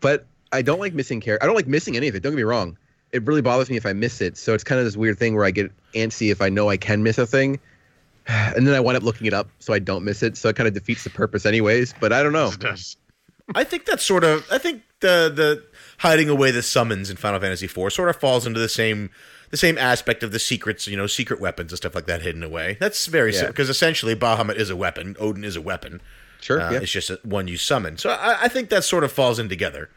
But 0.00 0.26
I 0.52 0.62
don't 0.62 0.80
like 0.80 0.94
missing 0.94 1.20
care. 1.20 1.42
I 1.42 1.46
don't 1.46 1.56
like 1.56 1.66
missing 1.66 1.96
any 1.96 2.08
of 2.08 2.14
it. 2.14 2.22
Don't 2.22 2.32
get 2.32 2.36
me 2.36 2.42
wrong. 2.44 2.78
It 3.12 3.24
really 3.24 3.42
bothers 3.42 3.70
me 3.70 3.76
if 3.76 3.86
I 3.86 3.92
miss 3.92 4.20
it. 4.20 4.36
So 4.36 4.54
it's 4.54 4.64
kind 4.64 4.78
of 4.78 4.84
this 4.84 4.96
weird 4.96 5.18
thing 5.18 5.34
where 5.34 5.44
I 5.44 5.50
get 5.50 5.72
antsy 5.94 6.30
if 6.30 6.42
I 6.42 6.48
know 6.48 6.68
I 6.68 6.76
can 6.76 7.02
miss 7.02 7.18
a 7.18 7.26
thing, 7.26 7.58
and 8.26 8.66
then 8.66 8.74
I 8.74 8.80
wind 8.80 8.96
up 8.96 9.02
looking 9.02 9.26
it 9.26 9.34
up 9.34 9.48
so 9.58 9.72
I 9.72 9.78
don't 9.78 10.04
miss 10.04 10.22
it. 10.22 10.36
So 10.36 10.48
it 10.48 10.56
kind 10.56 10.68
of 10.68 10.74
defeats 10.74 11.04
the 11.04 11.10
purpose, 11.10 11.46
anyways. 11.46 11.94
But 12.00 12.12
I 12.12 12.22
don't 12.22 12.32
know. 12.32 12.50
It 12.50 12.60
does. 12.60 12.96
i 13.54 13.64
think 13.64 13.86
that's 13.86 14.04
sort 14.04 14.24
of 14.24 14.46
i 14.50 14.58
think 14.58 14.82
the 15.00 15.32
the 15.34 15.64
hiding 15.98 16.28
away 16.28 16.50
the 16.50 16.62
summons 16.62 17.10
in 17.10 17.16
final 17.16 17.40
fantasy 17.40 17.66
IV 17.66 17.92
sort 17.92 18.08
of 18.08 18.16
falls 18.16 18.46
into 18.46 18.60
the 18.60 18.68
same 18.68 19.10
the 19.50 19.56
same 19.56 19.78
aspect 19.78 20.22
of 20.22 20.30
the 20.32 20.38
secrets 20.38 20.86
you 20.86 20.96
know 20.96 21.06
secret 21.06 21.40
weapons 21.40 21.72
and 21.72 21.76
stuff 21.78 21.94
like 21.94 22.06
that 22.06 22.22
hidden 22.22 22.42
away 22.42 22.76
that's 22.80 23.06
very 23.06 23.34
Yeah. 23.34 23.46
because 23.48 23.68
essentially 23.68 24.14
bahamut 24.14 24.56
is 24.56 24.70
a 24.70 24.76
weapon 24.76 25.16
odin 25.18 25.44
is 25.44 25.56
a 25.56 25.60
weapon 25.60 26.00
Sure. 26.40 26.60
Uh, 26.60 26.70
yeah. 26.70 26.78
It's 26.78 26.92
just 26.92 27.10
a, 27.10 27.18
one 27.24 27.48
you 27.48 27.56
summon. 27.56 27.98
So 27.98 28.10
I, 28.10 28.44
I 28.44 28.48
think 28.48 28.68
that 28.68 28.84
sort 28.84 29.02
of 29.02 29.10
falls 29.10 29.40
in 29.40 29.48
together. 29.48 29.90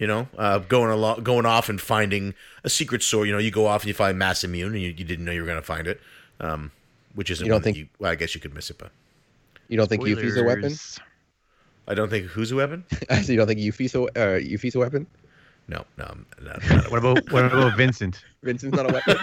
You 0.00 0.08
know, 0.08 0.26
uh, 0.36 0.58
going 0.58 0.90
along, 0.90 1.22
going 1.22 1.46
off 1.46 1.68
and 1.68 1.80
finding 1.80 2.34
a 2.64 2.68
secret 2.68 3.04
sword. 3.04 3.28
You 3.28 3.32
know, 3.32 3.38
you 3.38 3.52
go 3.52 3.66
off 3.66 3.82
and 3.82 3.88
you 3.88 3.94
find 3.94 4.20
Masamune, 4.20 4.66
and 4.66 4.80
you, 4.82 4.88
you 4.88 5.04
didn't 5.04 5.24
know 5.24 5.30
you 5.30 5.42
were 5.42 5.46
going 5.46 5.60
to 5.60 5.64
find 5.64 5.86
it. 5.86 6.00
Um, 6.40 6.72
which 7.14 7.30
isn't 7.30 7.46
You 7.46 7.50
don't 7.50 7.58
one 7.58 7.60
that 7.62 7.64
think- 7.66 7.76
you. 7.76 7.88
Well, 8.00 8.10
I 8.10 8.16
guess 8.16 8.34
you 8.34 8.40
could 8.40 8.52
miss 8.52 8.68
it, 8.68 8.78
but 8.78 8.90
You 9.68 9.76
don't 9.76 9.88
think 9.88 10.02
Yuffie's 10.02 10.36
a 10.36 10.42
weapon? 10.42 10.74
I 11.86 11.94
don't 11.94 12.10
think 12.10 12.26
who's 12.26 12.50
a 12.50 12.56
weapon. 12.56 12.84
so 13.22 13.30
you 13.32 13.36
don't 13.38 13.46
think 13.46 13.60
Yuffie's 13.60 13.94
a 13.94 14.02
uh, 14.02 14.40
Yuffie's 14.40 14.74
a 14.74 14.80
weapon? 14.80 15.06
No, 15.68 15.84
no, 15.98 16.16
no, 16.40 16.52
no, 16.70 16.76
no. 16.76 16.82
What 16.90 16.98
about 16.98 17.30
what 17.32 17.44
about 17.46 17.76
Vincent? 17.76 18.22
Vincent's 18.42 18.76
not 18.76 18.88
a 18.90 18.94
weapon. 18.94 19.16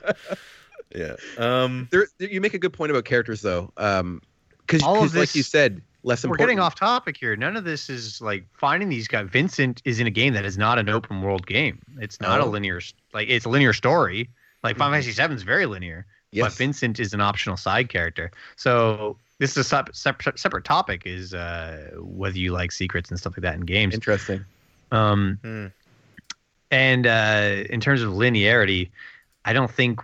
yeah. 0.94 1.14
Um, 1.38 1.88
there, 1.90 2.06
there- 2.18 2.28
you 2.30 2.40
make 2.40 2.54
a 2.54 2.58
good 2.58 2.72
point 2.72 2.90
about 2.90 3.04
characters 3.04 3.40
though 3.42 3.72
um 3.76 4.20
because 4.66 4.82
All 4.82 4.96
of 4.96 5.02
like 5.02 5.12
this- 5.12 5.36
you 5.36 5.42
said 5.42 5.82
less 6.02 6.24
important. 6.24 6.40
We're 6.40 6.46
getting 6.46 6.60
off 6.60 6.74
topic 6.76 7.16
here. 7.16 7.36
None 7.36 7.56
of 7.56 7.64
this 7.64 7.90
is 7.90 8.20
like 8.20 8.44
finding 8.56 8.88
these 8.88 9.06
guys. 9.06 9.28
Vincent 9.30 9.82
is 9.84 10.00
in 10.00 10.06
a 10.06 10.10
game 10.10 10.32
that 10.34 10.44
is 10.44 10.56
not 10.56 10.78
an 10.78 10.88
open 10.88 11.20
world 11.22 11.46
game. 11.46 11.78
It's 12.00 12.20
not 12.20 12.40
a 12.40 12.44
Oh. 12.44 12.48
linear. 12.48 12.80
Like 13.12 13.28
it's 13.28 13.44
a 13.44 13.48
linear 13.48 13.72
story. 13.72 14.28
Like 14.62 14.76
Final 14.76 14.92
Fantasy 15.00 15.12
VII 15.12 15.34
is 15.34 15.42
very 15.42 15.64
linear, 15.66 16.04
yes. 16.32 16.44
but 16.46 16.52
Vincent 16.52 17.00
is 17.00 17.14
an 17.14 17.20
optional 17.22 17.56
side 17.56 17.88
character. 17.88 18.30
So 18.56 19.16
this 19.38 19.56
is 19.56 19.72
a 19.72 19.84
separate 19.92 20.38
separate 20.38 20.64
topic. 20.64 21.02
Is 21.06 21.32
uh, 21.34 21.90
whether 21.98 22.38
you 22.38 22.52
like 22.52 22.70
secrets 22.72 23.08
and 23.10 23.18
stuff 23.18 23.34
like 23.36 23.42
that 23.42 23.54
in 23.54 23.62
games. 23.62 23.94
interesting 23.94 24.44
Um, 24.92 25.38
Hmm. 25.42 25.66
and 26.70 27.06
uh, 27.06 27.64
in 27.68 27.80
terms 27.80 28.02
of 28.02 28.10
linearity, 28.12 28.90
I 29.44 29.52
don't 29.52 29.70
think 29.70 30.00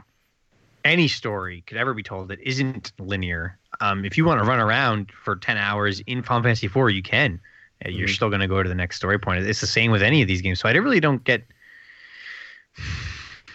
any 0.84 1.08
story 1.08 1.62
could 1.66 1.76
ever 1.76 1.94
be 1.94 2.02
told 2.02 2.28
that 2.28 2.40
isn't 2.40 2.92
linear. 2.98 3.58
Um, 3.80 4.04
if 4.04 4.16
you 4.16 4.24
want 4.24 4.40
to 4.40 4.46
run 4.46 4.60
around 4.60 5.10
for 5.12 5.36
10 5.36 5.56
hours 5.56 6.00
in 6.06 6.22
Final 6.22 6.42
Fantasy 6.42 6.66
IV, 6.66 6.90
you 6.90 7.02
can. 7.02 7.40
Uh, 7.84 7.90
You're 7.90 8.08
Mhm. 8.08 8.14
still 8.14 8.28
going 8.28 8.40
to 8.40 8.46
go 8.48 8.62
to 8.62 8.68
the 8.68 8.74
next 8.74 8.96
story 8.96 9.18
point. 9.18 9.44
It's 9.44 9.60
the 9.60 9.66
same 9.66 9.90
with 9.90 10.02
any 10.02 10.22
of 10.22 10.28
these 10.28 10.40
games. 10.40 10.60
So 10.60 10.68
I 10.68 10.72
really 10.72 11.00
don't 11.00 11.22
get. 11.24 11.44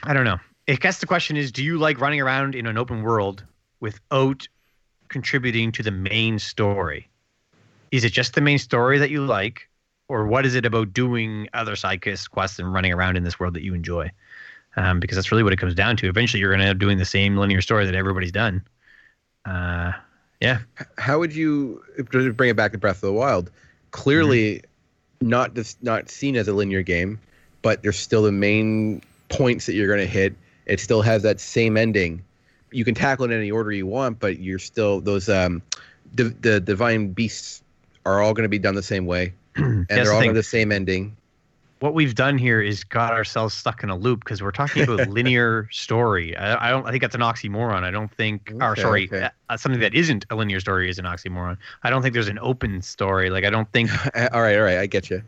I 0.03 0.13
don't 0.13 0.25
know. 0.25 0.39
I 0.67 0.75
guess 0.75 0.99
the 0.99 1.07
question 1.07 1.37
is 1.37 1.51
do 1.51 1.63
you 1.63 1.77
like 1.77 1.99
running 1.99 2.21
around 2.21 2.55
in 2.55 2.65
an 2.67 2.77
open 2.77 3.01
world 3.01 3.43
without 3.79 4.47
contributing 5.09 5.71
to 5.73 5.83
the 5.83 5.91
main 5.91 6.39
story? 6.39 7.09
Is 7.91 8.03
it 8.03 8.13
just 8.13 8.35
the 8.35 8.41
main 8.41 8.57
story 8.57 8.99
that 8.99 9.09
you 9.09 9.25
like? 9.25 9.67
Or 10.11 10.27
what 10.27 10.45
is 10.45 10.55
it 10.55 10.65
about 10.65 10.91
doing 10.91 11.47
other 11.53 11.77
side 11.77 12.01
quest- 12.01 12.31
quests 12.31 12.59
and 12.59 12.73
running 12.73 12.91
around 12.91 13.15
in 13.15 13.23
this 13.23 13.39
world 13.39 13.53
that 13.53 13.63
you 13.63 13.73
enjoy? 13.73 14.11
Um, 14.75 14.99
because 14.99 15.15
that's 15.15 15.31
really 15.31 15.43
what 15.43 15.53
it 15.53 15.57
comes 15.57 15.73
down 15.73 15.95
to. 15.97 16.09
Eventually, 16.09 16.41
you're 16.41 16.49
going 16.49 16.59
to 16.59 16.65
end 16.65 16.75
up 16.75 16.79
doing 16.79 16.97
the 16.97 17.05
same 17.05 17.37
linear 17.37 17.61
story 17.61 17.85
that 17.85 17.95
everybody's 17.95 18.33
done. 18.33 18.61
Uh, 19.45 19.93
yeah. 20.41 20.59
How 20.97 21.17
would 21.17 21.33
you 21.33 21.81
bring 22.09 22.49
it 22.49 22.57
back 22.57 22.73
to 22.73 22.77
Breath 22.77 22.97
of 22.97 23.01
the 23.01 23.13
Wild? 23.13 23.51
Clearly, 23.91 24.63
not 25.21 25.55
this, 25.55 25.77
not 25.81 26.09
seen 26.09 26.35
as 26.35 26.49
a 26.49 26.53
linear 26.53 26.81
game, 26.81 27.17
but 27.61 27.81
there's 27.81 27.97
still 27.97 28.23
the 28.23 28.33
main 28.33 29.01
points 29.29 29.65
that 29.65 29.75
you're 29.75 29.87
going 29.87 30.05
to 30.05 30.11
hit. 30.11 30.35
It 30.65 30.81
still 30.81 31.01
has 31.03 31.23
that 31.23 31.39
same 31.39 31.77
ending. 31.77 32.21
You 32.71 32.83
can 32.83 32.95
tackle 32.95 33.25
it 33.25 33.31
in 33.31 33.37
any 33.37 33.51
order 33.51 33.71
you 33.71 33.87
want, 33.87 34.19
but 34.19 34.39
you're 34.39 34.59
still 34.59 34.99
those 34.99 35.29
um, 35.29 35.61
the 36.13 36.35
the 36.41 36.59
divine 36.59 37.11
beasts 37.13 37.63
are 38.05 38.21
all 38.21 38.33
going 38.33 38.43
to 38.43 38.49
be 38.49 38.59
done 38.59 38.75
the 38.75 38.83
same 38.83 39.05
way, 39.05 39.33
and 39.55 39.87
That's 39.87 39.95
they're 39.95 40.05
the 40.05 40.11
all 40.11 40.19
thing. 40.19 40.19
going 40.19 40.21
to 40.21 40.27
have 40.29 40.35
the 40.35 40.43
same 40.43 40.71
ending. 40.71 41.15
what 41.79 41.93
we've 41.93 42.15
done 42.15 42.37
here 42.37 42.61
is 42.61 42.83
got 42.83 43.11
ourselves 43.11 43.53
stuck 43.53 43.83
in 43.83 43.89
a 43.89 43.95
loop 43.95 44.23
because 44.23 44.41
we're 44.41 44.51
talking 44.51 44.83
about 44.83 45.07
linear 45.09 45.67
story. 45.71 46.35
I, 46.37 46.67
I 46.67 46.69
don't. 46.69 46.85
I 46.85 46.91
think 46.91 47.01
that's 47.01 47.15
an 47.15 47.21
oxymoron. 47.21 47.83
I 47.83 47.91
don't 47.91 48.11
think. 48.15 48.51
or 48.59 48.71
Okay, 48.71 48.81
sorry, 48.81 49.05
okay. 49.11 49.29
uh, 49.49 49.57
something 49.57 49.81
that 49.81 49.93
isn't 49.95 50.25
a 50.29 50.35
linear 50.35 50.59
story 50.59 50.89
is 50.89 50.99
an 50.99 51.05
oxymoron. 51.05 51.57
I 51.83 51.89
don't 51.89 52.01
think 52.01 52.13
there's 52.13 52.27
an 52.29 52.39
open 52.39 52.81
story. 52.81 53.29
Like 53.29 53.43
I 53.45 53.49
don't 53.49 53.71
think. 53.71 53.89
all 54.33 54.41
right, 54.41 54.55
all 54.57 54.63
right, 54.63 54.77
I 54.77 54.85
get 54.85 55.09
you. 55.09 55.21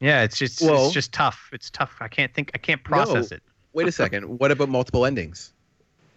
Yeah, 0.00 0.22
it's 0.22 0.36
just 0.38 0.62
Well- 0.62 0.84
it's 0.86 0.94
just 0.94 1.12
tough. 1.12 1.50
It's 1.52 1.70
tough. 1.70 1.96
I 2.00 2.06
can't 2.08 2.32
think. 2.32 2.52
I 2.54 2.58
can't 2.58 2.82
process 2.84 3.30
No. 3.32 3.36
it. 3.36 3.42
Wait 3.74 3.86
a 3.88 3.92
second. 3.92 4.38
what 4.38 4.50
about 4.50 4.68
multiple 4.68 5.04
endings? 5.04 5.52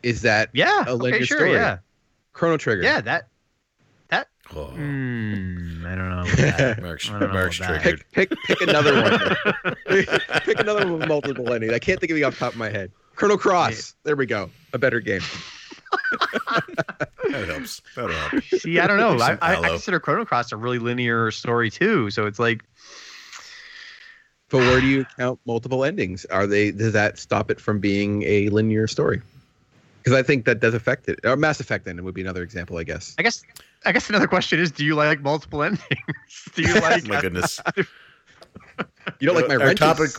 Is 0.04 0.22
that 0.22 0.50
Yeah. 0.54 0.86
A 0.86 0.92
okay, 0.92 0.94
linear 0.94 1.26
sure. 1.26 1.38
story. 1.38 1.54
Yeah. 1.54 1.80
Chrono 2.34 2.58
Trigger? 2.58 2.82
Yeah. 2.84 3.02
That. 3.02 3.28
Oh, 4.54 4.66
Hmm. 4.66 5.86
I 5.88 5.96
don't 5.96 6.10
know. 6.10 6.76
Mark's, 6.82 7.10
I 7.10 7.20
don't 7.20 7.30
know 7.30 7.34
Mark's 7.34 7.60
about 7.60 7.82
triggered. 7.82 8.04
pick 8.12 8.30
pick 8.30 8.40
pick 8.48 8.62
another 8.62 9.02
one. 9.02 9.76
pick, 9.88 10.10
pick 10.44 10.60
another 10.60 10.86
one 10.88 11.00
with 11.00 11.08
multiple 11.08 11.52
endings. 11.54 11.74
I 11.74 11.80
can't 11.80 12.00
think 12.00 12.12
of 12.12 12.18
it 12.18 12.24
off 12.24 12.34
the 12.34 12.40
top 12.40 12.54
of 12.54 12.60
my 12.60 12.70
head. 12.70 12.92
Chrono 13.16 13.38
Cross. 13.38 13.96
There 14.04 14.16
we 14.16 14.26
go. 14.26 14.50
A 14.74 14.78
better 14.78 15.00
game. 15.00 15.22
That 17.30 17.48
helps. 17.48 17.82
That'll 17.96 18.12
help. 18.12 18.44
See, 18.44 18.80
I 18.80 18.88
don't 18.88 18.98
know. 18.98 19.18
I, 19.24 19.38
I, 19.42 19.56
I 19.62 19.70
consider 19.70 20.00
Chrono 20.00 20.26
Cross 20.26 20.52
a 20.52 20.58
really 20.58 20.80
linear 20.80 21.32
story 21.32 21.70
too. 21.70 22.10
So 22.10 22.26
it's 22.26 22.40
like, 22.40 22.64
But 24.50 24.60
where 24.60 24.82
do 24.82 24.88
you 24.88 25.06
count 25.18 25.40
multiple 25.46 25.84
endings? 25.86 26.26
Are 26.26 26.48
they 26.48 26.72
does 26.72 26.94
that 26.94 27.20
stop 27.20 27.52
it 27.52 27.60
from 27.60 27.80
being 27.80 28.24
a 28.24 28.50
linear 28.50 28.88
story? 28.88 29.22
Because 30.04 30.18
I 30.18 30.24
think 30.24 30.46
that 30.46 30.60
does 30.60 30.74
affect 30.74 31.08
it. 31.08 31.20
Or 31.24 31.36
Mass 31.38 31.60
Effect 31.60 31.86
then 31.86 32.04
would 32.04 32.16
be 32.16 32.22
another 32.22 32.42
example, 32.44 32.78
I 32.78 32.84
guess. 32.84 33.16
I 33.20 33.24
guess. 33.24 33.44
I 33.86 33.92
guess 33.92 34.10
another 34.10 34.28
question 34.28 34.60
is, 34.60 34.72
do 34.72 34.86
you 34.86 34.96
like 34.96 35.22
multiple 35.22 35.64
endings? 35.64 35.84
do 36.56 36.62
you 36.62 36.74
like? 36.82 37.08
My 37.08 37.22
goodness. 37.22 37.60
You 39.20 39.28
don't 39.28 39.36
like 39.36 39.48
my 39.48 39.64
Our 39.64 39.74
topic, 39.74 40.10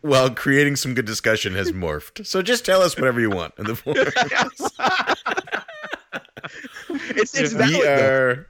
while 0.00 0.30
creating 0.30 0.76
some 0.76 0.94
good 0.94 1.04
discussion, 1.06 1.54
has 1.54 1.72
morphed. 1.72 2.26
So 2.26 2.40
just 2.42 2.64
tell 2.64 2.80
us 2.82 2.96
whatever 2.96 3.20
you 3.20 3.30
want 3.30 3.54
in 3.58 3.66
the 3.66 3.74
forums. 3.76 4.12
It's 6.90 7.34
it's 7.34 7.52
Yeah. 7.54 7.66
we 7.66 7.86
are. 7.86 8.46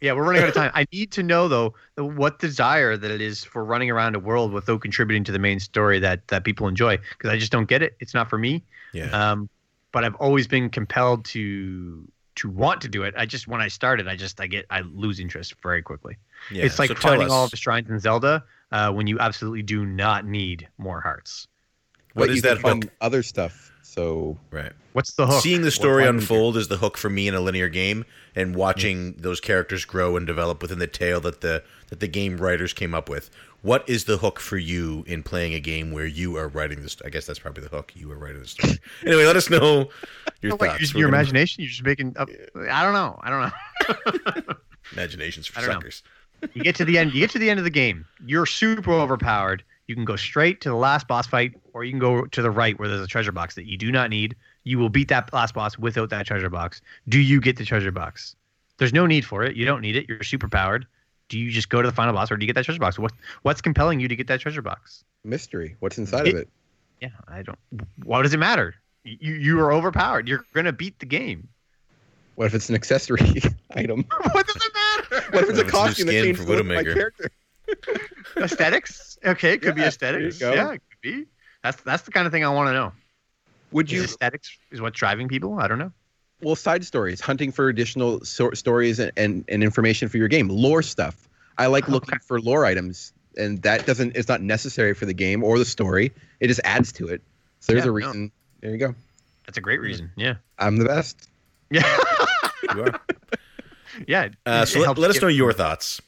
Yeah, 0.00 0.12
we're 0.12 0.22
running 0.24 0.42
out 0.42 0.48
of 0.48 0.54
time. 0.54 0.70
I 0.74 0.86
need 0.92 1.10
to 1.12 1.22
know 1.22 1.48
though 1.48 1.74
what 1.96 2.38
desire 2.38 2.96
that 2.96 3.10
it 3.10 3.20
is 3.20 3.44
for 3.44 3.64
running 3.64 3.90
around 3.90 4.14
a 4.14 4.18
world 4.20 4.52
without 4.52 4.80
contributing 4.80 5.24
to 5.24 5.32
the 5.32 5.38
main 5.40 5.58
story 5.60 5.98
that 6.00 6.26
that 6.28 6.44
people 6.44 6.68
enjoy 6.68 6.98
because 7.16 7.30
I 7.30 7.38
just 7.38 7.50
don't 7.52 7.68
get 7.68 7.82
it. 7.82 7.96
It's 8.00 8.14
not 8.14 8.30
for 8.30 8.38
me. 8.38 8.62
Yeah. 8.92 9.06
Um, 9.10 9.48
but 9.92 10.04
I've 10.04 10.14
always 10.16 10.46
been 10.46 10.70
compelled 10.70 11.24
to 11.26 12.06
to 12.38 12.48
want 12.48 12.80
to 12.82 12.88
do 12.88 13.02
it. 13.04 13.14
I 13.16 13.26
just 13.26 13.46
when 13.48 13.60
I 13.60 13.68
started, 13.68 14.08
I 14.08 14.16
just 14.16 14.40
I 14.40 14.46
get 14.46 14.66
I 14.70 14.80
lose 14.80 15.20
interest 15.20 15.54
very 15.62 15.82
quickly. 15.82 16.16
yeah. 16.50 16.64
it's 16.64 16.78
like 16.78 16.88
so 16.88 16.94
finding 16.94 17.30
all 17.30 17.44
of 17.44 17.50
the 17.50 17.56
shrines 17.56 17.88
in 17.90 17.98
Zelda 17.98 18.44
uh, 18.72 18.92
when 18.92 19.06
you 19.06 19.18
absolutely 19.18 19.62
do 19.62 19.84
not 19.84 20.24
need 20.26 20.68
more 20.78 21.00
hearts. 21.00 21.46
What 22.14 22.24
But 22.26 22.30
is 22.30 22.36
you 22.36 22.42
that 22.42 22.54
can 22.60 22.62
find? 22.62 22.90
Other 23.00 23.22
stuff. 23.22 23.72
So 23.98 24.38
Right. 24.52 24.72
What's 24.92 25.14
the 25.14 25.26
hook? 25.26 25.42
Seeing 25.42 25.62
the 25.62 25.72
story 25.72 26.04
why 26.04 26.08
unfold 26.08 26.56
is 26.56 26.68
the 26.68 26.76
hook 26.76 26.96
for 26.96 27.10
me 27.10 27.26
in 27.26 27.34
a 27.34 27.40
linear 27.40 27.68
game, 27.68 28.04
and 28.36 28.54
watching 28.54 29.12
mm-hmm. 29.12 29.22
those 29.22 29.40
characters 29.40 29.84
grow 29.84 30.16
and 30.16 30.24
develop 30.24 30.62
within 30.62 30.78
the 30.78 30.86
tale 30.86 31.20
that 31.20 31.40
the 31.40 31.64
that 31.88 31.98
the 31.98 32.06
game 32.06 32.36
writers 32.36 32.72
came 32.72 32.94
up 32.94 33.08
with. 33.08 33.28
What 33.62 33.88
is 33.88 34.04
the 34.04 34.18
hook 34.18 34.38
for 34.38 34.56
you 34.56 35.02
in 35.08 35.24
playing 35.24 35.52
a 35.54 35.58
game 35.60 35.90
where 35.90 36.06
you 36.06 36.36
are 36.36 36.46
writing 36.46 36.80
this? 36.82 36.96
I 37.04 37.08
guess 37.08 37.26
that's 37.26 37.40
probably 37.40 37.64
the 37.64 37.70
hook. 37.70 37.92
You 37.96 38.10
are 38.12 38.16
writing 38.16 38.40
the 38.40 38.46
story. 38.46 38.78
anyway, 39.04 39.24
let 39.24 39.34
us 39.34 39.50
know 39.50 39.88
your 40.42 40.50
No, 40.50 40.56
wait, 40.60 40.68
thoughts. 40.68 40.80
using 40.80 41.00
your 41.00 41.08
gonna- 41.10 41.18
imagination. 41.18 41.64
You're 41.64 41.70
just 41.70 41.82
making 41.82 42.16
up. 42.16 42.28
I 42.70 42.84
don't 42.84 42.92
know. 42.94 43.18
I 43.20 43.30
don't 43.30 44.46
know. 44.46 44.54
Imaginations 44.92 45.48
for 45.48 45.58
I 45.58 45.62
know. 45.62 45.72
suckers. 45.72 46.02
you 46.54 46.62
get 46.62 46.76
to 46.76 46.84
the 46.84 46.96
end 46.96 47.12
you 47.12 47.20
get 47.20 47.30
to 47.30 47.38
the 47.40 47.50
end 47.50 47.58
of 47.58 47.64
the 47.64 47.70
game 47.70 48.06
you're 48.24 48.46
super 48.46 48.92
overpowered 48.92 49.64
you 49.88 49.96
can 49.96 50.04
go 50.04 50.14
straight 50.16 50.60
to 50.60 50.68
the 50.68 50.76
last 50.76 51.08
boss 51.08 51.26
fight 51.26 51.54
or 51.72 51.82
you 51.82 51.90
can 51.90 51.98
go 51.98 52.26
to 52.26 52.42
the 52.42 52.50
right 52.50 52.78
where 52.78 52.88
there's 52.88 53.00
a 53.00 53.06
treasure 53.06 53.32
box 53.32 53.56
that 53.56 53.66
you 53.66 53.76
do 53.76 53.90
not 53.90 54.10
need. 54.10 54.36
You 54.62 54.78
will 54.78 54.90
beat 54.90 55.08
that 55.08 55.32
last 55.32 55.54
boss 55.54 55.76
without 55.76 56.10
that 56.10 56.26
treasure 56.26 56.50
box. 56.50 56.80
Do 57.08 57.18
you 57.18 57.40
get 57.40 57.56
the 57.56 57.64
treasure 57.64 57.90
box? 57.90 58.36
There's 58.76 58.92
no 58.92 59.06
need 59.06 59.24
for 59.24 59.42
it. 59.42 59.56
You 59.56 59.64
don't 59.64 59.80
need 59.80 59.96
it. 59.96 60.08
You're 60.08 60.22
super 60.22 60.48
powered 60.48 60.86
do 61.28 61.38
you 61.38 61.50
just 61.50 61.68
go 61.68 61.82
to 61.82 61.88
the 61.88 61.94
final 61.94 62.14
boss 62.14 62.30
or 62.30 62.36
do 62.36 62.44
you 62.44 62.46
get 62.46 62.54
that 62.54 62.64
treasure 62.64 62.80
box? 62.80 62.98
What, 62.98 63.12
what's 63.42 63.60
compelling 63.60 64.00
you 64.00 64.08
to 64.08 64.16
get 64.16 64.26
that 64.28 64.40
treasure 64.40 64.62
box? 64.62 65.04
Mystery. 65.24 65.76
What's 65.80 65.98
inside 65.98 66.28
of 66.28 66.34
it? 66.34 66.48
yeah 67.00 67.10
i 67.28 67.42
don't 67.42 67.58
why 68.02 68.22
does 68.22 68.34
it 68.34 68.38
matter? 68.38 68.74
You, 69.04 69.34
you 69.34 69.60
are 69.60 69.72
overpowered. 69.72 70.26
You're 70.26 70.44
gonna 70.52 70.72
beat 70.72 70.98
the 70.98 71.06
game. 71.06 71.48
What 72.34 72.46
if 72.46 72.54
it's 72.54 72.68
an 72.68 72.74
accessory 72.74 73.20
item? 73.70 74.04
what 74.32 74.46
does 74.46 74.56
it 74.56 74.72
matter? 74.74 75.24
What 75.30 75.44
if 75.44 75.50
it's 75.50 75.58
a 75.58 75.60
What 75.60 75.60
it's 75.60 75.60
a 75.60 75.64
costume 75.64 76.06
that 76.06 76.12
changes 76.12 76.38
for 76.38 76.44
the 76.44 76.52
look 76.52 76.60
of 76.60 76.66
my 76.66 76.82
character? 76.82 77.30
aesthetics 78.36 79.18
okay 79.24 79.52
it 79.54 79.62
could 79.62 79.74
be 79.74 79.82
aesthetics 79.82 80.38
there 80.38 80.50
you 80.50 80.56
go. 80.56 80.62
yeah 80.62 80.72
it 80.74 80.82
could 80.90 81.00
be 81.02 81.24
that's 81.62 81.80
that's 81.82 82.02
the 82.04 82.10
kind 82.10 82.26
of 82.26 82.32
thing 82.32 82.44
i 82.44 82.48
want 82.48 82.68
to 82.68 82.72
know 82.72 82.92
Would 83.72 83.90
you 83.90 83.98
you? 83.98 84.04
aesthetics 84.04 84.56
is 84.70 84.80
what's 84.80 84.98
driving 84.98 85.28
people. 85.28 85.58
I 85.60 85.68
don't 85.68 85.78
know. 85.78 85.92
Well, 86.40 86.54
side 86.56 86.84
stories, 86.84 87.20
hunting 87.20 87.50
for 87.52 87.68
additional 87.68 88.24
so- 88.24 88.52
stories 88.52 88.98
and, 89.00 89.10
and, 89.16 89.44
and 89.48 89.62
information 89.62 90.08
for 90.08 90.16
your 90.18 90.28
game, 90.28 90.48
lore 90.48 90.82
stuff. 90.82 91.28
I 91.58 91.66
like 91.66 91.88
looking 91.88 92.14
Okay. 92.14 92.24
for 92.26 92.40
lore 92.40 92.64
items, 92.64 93.12
and 93.36 93.60
that 93.62 93.84
doesn't. 93.86 94.16
It's 94.16 94.28
not 94.28 94.40
necessary 94.40 94.94
for 94.94 95.04
the 95.04 95.12
game 95.12 95.42
or 95.44 95.58
the 95.58 95.64
story. 95.66 96.12
It 96.40 96.46
just 96.46 96.60
adds 96.64 96.92
to 96.92 97.08
it. 97.08 97.20
So 97.60 97.72
there's 97.72 97.84
Yeah, 97.84 97.90
a 97.90 97.92
no. 97.92 98.06
reason. 98.06 98.32
There 98.60 98.70
you 98.70 98.78
go. 98.78 98.94
That's 99.46 99.58
a 99.58 99.60
great 99.60 99.80
reason. 99.80 100.10
Yeah. 100.16 100.36
I'm 100.58 100.76
the 100.78 100.84
best. 100.86 101.28
Yeah. 101.70 101.84
You 102.74 102.82
are. 102.84 103.00
yeah. 104.06 104.28
Uh, 104.46 104.64
so 104.64 104.80
let, 104.80 104.96
let 104.96 105.10
us 105.10 105.20
know 105.20 105.28
your 105.28 105.52
thoughts. 105.52 106.00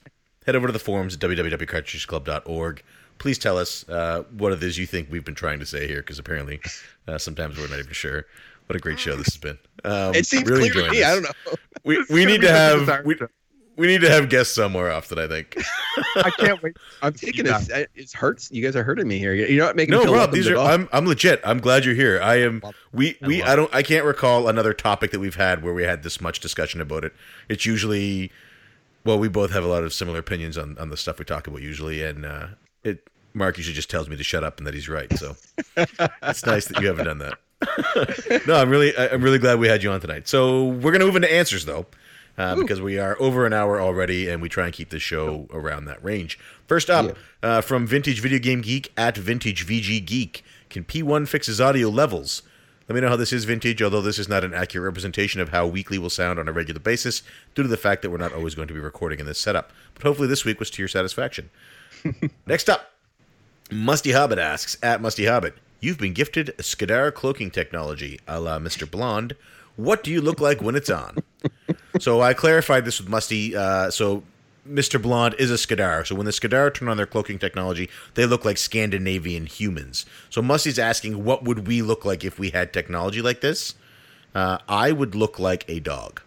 Head 0.46 0.56
over 0.56 0.66
to 0.66 0.72
the 0.72 0.78
forums 0.78 1.14
at 1.14 1.20
www.cartridgesclub.org. 1.20 2.82
Please 3.18 3.38
tell 3.38 3.58
us 3.58 3.86
uh, 3.88 4.22
what 4.38 4.52
it 4.52 4.62
is 4.62 4.78
you 4.78 4.86
think 4.86 5.08
we've 5.10 5.24
been 5.24 5.34
trying 5.34 5.58
to 5.60 5.66
say 5.66 5.86
here, 5.86 5.98
because 5.98 6.18
apparently 6.18 6.60
uh, 7.06 7.18
sometimes 7.18 7.58
we're 7.58 7.68
not 7.68 7.78
even 7.78 7.92
sure. 7.92 8.24
What 8.66 8.76
a 8.76 8.78
great 8.78 8.98
show 8.98 9.16
this 9.16 9.26
has 9.26 9.36
been. 9.36 9.58
Um, 9.84 10.14
It 10.14 10.24
seems 10.26 10.48
really 10.48 10.70
clear 10.70 10.84
to 10.86 10.90
me. 10.90 10.98
this. 10.98 11.06
I 11.06 11.14
don't 11.14 11.22
know. 11.24 11.30
We, 11.82 12.04
we 12.10 12.26
need 12.26 12.42
to 12.42 12.50
have 12.52 13.06
we, 13.06 13.16
we 13.76 13.86
need 13.86 14.02
to 14.02 14.10
have 14.10 14.28
guests 14.28 14.54
somewhere 14.54 14.90
often. 14.92 15.18
I 15.18 15.26
think. 15.26 15.56
I 16.16 16.30
can't 16.30 16.62
wait. 16.62 16.76
I'm 17.00 17.14
taking 17.14 17.46
this. 17.46 17.70
It 17.70 18.12
hurts. 18.12 18.50
You 18.52 18.62
guys 18.62 18.76
are 18.76 18.82
hurting 18.82 19.08
me 19.08 19.18
here. 19.18 19.32
You're 19.32 19.64
not 19.64 19.76
making 19.76 19.92
No, 19.92 20.00
me 20.00 20.04
feel 20.04 20.14
Rob, 20.14 20.30
these 20.30 20.46
are. 20.46 20.58
I'm 20.58 20.90
I'm 20.92 21.06
legit. 21.06 21.40
I'm 21.42 21.58
glad 21.58 21.86
you're 21.86 21.94
here. 21.94 22.20
I 22.22 22.34
am. 22.42 22.60
We 22.92 23.16
we 23.22 23.42
I 23.42 23.56
don't. 23.56 23.74
I 23.74 23.82
can't 23.82 24.04
recall 24.04 24.46
another 24.48 24.74
topic 24.74 25.10
that 25.12 25.20
we've 25.20 25.36
had 25.36 25.62
where 25.62 25.72
we 25.72 25.84
had 25.84 26.02
this 26.02 26.20
much 26.20 26.40
discussion 26.40 26.82
about 26.82 27.02
it. 27.02 27.14
It's 27.48 27.64
usually, 27.64 28.30
well, 29.04 29.18
we 29.18 29.28
both 29.28 29.50
have 29.52 29.64
a 29.64 29.68
lot 29.68 29.82
of 29.84 29.92
similar 29.92 30.18
opinions 30.18 30.58
on 30.58 30.76
on 30.78 30.90
the 30.90 30.96
stuff 30.96 31.18
we 31.18 31.24
talk 31.24 31.46
about 31.46 31.62
usually, 31.62 32.02
and 32.02 32.24
uh, 32.24 32.46
it. 32.84 33.08
Mark 33.32 33.56
usually 33.58 33.74
just 33.74 33.88
tells 33.88 34.08
me 34.08 34.16
to 34.16 34.24
shut 34.24 34.42
up 34.42 34.58
and 34.58 34.66
that 34.66 34.74
he's 34.74 34.88
right. 34.88 35.12
So 35.16 35.36
it's 35.76 36.44
nice 36.44 36.66
that 36.66 36.80
you 36.80 36.88
haven't 36.88 37.04
done 37.04 37.18
that. 37.18 38.42
no, 38.46 38.56
I'm 38.56 38.68
really 38.68 38.96
I'm 38.96 39.22
really 39.22 39.38
glad 39.38 39.60
we 39.60 39.68
had 39.68 39.82
you 39.84 39.90
on 39.92 40.00
tonight. 40.00 40.26
So 40.26 40.66
we're 40.66 40.90
gonna 40.90 41.06
move 41.06 41.16
into 41.16 41.32
answers 41.32 41.64
though. 41.64 41.86
Uh, 42.38 42.56
because 42.56 42.80
we 42.80 42.98
are 42.98 43.20
over 43.20 43.44
an 43.44 43.52
hour 43.52 43.82
already, 43.82 44.28
and 44.30 44.40
we 44.40 44.48
try 44.48 44.64
and 44.64 44.72
keep 44.72 44.88
the 44.88 44.98
show 44.98 45.46
around 45.52 45.84
that 45.84 46.02
range. 46.02 46.38
First 46.66 46.88
up, 46.88 47.14
uh, 47.42 47.60
from 47.60 47.86
Vintage 47.86 48.20
Video 48.20 48.38
Game 48.38 48.62
Geek 48.62 48.90
at 48.96 49.14
Vintage 49.14 49.66
VG 49.66 50.02
Geek, 50.06 50.42
can 50.70 50.84
P1 50.84 51.28
fix 51.28 51.48
his 51.48 51.60
audio 51.60 51.90
levels? 51.90 52.42
Let 52.90 52.94
me 52.96 53.02
know 53.02 53.08
how 53.10 53.16
this 53.16 53.32
is 53.32 53.44
vintage, 53.44 53.80
although 53.80 54.02
this 54.02 54.18
is 54.18 54.28
not 54.28 54.42
an 54.42 54.52
accurate 54.52 54.84
representation 54.84 55.40
of 55.40 55.50
how 55.50 55.64
weekly 55.64 55.96
will 55.96 56.10
sound 56.10 56.40
on 56.40 56.48
a 56.48 56.52
regular 56.52 56.80
basis, 56.80 57.22
due 57.54 57.62
to 57.62 57.68
the 57.68 57.76
fact 57.76 58.02
that 58.02 58.10
we're 58.10 58.16
not 58.16 58.32
always 58.32 58.56
going 58.56 58.66
to 58.66 58.74
be 58.74 58.80
recording 58.80 59.20
in 59.20 59.26
this 59.26 59.38
setup. 59.38 59.70
But 59.94 60.02
hopefully, 60.02 60.26
this 60.26 60.44
week 60.44 60.58
was 60.58 60.70
to 60.70 60.82
your 60.82 60.88
satisfaction. 60.88 61.50
Next 62.46 62.68
up, 62.68 62.90
Musty 63.70 64.10
Hobbit 64.10 64.40
asks 64.40 64.76
at 64.82 65.00
Musty 65.00 65.26
Hobbit, 65.26 65.54
You've 65.78 65.98
been 65.98 66.14
gifted 66.14 66.48
a 66.48 66.62
Skedar 66.62 67.14
cloaking 67.14 67.52
technology, 67.52 68.18
a 68.26 68.40
la 68.40 68.58
Mr. 68.58 68.90
Blonde. 68.90 69.36
What 69.76 70.02
do 70.02 70.10
you 70.10 70.20
look 70.20 70.40
like 70.40 70.60
when 70.60 70.74
it's 70.74 70.90
on? 70.90 71.18
so 72.00 72.20
I 72.20 72.34
clarified 72.34 72.84
this 72.84 72.98
with 72.98 73.08
Musty. 73.08 73.54
Uh, 73.54 73.92
so 73.92 74.24
Mr. 74.68 75.00
Blonde 75.00 75.34
is 75.38 75.50
a 75.50 75.54
Skedar. 75.54 76.06
So 76.06 76.14
when 76.14 76.26
the 76.26 76.32
Skedar 76.32 76.72
turn 76.72 76.88
on 76.88 76.96
their 76.96 77.06
cloaking 77.06 77.38
technology, 77.38 77.88
they 78.14 78.26
look 78.26 78.44
like 78.44 78.58
Scandinavian 78.58 79.46
humans. 79.46 80.06
So 80.28 80.42
Musty's 80.42 80.78
asking, 80.78 81.24
what 81.24 81.44
would 81.44 81.66
we 81.66 81.82
look 81.82 82.04
like 82.04 82.24
if 82.24 82.38
we 82.38 82.50
had 82.50 82.72
technology 82.72 83.22
like 83.22 83.40
this? 83.40 83.74
Uh, 84.34 84.58
I 84.68 84.92
would 84.92 85.14
look 85.14 85.38
like 85.38 85.64
a 85.68 85.80
dog. 85.80 86.20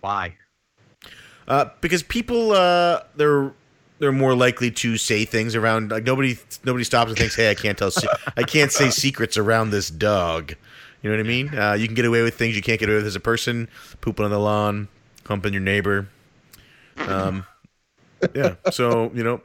Why? 0.00 0.36
Uh, 1.48 1.66
because 1.80 2.02
people, 2.02 2.52
uh, 2.52 3.00
they're 3.16 3.52
they're 3.98 4.12
more 4.12 4.34
likely 4.34 4.70
to 4.70 4.98
say 4.98 5.24
things 5.24 5.54
around. 5.54 5.90
Like 5.90 6.04
nobody 6.04 6.38
nobody 6.64 6.84
stops 6.84 7.10
and 7.10 7.18
thinks, 7.18 7.36
"Hey, 7.36 7.50
I 7.50 7.54
can't 7.54 7.78
tell, 7.78 7.90
se- 7.90 8.08
I 8.36 8.42
can't 8.42 8.72
say 8.72 8.90
secrets 8.90 9.36
around 9.38 9.70
this 9.70 9.88
dog." 9.88 10.54
You 11.02 11.10
know 11.10 11.16
what 11.16 11.24
I 11.24 11.28
mean? 11.28 11.58
Uh, 11.58 11.72
you 11.74 11.86
can 11.86 11.94
get 11.94 12.04
away 12.04 12.22
with 12.22 12.34
things 12.34 12.56
you 12.56 12.62
can't 12.62 12.80
get 12.80 12.88
away 12.88 12.96
with 12.96 13.06
as 13.06 13.16
a 13.16 13.20
person. 13.20 13.68
Pooping 14.00 14.24
on 14.24 14.30
the 14.30 14.38
lawn, 14.38 14.88
humping 15.26 15.52
your 15.52 15.62
neighbor. 15.62 16.08
Um, 16.98 17.46
yeah. 18.34 18.54
So 18.70 19.10
you 19.14 19.22
know, 19.24 19.40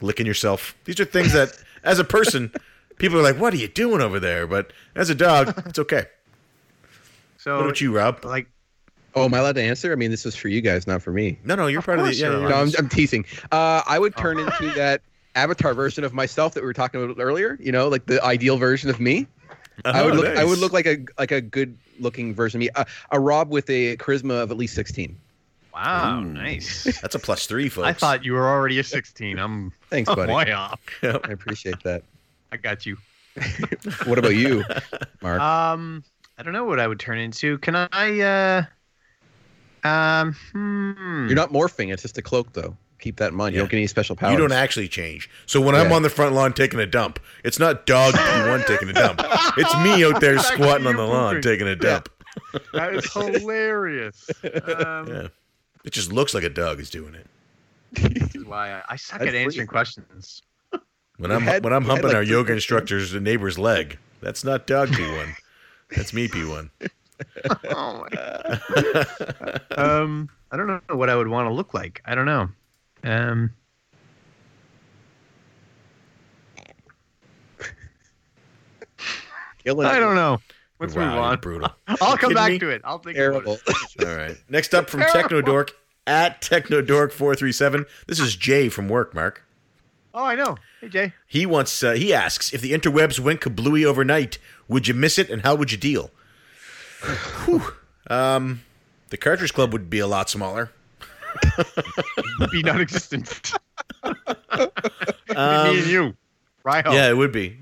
licking 0.00 0.26
yourself. 0.26 0.76
These 0.84 1.00
are 1.00 1.04
things 1.04 1.32
that, 1.32 1.56
as 1.84 1.98
a 1.98 2.04
person, 2.04 2.52
people 2.98 3.18
are 3.18 3.22
like, 3.22 3.38
"What 3.38 3.54
are 3.54 3.58
you 3.58 3.68
doing 3.68 4.00
over 4.00 4.18
there?" 4.20 4.46
But 4.46 4.72
as 4.94 5.10
a 5.10 5.14
dog, 5.14 5.54
it's 5.66 5.78
okay. 5.78 6.04
So 7.38 7.56
What 7.56 7.64
about 7.64 7.80
you, 7.80 7.94
Rob? 7.96 8.24
like 8.24 8.48
Oh, 9.14 9.24
am 9.24 9.32
I 9.32 9.38
allowed 9.38 9.54
to 9.54 9.62
answer? 9.62 9.92
I 9.92 9.94
mean, 9.94 10.10
this 10.10 10.26
was 10.26 10.36
for 10.36 10.48
you 10.48 10.60
guys, 10.60 10.86
not 10.86 11.00
for 11.00 11.10
me. 11.10 11.38
No, 11.42 11.54
no, 11.54 11.68
you're 11.68 11.78
Of 11.78 11.86
part 11.86 11.98
of 12.00 12.04
the. 12.04 12.10
course 12.10 12.18
Yeah, 12.20 12.38
yeah, 12.38 12.48
No. 12.48 12.54
I'm, 12.56 12.70
I'm 12.76 12.88
teasing. 12.90 13.24
Uh, 13.50 13.80
I 13.86 13.98
would 13.98 14.12
Oh. 14.18 14.20
turn 14.20 14.38
into 14.38 14.68
that 14.74 15.00
avatar 15.34 15.72
version 15.72 16.04
of 16.04 16.12
myself 16.12 16.52
that 16.52 16.62
we 16.62 16.66
were 16.66 16.74
talking 16.74 17.02
about 17.02 17.16
earlier. 17.18 17.56
You 17.58 17.72
know, 17.72 17.88
like 17.88 18.04
the 18.04 18.22
ideal 18.22 18.58
version 18.58 18.90
of 18.90 19.00
me. 19.00 19.26
I 19.86 20.02
would 20.02 20.12
Oh, 20.12 20.16
look. 20.18 20.36
I 20.36 20.44
would 20.44 20.58
look 20.58 20.72
like 20.74 20.84
a 20.86 20.98
like 21.18 21.30
a 21.32 21.40
good 21.40 21.78
looking 22.00 22.34
version 22.34 22.58
of 22.58 22.60
me. 22.60 22.70
Uh, 22.74 22.84
a 23.10 23.20
Rob 23.20 23.50
with 23.50 23.68
a 23.70 23.96
charisma 23.96 24.42
of 24.42 24.50
at 24.50 24.56
least 24.56 24.74
sixteen. 24.74 25.16
wow, 25.74 26.20
Ooh. 26.20 26.24
nice. 26.24 26.84
That's 27.02 27.14
a 27.14 27.18
plus 27.18 27.46
three, 27.46 27.68
folks. 27.68 27.86
I 27.86 27.92
thought 27.92 28.24
you 28.24 28.32
were 28.32 28.48
already 28.48 28.78
a 28.78 28.84
16. 28.84 29.38
I'm 29.38 29.72
Thanks, 29.90 30.12
buddy. 30.14 30.32
way 30.32 30.52
off. 30.52 30.80
I 31.02 31.08
appreciate 31.30 31.82
that. 31.84 32.02
I 32.52 32.56
got 32.56 32.86
you. 32.86 32.96
What 34.06 34.18
about 34.18 34.34
you, 34.34 34.64
Mark? 35.20 35.40
Um, 35.40 36.02
I 36.38 36.42
don't 36.42 36.52
know 36.54 36.64
what 36.64 36.80
I 36.80 36.86
would 36.86 36.98
turn 36.98 37.18
into. 37.18 37.58
Can 37.58 37.76
I? 37.76 38.20
uh 38.20 38.64
Um, 39.86 40.32
hmm. 40.52 41.26
You're 41.26 41.36
not 41.36 41.52
morphing. 41.52 41.92
It's 41.92 42.02
just 42.02 42.16
a 42.18 42.22
cloak, 42.22 42.52
though. 42.54 42.74
Keep 42.98 43.16
that 43.18 43.28
in 43.32 43.34
mind. 43.36 43.54
You 43.54 43.60
don't 43.60 43.70
get 43.70 43.76
any 43.76 43.86
special 43.86 44.16
powers. 44.16 44.32
You 44.32 44.38
don't 44.38 44.52
actually 44.52 44.88
change. 44.88 45.28
So 45.46 45.60
when 45.60 45.74
I'm 45.74 45.90
Yeah. 45.90 45.96
on 45.96 46.02
the 46.02 46.08
front 46.10 46.34
lawn 46.34 46.52
taking 46.54 46.80
a 46.80 46.86
dump, 46.86 47.20
it's 47.44 47.58
not 47.58 47.84
dog 47.86 48.14
P1 48.14 48.66
taking 48.66 48.88
a 48.88 48.92
dump. 48.94 49.20
It's 49.58 49.76
me 49.78 50.04
out 50.04 50.20
there 50.20 50.34
It's 50.36 50.46
squatting 50.48 50.86
on 50.86 50.96
the 50.96 51.04
you 51.04 51.08
lawn 51.08 51.34
pooping. 51.36 51.42
taking 51.42 51.68
a 51.68 51.76
dump. 51.76 52.08
That 52.72 52.94
is 52.94 53.12
hilarious. 53.12 54.28
Um, 54.44 55.08
Yeah. 55.08 55.28
It 55.84 55.92
just 55.92 56.10
looks 56.12 56.34
like 56.34 56.42
a 56.42 56.48
dog 56.48 56.80
is 56.80 56.90
doing 56.90 57.14
it. 57.14 57.26
This 57.92 58.34
is 58.34 58.44
why 58.44 58.72
I, 58.72 58.82
I 58.90 58.96
suck 58.96 59.20
That's 59.20 59.28
at 59.28 59.34
answering 59.34 59.44
freezing. 59.44 59.66
questions. 59.68 60.42
When 61.18 61.30
You 61.30 61.36
I'm 61.36 61.42
had- 61.42 61.62
when 61.64 61.72
I'm 61.72 61.82
you 61.82 61.88
had, 61.88 61.92
humping 61.92 62.08
like, 62.08 62.16
our 62.16 62.24
three 62.24 62.32
yoga 62.32 62.46
questions. 62.52 62.56
instructor's 62.64 63.14
neighbor's 63.14 63.58
leg, 63.58 63.98
that's 64.20 64.42
not 64.42 64.66
dog 64.66 64.88
P1. 64.88 65.34
That's 65.94 66.12
me 66.12 66.28
P1. 66.28 66.70
oh 67.70 68.04
my. 68.10 69.76
um, 69.76 70.28
I 70.50 70.56
don't 70.56 70.66
know 70.66 70.80
what 70.96 71.08
I 71.08 71.16
would 71.16 71.28
want 71.28 71.48
to 71.48 71.52
look 71.54 71.72
like. 71.74 72.02
I 72.04 72.14
don't 72.14 72.26
know. 72.26 72.48
Um, 73.04 73.50
Killing 79.64 79.86
I 79.86 79.98
don't 79.98 80.14
know. 80.14 80.38
Let's 80.78 80.94
Wow, 80.94 81.10
move 81.14 81.18
on. 81.24 81.40
Brutal. 81.40 81.72
I'll 82.00 82.16
come 82.18 82.34
back 82.34 82.52
me? 82.52 82.58
to 82.58 82.68
it. 82.68 82.82
I'll 82.84 82.98
think 82.98 83.16
Terrible. 83.16 83.54
about 83.54 83.76
it. 83.98 84.06
All 84.06 84.14
right. 84.16 84.36
Next 84.48 84.74
up 84.74 84.90
from 84.90 85.00
Technodork 85.00 85.70
at 86.06 86.40
Technodork437. 86.42 87.86
This 88.06 88.20
is 88.20 88.36
Jay 88.36 88.68
from 88.68 88.88
work, 88.88 89.14
Mark. 89.14 89.42
Oh, 90.14 90.24
I 90.24 90.34
know. 90.34 90.56
Hey, 90.80 90.88
Jay. 90.88 91.12
He 91.26 91.46
wants. 91.46 91.82
Uh, 91.82 91.92
he 91.92 92.12
asks 92.14 92.52
if 92.52 92.60
the 92.60 92.72
interwebs 92.72 93.18
went 93.18 93.40
kablooey 93.40 93.84
overnight, 93.84 94.38
would 94.68 94.86
you 94.88 94.94
miss 94.94 95.18
it, 95.18 95.30
and 95.30 95.42
how 95.42 95.54
would 95.54 95.72
you 95.72 95.78
deal? 95.78 96.10
Whew. 97.44 97.62
Um, 98.08 98.62
the 99.10 99.16
Cartridge 99.16 99.52
Club 99.52 99.72
would 99.72 99.90
be 99.90 99.98
a 99.98 100.06
lot 100.06 100.30
smaller. 100.30 100.70
Be 102.50 102.62
non-existent. 102.62 103.52
Um, 105.36 105.70
Me 105.74 105.78
and 105.80 105.86
you. 105.88 106.16
Right. 106.64 106.84
Yeah, 106.86 107.08
it 107.10 107.16
would 107.16 107.32
be. 107.32 107.58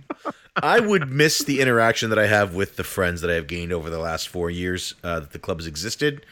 I 0.56 0.78
would 0.80 1.10
miss 1.10 1.38
the 1.40 1.60
interaction 1.60 2.10
that 2.10 2.18
I 2.18 2.26
have 2.26 2.54
with 2.54 2.76
the 2.76 2.84
friends 2.84 3.20
that 3.22 3.30
I 3.30 3.34
have 3.34 3.46
gained 3.48 3.72
over 3.72 3.90
the 3.90 3.98
last 3.98 4.28
four 4.28 4.50
years 4.50 4.94
uh, 5.02 5.20
that 5.20 5.32
the 5.32 5.38
club 5.38 5.58
has 5.58 5.66
existed. 5.66 6.24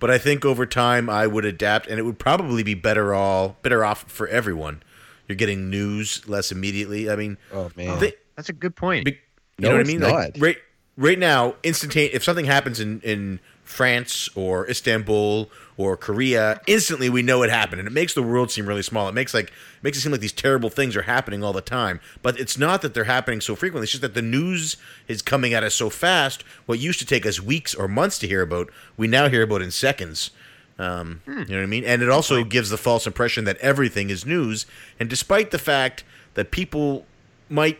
But 0.00 0.10
I 0.10 0.18
think 0.18 0.44
over 0.44 0.66
time 0.66 1.08
I 1.08 1.26
would 1.26 1.44
adapt, 1.44 1.86
and 1.86 1.98
it 1.98 2.02
would 2.02 2.18
probably 2.18 2.62
be 2.62 2.74
better 2.74 3.14
all 3.14 3.56
better 3.62 3.84
off 3.84 4.10
for 4.10 4.26
everyone. 4.28 4.82
You're 5.28 5.36
getting 5.36 5.70
news 5.70 6.26
less 6.28 6.50
immediately. 6.50 7.08
I 7.10 7.16
mean, 7.16 7.36
Oh 7.52 7.70
man. 7.76 7.98
thi- 8.00 8.14
That's 8.36 8.48
a 8.48 8.52
good 8.54 8.74
point. 8.74 9.04
Be- 9.04 9.12
you 9.12 9.18
No, 9.60 9.68
know 9.70 9.76
what 9.76 9.86
I 9.86 9.88
mean? 9.88 10.00
not. 10.00 10.12
Like, 10.14 10.34
right, 10.38 10.56
right 10.96 11.18
now, 11.18 11.54
instantaneous. 11.62 12.14
If 12.14 12.24
something 12.24 12.46
happens 12.46 12.80
in 12.80 13.00
in 13.02 13.40
France 13.64 14.28
or 14.34 14.68
Istanbul 14.68 15.50
or 15.78 15.96
Korea, 15.96 16.60
instantly 16.66 17.08
we 17.08 17.22
know 17.22 17.42
it 17.44 17.50
happened, 17.50 17.78
and 17.78 17.86
it 17.86 17.92
makes 17.92 18.12
the 18.12 18.22
world 18.22 18.50
seem 18.50 18.66
really 18.66 18.82
small. 18.82 19.08
It 19.08 19.14
makes 19.14 19.32
like 19.32 19.52
makes 19.80 19.96
it 19.96 20.00
seem 20.00 20.10
like 20.12 20.20
these 20.20 20.32
terrible 20.32 20.68
things 20.68 20.96
are 20.96 21.02
happening 21.02 21.42
all 21.42 21.52
the 21.52 21.60
time. 21.62 22.00
But 22.20 22.38
it's 22.38 22.58
not 22.58 22.82
that 22.82 22.92
they're 22.94 23.04
happening 23.04 23.40
so 23.40 23.54
frequently. 23.54 23.84
It's 23.84 23.92
just 23.92 24.02
that 24.02 24.14
the 24.14 24.20
news 24.20 24.76
is 25.06 25.22
coming 25.22 25.54
at 25.54 25.62
us 25.62 25.76
so 25.76 25.88
fast. 25.88 26.42
What 26.66 26.80
used 26.80 26.98
to 26.98 27.06
take 27.06 27.24
us 27.24 27.40
weeks 27.40 27.76
or 27.76 27.86
months 27.86 28.18
to 28.18 28.26
hear 28.26 28.42
about, 28.42 28.70
we 28.96 29.06
now 29.06 29.28
hear 29.28 29.42
about 29.44 29.62
in 29.62 29.70
seconds. 29.70 30.32
Um, 30.80 31.22
You 31.26 31.34
know 31.34 31.56
what 31.56 31.62
I 31.62 31.66
mean? 31.66 31.84
And 31.84 32.02
it 32.02 32.10
also 32.10 32.42
gives 32.42 32.70
the 32.70 32.76
false 32.76 33.06
impression 33.06 33.44
that 33.44 33.56
everything 33.58 34.10
is 34.10 34.26
news. 34.26 34.66
And 34.98 35.08
despite 35.08 35.52
the 35.52 35.58
fact 35.58 36.04
that 36.34 36.50
people 36.50 37.06
might 37.48 37.78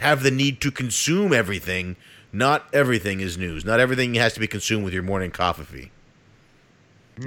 have 0.00 0.24
the 0.24 0.30
need 0.32 0.60
to 0.62 0.70
consume 0.72 1.32
everything, 1.32 1.94
not 2.32 2.66
everything 2.72 3.20
is 3.20 3.38
news. 3.38 3.64
Not 3.64 3.78
everything 3.80 4.14
has 4.14 4.34
to 4.34 4.40
be 4.40 4.46
consumed 4.48 4.84
with 4.84 4.92
your 4.94 5.02
morning 5.02 5.30
coffee. 5.30 5.90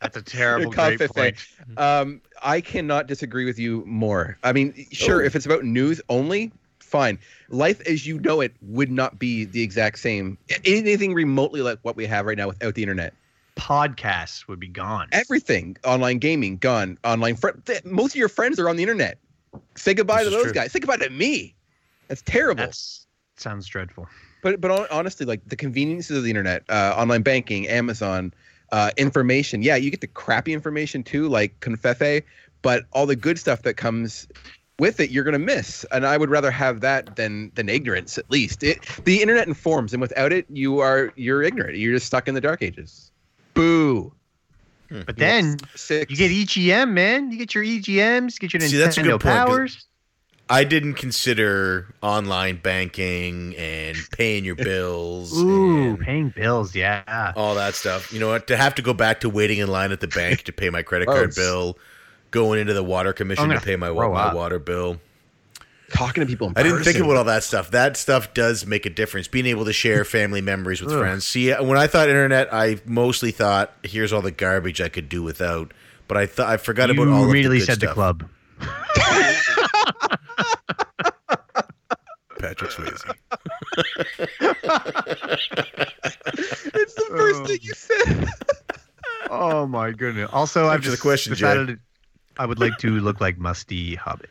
That's 0.00 0.16
a 0.16 0.22
terrible 0.22 0.70
great 0.70 1.00
point. 1.00 1.46
Um, 1.76 2.20
I 2.42 2.60
cannot 2.60 3.06
disagree 3.06 3.44
with 3.44 3.58
you 3.58 3.84
more. 3.86 4.38
I 4.44 4.52
mean, 4.52 4.86
sure, 4.92 5.22
if 5.22 5.34
it's 5.34 5.46
about 5.46 5.64
news 5.64 6.00
only, 6.08 6.52
fine. 6.78 7.18
Life 7.48 7.80
as 7.86 8.06
you 8.06 8.20
know 8.20 8.40
it 8.40 8.54
would 8.62 8.90
not 8.90 9.18
be 9.18 9.44
the 9.44 9.62
exact 9.62 9.98
same. 9.98 10.38
Anything 10.64 11.14
remotely 11.14 11.62
like 11.62 11.78
what 11.82 11.96
we 11.96 12.06
have 12.06 12.26
right 12.26 12.36
now 12.36 12.48
without 12.48 12.74
the 12.74 12.82
internet. 12.82 13.14
Podcasts 13.56 14.46
would 14.46 14.60
be 14.60 14.68
gone. 14.68 15.08
Everything, 15.10 15.76
online 15.84 16.18
gaming, 16.18 16.58
gone. 16.58 16.96
Online 17.02 17.34
fr- 17.34 17.50
th- 17.66 17.84
most 17.84 18.12
of 18.12 18.16
your 18.16 18.28
friends 18.28 18.60
are 18.60 18.68
on 18.68 18.76
the 18.76 18.82
internet. 18.82 19.18
Say 19.74 19.94
goodbye 19.94 20.22
This 20.22 20.26
to 20.26 20.30
those 20.30 20.44
true. 20.44 20.52
guys. 20.52 20.70
Say 20.72 20.78
goodbye 20.78 20.98
to 20.98 21.10
me. 21.10 21.54
That's 22.06 22.22
terrible. 22.22 22.70
Sounds 23.36 23.66
dreadful. 23.66 24.08
But 24.42 24.60
but 24.60 24.90
honestly, 24.90 25.26
like 25.26 25.40
the 25.46 25.56
conveniences 25.56 26.16
of 26.16 26.22
the 26.24 26.30
internet, 26.30 26.62
uh, 26.68 26.94
online 26.96 27.22
banking, 27.22 27.66
Amazon, 27.68 28.32
uh, 28.72 28.90
information. 28.96 29.62
Yeah, 29.62 29.76
you 29.76 29.90
get 29.90 30.00
the 30.00 30.06
crappy 30.06 30.52
information 30.52 31.02
too, 31.02 31.28
like 31.28 31.58
Covfefe, 31.60 32.22
but 32.62 32.84
all 32.92 33.06
the 33.06 33.16
good 33.16 33.38
stuff 33.38 33.62
that 33.62 33.74
comes 33.74 34.28
with 34.78 35.00
it, 35.00 35.10
you're 35.10 35.24
gonna 35.24 35.38
miss. 35.40 35.84
And 35.90 36.06
I 36.06 36.16
would 36.16 36.30
rather 36.30 36.50
have 36.52 36.80
that 36.82 37.16
than 37.16 37.50
than 37.56 37.68
ignorance. 37.68 38.16
At 38.16 38.30
least 38.30 38.62
it, 38.62 38.78
the 39.04 39.20
internet 39.22 39.48
informs, 39.48 39.92
and 39.92 40.00
without 40.00 40.32
it, 40.32 40.46
you 40.50 40.78
are 40.78 41.12
you're 41.16 41.42
ignorant. 41.42 41.76
You're 41.78 41.94
just 41.94 42.06
stuck 42.06 42.28
in 42.28 42.34
the 42.34 42.40
dark 42.40 42.62
ages. 42.62 43.10
Boo. 43.54 44.12
But 44.90 45.18
then 45.18 45.58
Six. 45.74 46.10
you 46.10 46.16
get 46.16 46.30
EGM, 46.30 46.92
man. 46.92 47.30
You 47.30 47.36
get 47.36 47.54
your 47.54 47.62
EGMs, 47.62 48.38
get 48.40 48.54
your 48.54 48.62
Nintendo 48.62 48.68
See, 48.70 48.76
that's 48.78 48.96
a 48.96 49.02
good 49.02 49.10
point, 49.20 49.22
'cause- 49.22 49.46
powers. 49.48 49.86
I 50.50 50.64
didn't 50.64 50.94
consider 50.94 51.94
online 52.02 52.56
banking 52.56 53.54
and 53.56 53.96
paying 54.12 54.44
your 54.44 54.54
bills 54.54 55.36
Ooh, 55.36 55.96
paying 55.98 56.30
bills, 56.30 56.74
yeah. 56.74 57.32
all 57.36 57.54
that 57.56 57.74
stuff. 57.74 58.12
You 58.12 58.20
know 58.20 58.28
what? 58.28 58.46
To 58.46 58.56
have 58.56 58.74
to 58.76 58.82
go 58.82 58.94
back 58.94 59.20
to 59.20 59.28
waiting 59.28 59.58
in 59.58 59.68
line 59.68 59.92
at 59.92 60.00
the 60.00 60.08
bank 60.08 60.44
to 60.44 60.52
pay 60.52 60.70
my 60.70 60.82
credit 60.82 61.06
card 61.06 61.34
bill, 61.34 61.76
going 62.30 62.60
into 62.60 62.72
the 62.72 62.84
water 62.84 63.12
commission 63.12 63.50
to 63.50 63.60
pay 63.60 63.76
my, 63.76 63.90
my 63.90 64.04
up. 64.04 64.34
water 64.34 64.58
bill. 64.58 65.00
talking 65.92 66.22
to 66.22 66.26
people. 66.26 66.48
In 66.48 66.54
I 66.56 66.62
didn't 66.62 66.82
think 66.82 66.98
about 66.98 67.16
all 67.16 67.24
that 67.24 67.44
stuff. 67.44 67.70
That 67.70 67.96
stuff 67.96 68.32
does 68.32 68.66
make 68.66 68.86
a 68.86 68.90
difference. 68.90 69.28
Being 69.28 69.46
able 69.46 69.64
to 69.66 69.72
share 69.72 70.04
family 70.04 70.40
memories 70.40 70.80
with 70.80 70.96
friends. 70.96 71.26
See, 71.26 71.52
uh, 71.52 71.62
when 71.62 71.78
I 71.78 71.86
thought 71.86 72.08
internet, 72.08 72.52
I 72.52 72.80
mostly 72.86 73.32
thought, 73.32 73.72
"Here's 73.82 74.12
all 74.12 74.22
the 74.22 74.30
garbage 74.30 74.80
I 74.80 74.88
could 74.88 75.08
do 75.08 75.22
without." 75.22 75.72
But 76.06 76.16
I 76.16 76.26
thought 76.26 76.48
I 76.48 76.56
forgot 76.56 76.88
you 76.88 76.94
about 76.94 77.12
all 77.12 77.24
immediately 77.24 77.58
of 77.58 77.66
the 77.66 77.66
good 77.66 77.80
said 77.80 77.88
the 77.88 77.94
club. 77.94 78.28
Patrick 82.38 82.70
Swayze. 82.70 83.14
it's 86.74 86.94
the 86.94 87.06
first 87.10 87.40
Oh. 87.40 87.46
thing 87.46 87.58
you 87.62 87.72
said. 87.74 88.28
Oh 89.30 89.66
my 89.66 89.90
goodness. 89.90 90.30
Also, 90.32 90.66
I've 90.66 90.74
Answer 90.76 90.90
the 90.90 90.96
just 90.96 91.02
question, 91.02 91.34
Jay. 91.34 91.76
I 92.38 92.46
would 92.46 92.60
like 92.60 92.78
to 92.78 92.90
look 93.00 93.20
like 93.20 93.38
Musty 93.38 93.96
Hobbit. 93.96 94.30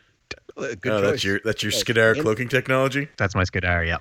Oh, 0.56 0.74
good 0.76 0.92
oh, 0.92 1.02
choice. 1.02 1.10
that's 1.12 1.24
your 1.24 1.40
that's 1.44 1.62
your 1.64 1.72
Skedar 1.72 2.14
and- 2.14 2.22
cloaking 2.22 2.48
technology. 2.50 3.08
That's 3.18 3.36
my 3.36 3.44
Skedar, 3.44 3.86
yeah. 3.86 3.98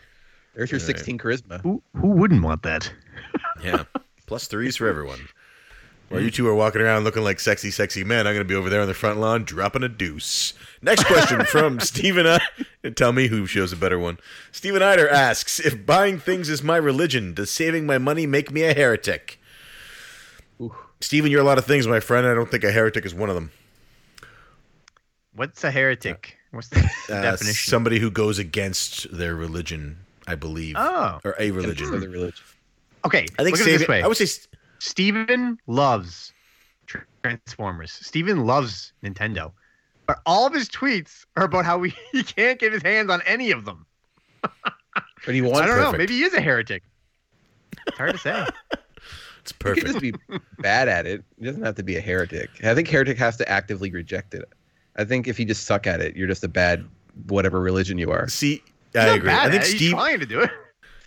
There's 0.55 0.71
your 0.71 0.79
Right. 0.79 0.87
16 0.87 1.19
charisma. 1.19 1.61
Who 1.63 1.83
who 1.95 2.09
wouldn't 2.09 2.43
want 2.43 2.63
that? 2.63 2.91
Yeah. 3.63 3.85
Plus 4.27 4.47
threes 4.47 4.77
for 4.77 4.87
everyone. 4.89 5.19
While 6.09 6.21
you 6.23 6.31
two 6.31 6.47
are 6.47 6.55
walking 6.55 6.81
around 6.81 7.03
looking 7.03 7.25
like 7.25 7.41
sexy, 7.41 7.71
sexy 7.73 8.05
men, 8.05 8.27
I'm 8.29 8.35
going 8.35 8.47
to 8.47 8.49
be 8.49 8.55
over 8.55 8.71
there 8.71 8.81
on 8.81 8.87
the 8.87 8.95
front 8.95 9.19
lawn 9.19 9.43
dropping 9.43 9.83
a 9.83 9.89
deuce. 9.89 10.53
Next 10.81 11.05
question 11.05 11.45
from 11.47 11.81
Stephen. 11.81 12.27
I- 12.27 12.41
Tell 12.95 13.13
me 13.13 13.27
who 13.27 13.47
shows 13.47 13.73
a 13.73 13.77
better 13.77 13.99
one. 13.99 14.19
Stephen 14.53 14.83
Eider 14.83 15.09
asks 15.09 15.59
If 15.59 15.85
buying 15.85 16.21
things 16.21 16.49
is 16.49 16.63
my 16.63 16.77
religion, 16.77 17.35
does 17.35 17.51
saving 17.51 17.87
my 17.87 17.99
money 17.99 18.25
make 18.27 18.53
me 18.53 18.63
a 18.63 18.73
heretic? 18.73 19.41
Ooh. 20.61 20.75
Stephen, 21.01 21.31
you're 21.33 21.41
a 21.41 21.45
lot 21.45 21.59
of 21.59 21.65
things, 21.67 21.87
my 21.89 21.99
friend. 22.01 22.25
I 22.27 22.35
don't 22.35 22.51
think 22.51 22.63
a 22.63 22.71
heretic 22.71 23.05
is 23.05 23.13
one 23.15 23.29
of 23.29 23.35
them. 23.35 23.51
What's 25.35 25.63
a 25.65 25.71
heretic? 25.71 26.37
What's 26.53 26.69
the 26.69 26.81
Uh, 27.09 27.21
definition? 27.23 27.71
somebody 27.71 27.99
who 27.99 28.11
goes 28.11 28.39
against 28.39 29.11
their 29.17 29.35
religion, 29.35 29.99
I 30.27 30.35
believe. 30.37 30.77
oh, 30.79 31.21
Or 31.25 31.35
a 31.39 31.51
religion. 31.51 31.91
the 32.01 32.09
religion. 32.09 32.45
okay. 33.05 33.27
I 33.39 33.45
think 33.45 33.57
look 33.59 33.61
at 33.61 33.61
it 33.61 33.65
saving. 33.65 33.79
this 33.81 33.89
way. 33.89 34.03
I 34.03 34.07
would 34.07 34.17
say. 34.17 34.27
S- 34.81 34.85
Steven 34.85 35.59
loves 35.67 36.33
Transformers. 37.23 37.93
Steven 37.93 38.47
loves 38.47 38.93
Nintendo. 39.03 39.53
But 40.07 40.21
all 40.25 40.47
of 40.47 40.53
his 40.55 40.69
tweets 40.69 41.25
are 41.37 41.45
about 41.45 41.65
how 41.65 41.83
he, 41.83 41.93
he 42.13 42.23
can't 42.23 42.59
get 42.61 42.73
his 42.73 42.83
hands 42.83 43.11
on 43.11 43.21
any 43.27 43.51
of 43.51 43.65
them. 43.65 43.87
But 45.25 45.35
he 45.35 45.43
wants 45.43 45.61
I 45.61 45.67
don't 45.67 45.81
know. 45.81 45.93
Maybe 45.99 46.15
he 46.15 46.23
is 46.23 46.35
a 46.35 46.41
heretic. 46.41 46.83
It's 47.89 47.97
hard 47.99 48.13
to 48.13 48.19
say. 48.19 48.47
It's 49.41 49.53
perfect. 49.53 49.87
He 49.89 49.93
could 50.11 50.13
just 50.13 50.31
be 50.31 50.39
bad 50.59 50.89
at 50.89 51.07
it. 51.07 51.25
He 51.39 51.45
doesn't 51.45 51.63
have 51.63 51.77
to 51.77 51.85
be 51.85 51.97
a 51.97 52.01
heretic. 52.01 52.51
I 52.65 52.75
think 52.75 52.89
heretic 52.89 53.17
has 53.19 53.37
to 53.37 53.49
actively 53.49 53.91
reject 53.93 54.35
it. 54.35 54.45
I 54.97 55.05
think 55.05 55.29
if 55.29 55.39
you 55.39 55.45
just 55.47 55.65
suck 55.67 55.87
at 55.87 56.01
it, 56.01 56.17
you're 56.17 56.27
just 56.27 56.43
a 56.43 56.49
bad 56.49 56.85
whatever 57.29 57.61
religion 57.61 57.97
you 57.97 58.11
are. 58.11 58.27
See, 58.29 58.61
He's 58.93 59.03
I 59.03 59.15
agree. 59.15 59.29
bad 59.29 59.47
I 59.47 59.51
think 59.51 59.63
at. 59.63 59.67
He's 59.69 59.77
Steve. 59.77 59.93
trying 59.93 60.19
to 60.19 60.27
do 60.27 60.41
it. 60.41 60.51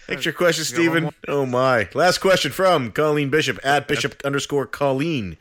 Thanks 0.10 0.24
for 0.24 0.30
your 0.30 0.34
question, 0.34 0.66
You 0.82 0.90
got 0.90 1.04
one 1.04 1.14
Stephen. 1.14 1.34
Oh 1.36 1.46
my! 1.46 1.88
Last 1.94 2.18
question 2.18 2.52
from 2.52 2.92
Colleen 2.92 3.30
Bishop 3.30 3.60
at 3.64 3.88
Bishop 3.88 4.20
underscore 4.26 4.66
Colleen. 4.66 5.38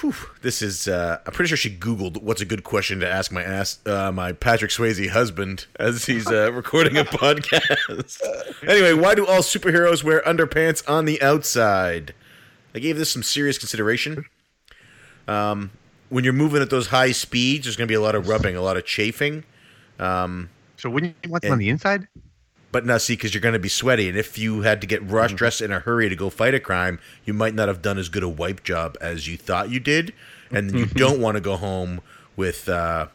Whew. 0.00 0.14
This 0.42 0.60
is. 0.60 0.88
Uh, 0.88 1.18
I'm 1.24 1.32
pretty 1.32 1.48
sure 1.48 1.56
she 1.56 1.70
Googled 1.70 2.20
what's 2.20 2.40
a 2.40 2.44
good 2.44 2.64
question 2.64 2.98
to 3.00 3.08
ask 3.08 3.30
my 3.30 3.44
ass, 3.44 3.78
uh, 3.86 4.10
my 4.10 4.32
Patrick 4.32 4.72
Swayze 4.72 5.08
husband 5.08 5.66
as 5.78 6.04
he's 6.04 6.26
uh, 6.26 6.50
recording 6.54 6.96
a 6.96 7.04
podcast. 7.04 8.20
anyway, 8.66 8.92
why 8.92 9.14
do 9.14 9.24
all 9.24 9.38
superheroes 9.38 10.02
wear 10.02 10.20
underpants 10.22 10.82
on 10.90 11.04
the 11.04 11.22
outside? 11.22 12.12
I 12.74 12.80
gave 12.80 12.98
this 12.98 13.12
some 13.12 13.22
serious 13.22 13.56
consideration. 13.56 14.24
Um, 15.28 15.70
when 16.08 16.24
you're 16.24 16.32
moving 16.32 16.60
at 16.60 16.70
those 16.70 16.88
high 16.88 17.12
speeds, 17.12 17.66
there's 17.66 17.76
going 17.76 17.86
to 17.86 17.90
be 17.92 17.94
a 17.96 18.00
lot 18.00 18.16
of 18.16 18.28
rubbing, 18.28 18.56
a 18.56 18.62
lot 18.62 18.76
of 18.76 18.84
chafing. 18.84 19.44
Um, 20.00 20.50
So 20.76 20.90
wouldn't 20.90 21.14
you 21.22 21.30
want 21.30 21.44
them 21.44 21.52
on 21.52 21.58
the 21.58 21.68
inside? 21.68 22.08
But 22.74 22.84
now, 22.84 22.98
see, 22.98 23.14
because 23.14 23.32
you're 23.32 23.40
going 23.40 23.52
to 23.52 23.58
be 23.60 23.68
sweaty, 23.68 24.08
and 24.08 24.18
if 24.18 24.36
you 24.36 24.62
had 24.62 24.80
to 24.80 24.86
get 24.88 25.00
rushed, 25.08 25.36
dressed 25.36 25.60
in 25.62 25.70
a 25.72 25.78
hurry 25.78 26.08
to 26.08 26.16
go 26.16 26.28
fight 26.28 26.54
a 26.54 26.58
crime, 26.60 26.98
you 27.24 27.32
might 27.32 27.54
not 27.54 27.68
have 27.68 27.80
done 27.82 27.98
as 27.98 28.08
good 28.08 28.24
a 28.24 28.28
wipe 28.28 28.64
job 28.64 28.96
as 29.00 29.28
you 29.28 29.36
thought 29.36 29.70
you 29.70 29.78
did, 29.78 30.12
and 30.50 30.68
then 30.68 30.76
you 30.78 30.86
don't 30.86 31.20
want 31.20 31.36
to 31.36 31.40
go 31.40 31.56
home 31.56 32.00
with 32.34 32.68
uh, 32.68 33.06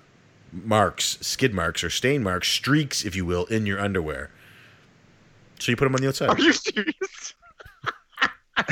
marks, 0.53 1.17
skid 1.19 1.53
marks, 1.53 1.83
or 1.83 1.89
stain 1.89 2.23
marks, 2.23 2.47
streaks, 2.47 3.03
if 3.03 3.17
you 3.17 3.25
will, 3.25 3.45
in 3.47 3.65
your 3.65 3.81
underwear. 3.81 4.31
So 5.59 5.73
you 5.73 5.75
put 5.75 5.83
them 5.85 5.95
on 5.95 6.01
the 6.01 6.07
outside. 6.07 6.29
Are 6.29 6.39
you 6.39 6.53
serious? 6.53 7.33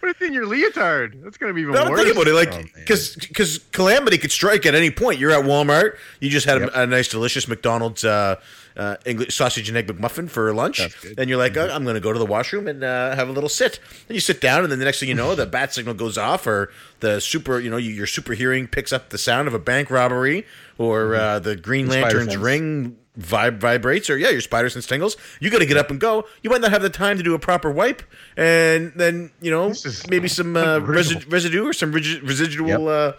Put 0.00 0.10
it 0.10 0.22
in 0.22 0.32
your 0.32 0.46
leotard. 0.46 1.22
That's 1.22 1.36
gonna 1.36 1.52
be 1.52 1.62
even 1.62 1.74
No, 1.74 1.90
worse. 1.90 2.00
think 2.00 2.12
about 2.14 2.26
it, 2.28 2.30
Oh, 2.30 2.34
like 2.34 2.50
man. 2.50 2.68
because 2.74 3.14
because 3.16 3.58
calamity 3.72 4.16
could 4.18 4.30
strike 4.32 4.64
at 4.66 4.74
any 4.74 4.90
point. 4.90 5.18
You're 5.18 5.30
at 5.32 5.44
Walmart, 5.44 5.96
you 6.20 6.30
just 6.30 6.46
had 6.46 6.60
Yep. 6.60 6.70
a, 6.74 6.82
a 6.82 6.86
nice, 6.86 7.08
delicious 7.08 7.46
McDonald's 7.48 8.04
uh, 8.04 8.36
uh, 8.78 8.96
English 9.04 9.34
sausage 9.36 9.68
and 9.68 9.76
egg 9.76 9.86
McMuffin 9.88 10.30
for 10.30 10.54
lunch, 10.54 10.80
and 11.18 11.28
you're 11.28 11.38
like, 11.38 11.56
oh, 11.56 11.68
I'm 11.68 11.82
going 11.82 11.94
to 11.96 12.00
go 12.00 12.12
to 12.12 12.18
the 12.18 12.24
washroom 12.26 12.68
and 12.68 12.82
uh, 12.84 13.14
have 13.16 13.28
a 13.28 13.32
little 13.32 13.48
sit. 13.48 13.80
And 14.08 14.14
you 14.14 14.20
sit 14.20 14.40
down, 14.40 14.62
and 14.62 14.70
then 14.72 14.78
the 14.78 14.84
next 14.84 15.00
thing 15.00 15.08
you 15.08 15.14
know, 15.14 15.34
the 15.34 15.46
bat 15.46 15.74
signal 15.74 15.94
goes 15.94 16.16
off, 16.16 16.46
or 16.46 16.70
the 17.00 17.20
super, 17.20 17.58
you 17.60 17.70
know, 17.70 17.76
you, 17.76 17.90
your 17.90 18.06
super 18.06 18.32
hearing 18.34 18.66
picks 18.68 18.92
up 18.92 19.10
the 19.10 19.18
sound 19.18 19.48
of 19.48 19.54
a 19.54 19.58
bank 19.58 19.90
robbery, 19.90 20.46
or 20.78 21.14
uh, 21.16 21.38
the 21.40 21.56
Green 21.56 21.88
Lantern's 21.88 22.36
ring 22.36 22.96
vib- 23.18 23.58
vibrates, 23.58 24.08
or 24.08 24.16
yeah, 24.16 24.28
your 24.30 24.40
spider 24.40 24.70
sense 24.70 24.86
tingles. 24.86 25.16
You 25.40 25.50
got 25.50 25.58
to 25.58 25.66
get 25.66 25.76
up 25.76 25.90
and 25.90 25.98
go. 26.00 26.26
You 26.42 26.50
might 26.50 26.60
not 26.60 26.70
have 26.70 26.82
the 26.82 26.90
time 26.90 27.16
to 27.16 27.22
do 27.24 27.34
a 27.34 27.38
proper 27.40 27.70
wipe, 27.70 28.02
and 28.36 28.92
then 28.94 29.32
you 29.40 29.50
know 29.50 29.72
maybe 30.08 30.28
some 30.28 30.56
uh, 30.56 30.78
resi- 30.80 31.30
residue 31.30 31.66
or 31.66 31.72
some 31.72 31.90
residual 31.92 32.68
Yep. 32.68 32.80
uh, 32.80 33.12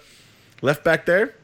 left 0.61 0.83
back 0.85 1.05
there. 1.05 1.35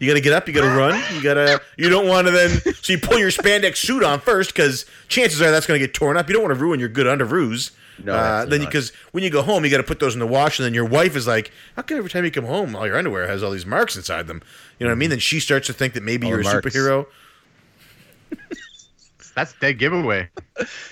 You 0.00 0.08
got 0.08 0.14
to 0.14 0.20
get 0.20 0.32
up. 0.32 0.48
You 0.48 0.54
got 0.54 0.62
to 0.62 0.76
run. 0.76 1.00
You 1.14 1.22
got 1.22 1.34
to. 1.34 1.60
You 1.76 1.88
don't 1.90 2.08
want 2.08 2.26
to 2.26 2.32
then. 2.32 2.48
So 2.82 2.92
you 2.94 2.98
pull 2.98 3.18
your 3.18 3.30
spandex 3.30 3.76
suit 3.76 4.02
on 4.02 4.18
first 4.20 4.52
because 4.54 4.86
chances 5.08 5.40
are 5.42 5.50
that's 5.50 5.66
going 5.66 5.78
to 5.78 5.86
get 5.86 5.94
torn 5.94 6.16
up. 6.16 6.26
You 6.28 6.32
don't 6.34 6.42
want 6.42 6.54
to 6.54 6.60
ruin 6.60 6.80
your 6.80 6.88
good 6.88 7.06
underoos. 7.06 7.70
No, 8.02 8.14
uh, 8.14 8.46
then 8.46 8.60
not. 8.60 8.66
because 8.70 8.92
when 9.12 9.22
you 9.22 9.28
go 9.28 9.42
home, 9.42 9.62
you 9.62 9.70
got 9.70 9.76
to 9.76 9.82
put 9.82 10.00
those 10.00 10.14
in 10.14 10.20
the 10.20 10.26
wash, 10.26 10.58
and 10.58 10.64
then 10.64 10.72
your 10.72 10.86
wife 10.86 11.14
is 11.16 11.26
like, 11.26 11.52
"How 11.76 11.82
come 11.82 11.98
every 11.98 12.08
time 12.08 12.24
you 12.24 12.30
come 12.30 12.46
home, 12.46 12.74
all 12.74 12.86
your 12.86 12.96
underwear 12.96 13.26
has 13.28 13.42
all 13.42 13.50
these 13.50 13.66
marks 13.66 13.94
inside 13.94 14.26
them?" 14.26 14.40
You 14.78 14.86
know 14.86 14.90
what 14.90 14.96
I 14.96 14.98
mean? 14.98 15.10
Then 15.10 15.18
she 15.18 15.38
starts 15.38 15.66
to 15.66 15.74
think 15.74 15.92
that 15.92 16.02
maybe 16.02 16.24
All 16.26 16.30
you're 16.32 16.40
a 16.40 16.44
marks. 16.44 16.66
superhero. 16.66 17.04
That's 19.36 19.52
dead 19.60 19.78
giveaway. 19.78 20.28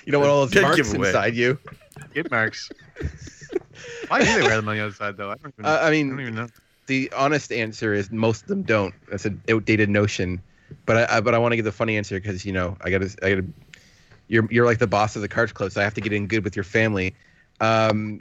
You 0.04 0.12
know 0.12 0.18
what? 0.20 0.28
all 0.28 0.42
those 0.42 0.50
Dead 0.52 0.62
marks 0.62 0.76
giveaway. 0.76 1.08
inside 1.08 1.34
you. 1.34 1.58
Get 2.14 2.30
marks. 2.30 2.70
Why 4.08 4.20
do 4.20 4.26
they 4.26 4.42
wear 4.46 4.56
them 4.56 4.68
on 4.68 4.76
the 4.76 4.82
other 4.84 4.94
side 4.94 5.16
though? 5.16 5.30
I 5.30 5.34
don't 5.36 5.54
even, 5.58 5.64
Uh, 5.64 5.78
I 5.82 5.90
mean- 5.90 6.06
I 6.08 6.10
don't 6.10 6.20
even 6.20 6.34
know. 6.34 6.48
The 6.88 7.12
honest 7.14 7.52
answer 7.52 7.92
is 7.92 8.10
most 8.10 8.42
of 8.42 8.48
them 8.48 8.62
don't. 8.62 8.94
That's 9.10 9.26
an 9.26 9.40
outdated 9.48 9.90
notion. 9.90 10.40
But 10.86 11.10
I, 11.10 11.18
I 11.18 11.20
but 11.20 11.34
I 11.34 11.38
want 11.38 11.52
to 11.52 11.56
give 11.56 11.66
the 11.66 11.70
funny 11.72 11.96
answer 11.98 12.18
because 12.18 12.44
you 12.46 12.52
know 12.52 12.76
I 12.80 12.90
gotta 12.90 13.14
I 13.22 13.30
gotta. 13.30 13.44
You're 14.26 14.48
you're 14.50 14.64
like 14.66 14.78
the 14.78 14.86
boss 14.86 15.14
of 15.14 15.22
the 15.22 15.28
Cards 15.28 15.52
Club, 15.52 15.70
so 15.70 15.80
I 15.80 15.84
have 15.84 15.94
to 15.94 16.00
get 16.00 16.12
in 16.12 16.26
good 16.26 16.44
with 16.44 16.56
your 16.56 16.64
family. 16.64 17.14
Um, 17.60 18.20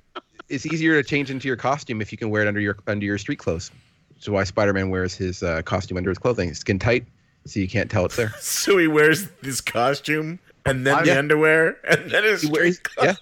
it's 0.50 0.66
easier 0.66 1.02
to 1.02 1.08
change 1.08 1.32
into 1.32 1.48
your 1.48 1.58
costume 1.58 2.02
if 2.02 2.12
you 2.12 2.18
can 2.18 2.30
wear 2.30 2.42
it 2.42 2.48
under 2.48 2.60
your 2.60 2.78
under 2.88 3.06
your 3.06 3.18
street 3.18 3.40
clothes. 3.40 3.72
So 4.20 4.34
why 4.34 4.44
Spider-Man 4.44 4.90
wears 4.90 5.16
his 5.16 5.44
uh, 5.44 5.62
costume 5.62 5.98
under 5.98 6.10
his 6.10 6.18
clothing, 6.18 6.54
skin 6.54 6.78
tight, 6.80 7.06
so 7.46 7.60
you 7.60 7.68
can't 7.70 7.90
tell 7.90 8.06
it's 8.06 8.16
there. 8.18 8.34
So 8.40 8.78
he 8.78 8.88
wears 8.88 9.30
this 9.44 9.62
costume 9.62 10.40
and 10.66 10.86
then 10.86 11.04
the 11.04 11.12
Yeah. 11.12 11.20
underwear 11.20 11.78
and 11.88 12.12
then 12.12 12.24
his 12.26 12.42
He 12.42 12.48
wears, 12.48 12.82
yeah, 13.02 13.16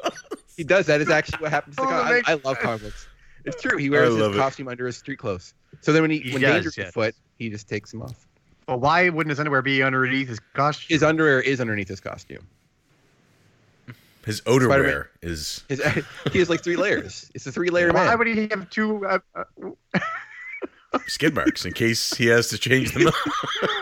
he 0.57 0.63
does. 0.63 0.87
That 0.87 1.01
is 1.01 1.09
actually 1.09 1.37
what 1.39 1.51
happens 1.51 1.75
to 1.77 1.83
Oh, 1.85 1.87
comics. 1.87 2.27
I, 2.27 2.31
I 2.31 2.35
love 2.35 2.57
comic 2.59 2.81
books. 2.81 3.07
It's 3.45 3.61
true. 3.61 3.77
He 3.77 3.89
wears 3.89 4.13
love 4.15 4.31
his 4.31 4.37
it. 4.37 4.39
costume 4.39 4.67
under 4.67 4.85
his 4.87 4.97
street 4.97 5.19
clothes. 5.19 5.53
So 5.81 5.93
then 5.93 6.01
when 6.01 6.11
he, 6.11 6.19
He 6.19 6.33
when 6.33 6.41
does, 6.41 6.53
danger's 6.53 6.77
yes. 6.77 6.89
afoot, 6.89 7.13
he 7.37 7.49
just 7.49 7.67
takes 7.69 7.91
them 7.91 8.01
off. 8.01 8.27
Well, 8.67 8.79
why 8.79 9.09
wouldn't 9.09 9.29
his 9.29 9.39
underwear 9.39 9.61
be 9.61 9.83
underneath 9.83 10.27
his 10.27 10.39
costume? 10.53 10.93
His 10.93 11.03
underwear 11.03 11.39
is 11.41 11.61
underneath 11.61 11.87
his 11.87 11.99
costume. 11.99 12.47
his 14.25 14.41
odor 14.47 14.65
Spider-Man. 14.65 15.05
is. 15.21 15.63
His 15.69 15.81
he 16.31 16.39
has 16.39 16.49
like 16.49 16.63
three 16.63 16.75
layers. 16.75 17.29
It's 17.35 17.45
a 17.45 17.51
three 17.51 17.69
layer 17.69 17.93
man. 17.93 18.07
why 18.07 18.15
would 18.15 18.25
he 18.27 18.47
have 18.49 18.69
two? 18.71 19.05
Uh, 19.05 19.19
uh, 19.35 19.69
skid 21.07 21.35
marks 21.35 21.65
in 21.65 21.73
case 21.73 22.15
he 22.15 22.25
has 22.27 22.47
to 22.49 22.57
change 22.57 22.93
them. 22.93 23.09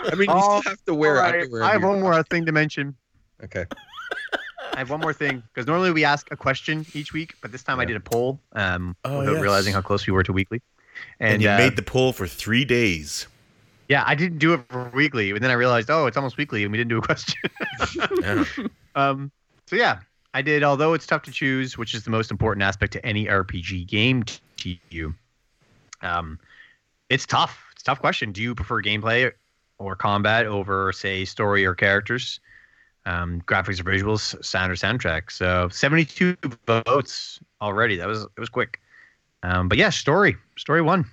I 0.06 0.15
mean, 0.15 0.30
you 0.30 0.35
Oh, 0.35 0.60
still 0.60 0.72
have 0.72 0.84
to 0.85 0.94
wear 0.95 1.18
all 1.18 1.23
right, 1.31 1.41
underwear. 1.44 1.64
I 1.64 1.72
have 1.72 1.84
one 1.84 2.02
more 2.02 2.22
thing 2.23 2.45
to 2.48 2.52
mention. 2.52 2.95
Okay. 3.44 3.65
I 4.73 4.79
have 4.79 4.89
one 4.89 4.99
more 5.01 5.13
thing 5.13 5.43
because 5.53 5.67
normally 5.67 5.91
we 5.91 6.03
ask 6.03 6.27
a 6.31 6.35
question 6.37 6.85
each 6.93 7.13
week, 7.13 7.35
but 7.41 7.51
this 7.51 7.63
time 7.63 7.79
I 7.79 7.85
did 7.85 7.95
a 7.95 7.99
poll 7.99 8.39
um, 8.53 8.95
Oh, 9.05 9.19
without 9.19 9.33
yes. 9.33 9.41
realizing 9.41 9.73
how 9.73 9.81
close 9.81 10.05
we 10.07 10.13
were 10.13 10.23
to 10.23 10.33
weekly. 10.33 10.61
and, 11.19 11.33
And, 11.33 11.41
you 11.41 11.49
uh, 11.49 11.57
made 11.57 11.75
the 11.75 11.83
poll 11.83 12.11
for 12.13 12.27
three 12.27 12.65
days. 12.65 13.27
yeah, 13.89 14.03
I 14.05 14.15
didn't 14.15 14.39
do 14.39 14.53
it 14.53 14.61
for 14.69 14.89
weekly, 14.93 15.29
and 15.31 15.39
then 15.43 15.51
I 15.51 15.53
realized, 15.53 15.89
oh, 15.91 16.07
it's 16.07 16.17
almost 16.17 16.37
weekly, 16.37 16.63
and 16.63 16.71
we 16.71 16.77
didn't 16.77 16.89
do 16.89 16.97
a 16.97 17.01
question. 17.01 17.39
Yeah. 18.21 18.45
um, 18.95 19.31
so 19.67 19.75
yeah, 19.75 19.99
I 20.33 20.41
did. 20.41 20.63
Although 20.63 20.93
it's 20.93 21.05
tough 21.05 21.23
to 21.23 21.31
choose, 21.31 21.77
which 21.77 21.93
is 21.93 22.03
the 22.03 22.09
most 22.11 22.31
important 22.31 22.63
aspect 22.63 22.93
to 22.93 23.05
any 23.05 23.25
RPG 23.25 23.87
game 23.87 24.23
to 24.57 24.75
you. 24.89 25.13
Um, 26.01 26.39
it's 27.09 27.25
tough. 27.25 27.63
It's 27.73 27.81
a 27.81 27.85
tough 27.85 27.99
question. 27.99 28.31
Do 28.31 28.41
you 28.41 28.55
prefer 28.55 28.81
gameplay 28.81 29.31
or 29.77 29.95
combat 29.95 30.45
over, 30.45 30.91
say, 30.93 31.25
story 31.25 31.65
or 31.65 31.75
characters? 31.75 32.39
Um, 33.05 33.41
graphics 33.41 33.80
or 33.80 33.84
visuals, 33.84 34.43
sound 34.43 34.71
or 34.71 34.75
soundtrack. 34.75 35.30
So 35.31 35.67
72 35.69 36.38
votes 36.65 37.39
already. 37.61 37.97
That 37.97 38.07
was 38.07 38.23
it 38.23 38.39
was 38.39 38.49
quick. 38.49 38.80
Um, 39.43 39.67
but 39.67 39.77
yeah, 39.77 39.89
story. 39.89 40.38
Story 40.57 40.81
one, 40.81 41.05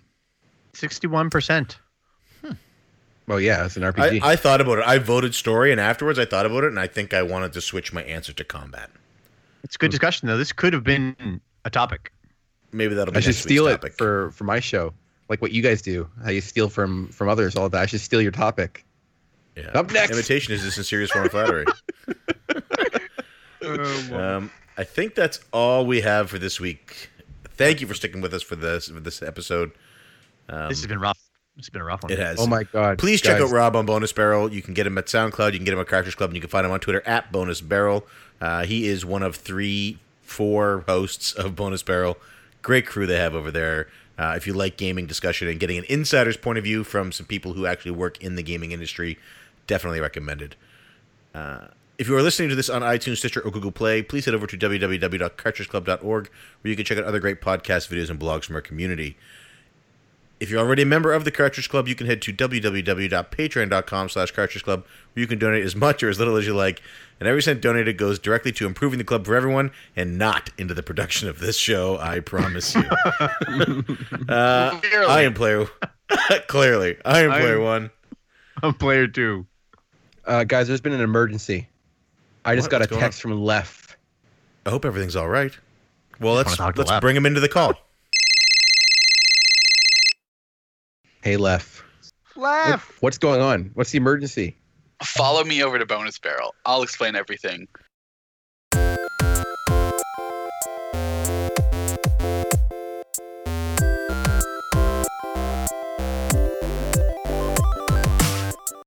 61%. 0.75 1.75
Well, 3.31 3.41
yeah, 3.41 3.65
it's 3.65 3.77
an 3.77 3.85
I, 3.85 3.93
RPG. 3.93 4.23
I 4.25 4.35
thought 4.35 4.61
about 4.61 4.79
it. 4.79 4.85
I 4.85 4.99
voted 4.99 5.37
story, 5.37 5.71
and 5.71 5.81
afterwards 5.81 6.19
I 6.19 6.25
thought 6.25 6.47
about 6.47 6.65
it, 6.65 6.69
and 6.69 6.81
I 6.81 6.89
think 6.89 7.15
I 7.15 7.23
wanted 7.23 7.53
to 7.53 7.61
switch 7.61 7.93
my 7.93 8.03
answer 8.03 8.33
to 8.33 8.43
combat. 8.43 8.91
It's 9.63 9.77
a 9.77 9.79
good 9.79 9.93
discussion 9.93 10.27
though. 10.27 10.37
This 10.37 10.51
could 10.51 10.73
have 10.73 10.83
been 10.83 11.41
a 11.65 11.71
topic. 11.71 12.13
Maybe 12.73 12.95
that'll 12.95 13.13
be 13.13 13.19
I 13.19 13.21
should 13.21 13.37
steal 13.37 13.69
it 13.69 13.73
topic. 13.73 13.93
for 13.93 14.33
for 14.33 14.43
my 14.43 14.59
show, 14.59 14.93
like 15.29 15.41
what 15.41 15.53
you 15.53 15.63
guys 15.63 15.81
do. 15.81 16.09
How 16.25 16.31
you 16.31 16.41
steal 16.41 16.69
from 16.69 17.07
from 17.09 17.29
others 17.29 17.55
all 17.55 17.69
that. 17.69 17.81
I 17.81 17.87
should 17.87 18.01
steal 18.01 18.21
your 18.21 18.33
topic. 18.33 18.85
Yeah. 19.57 19.71
Up 19.75 19.91
next. 19.93 20.13
Imitation 20.13 20.55
is 20.55 20.65
a 20.65 20.71
sincere 20.71 21.07
form 21.07 21.27
of 21.27 21.31
flattery. 21.31 21.67
Um, 23.63 24.51
I 24.79 24.85
think 24.85 25.15
that's 25.15 25.41
all 25.53 25.85
we 25.85 26.01
have 26.01 26.31
for 26.31 26.39
this 26.39 26.59
week. 26.59 27.11
Thank 27.45 27.81
you 27.81 27.87
for 27.87 27.95
sticking 27.95 28.21
with 28.23 28.33
us 28.33 28.43
for 28.43 28.57
this 28.57 28.89
for 28.89 29.01
this 29.01 29.23
episode. 29.23 29.73
Um, 30.49 30.69
this 30.71 30.79
has 30.79 30.87
been 30.87 30.99
rough. 30.99 31.19
It's 31.59 31.69
been 31.69 31.83
a 31.83 31.85
rough 31.85 32.03
one. 32.03 32.11
It 32.11 32.19
has. 32.19 32.41
Oh 32.41 32.47
my 32.47 32.65
god! 32.65 32.99
Please 32.99 33.21
check 33.21 33.41
out 33.41 33.51
Rob 33.51 33.77
on 33.77 33.85
Bonus 33.85 34.13
Barrel. 34.13 34.51
You 34.51 34.63
can 34.63 34.73
get 34.73 34.87
him 34.87 34.97
at 34.97 35.07
SoundCloud. 35.07 35.53
You 35.53 35.59
can 35.59 35.65
get 35.67 35.75
him 35.75 35.81
at 35.81 35.89
Cartridge 35.89 36.17
Club, 36.17 36.31
and 36.31 36.37
you 36.37 36.41
can 36.41 36.49
find 36.49 36.65
him 36.65 36.73
on 36.73 36.81
Twitter 36.81 37.03
at 37.07 37.31
Bonus 37.31 37.61
Barrel. 37.61 38.07
Uh, 38.41 38.65
he 38.65 38.89
is 38.89 39.05
one 39.05 39.23
of 39.23 39.37
three, 39.37 39.99
four 40.23 40.85
hosts 40.89 41.33
of 41.33 41.55
Bonus 41.55 41.83
Barrel. 41.83 42.17
Great 42.63 42.87
crew 42.87 43.07
they 43.07 43.19
have 43.19 43.35
over 43.35 43.51
there. 43.51 43.89
Uh, 44.19 44.35
if 44.37 44.47
you 44.47 44.53
like 44.53 44.77
gaming 44.77 45.07
discussion 45.07 45.49
and 45.49 45.61
getting 45.61 45.79
an 45.79 45.85
insider's 45.89 46.37
point 46.37 46.57
of 46.59 46.65
view 46.65 46.85
from 46.85 47.13
some 47.13 47.27
people 47.27 47.53
who 47.53 47.67
actually 47.67 47.91
work 47.91 48.23
in 48.23 48.37
the 48.37 48.43
gaming 48.43 48.73
industry, 48.73 49.19
definitely 49.71 50.01
recommended. 50.01 50.57
Uh, 51.33 51.69
if 51.97 52.09
you 52.09 52.17
are 52.17 52.23
listening 52.23 52.49
to 52.49 52.57
this 52.57 52.69
on 52.69 52.83
iTunes, 52.83 53.19
Stitcher, 53.19 53.41
or 53.41 53.53
Google 53.53 53.71
Play, 53.71 54.03
please 54.03 54.25
head 54.25 54.35
over 54.35 54.49
to 54.49 54.57
www.cartridgeclub.org 54.59 56.31
where 56.61 56.69
you 56.71 56.75
can 56.75 56.85
check 56.85 56.99
out 56.99 57.05
other 57.05 57.21
great 57.21 57.41
podcast 57.41 57.89
videos 57.89 58.11
and 58.11 58.19
blogs 58.19 58.45
from 58.45 58.57
our 58.57 58.63
community. 58.63 59.17
If 60.41 60.51
you're 60.51 60.59
already 60.59 60.83
a 60.83 60.87
member 60.87 61.13
of 61.13 61.25
the 61.25 61.31
Cartridge 61.31 61.69
Club, 61.69 61.87
you 61.87 61.95
can 61.95 62.07
head 62.09 62.21
to 62.23 62.33
www.patreon.com 62.33 64.09
slash 64.09 64.31
cartridge 64.33 64.65
club, 64.65 64.87
where 65.13 65.21
you 65.21 65.27
can 65.27 65.39
donate 65.39 65.65
as 65.65 65.77
much 65.77 66.03
or 66.03 66.09
as 66.09 66.19
little 66.19 66.35
as 66.37 66.47
you 66.47 66.55
like. 66.57 66.83
And 67.21 67.29
every 67.29 67.43
cent 67.43 67.61
donated 67.61 67.97
goes 67.99 68.19
directly 68.19 68.51
to 68.53 68.67
improving 68.67 68.99
the 68.99 69.05
club 69.05 69.27
for 69.27 69.37
everyone 69.37 69.71
and 69.95 70.17
not 70.19 70.49
into 70.59 70.73
the 70.75 70.83
production 70.83 71.29
of 71.29 71.39
this 71.39 71.59
show, 71.59 71.99
I 71.99 72.21
promise 72.21 72.75
you. 72.75 72.81
uh, 74.29 74.81
I 75.09 75.21
am 75.23 75.35
player 75.35 75.67
clearly. 76.49 76.97
I 77.05 77.21
am 77.21 77.31
player 77.31 77.57
I'm- 77.57 77.63
one. 77.63 77.91
I'm 78.63 78.75
player 78.75 79.07
two. 79.07 79.47
Uh, 80.25 80.45
guys, 80.45 80.69
there's 80.69 80.81
been 80.81 80.93
an 80.93 81.01
emergency. 81.01 81.69
I 82.45 82.55
just 82.55 82.67
What? 82.67 82.71
got 82.71 82.77
a 82.79 82.83
What's 82.83 82.91
going 82.91 83.01
text 83.01 83.23
from 83.23 83.41
Lef. 83.41 83.97
I 84.67 84.71
hope 84.71 84.85
everything's 84.85 85.17
all 85.17 85.29
right. 85.29 85.57
Well, 86.21 86.35
let's 86.35 86.49
wanna 86.49 86.57
talk 86.57 86.75
to 86.75 86.81
let's 86.83 86.91
Lef. 86.91 87.01
bring 87.01 87.17
him 87.17 87.27
into 87.27 87.41
the 87.41 87.49
call. 87.49 87.75
Hey, 91.23 91.37
Lef. 91.37 91.83
Laugh. 92.37 92.97
What's 93.01 93.19
going 93.19 93.41
on? 93.41 93.71
What's 93.75 93.91
the 93.91 93.99
emergency? 93.99 94.57
Follow 95.03 95.45
me 95.45 95.63
over 95.63 95.79
to 95.79 95.87
Bonus 95.87 96.19
Barrel. 96.19 96.55
I'll 96.65 96.83
explain 96.83 97.17
everything. 97.17 97.69